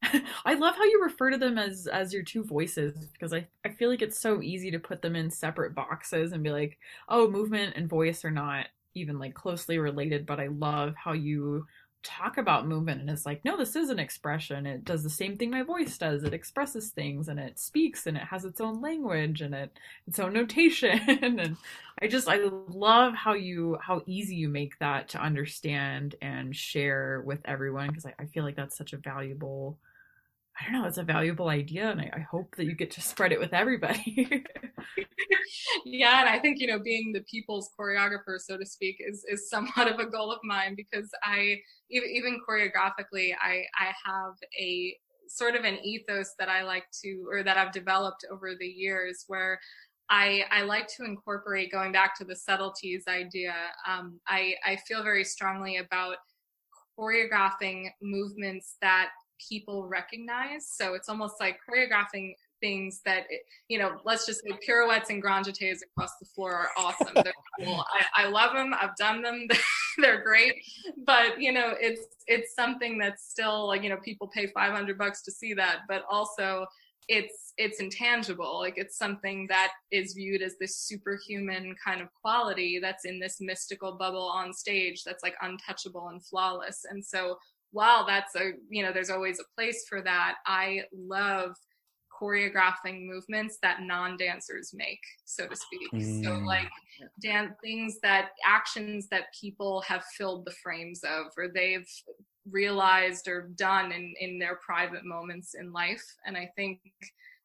I 0.44 0.54
love 0.54 0.76
how 0.76 0.84
you 0.84 1.00
refer 1.02 1.30
to 1.30 1.38
them 1.38 1.58
as 1.58 1.86
as 1.86 2.12
your 2.12 2.22
two 2.22 2.44
voices 2.44 2.94
because 3.12 3.32
I, 3.32 3.46
I 3.64 3.70
feel 3.70 3.90
like 3.90 4.02
it's 4.02 4.20
so 4.20 4.42
easy 4.42 4.70
to 4.70 4.78
put 4.78 5.02
them 5.02 5.16
in 5.16 5.30
separate 5.30 5.74
boxes 5.74 6.32
and 6.32 6.42
be 6.42 6.50
like, 6.50 6.78
oh, 7.08 7.28
movement 7.28 7.74
and 7.76 7.88
voice 7.88 8.24
are 8.24 8.30
not 8.30 8.66
even 8.94 9.18
like 9.18 9.34
closely 9.34 9.78
related, 9.78 10.26
but 10.26 10.40
I 10.40 10.48
love 10.48 10.94
how 10.96 11.12
you 11.12 11.66
talk 12.02 12.38
about 12.38 12.66
movement 12.66 13.00
and 13.00 13.10
it's 13.10 13.26
like, 13.26 13.44
no, 13.44 13.56
this 13.56 13.76
is 13.76 13.90
an 13.90 13.98
expression. 13.98 14.66
It 14.66 14.84
does 14.84 15.02
the 15.02 15.10
same 15.10 15.36
thing 15.36 15.50
my 15.50 15.62
voice 15.62 15.98
does. 15.98 16.24
It 16.24 16.32
expresses 16.32 16.90
things 16.90 17.28
and 17.28 17.38
it 17.38 17.58
speaks 17.58 18.06
and 18.06 18.16
it 18.16 18.22
has 18.22 18.44
its 18.44 18.60
own 18.60 18.80
language 18.80 19.40
and 19.40 19.54
it 19.54 19.72
its 20.06 20.18
own 20.18 20.32
notation 20.32 21.00
and 21.08 21.56
I 22.00 22.06
just 22.06 22.28
I 22.28 22.38
love 22.68 23.14
how 23.14 23.34
you 23.34 23.78
how 23.80 24.02
easy 24.06 24.36
you 24.36 24.48
make 24.48 24.78
that 24.78 25.08
to 25.10 25.22
understand 25.22 26.14
and 26.22 26.54
share 26.54 27.22
with 27.26 27.40
everyone 27.44 27.88
because 27.88 28.06
I, 28.06 28.14
I 28.18 28.26
feel 28.26 28.44
like 28.44 28.56
that's 28.56 28.76
such 28.76 28.92
a 28.92 28.98
valuable 28.98 29.78
I 30.58 30.64
don't 30.64 30.72
know, 30.72 30.88
it's 30.88 30.98
a 30.98 31.04
valuable 31.04 31.48
idea 31.48 31.90
and 31.90 32.00
I, 32.00 32.10
I 32.14 32.20
hope 32.20 32.56
that 32.56 32.64
you 32.64 32.74
get 32.74 32.90
to 32.92 33.00
spread 33.12 33.32
it 33.32 33.38
with 33.38 33.52
everybody. 33.52 34.44
yeah, 35.84 36.20
and 36.20 36.28
I 36.28 36.38
think 36.38 36.60
you 36.60 36.66
know 36.66 36.78
being 36.78 37.12
the 37.12 37.22
people's 37.30 37.70
choreographer, 37.78 38.38
so 38.38 38.56
to 38.56 38.66
speak, 38.66 38.96
is 39.00 39.24
is 39.28 39.48
somewhat 39.48 39.90
of 39.90 39.98
a 39.98 40.06
goal 40.06 40.32
of 40.32 40.40
mine 40.42 40.74
because 40.76 41.10
I 41.22 41.56
even 41.90 42.08
even 42.10 42.40
choreographically, 42.48 43.32
I 43.40 43.64
I 43.78 43.92
have 44.04 44.34
a 44.58 44.96
sort 45.28 45.54
of 45.54 45.64
an 45.64 45.78
ethos 45.84 46.34
that 46.38 46.48
I 46.48 46.62
like 46.62 46.84
to 47.02 47.26
or 47.30 47.42
that 47.42 47.56
I've 47.56 47.72
developed 47.72 48.24
over 48.30 48.54
the 48.58 48.66
years 48.66 49.24
where 49.26 49.58
I, 50.10 50.44
I 50.50 50.62
like 50.62 50.88
to 50.96 51.04
incorporate 51.04 51.70
going 51.70 51.92
back 51.92 52.16
to 52.16 52.24
the 52.24 52.34
subtleties 52.34 53.04
idea. 53.08 53.54
Um, 53.86 54.20
I, 54.26 54.54
I 54.64 54.76
feel 54.88 55.02
very 55.02 55.24
strongly 55.24 55.76
about 55.76 56.16
choreographing 56.98 57.88
movements 58.00 58.76
that 58.80 59.10
people 59.48 59.86
recognize. 59.86 60.66
So 60.66 60.94
it's 60.94 61.08
almost 61.08 61.34
like 61.40 61.58
choreographing 61.68 62.34
things 62.60 63.00
that, 63.04 63.24
you 63.68 63.78
know, 63.78 64.00
let's 64.04 64.26
just 64.26 64.42
say 64.42 64.50
pirouettes 64.66 65.10
and 65.10 65.22
grand 65.22 65.46
jetés 65.46 65.78
across 65.82 66.10
the 66.20 66.26
floor 66.26 66.52
are 66.52 66.68
awesome. 66.76 67.12
They're 67.14 67.32
cool. 67.64 67.84
I, 68.16 68.24
I 68.24 68.28
love 68.28 68.54
them. 68.54 68.74
I've 68.74 68.96
done 68.96 69.22
them. 69.22 69.46
They're 69.98 70.22
great. 70.22 70.54
But, 71.04 71.40
you 71.40 71.52
know, 71.52 71.74
it's, 71.78 72.02
it's 72.26 72.54
something 72.54 72.98
that's 72.98 73.28
still 73.28 73.66
like, 73.66 73.82
you 73.82 73.88
know, 73.88 73.98
people 73.98 74.28
pay 74.28 74.46
500 74.46 74.98
bucks 74.98 75.22
to 75.22 75.32
see 75.32 75.54
that, 75.54 75.80
but 75.88 76.04
also 76.10 76.66
it's, 77.08 77.54
it's 77.56 77.80
intangible. 77.80 78.58
Like 78.58 78.74
it's 78.76 78.98
something 78.98 79.46
that 79.48 79.72
is 79.90 80.12
viewed 80.12 80.42
as 80.42 80.56
this 80.60 80.76
superhuman 80.76 81.74
kind 81.84 82.00
of 82.00 82.08
quality 82.20 82.78
that's 82.80 83.04
in 83.04 83.18
this 83.18 83.38
mystical 83.40 83.92
bubble 83.92 84.28
on 84.28 84.52
stage 84.52 85.02
that's 85.04 85.22
like 85.22 85.34
untouchable 85.42 86.08
and 86.08 86.24
flawless. 86.24 86.84
And 86.88 87.04
so 87.04 87.38
while 87.72 88.06
that's 88.06 88.34
a 88.36 88.52
you 88.70 88.82
know 88.82 88.92
there's 88.92 89.10
always 89.10 89.40
a 89.40 89.54
place 89.54 89.86
for 89.88 90.02
that. 90.02 90.36
I 90.46 90.82
love 90.92 91.54
choreographing 92.20 93.06
movements 93.06 93.58
that 93.62 93.82
non-dancers 93.82 94.72
make 94.74 95.00
so 95.24 95.46
to 95.46 95.54
speak. 95.54 95.92
Mm. 95.94 96.24
so 96.24 96.32
like 96.44 96.68
dance 97.22 97.54
things 97.62 97.98
that 98.02 98.30
actions 98.44 99.08
that 99.10 99.26
people 99.38 99.82
have 99.82 100.04
filled 100.16 100.44
the 100.44 100.54
frames 100.62 101.02
of 101.04 101.26
or 101.36 101.48
they've 101.48 101.88
realized 102.50 103.28
or 103.28 103.50
done 103.54 103.92
in 103.92 104.14
in 104.20 104.38
their 104.38 104.56
private 104.56 105.04
moments 105.04 105.54
in 105.54 105.72
life. 105.72 106.04
And 106.26 106.36
i 106.36 106.50
think 106.56 106.80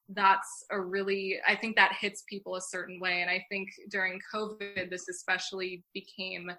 that's 0.10 0.66
a 0.72 0.80
really 0.80 1.40
i 1.48 1.56
think 1.56 1.76
that 1.76 1.98
hits 2.00 2.24
people 2.28 2.56
a 2.56 2.62
certain 2.62 3.00
way. 3.00 3.22
And 3.22 3.30
i 3.30 3.46
think 3.50 3.70
during 3.90 4.20
covid 4.34 4.90
this 4.90 5.08
especially 5.10 5.84
became 5.94 6.52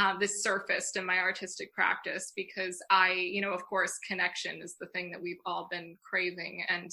uh, 0.00 0.16
this 0.18 0.42
surfaced 0.42 0.96
in 0.96 1.04
my 1.04 1.18
artistic 1.18 1.70
practice 1.74 2.32
because 2.34 2.82
I, 2.90 3.12
you 3.12 3.42
know, 3.42 3.52
of 3.52 3.62
course, 3.66 3.98
connection 4.08 4.62
is 4.62 4.76
the 4.80 4.86
thing 4.94 5.10
that 5.10 5.20
we've 5.20 5.40
all 5.44 5.68
been 5.70 5.98
craving. 6.08 6.64
And, 6.70 6.90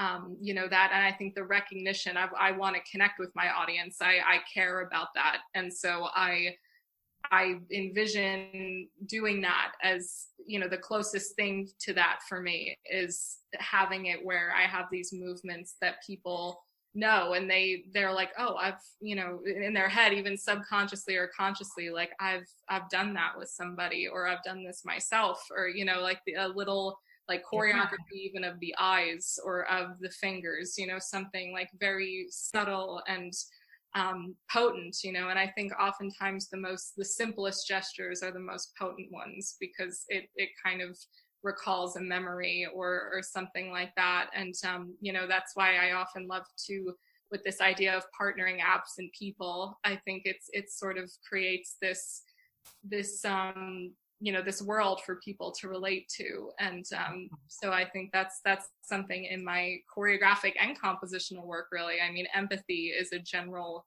um, 0.00 0.36
you 0.40 0.52
know, 0.52 0.66
that, 0.68 0.90
and 0.92 1.04
I 1.04 1.12
think 1.16 1.36
the 1.36 1.44
recognition, 1.44 2.16
I, 2.16 2.26
I 2.36 2.50
want 2.50 2.74
to 2.74 2.90
connect 2.90 3.20
with 3.20 3.30
my 3.36 3.50
audience. 3.50 3.98
I, 4.02 4.18
I 4.26 4.38
care 4.52 4.80
about 4.80 5.08
that. 5.14 5.38
And 5.54 5.72
so 5.72 6.08
I, 6.12 6.56
I 7.30 7.58
envision 7.72 8.88
doing 9.06 9.40
that 9.42 9.72
as, 9.84 10.26
you 10.44 10.58
know, 10.58 10.68
the 10.68 10.78
closest 10.78 11.36
thing 11.36 11.68
to 11.82 11.92
that 11.92 12.18
for 12.28 12.40
me 12.40 12.76
is 12.90 13.36
having 13.58 14.06
it 14.06 14.24
where 14.24 14.52
I 14.58 14.62
have 14.62 14.86
these 14.90 15.10
movements 15.12 15.76
that 15.82 16.02
people 16.04 16.60
know 16.94 17.34
and 17.34 17.48
they 17.48 17.84
they're 17.92 18.12
like 18.12 18.30
oh 18.38 18.56
i've 18.56 18.80
you 19.00 19.14
know 19.14 19.38
in 19.46 19.72
their 19.72 19.88
head 19.88 20.12
even 20.12 20.36
subconsciously 20.36 21.14
or 21.14 21.30
consciously 21.36 21.88
like 21.88 22.10
i've 22.18 22.46
i've 22.68 22.88
done 22.90 23.14
that 23.14 23.32
with 23.38 23.48
somebody 23.48 24.08
or 24.08 24.26
i've 24.26 24.42
done 24.42 24.64
this 24.64 24.82
myself 24.84 25.40
or 25.56 25.68
you 25.68 25.84
know 25.84 26.00
like 26.00 26.18
the, 26.26 26.34
a 26.34 26.48
little 26.48 26.98
like 27.28 27.44
choreography 27.50 27.94
yeah. 28.12 28.28
even 28.28 28.42
of 28.42 28.58
the 28.58 28.74
eyes 28.80 29.38
or 29.44 29.70
of 29.70 30.00
the 30.00 30.10
fingers 30.10 30.74
you 30.76 30.86
know 30.86 30.98
something 30.98 31.52
like 31.52 31.68
very 31.78 32.26
subtle 32.30 33.00
and 33.06 33.32
um, 33.96 34.36
potent 34.52 34.96
you 35.02 35.12
know 35.12 35.30
and 35.30 35.38
i 35.38 35.48
think 35.56 35.72
oftentimes 35.80 36.48
the 36.48 36.56
most 36.56 36.94
the 36.96 37.04
simplest 37.04 37.66
gestures 37.66 38.22
are 38.22 38.32
the 38.32 38.38
most 38.38 38.72
potent 38.78 39.10
ones 39.10 39.56
because 39.60 40.04
it 40.08 40.24
it 40.36 40.50
kind 40.64 40.80
of 40.80 40.96
recalls 41.42 41.96
a 41.96 42.00
memory 42.00 42.66
or 42.74 43.10
or 43.12 43.22
something 43.22 43.70
like 43.70 43.94
that. 43.96 44.30
And 44.34 44.54
um, 44.66 44.94
you 45.00 45.12
know 45.12 45.26
that's 45.26 45.52
why 45.54 45.76
i 45.76 45.92
often 45.92 46.26
love 46.26 46.44
to 46.66 46.92
with 47.30 47.42
this 47.44 47.60
idea 47.60 47.96
of 47.96 48.04
partnering 48.20 48.58
absent 48.60 49.08
people 49.16 49.78
i 49.84 49.94
think 50.04 50.22
it's 50.24 50.48
it 50.52 50.70
sort 50.70 50.98
of 50.98 51.08
creates 51.28 51.76
this 51.80 52.22
this 52.82 53.24
um 53.24 53.92
you 54.20 54.32
know 54.32 54.42
this 54.42 54.60
world 54.60 55.00
for 55.04 55.16
people 55.16 55.50
to 55.50 55.68
relate 55.68 56.06
to. 56.16 56.50
And 56.58 56.84
um, 56.94 57.30
so 57.48 57.72
i 57.72 57.84
think 57.88 58.10
that's 58.12 58.40
that's 58.44 58.68
something 58.82 59.24
in 59.24 59.44
my 59.44 59.76
choreographic 59.96 60.52
and 60.60 60.78
compositional 60.78 61.46
work 61.46 61.66
really. 61.72 61.96
I 62.06 62.12
mean 62.12 62.26
empathy 62.34 62.88
is 62.88 63.12
a 63.12 63.18
general 63.18 63.86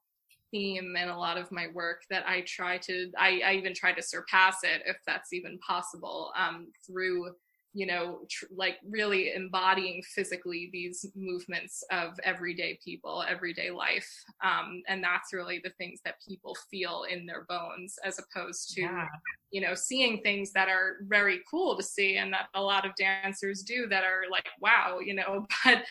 theme 0.50 0.94
in 0.96 1.08
a 1.08 1.18
lot 1.18 1.38
of 1.38 1.50
my 1.50 1.66
work 1.74 2.02
that 2.10 2.24
i 2.28 2.40
try 2.46 2.78
to 2.78 3.10
i, 3.18 3.40
I 3.44 3.54
even 3.54 3.74
try 3.74 3.92
to 3.92 4.02
surpass 4.02 4.58
it 4.62 4.82
if 4.86 4.96
that's 5.04 5.32
even 5.32 5.58
possible 5.58 6.32
um, 6.38 6.68
through 6.86 7.32
you 7.74 7.86
know, 7.86 8.20
tr- 8.30 8.46
like 8.56 8.76
really 8.88 9.34
embodying 9.34 10.00
physically 10.02 10.70
these 10.72 11.04
movements 11.16 11.82
of 11.90 12.18
everyday 12.22 12.78
people, 12.82 13.24
everyday 13.28 13.72
life. 13.72 14.08
Um, 14.44 14.82
and 14.86 15.02
that's 15.02 15.32
really 15.32 15.60
the 15.62 15.72
things 15.76 16.00
that 16.04 16.14
people 16.26 16.56
feel 16.70 17.04
in 17.10 17.26
their 17.26 17.44
bones, 17.48 17.96
as 18.04 18.20
opposed 18.20 18.70
to, 18.74 18.82
yeah. 18.82 19.08
you 19.50 19.60
know, 19.60 19.74
seeing 19.74 20.22
things 20.22 20.52
that 20.52 20.68
are 20.68 20.98
very 21.02 21.40
cool 21.50 21.76
to 21.76 21.82
see 21.82 22.16
and 22.16 22.32
that 22.32 22.46
a 22.54 22.62
lot 22.62 22.86
of 22.86 22.92
dancers 22.96 23.62
do 23.62 23.88
that 23.88 24.04
are 24.04 24.22
like, 24.30 24.46
wow, 24.60 25.00
you 25.04 25.14
know, 25.14 25.44
but 25.64 25.82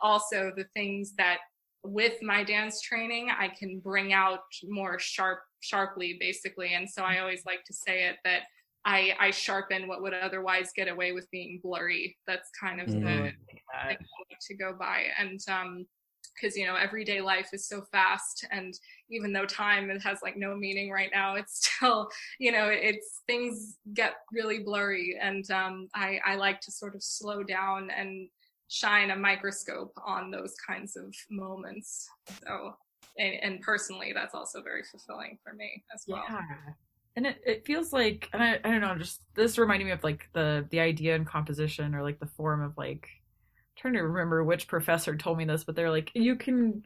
also 0.00 0.52
the 0.56 0.66
things 0.74 1.14
that 1.18 1.38
with 1.82 2.14
my 2.22 2.44
dance 2.44 2.80
training, 2.80 3.28
I 3.36 3.48
can 3.48 3.80
bring 3.80 4.12
out 4.12 4.40
more 4.62 4.98
sharp, 5.00 5.40
sharply, 5.60 6.16
basically. 6.18 6.74
And 6.74 6.88
so 6.88 7.02
I 7.02 7.18
always 7.18 7.44
like 7.44 7.64
to 7.66 7.74
say 7.74 8.08
it 8.08 8.16
that 8.24 8.42
I, 8.84 9.14
I 9.18 9.30
sharpen 9.30 9.88
what 9.88 10.02
would 10.02 10.14
otherwise 10.14 10.70
get 10.76 10.88
away 10.88 11.12
with 11.12 11.30
being 11.30 11.60
blurry. 11.62 12.16
That's 12.26 12.50
kind 12.58 12.80
of 12.80 12.88
mm-hmm. 12.88 13.04
the 13.04 13.32
to 14.48 14.54
go 14.54 14.74
by. 14.78 15.04
And 15.18 15.40
um, 15.48 15.86
because 16.34 16.56
you 16.56 16.66
know 16.66 16.74
everyday 16.74 17.20
life 17.20 17.48
is 17.52 17.66
so 17.66 17.82
fast 17.92 18.46
and 18.50 18.74
even 19.10 19.32
though 19.32 19.46
time 19.46 19.90
it 19.90 20.02
has 20.02 20.18
like 20.22 20.36
no 20.36 20.56
meaning 20.56 20.90
right 20.90 21.10
now 21.12 21.34
it's 21.34 21.66
still 21.76 22.08
you 22.38 22.52
know 22.52 22.68
it's 22.68 23.20
things 23.26 23.76
get 23.94 24.14
really 24.32 24.60
blurry 24.60 25.18
and 25.20 25.50
um, 25.50 25.88
I, 25.94 26.18
I 26.24 26.34
like 26.36 26.60
to 26.62 26.72
sort 26.72 26.94
of 26.94 27.02
slow 27.02 27.42
down 27.42 27.90
and 27.96 28.28
shine 28.68 29.10
a 29.10 29.16
microscope 29.16 29.92
on 30.04 30.30
those 30.30 30.54
kinds 30.66 30.96
of 30.96 31.14
moments 31.30 32.08
so 32.42 32.74
and, 33.18 33.34
and 33.42 33.60
personally 33.60 34.12
that's 34.12 34.34
also 34.34 34.62
very 34.62 34.82
fulfilling 34.82 35.38
for 35.44 35.52
me 35.52 35.84
as 35.94 36.04
well 36.08 36.24
yeah 36.28 36.42
and 37.16 37.26
it, 37.26 37.40
it 37.46 37.66
feels 37.66 37.92
like 37.92 38.28
and 38.32 38.42
I, 38.42 38.58
I 38.64 38.70
don't 38.70 38.80
know 38.80 38.96
just 38.96 39.20
this 39.34 39.58
reminded 39.58 39.86
me 39.86 39.92
of 39.92 40.04
like 40.04 40.28
the 40.32 40.66
the 40.70 40.80
idea 40.80 41.14
and 41.14 41.26
composition 41.26 41.94
or 41.94 42.02
like 42.02 42.18
the 42.18 42.26
form 42.26 42.62
of 42.62 42.76
like 42.76 43.08
I'm 43.08 43.76
trying 43.76 43.94
to 43.94 44.02
remember 44.02 44.42
which 44.44 44.68
professor 44.68 45.16
told 45.16 45.38
me 45.38 45.44
this 45.44 45.64
but 45.64 45.76
they're 45.76 45.90
like 45.90 46.10
you 46.14 46.36
can 46.36 46.82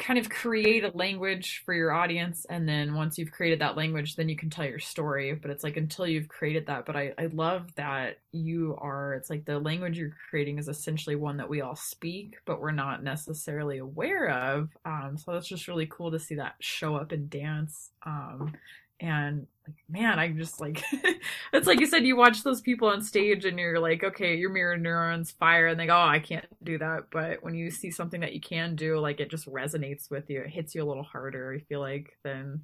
kind 0.00 0.18
of 0.18 0.30
create 0.30 0.82
a 0.82 0.96
language 0.96 1.62
for 1.64 1.74
your 1.74 1.92
audience 1.92 2.46
and 2.48 2.66
then 2.66 2.94
once 2.94 3.18
you've 3.18 3.30
created 3.30 3.60
that 3.60 3.76
language 3.76 4.16
then 4.16 4.30
you 4.30 4.36
can 4.36 4.48
tell 4.48 4.64
your 4.64 4.78
story. 4.78 5.34
But 5.34 5.50
it's 5.50 5.62
like 5.62 5.76
until 5.76 6.06
you've 6.06 6.26
created 6.26 6.66
that. 6.66 6.86
But 6.86 6.96
i, 6.96 7.12
I 7.18 7.26
love 7.26 7.72
that 7.74 8.18
you 8.32 8.76
are 8.80 9.12
it's 9.14 9.28
like 9.28 9.44
the 9.44 9.58
language 9.58 9.98
you're 9.98 10.16
creating 10.30 10.58
is 10.58 10.68
essentially 10.68 11.16
one 11.16 11.36
that 11.36 11.50
we 11.50 11.60
all 11.60 11.76
speak 11.76 12.36
but 12.46 12.60
we're 12.60 12.70
not 12.70 13.04
necessarily 13.04 13.78
aware 13.78 14.30
of. 14.30 14.70
Um, 14.86 15.16
so 15.18 15.32
that's 15.32 15.48
just 15.48 15.68
really 15.68 15.86
cool 15.86 16.10
to 16.10 16.18
see 16.18 16.36
that 16.36 16.54
show 16.60 16.96
up 16.96 17.12
in 17.12 17.28
dance. 17.28 17.90
Um, 18.04 18.54
and 19.00 19.46
like 19.66 19.76
man 19.88 20.18
i 20.18 20.28
just 20.28 20.60
like 20.60 20.82
it's 21.52 21.66
like 21.66 21.80
you 21.80 21.86
said 21.86 22.04
you 22.04 22.16
watch 22.16 22.42
those 22.42 22.60
people 22.60 22.88
on 22.88 23.02
stage 23.02 23.44
and 23.44 23.58
you're 23.58 23.78
like 23.78 24.04
okay 24.04 24.34
your 24.36 24.50
mirror 24.50 24.76
neurons 24.76 25.30
fire 25.30 25.68
and 25.68 25.80
they 25.80 25.86
go 25.86 25.96
oh 25.96 26.06
i 26.06 26.18
can't 26.18 26.46
do 26.62 26.78
that. 26.78 27.04
But 27.10 27.42
when 27.42 27.54
you 27.54 27.70
see 27.70 27.90
something 27.90 28.20
that 28.20 28.34
you 28.34 28.40
can 28.40 28.76
do 28.76 28.98
like 28.98 29.20
it 29.20 29.30
just 29.30 29.46
resonates 29.46 30.10
with 30.10 30.28
you. 30.28 30.42
It 30.42 30.50
hits 30.50 30.74
you 30.74 30.82
a 30.82 30.88
little 30.88 31.02
harder 31.02 31.54
i 31.54 31.60
feel 31.60 31.80
like 31.80 32.16
than 32.24 32.62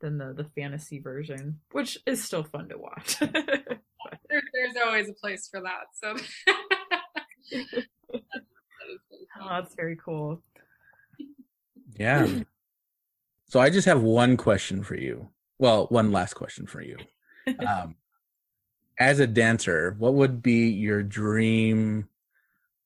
than 0.00 0.18
the 0.18 0.32
the 0.34 0.48
fantasy 0.54 1.00
version 1.00 1.60
which 1.72 1.98
is 2.06 2.22
still 2.22 2.44
fun 2.44 2.68
to 2.68 2.78
watch. 2.78 3.20
There, 4.28 4.42
there's 4.52 4.76
always 4.84 5.08
a 5.08 5.14
place 5.14 5.48
for 5.48 5.62
that 5.62 5.86
so. 5.94 6.14
Oh, 9.40 9.48
that's 9.48 9.74
very 9.74 9.96
cool. 9.96 10.42
Yeah. 11.96 12.28
So 13.48 13.60
i 13.60 13.70
just 13.70 13.86
have 13.86 14.02
one 14.02 14.36
question 14.36 14.82
for 14.82 14.94
you 14.94 15.28
well, 15.58 15.86
one 15.90 16.12
last 16.12 16.34
question 16.34 16.66
for 16.66 16.80
you. 16.80 16.96
Um, 17.66 17.96
as 18.98 19.20
a 19.20 19.26
dancer, 19.26 19.96
what 19.98 20.14
would 20.14 20.42
be 20.42 20.68
your 20.68 21.02
dream 21.02 22.08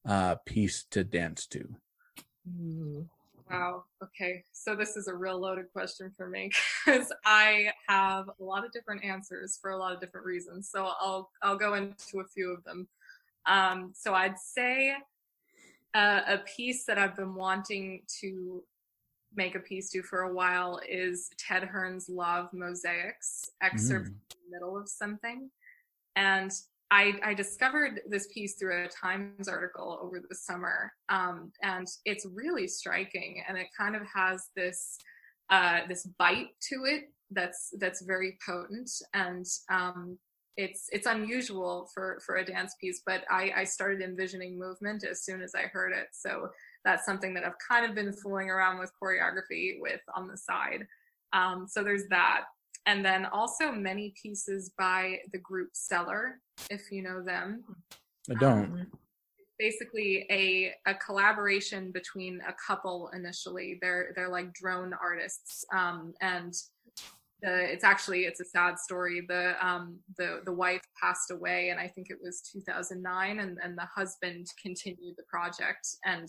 uh, 0.06 0.36
piece 0.46 0.84
to 0.90 1.04
dance 1.04 1.46
to? 1.46 1.68
Wow. 3.50 3.84
Okay. 4.02 4.42
So 4.52 4.74
this 4.74 4.96
is 4.96 5.08
a 5.08 5.14
real 5.14 5.38
loaded 5.38 5.66
question 5.72 6.12
for 6.16 6.28
me 6.28 6.50
because 6.84 7.12
I 7.24 7.72
have 7.86 8.28
a 8.40 8.44
lot 8.44 8.64
of 8.64 8.72
different 8.72 9.04
answers 9.04 9.58
for 9.60 9.70
a 9.70 9.76
lot 9.76 9.92
of 9.92 10.00
different 10.00 10.26
reasons. 10.26 10.70
So 10.70 10.90
I'll 11.00 11.30
I'll 11.42 11.56
go 11.56 11.74
into 11.74 12.20
a 12.20 12.24
few 12.24 12.52
of 12.52 12.64
them. 12.64 12.88
Um, 13.46 13.92
so 13.94 14.14
I'd 14.14 14.38
say 14.38 14.94
uh, 15.94 16.20
a 16.26 16.38
piece 16.38 16.84
that 16.84 16.98
I've 16.98 17.16
been 17.16 17.34
wanting 17.34 18.02
to 18.20 18.62
make 19.34 19.55
a 19.55 19.60
piece 19.60 19.90
to 19.90 20.02
for 20.02 20.22
a 20.22 20.34
while 20.34 20.80
is 20.88 21.30
Ted 21.38 21.64
Hearne's 21.64 22.09
Law 22.09 22.40
of 22.40 22.52
Mosaics, 22.52 23.50
excerpt 23.62 24.06
mm. 24.06 24.10
in 24.10 24.50
the 24.50 24.56
middle 24.56 24.76
of 24.76 24.88
something. 24.88 25.50
And 26.16 26.50
I, 26.90 27.14
I, 27.22 27.34
discovered 27.34 28.00
this 28.09 28.28
piece 28.32 28.55
through 28.55 28.84
a 28.84 28.88
Times 28.88 29.46
article 29.46 29.98
over 30.02 30.22
the 30.26 30.34
summer, 30.34 30.92
um, 31.10 31.52
and 31.62 31.86
it's 32.06 32.26
really 32.32 32.66
striking. 32.66 33.42
And 33.46 33.59
it 33.59 33.66
kind 33.78 33.94
of 33.94 34.02
has 34.14 34.48
this 34.56 34.96
uh, 35.50 35.80
this 35.88 36.09
bite 36.18 36.48
to 36.70 36.84
it 36.86 37.12
that's 37.30 37.74
that's 37.78 38.02
very 38.02 38.38
potent, 38.44 38.90
and 39.12 39.44
um, 39.70 40.18
it's 40.56 40.88
it's 40.90 41.06
unusual 41.06 41.88
for 41.92 42.20
for 42.24 42.36
a 42.36 42.44
dance 42.44 42.74
piece. 42.80 43.02
But 43.05 43.24
I, 43.30 43.52
I 43.55 43.64
started 43.64 44.00
envisioning 44.00 44.59
movement 44.59 45.05
as 45.05 45.24
soon 45.24 45.42
as 45.42 45.55
I 45.55 45.62
heard 45.62 45.92
it, 45.92 46.09
so 46.12 46.48
that's 46.89 47.05
something 47.05 47.35
that 47.35 47.44
I've 47.44 47.59
kind 47.59 47.85
of 47.85 47.94
been 47.94 48.15
fooling 48.15 48.48
around 48.48 48.78
with 48.78 48.90
choreography 49.01 49.78
with 49.78 50.01
on 50.16 50.27
the 50.27 50.39
side. 50.39 50.86
Um, 51.35 51.66
so 51.69 51.85
there's 51.85 52.06
that. 52.09 52.44
And 52.86 53.05
then 53.05 53.27
also 53.27 53.70
many 53.70 54.15
pieces 54.20 54.73
by 54.78 55.19
the 55.32 55.39
group 55.39 55.69
Celer, 55.74 56.40
if 56.70 56.90
you 56.90 57.02
know 57.02 57.23
them. 57.23 57.62
I 58.31 58.35
don't. 58.35 58.73
Um, 58.73 58.86
basically 59.59 60.24
a 60.31 60.73
a 60.90 60.94
collaboration 60.94 61.90
between 61.93 62.40
a 62.48 62.55
couple 62.66 63.10
initially. 63.12 63.78
They're 63.82 64.12
they're 64.16 64.31
like 64.31 64.55
drone 64.55 64.94
artists. 64.94 65.66
Um, 65.74 66.15
and 66.23 66.55
the, 67.43 67.70
it's 67.70 67.85
actually 67.85 68.23
it's 68.23 68.40
a 68.40 68.47
sad 68.47 68.78
story. 68.78 69.27
The 69.28 69.55
um 69.65 69.98
the 70.16 70.40
the 70.47 70.52
wife 70.52 70.82
passed 70.98 71.31
away, 71.31 71.69
and 71.69 71.78
I 71.78 71.89
think 71.89 72.09
it 72.09 72.19
was 72.23 72.40
2009, 72.51 73.40
and 73.40 73.59
and 73.62 73.77
the 73.77 73.89
husband 73.94 74.47
continued 74.62 75.16
the 75.19 75.24
project, 75.24 75.86
and 76.06 76.28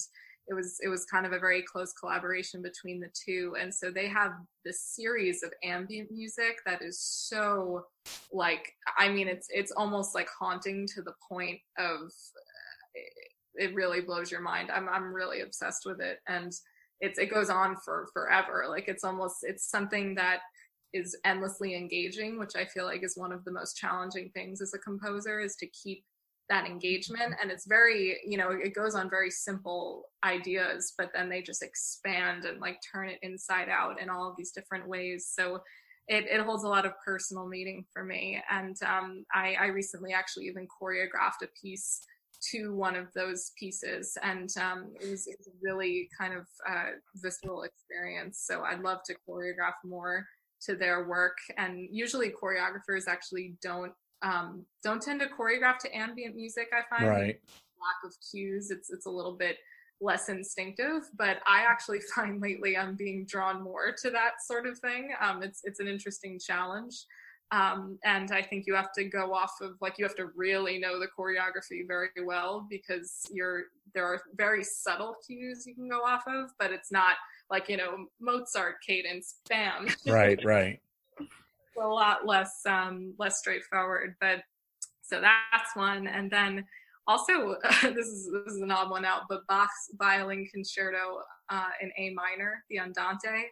it 0.49 0.55
was 0.55 0.77
it 0.81 0.89
was 0.89 1.05
kind 1.05 1.25
of 1.25 1.31
a 1.31 1.39
very 1.39 1.61
close 1.61 1.93
collaboration 1.93 2.61
between 2.61 2.99
the 2.99 3.09
two. 3.13 3.55
And 3.59 3.73
so 3.73 3.91
they 3.91 4.07
have 4.07 4.31
this 4.65 4.81
series 4.81 5.43
of 5.43 5.53
ambient 5.63 6.11
music 6.11 6.57
that 6.65 6.81
is 6.81 6.99
so 6.99 7.85
like 8.31 8.73
i 8.97 9.07
mean 9.07 9.27
it's 9.27 9.47
it's 9.51 9.71
almost 9.71 10.15
like 10.15 10.27
haunting 10.37 10.87
to 10.87 11.01
the 11.03 11.13
point 11.29 11.59
of 11.77 11.99
uh, 12.01 13.01
it 13.55 13.75
really 13.75 14.01
blows 14.01 14.31
your 14.31 14.41
mind. 14.41 14.71
I'm 14.71 14.89
i'm 14.89 15.13
really 15.13 15.41
obsessed 15.41 15.83
with 15.85 16.01
it. 16.01 16.19
And 16.27 16.51
it's 16.99 17.19
it 17.19 17.31
goes 17.31 17.49
on 17.49 17.77
for 17.85 18.07
forever. 18.11 18.65
Like 18.67 18.87
it's 18.87 19.03
almost 19.03 19.37
it's 19.43 19.69
something 19.69 20.15
that 20.15 20.39
is 20.91 21.15
endlessly 21.23 21.75
engaging 21.75 22.39
which 22.39 22.55
i 22.55 22.65
feel 22.65 22.83
like 22.83 23.03
is 23.03 23.15
one 23.15 23.31
of 23.31 23.45
the 23.45 23.51
most 23.51 23.77
challenging 23.77 24.31
things 24.33 24.59
as 24.59 24.73
a 24.73 24.79
composer 24.79 25.39
is 25.39 25.55
to 25.55 25.67
keep 25.67 26.03
that 26.49 26.65
engagement 26.65 27.35
and 27.41 27.51
it's 27.51 27.67
very 27.67 28.17
you 28.25 28.37
know 28.37 28.49
it 28.49 28.73
goes 28.73 28.95
on 28.95 29.09
very 29.09 29.29
simple 29.29 30.05
ideas 30.23 30.93
but 30.97 31.11
then 31.13 31.29
they 31.29 31.41
just 31.41 31.61
expand 31.61 32.45
and 32.45 32.59
like 32.59 32.79
turn 32.91 33.07
it 33.07 33.19
inside 33.21 33.69
out 33.69 34.01
in 34.01 34.09
all 34.09 34.29
of 34.29 34.35
these 34.37 34.51
different 34.51 34.87
ways. 34.87 35.29
So 35.31 35.61
it, 36.07 36.25
it 36.25 36.41
holds 36.41 36.63
a 36.63 36.67
lot 36.67 36.85
of 36.85 36.93
personal 37.05 37.47
meaning 37.47 37.85
for 37.93 38.03
me. 38.03 38.41
And 38.49 38.75
um, 38.83 39.25
I, 39.33 39.55
I 39.59 39.65
recently 39.67 40.11
actually 40.11 40.45
even 40.45 40.67
choreographed 40.81 41.43
a 41.43 41.47
piece 41.61 42.01
to 42.51 42.73
one 42.73 42.95
of 42.95 43.07
those 43.13 43.51
pieces 43.59 44.17
and 44.23 44.49
um, 44.57 44.91
it, 44.99 45.09
was, 45.09 45.27
it, 45.27 45.35
was, 45.37 45.49
really 45.61 46.07
kind 46.17 46.33
of 46.33 46.47
uh, 46.67 46.91
visceral 47.15 47.63
experience. 47.63 48.41
So 48.47 48.61
i'd 48.63 48.79
love 48.79 48.99
to 49.07 49.15
choreograph 49.27 49.73
more 49.83 50.25
to 50.61 50.75
their 50.75 51.05
work 51.05 51.37
and 51.57 51.89
usually 51.91 52.31
choreographers 52.31 53.09
actually 53.09 53.55
don't 53.61 53.91
um, 54.21 54.65
don't 54.83 55.01
tend 55.01 55.21
to 55.21 55.27
choreograph 55.27 55.77
to 55.79 55.95
ambient 55.95 56.35
music. 56.35 56.69
I 56.73 56.95
find 56.95 57.09
right. 57.09 57.39
lack 57.79 58.03
of 58.05 58.13
cues. 58.31 58.71
It's 58.71 58.89
it's 58.89 59.05
a 59.05 59.09
little 59.11 59.35
bit 59.35 59.57
less 60.01 60.29
instinctive, 60.29 61.03
but 61.17 61.39
I 61.45 61.61
actually 61.61 61.99
find 62.15 62.41
lately 62.41 62.77
I'm 62.77 62.95
being 62.95 63.25
drawn 63.25 63.63
more 63.63 63.93
to 64.01 64.09
that 64.11 64.43
sort 64.45 64.67
of 64.67 64.77
thing. 64.79 65.11
Um, 65.21 65.43
it's 65.43 65.61
it's 65.63 65.79
an 65.79 65.87
interesting 65.87 66.39
challenge. 66.39 67.05
Um, 67.51 67.97
and 68.03 68.31
I 68.31 68.43
think 68.43 68.65
you 68.67 68.75
have 68.75 68.91
to 68.93 69.03
go 69.03 69.33
off 69.33 69.55
of 69.59 69.71
like 69.81 69.97
you 69.97 70.05
have 70.05 70.15
to 70.17 70.27
really 70.35 70.77
know 70.77 70.99
the 70.99 71.07
choreography 71.07 71.87
very 71.87 72.09
well 72.23 72.67
because 72.69 73.25
you're 73.31 73.63
there 73.95 74.05
are 74.05 74.21
very 74.35 74.63
subtle 74.63 75.15
cues 75.25 75.65
you 75.65 75.73
can 75.73 75.89
go 75.89 76.01
off 76.01 76.23
of, 76.27 76.51
but 76.59 76.71
it's 76.71 76.91
not 76.91 77.15
like 77.49 77.67
you 77.67 77.77
know 77.77 78.05
Mozart 78.19 78.75
cadence, 78.85 79.37
bam. 79.49 79.87
Right, 80.05 80.39
right. 80.45 80.79
A 81.77 81.87
lot 81.87 82.25
less 82.25 82.61
um, 82.65 83.13
less 83.19 83.39
straightforward, 83.39 84.15
but 84.19 84.43
so 85.01 85.21
that's 85.21 85.75
one, 85.75 86.07
and 86.07 86.29
then 86.29 86.65
also 87.07 87.55
this 87.81 88.07
is 88.07 88.29
this 88.45 88.53
is 88.53 88.61
an 88.61 88.71
odd 88.71 88.89
one 88.89 89.05
out, 89.05 89.23
but 89.29 89.45
Bach's 89.47 89.91
violin 89.97 90.47
concerto 90.53 91.21
uh, 91.49 91.69
in 91.81 91.91
A 91.97 92.13
minor, 92.13 92.63
the 92.69 92.79
Andante. 92.79 93.47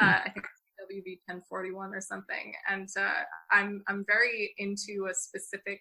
Uh, 0.00 0.20
I 0.24 0.30
think 0.30 0.46
WV 0.90 1.20
1041 1.26 1.94
or 1.94 2.00
something. 2.00 2.52
And 2.68 2.88
uh, 2.98 3.22
I'm 3.50 3.82
I'm 3.88 4.04
very 4.06 4.54
into 4.58 5.08
a 5.10 5.14
specific 5.14 5.80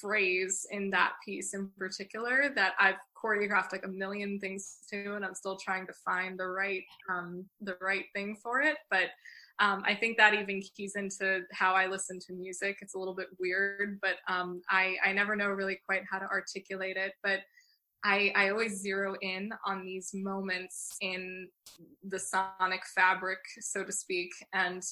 phrase 0.00 0.66
in 0.70 0.90
that 0.90 1.14
piece 1.24 1.54
in 1.54 1.68
particular 1.76 2.50
that 2.54 2.74
I've 2.78 2.96
choreographed 3.22 3.72
like 3.72 3.84
a 3.84 3.88
million 3.88 4.38
things 4.38 4.78
to, 4.90 5.14
and 5.14 5.24
I'm 5.24 5.34
still 5.34 5.56
trying 5.56 5.86
to 5.86 5.92
find 6.04 6.38
the 6.38 6.46
right 6.46 6.84
um, 7.10 7.44
the 7.60 7.76
right 7.80 8.04
thing 8.14 8.36
for 8.42 8.60
it. 8.60 8.76
But 8.90 9.10
um, 9.58 9.82
I 9.86 9.94
think 9.94 10.16
that 10.16 10.34
even 10.34 10.62
keys 10.76 10.94
into 10.96 11.42
how 11.52 11.74
I 11.74 11.86
listen 11.86 12.18
to 12.26 12.32
music. 12.32 12.78
It's 12.80 12.94
a 12.94 12.98
little 12.98 13.14
bit 13.14 13.28
weird, 13.38 13.98
but 14.00 14.16
um, 14.28 14.62
I 14.70 14.96
I 15.04 15.12
never 15.12 15.36
know 15.36 15.48
really 15.48 15.78
quite 15.86 16.02
how 16.10 16.18
to 16.18 16.26
articulate 16.26 16.96
it, 16.96 17.12
but 17.22 17.40
I, 18.04 18.32
I 18.34 18.50
always 18.50 18.80
zero 18.80 19.14
in 19.20 19.50
on 19.64 19.84
these 19.84 20.10
moments 20.12 20.96
in 21.00 21.48
the 22.02 22.18
sonic 22.18 22.82
fabric, 22.94 23.38
so 23.60 23.84
to 23.84 23.92
speak, 23.92 24.30
and 24.52 24.82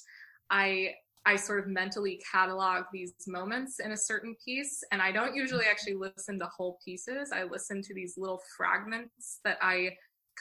I 0.51 0.95
I 1.27 1.37
sort 1.37 1.61
of 1.61 1.66
mentally 1.66 2.20
catalog 2.31 2.85
these 2.93 3.15
moments 3.27 3.78
in 3.81 3.93
a 3.93 3.97
certain 3.97 4.35
piece, 4.45 4.82
and 4.91 5.03
I 5.03 5.12
don't 5.12 5.35
usually 5.35 5.66
actually 5.66 5.95
listen 5.95 6.39
to 6.39 6.47
whole 6.47 6.78
pieces. 6.85 7.31
I 7.32 7.45
listen 7.45 7.82
to 7.82 7.95
these 7.95 8.15
little 8.16 8.41
fragments 8.57 9.41
that 9.45 9.59
I 9.61 9.91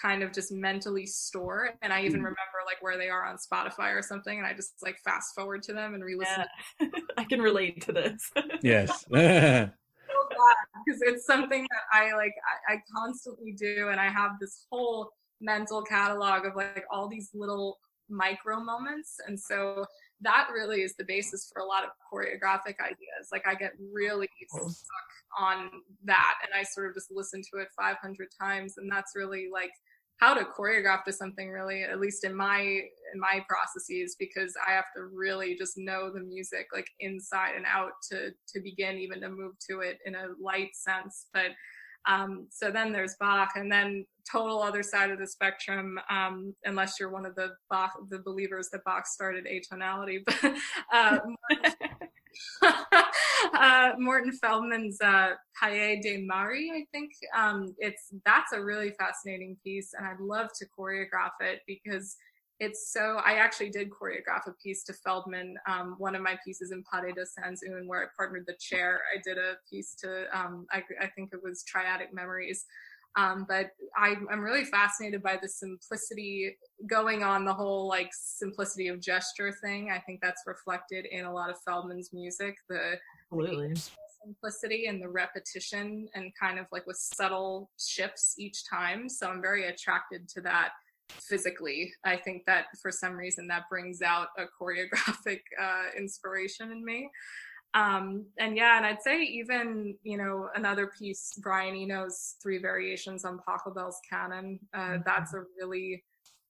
kind 0.02 0.24
of 0.24 0.34
just 0.34 0.52
mentally 0.52 1.06
store, 1.06 1.72
and 1.82 1.92
I 1.92 2.02
even 2.02 2.14
mm-hmm. 2.14 2.26
remember 2.26 2.60
like 2.66 2.82
where 2.82 2.98
they 2.98 3.10
are 3.10 3.26
on 3.26 3.38
Spotify 3.38 3.98
or 3.98 4.02
something, 4.02 4.38
and 4.38 4.48
I 4.48 4.54
just 4.54 4.74
like 4.82 4.98
fast 5.04 5.36
forward 5.36 5.64
to 5.64 5.74
them 5.74 5.94
and 5.94 6.04
re-listen. 6.04 6.46
Yeah. 6.80 6.88
I 7.18 7.24
can 7.24 7.42
relate 7.42 7.82
to 7.86 7.92
this. 7.92 8.32
yes 8.62 9.06
because 9.10 11.02
it's 11.02 11.26
something 11.26 11.64
that 11.64 11.82
I 11.94 12.14
like 12.16 12.34
I, 12.70 12.76
I 12.76 12.84
constantly 12.96 13.52
do 13.52 13.90
and 13.90 14.00
I 14.00 14.10
have 14.10 14.32
this 14.40 14.66
whole 14.72 15.12
mental 15.42 15.82
catalog 15.84 16.46
of 16.46 16.56
like 16.56 16.84
all 16.92 17.08
these 17.08 17.30
little 17.34 17.80
micro 18.10 18.60
moments 18.60 19.18
and 19.28 19.40
so 19.40 19.86
that 20.22 20.48
really 20.54 20.82
is 20.82 20.96
the 20.96 21.06
basis 21.06 21.50
for 21.54 21.62
a 21.62 21.66
lot 21.66 21.84
of 21.84 21.92
choreographic 22.12 22.76
ideas 22.84 23.30
like 23.32 23.48
i 23.48 23.54
get 23.54 23.72
really 23.94 24.28
stuck 24.48 24.76
on 25.38 25.70
that 26.04 26.36
and 26.44 26.52
i 26.60 26.64
sort 26.64 26.90
of 26.90 26.96
just 26.96 27.12
listen 27.12 27.42
to 27.42 27.60
it 27.60 27.68
500 27.78 28.28
times 28.42 28.76
and 28.78 28.92
that's 28.92 29.14
really 29.16 29.48
like 29.54 29.72
how 30.20 30.34
to 30.34 30.46
choreograph 30.46 31.04
to 31.04 31.14
something 31.14 31.50
really 31.50 31.84
at 31.84 32.00
least 32.00 32.24
in 32.24 32.36
my 32.36 32.60
in 32.62 33.20
my 33.20 33.44
processes 33.48 34.16
because 34.20 34.54
i 34.68 34.72
have 34.72 34.86
to 34.96 35.04
really 35.14 35.56
just 35.58 35.78
know 35.78 36.12
the 36.14 36.20
music 36.20 36.68
like 36.74 36.88
inside 37.00 37.56
and 37.56 37.66
out 37.66 37.92
to 38.10 38.30
to 38.48 38.62
begin 38.62 38.98
even 38.98 39.22
to 39.22 39.30
move 39.30 39.54
to 39.70 39.80
it 39.80 39.98
in 40.06 40.16
a 40.16 40.28
light 40.42 40.76
sense 40.76 41.28
but 41.34 41.52
um, 42.08 42.48
so 42.50 42.72
then 42.72 42.92
there's 42.92 43.16
Bach, 43.20 43.52
and 43.56 43.72
then 43.72 44.06
total 44.32 44.62
other 44.62 44.84
side 44.84 45.12
of 45.12 45.20
the 45.20 45.28
spectrum. 45.28 46.00
Um, 46.10 46.56
unless 46.66 46.96
you're 47.00 47.12
one 47.12 47.26
of 47.26 47.36
the 47.36 47.50
Bach, 47.70 47.92
the 48.10 48.20
believers 48.20 48.70
that 48.72 48.84
Bach 48.86 49.06
started 49.06 49.46
atonality, 49.46 50.24
but 50.26 50.54
uh, 50.94 51.20
uh, 53.54 53.92
Morton 53.98 54.32
Feldman's 54.32 55.00
uh, 55.02 55.32
Palais 55.60 56.00
de 56.02 56.26
Mari, 56.26 56.72
I 56.74 56.86
think. 56.92 57.12
Um, 57.36 57.76
it's 57.80 58.14
that's 58.26 58.54
a 58.54 58.64
really 58.64 58.92
fascinating 59.00 59.58
piece, 59.64 59.92
and 59.98 60.06
I'd 60.06 60.20
love 60.20 60.50
to 60.60 60.66
choreograph 60.78 61.32
it 61.42 61.62
because 61.68 62.16
it's 62.60 62.92
so. 62.92 63.20
I 63.26 63.34
actually 63.34 63.70
did 63.70 63.90
choreograph 63.90 64.48
a 64.48 64.54
piece 64.62 64.84
to 64.86 64.94
Feldman, 64.94 65.56
um, 65.68 65.96
one 65.98 66.16
of 66.16 66.22
my 66.22 66.38
pieces 66.46 66.72
in 66.72 66.84
Pas 66.84 67.02
de 67.02 67.26
Sans 67.26 67.62
Une, 67.64 67.88
where 67.88 68.04
I 68.04 68.08
partnered 68.18 68.46
the 68.48 68.58
chair. 68.60 69.02
I 69.16 69.22
did 69.24 69.38
a 69.38 69.56
piece 69.70 69.96
to, 70.02 70.26
um, 70.38 70.66
I, 70.72 70.84
I 71.02 71.08
think 71.08 71.30
it 71.34 71.40
was 71.44 71.64
Triadic 71.64 72.14
Memories. 72.14 72.66
Um, 73.16 73.46
but 73.48 73.72
I, 73.98 74.16
I'm 74.32 74.40
really 74.40 74.66
fascinated 74.66 75.24
by 75.24 75.38
the 75.42 75.50
simplicity 75.50 76.58
going 76.88 77.24
on 77.24 77.44
the 77.44 77.54
whole 77.54 77.88
like 77.88 78.10
simplicity 78.14 78.88
of 78.88 79.02
gesture 79.02 79.54
thing. 79.64 79.92
I 79.92 80.00
think 80.00 80.22
that's 80.22 80.44
reflected 80.46 81.06
in 81.06 81.26
a 81.26 81.34
lot 81.34 81.50
of 81.50 81.58
Feldman's 81.68 82.12
music. 82.14 82.56
The 82.70 82.98
Absolutely. 83.32 83.76
simplicity 84.24 84.86
and 84.86 85.02
the 85.02 85.10
repetition 85.10 86.08
and 86.14 86.32
kind 86.40 86.60
of 86.60 86.68
like 86.72 86.86
with 86.86 86.98
subtle 86.98 87.72
shifts 87.80 88.36
each 88.38 88.64
time. 88.70 89.10
So 89.10 89.28
I'm 89.28 89.42
very 89.42 89.68
attracted 89.68 90.30
to 90.30 90.42
that 90.42 90.70
physically. 91.10 91.92
I 92.06 92.18
think 92.18 92.44
that 92.46 92.66
for 92.82 92.92
some 92.92 93.14
reason 93.14 93.48
that 93.48 93.64
brings 93.70 94.02
out 94.02 94.28
a 94.38 94.44
choreographic 94.62 95.42
uh, 95.60 95.86
inspiration 95.98 96.72
in 96.72 96.86
me. 96.86 97.10
Um, 97.74 98.26
and 98.40 98.58
yeah, 98.58 98.78
and 98.78 98.86
I'd 98.86 99.02
say 99.02 99.22
even, 99.22 99.96
you 100.04 100.18
know, 100.18 100.50
another 100.56 100.88
piece, 100.88 101.34
Brian 101.42 101.76
Eno's 101.76 102.36
three 102.42 102.58
variations 102.58 103.26
on 103.26 103.40
Pachelbel's 103.48 104.00
canon. 104.10 104.60
Uh, 104.74 104.80
mm-hmm. 104.80 105.02
That's 105.06 105.34
a 105.34 105.44
really 105.60 106.04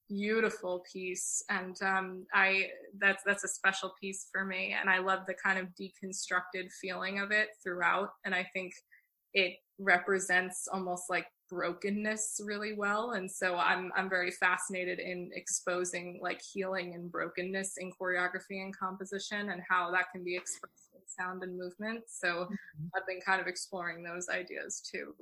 beautiful 0.08 0.82
piece. 0.92 1.44
And, 1.50 1.76
um, 1.82 2.26
I, 2.32 2.68
that's, 2.98 3.22
that's 3.24 3.44
a 3.44 3.48
special 3.48 3.92
piece 4.00 4.28
for 4.32 4.44
me. 4.44 4.74
And 4.78 4.88
I 4.88 4.98
love 4.98 5.20
the 5.26 5.34
kind 5.34 5.58
of 5.58 5.66
deconstructed 5.80 6.72
feeling 6.80 7.20
of 7.20 7.30
it 7.30 7.48
throughout. 7.62 8.08
And 8.24 8.34
I 8.34 8.46
think 8.54 8.72
it 9.34 9.56
represents 9.78 10.68
almost 10.72 11.04
like 11.10 11.26
brokenness 11.50 12.40
really 12.44 12.74
well 12.74 13.12
and 13.12 13.30
so 13.30 13.56
i'm 13.56 13.90
i'm 13.96 14.08
very 14.08 14.30
fascinated 14.30 14.98
in 14.98 15.30
exposing 15.34 16.18
like 16.22 16.40
healing 16.40 16.94
and 16.94 17.10
brokenness 17.10 17.76
in 17.78 17.90
choreography 17.90 18.62
and 18.62 18.76
composition 18.76 19.50
and 19.50 19.60
how 19.68 19.90
that 19.90 20.06
can 20.12 20.22
be 20.22 20.36
expressed 20.36 20.90
in 20.94 21.00
sound 21.10 21.42
and 21.42 21.56
movement. 21.56 22.04
So 22.06 22.28
mm-hmm. 22.28 22.86
I've 22.96 23.06
been 23.06 23.20
kind 23.20 23.40
of 23.40 23.46
exploring 23.46 24.02
those 24.02 24.28
ideas 24.28 24.80
too. 24.80 25.14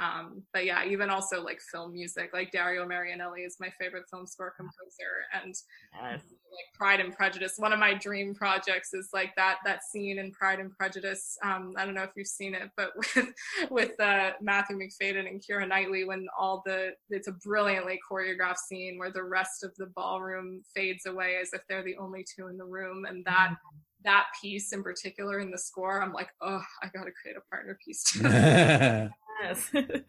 Um, 0.00 0.42
but 0.54 0.64
yeah, 0.64 0.84
even 0.86 1.10
also 1.10 1.42
like 1.42 1.60
film 1.70 1.92
music, 1.92 2.30
like 2.32 2.50
Dario 2.50 2.86
Marianelli 2.86 3.46
is 3.46 3.56
my 3.60 3.68
favorite 3.78 4.04
film 4.10 4.26
score 4.26 4.54
composer, 4.56 5.26
and 5.34 5.54
yes. 5.94 6.22
like 6.22 6.64
Pride 6.74 7.00
and 7.00 7.14
Prejudice. 7.14 7.54
One 7.58 7.74
of 7.74 7.78
my 7.78 7.92
dream 7.92 8.34
projects 8.34 8.94
is 8.94 9.10
like 9.12 9.34
that 9.36 9.58
that 9.66 9.84
scene 9.84 10.18
in 10.18 10.32
Pride 10.32 10.60
and 10.60 10.70
Prejudice. 10.70 11.36
Um, 11.44 11.74
I 11.76 11.84
don't 11.84 11.94
know 11.94 12.04
if 12.04 12.12
you've 12.16 12.26
seen 12.26 12.54
it, 12.54 12.70
but 12.76 12.92
with 13.16 13.28
with 13.70 14.00
uh, 14.00 14.30
Matthew 14.40 14.78
Macfadyen 14.78 15.28
and 15.28 15.42
Keira 15.42 15.68
Knightley, 15.68 16.04
when 16.04 16.26
all 16.38 16.62
the 16.64 16.92
it's 17.10 17.28
a 17.28 17.32
brilliantly 17.32 17.98
choreographed 18.10 18.58
scene 18.58 18.98
where 18.98 19.12
the 19.12 19.24
rest 19.24 19.62
of 19.62 19.72
the 19.76 19.86
ballroom 19.94 20.62
fades 20.74 21.04
away 21.04 21.36
as 21.40 21.50
if 21.52 21.60
they're 21.68 21.84
the 21.84 21.98
only 21.98 22.24
two 22.24 22.48
in 22.48 22.56
the 22.56 22.64
room, 22.64 23.04
and 23.04 23.24
that. 23.26 23.50
Mm-hmm 23.50 23.78
that 24.04 24.26
piece 24.40 24.72
in 24.72 24.82
particular 24.82 25.40
in 25.40 25.50
the 25.50 25.58
score, 25.58 26.02
I'm 26.02 26.12
like, 26.12 26.30
oh, 26.40 26.62
I 26.82 26.88
got 26.88 27.04
to 27.04 27.12
create 27.12 27.36
a 27.36 27.48
partner 27.50 27.78
piece. 27.84 28.04
yes. 29.42 29.70
Every 29.74 30.00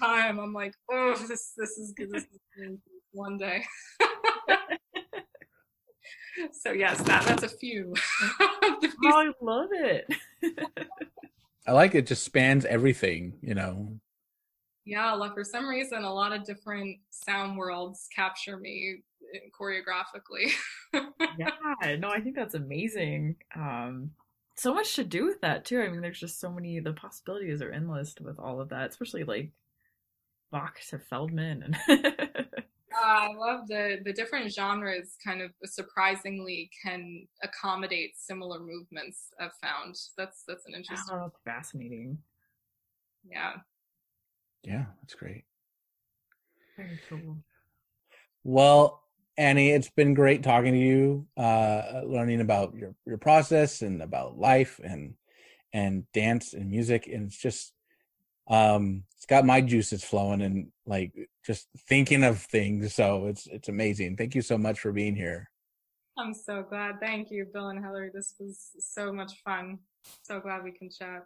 time 0.00 0.38
I'm 0.38 0.52
like, 0.52 0.74
oh, 0.90 1.14
this 1.28 1.52
this 1.56 1.70
is 1.78 1.92
good. 1.96 2.10
This 2.10 2.24
is 2.24 2.78
one 3.12 3.38
day. 3.38 3.64
so 6.52 6.72
yes, 6.72 7.00
that 7.02 7.24
that's 7.24 7.42
a 7.42 7.48
few. 7.48 7.94
oh, 8.40 8.88
I 9.04 9.30
love 9.40 9.68
it. 9.72 10.06
I 11.66 11.72
like 11.72 11.94
it. 11.94 12.06
Just 12.06 12.24
spans 12.24 12.64
everything, 12.64 13.34
you 13.42 13.54
know. 13.54 13.98
Yeah, 14.84 15.12
like 15.12 15.34
for 15.34 15.44
some 15.44 15.68
reason, 15.68 16.04
a 16.04 16.12
lot 16.12 16.32
of 16.32 16.44
different 16.44 16.98
sound 17.10 17.56
worlds 17.56 18.08
capture 18.14 18.56
me 18.56 19.02
choreographically. 19.58 20.52
yeah, 21.38 21.96
no, 21.96 22.08
I 22.08 22.20
think 22.20 22.34
that's 22.34 22.54
amazing. 22.54 23.36
Um, 23.54 24.10
so 24.60 24.74
much 24.74 24.94
to 24.96 25.04
do 25.04 25.24
with 25.24 25.40
that 25.40 25.64
too. 25.64 25.80
I 25.80 25.88
mean, 25.88 26.02
there's 26.02 26.20
just 26.20 26.38
so 26.38 26.50
many. 26.50 26.80
The 26.80 26.92
possibilities 26.92 27.62
are 27.62 27.70
endless 27.70 28.14
with 28.20 28.38
all 28.38 28.60
of 28.60 28.68
that, 28.68 28.90
especially 28.90 29.24
like 29.24 29.52
Bach 30.50 30.78
to 30.90 30.98
Feldman 30.98 31.62
and. 31.88 32.46
Uh, 32.92 33.06
I 33.06 33.32
love 33.34 33.68
the 33.68 33.98
the 34.04 34.12
different 34.12 34.52
genres. 34.52 35.16
Kind 35.24 35.42
of 35.42 35.52
surprisingly 35.64 36.68
can 36.82 37.28
accommodate 37.40 38.16
similar 38.16 38.58
movements. 38.58 39.30
I've 39.38 39.54
found 39.62 39.94
that's 40.18 40.42
that's 40.48 40.66
an 40.66 40.74
interesting. 40.74 41.14
Oh, 41.14 41.20
that's 41.22 41.38
fascinating. 41.44 42.18
Yeah. 43.24 43.52
Yeah, 44.64 44.86
that's 45.00 45.14
great. 45.14 45.44
Very 46.76 46.98
cool. 47.08 47.38
Well, 48.42 48.99
Annie, 49.40 49.70
it's 49.70 49.88
been 49.88 50.12
great 50.12 50.42
talking 50.42 50.74
to 50.74 50.78
you, 50.78 51.26
uh, 51.34 52.02
learning 52.04 52.42
about 52.42 52.74
your, 52.74 52.94
your 53.06 53.16
process 53.16 53.80
and 53.80 54.02
about 54.02 54.36
life 54.36 54.78
and 54.84 55.14
and 55.72 56.04
dance 56.12 56.52
and 56.52 56.68
music. 56.68 57.06
And 57.06 57.28
it's 57.28 57.38
just 57.38 57.72
um 58.48 59.04
it's 59.16 59.24
got 59.24 59.46
my 59.46 59.62
juices 59.62 60.04
flowing 60.04 60.42
and 60.42 60.70
like 60.84 61.14
just 61.42 61.68
thinking 61.88 62.22
of 62.22 62.38
things. 62.38 62.94
So 62.94 63.28
it's 63.28 63.46
it's 63.46 63.70
amazing. 63.70 64.18
Thank 64.18 64.34
you 64.34 64.42
so 64.42 64.58
much 64.58 64.78
for 64.78 64.92
being 64.92 65.16
here. 65.16 65.48
I'm 66.18 66.34
so 66.34 66.62
glad. 66.62 67.00
Thank 67.00 67.30
you, 67.30 67.46
Bill 67.50 67.68
and 67.68 67.82
Hillary. 67.82 68.10
This 68.12 68.34
was 68.38 68.72
so 68.78 69.10
much 69.10 69.40
fun. 69.42 69.78
So 70.20 70.38
glad 70.40 70.64
we 70.64 70.72
can 70.72 70.90
chat. 70.90 71.24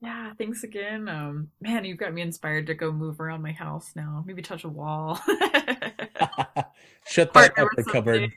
Yeah, 0.00 0.34
thanks 0.38 0.62
again. 0.62 1.08
Um, 1.08 1.48
man, 1.60 1.84
you've 1.84 1.98
got 1.98 2.14
me 2.14 2.22
inspired 2.22 2.68
to 2.68 2.74
go 2.74 2.92
move 2.92 3.20
around 3.20 3.42
my 3.42 3.52
house 3.52 3.90
now. 3.96 4.22
Maybe 4.24 4.40
touch 4.40 4.62
a 4.62 4.68
wall. 4.68 5.20
Shut 7.06 7.32
that 7.34 7.58
up 7.58 7.68
the 7.76 7.84
cupboard. 7.84 8.30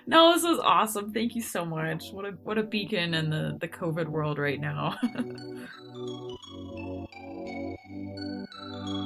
no, 0.06 0.32
this 0.32 0.42
was 0.42 0.60
awesome. 0.62 1.12
Thank 1.12 1.34
you 1.34 1.42
so 1.42 1.64
much. 1.64 2.10
What 2.12 2.24
a 2.24 2.30
what 2.42 2.58
a 2.58 2.62
beacon 2.62 3.14
in 3.14 3.30
the 3.30 3.56
the 3.60 3.68
COVID 3.68 4.08
world 4.08 4.38
right 4.38 4.60
now. 4.60 4.96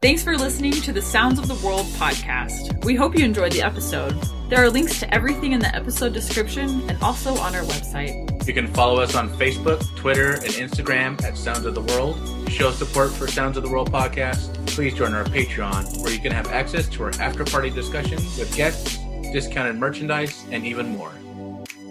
Thanks 0.00 0.22
for 0.22 0.36
listening 0.36 0.74
to 0.74 0.92
the 0.92 1.02
Sounds 1.02 1.40
of 1.40 1.48
the 1.48 1.56
World 1.66 1.84
podcast. 1.96 2.84
We 2.84 2.94
hope 2.94 3.18
you 3.18 3.24
enjoyed 3.24 3.50
the 3.50 3.62
episode. 3.62 4.12
There 4.48 4.62
are 4.62 4.70
links 4.70 5.00
to 5.00 5.12
everything 5.12 5.54
in 5.54 5.58
the 5.58 5.74
episode 5.74 6.12
description 6.12 6.88
and 6.88 6.96
also 7.02 7.36
on 7.38 7.52
our 7.56 7.62
website. 7.62 8.46
You 8.46 8.54
can 8.54 8.68
follow 8.68 9.00
us 9.00 9.16
on 9.16 9.28
Facebook, 9.30 9.84
Twitter, 9.96 10.34
and 10.34 10.52
Instagram 10.54 11.20
at 11.24 11.36
Sounds 11.36 11.64
of 11.64 11.74
the 11.74 11.80
World. 11.80 12.16
To 12.46 12.48
show 12.48 12.70
support 12.70 13.10
for 13.10 13.26
Sounds 13.26 13.56
of 13.56 13.64
the 13.64 13.70
World 13.70 13.90
podcast, 13.90 14.54
please 14.68 14.94
join 14.94 15.14
our 15.14 15.24
Patreon, 15.24 16.00
where 16.00 16.12
you 16.12 16.20
can 16.20 16.30
have 16.30 16.46
access 16.46 16.88
to 16.90 17.02
our 17.02 17.10
after 17.20 17.44
party 17.44 17.70
discussions 17.70 18.38
with 18.38 18.54
guests, 18.54 18.98
discounted 19.32 19.74
merchandise, 19.74 20.44
and 20.52 20.64
even 20.64 20.90
more. 20.90 21.10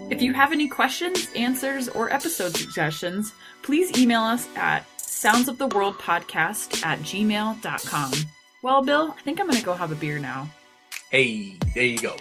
If 0.08 0.22
you 0.22 0.32
have 0.32 0.52
any 0.52 0.66
questions, 0.66 1.28
answers, 1.36 1.90
or 1.90 2.10
episode 2.10 2.56
suggestions, 2.56 3.34
please 3.60 3.98
email 3.98 4.22
us 4.22 4.48
at 4.56 4.86
soundsoftheworldpodcast 5.22 6.84
at 6.84 6.98
gmail.com. 7.00 8.12
Well, 8.62 8.82
Bill, 8.82 9.14
I 9.16 9.22
think 9.22 9.40
I'm 9.40 9.46
going 9.46 9.58
to 9.58 9.64
go 9.64 9.74
have 9.74 9.92
a 9.92 9.96
beer 9.96 10.18
now. 10.18 10.48
Hey, 11.10 11.56
there 11.74 11.84
you 11.84 11.98
go. 11.98 12.16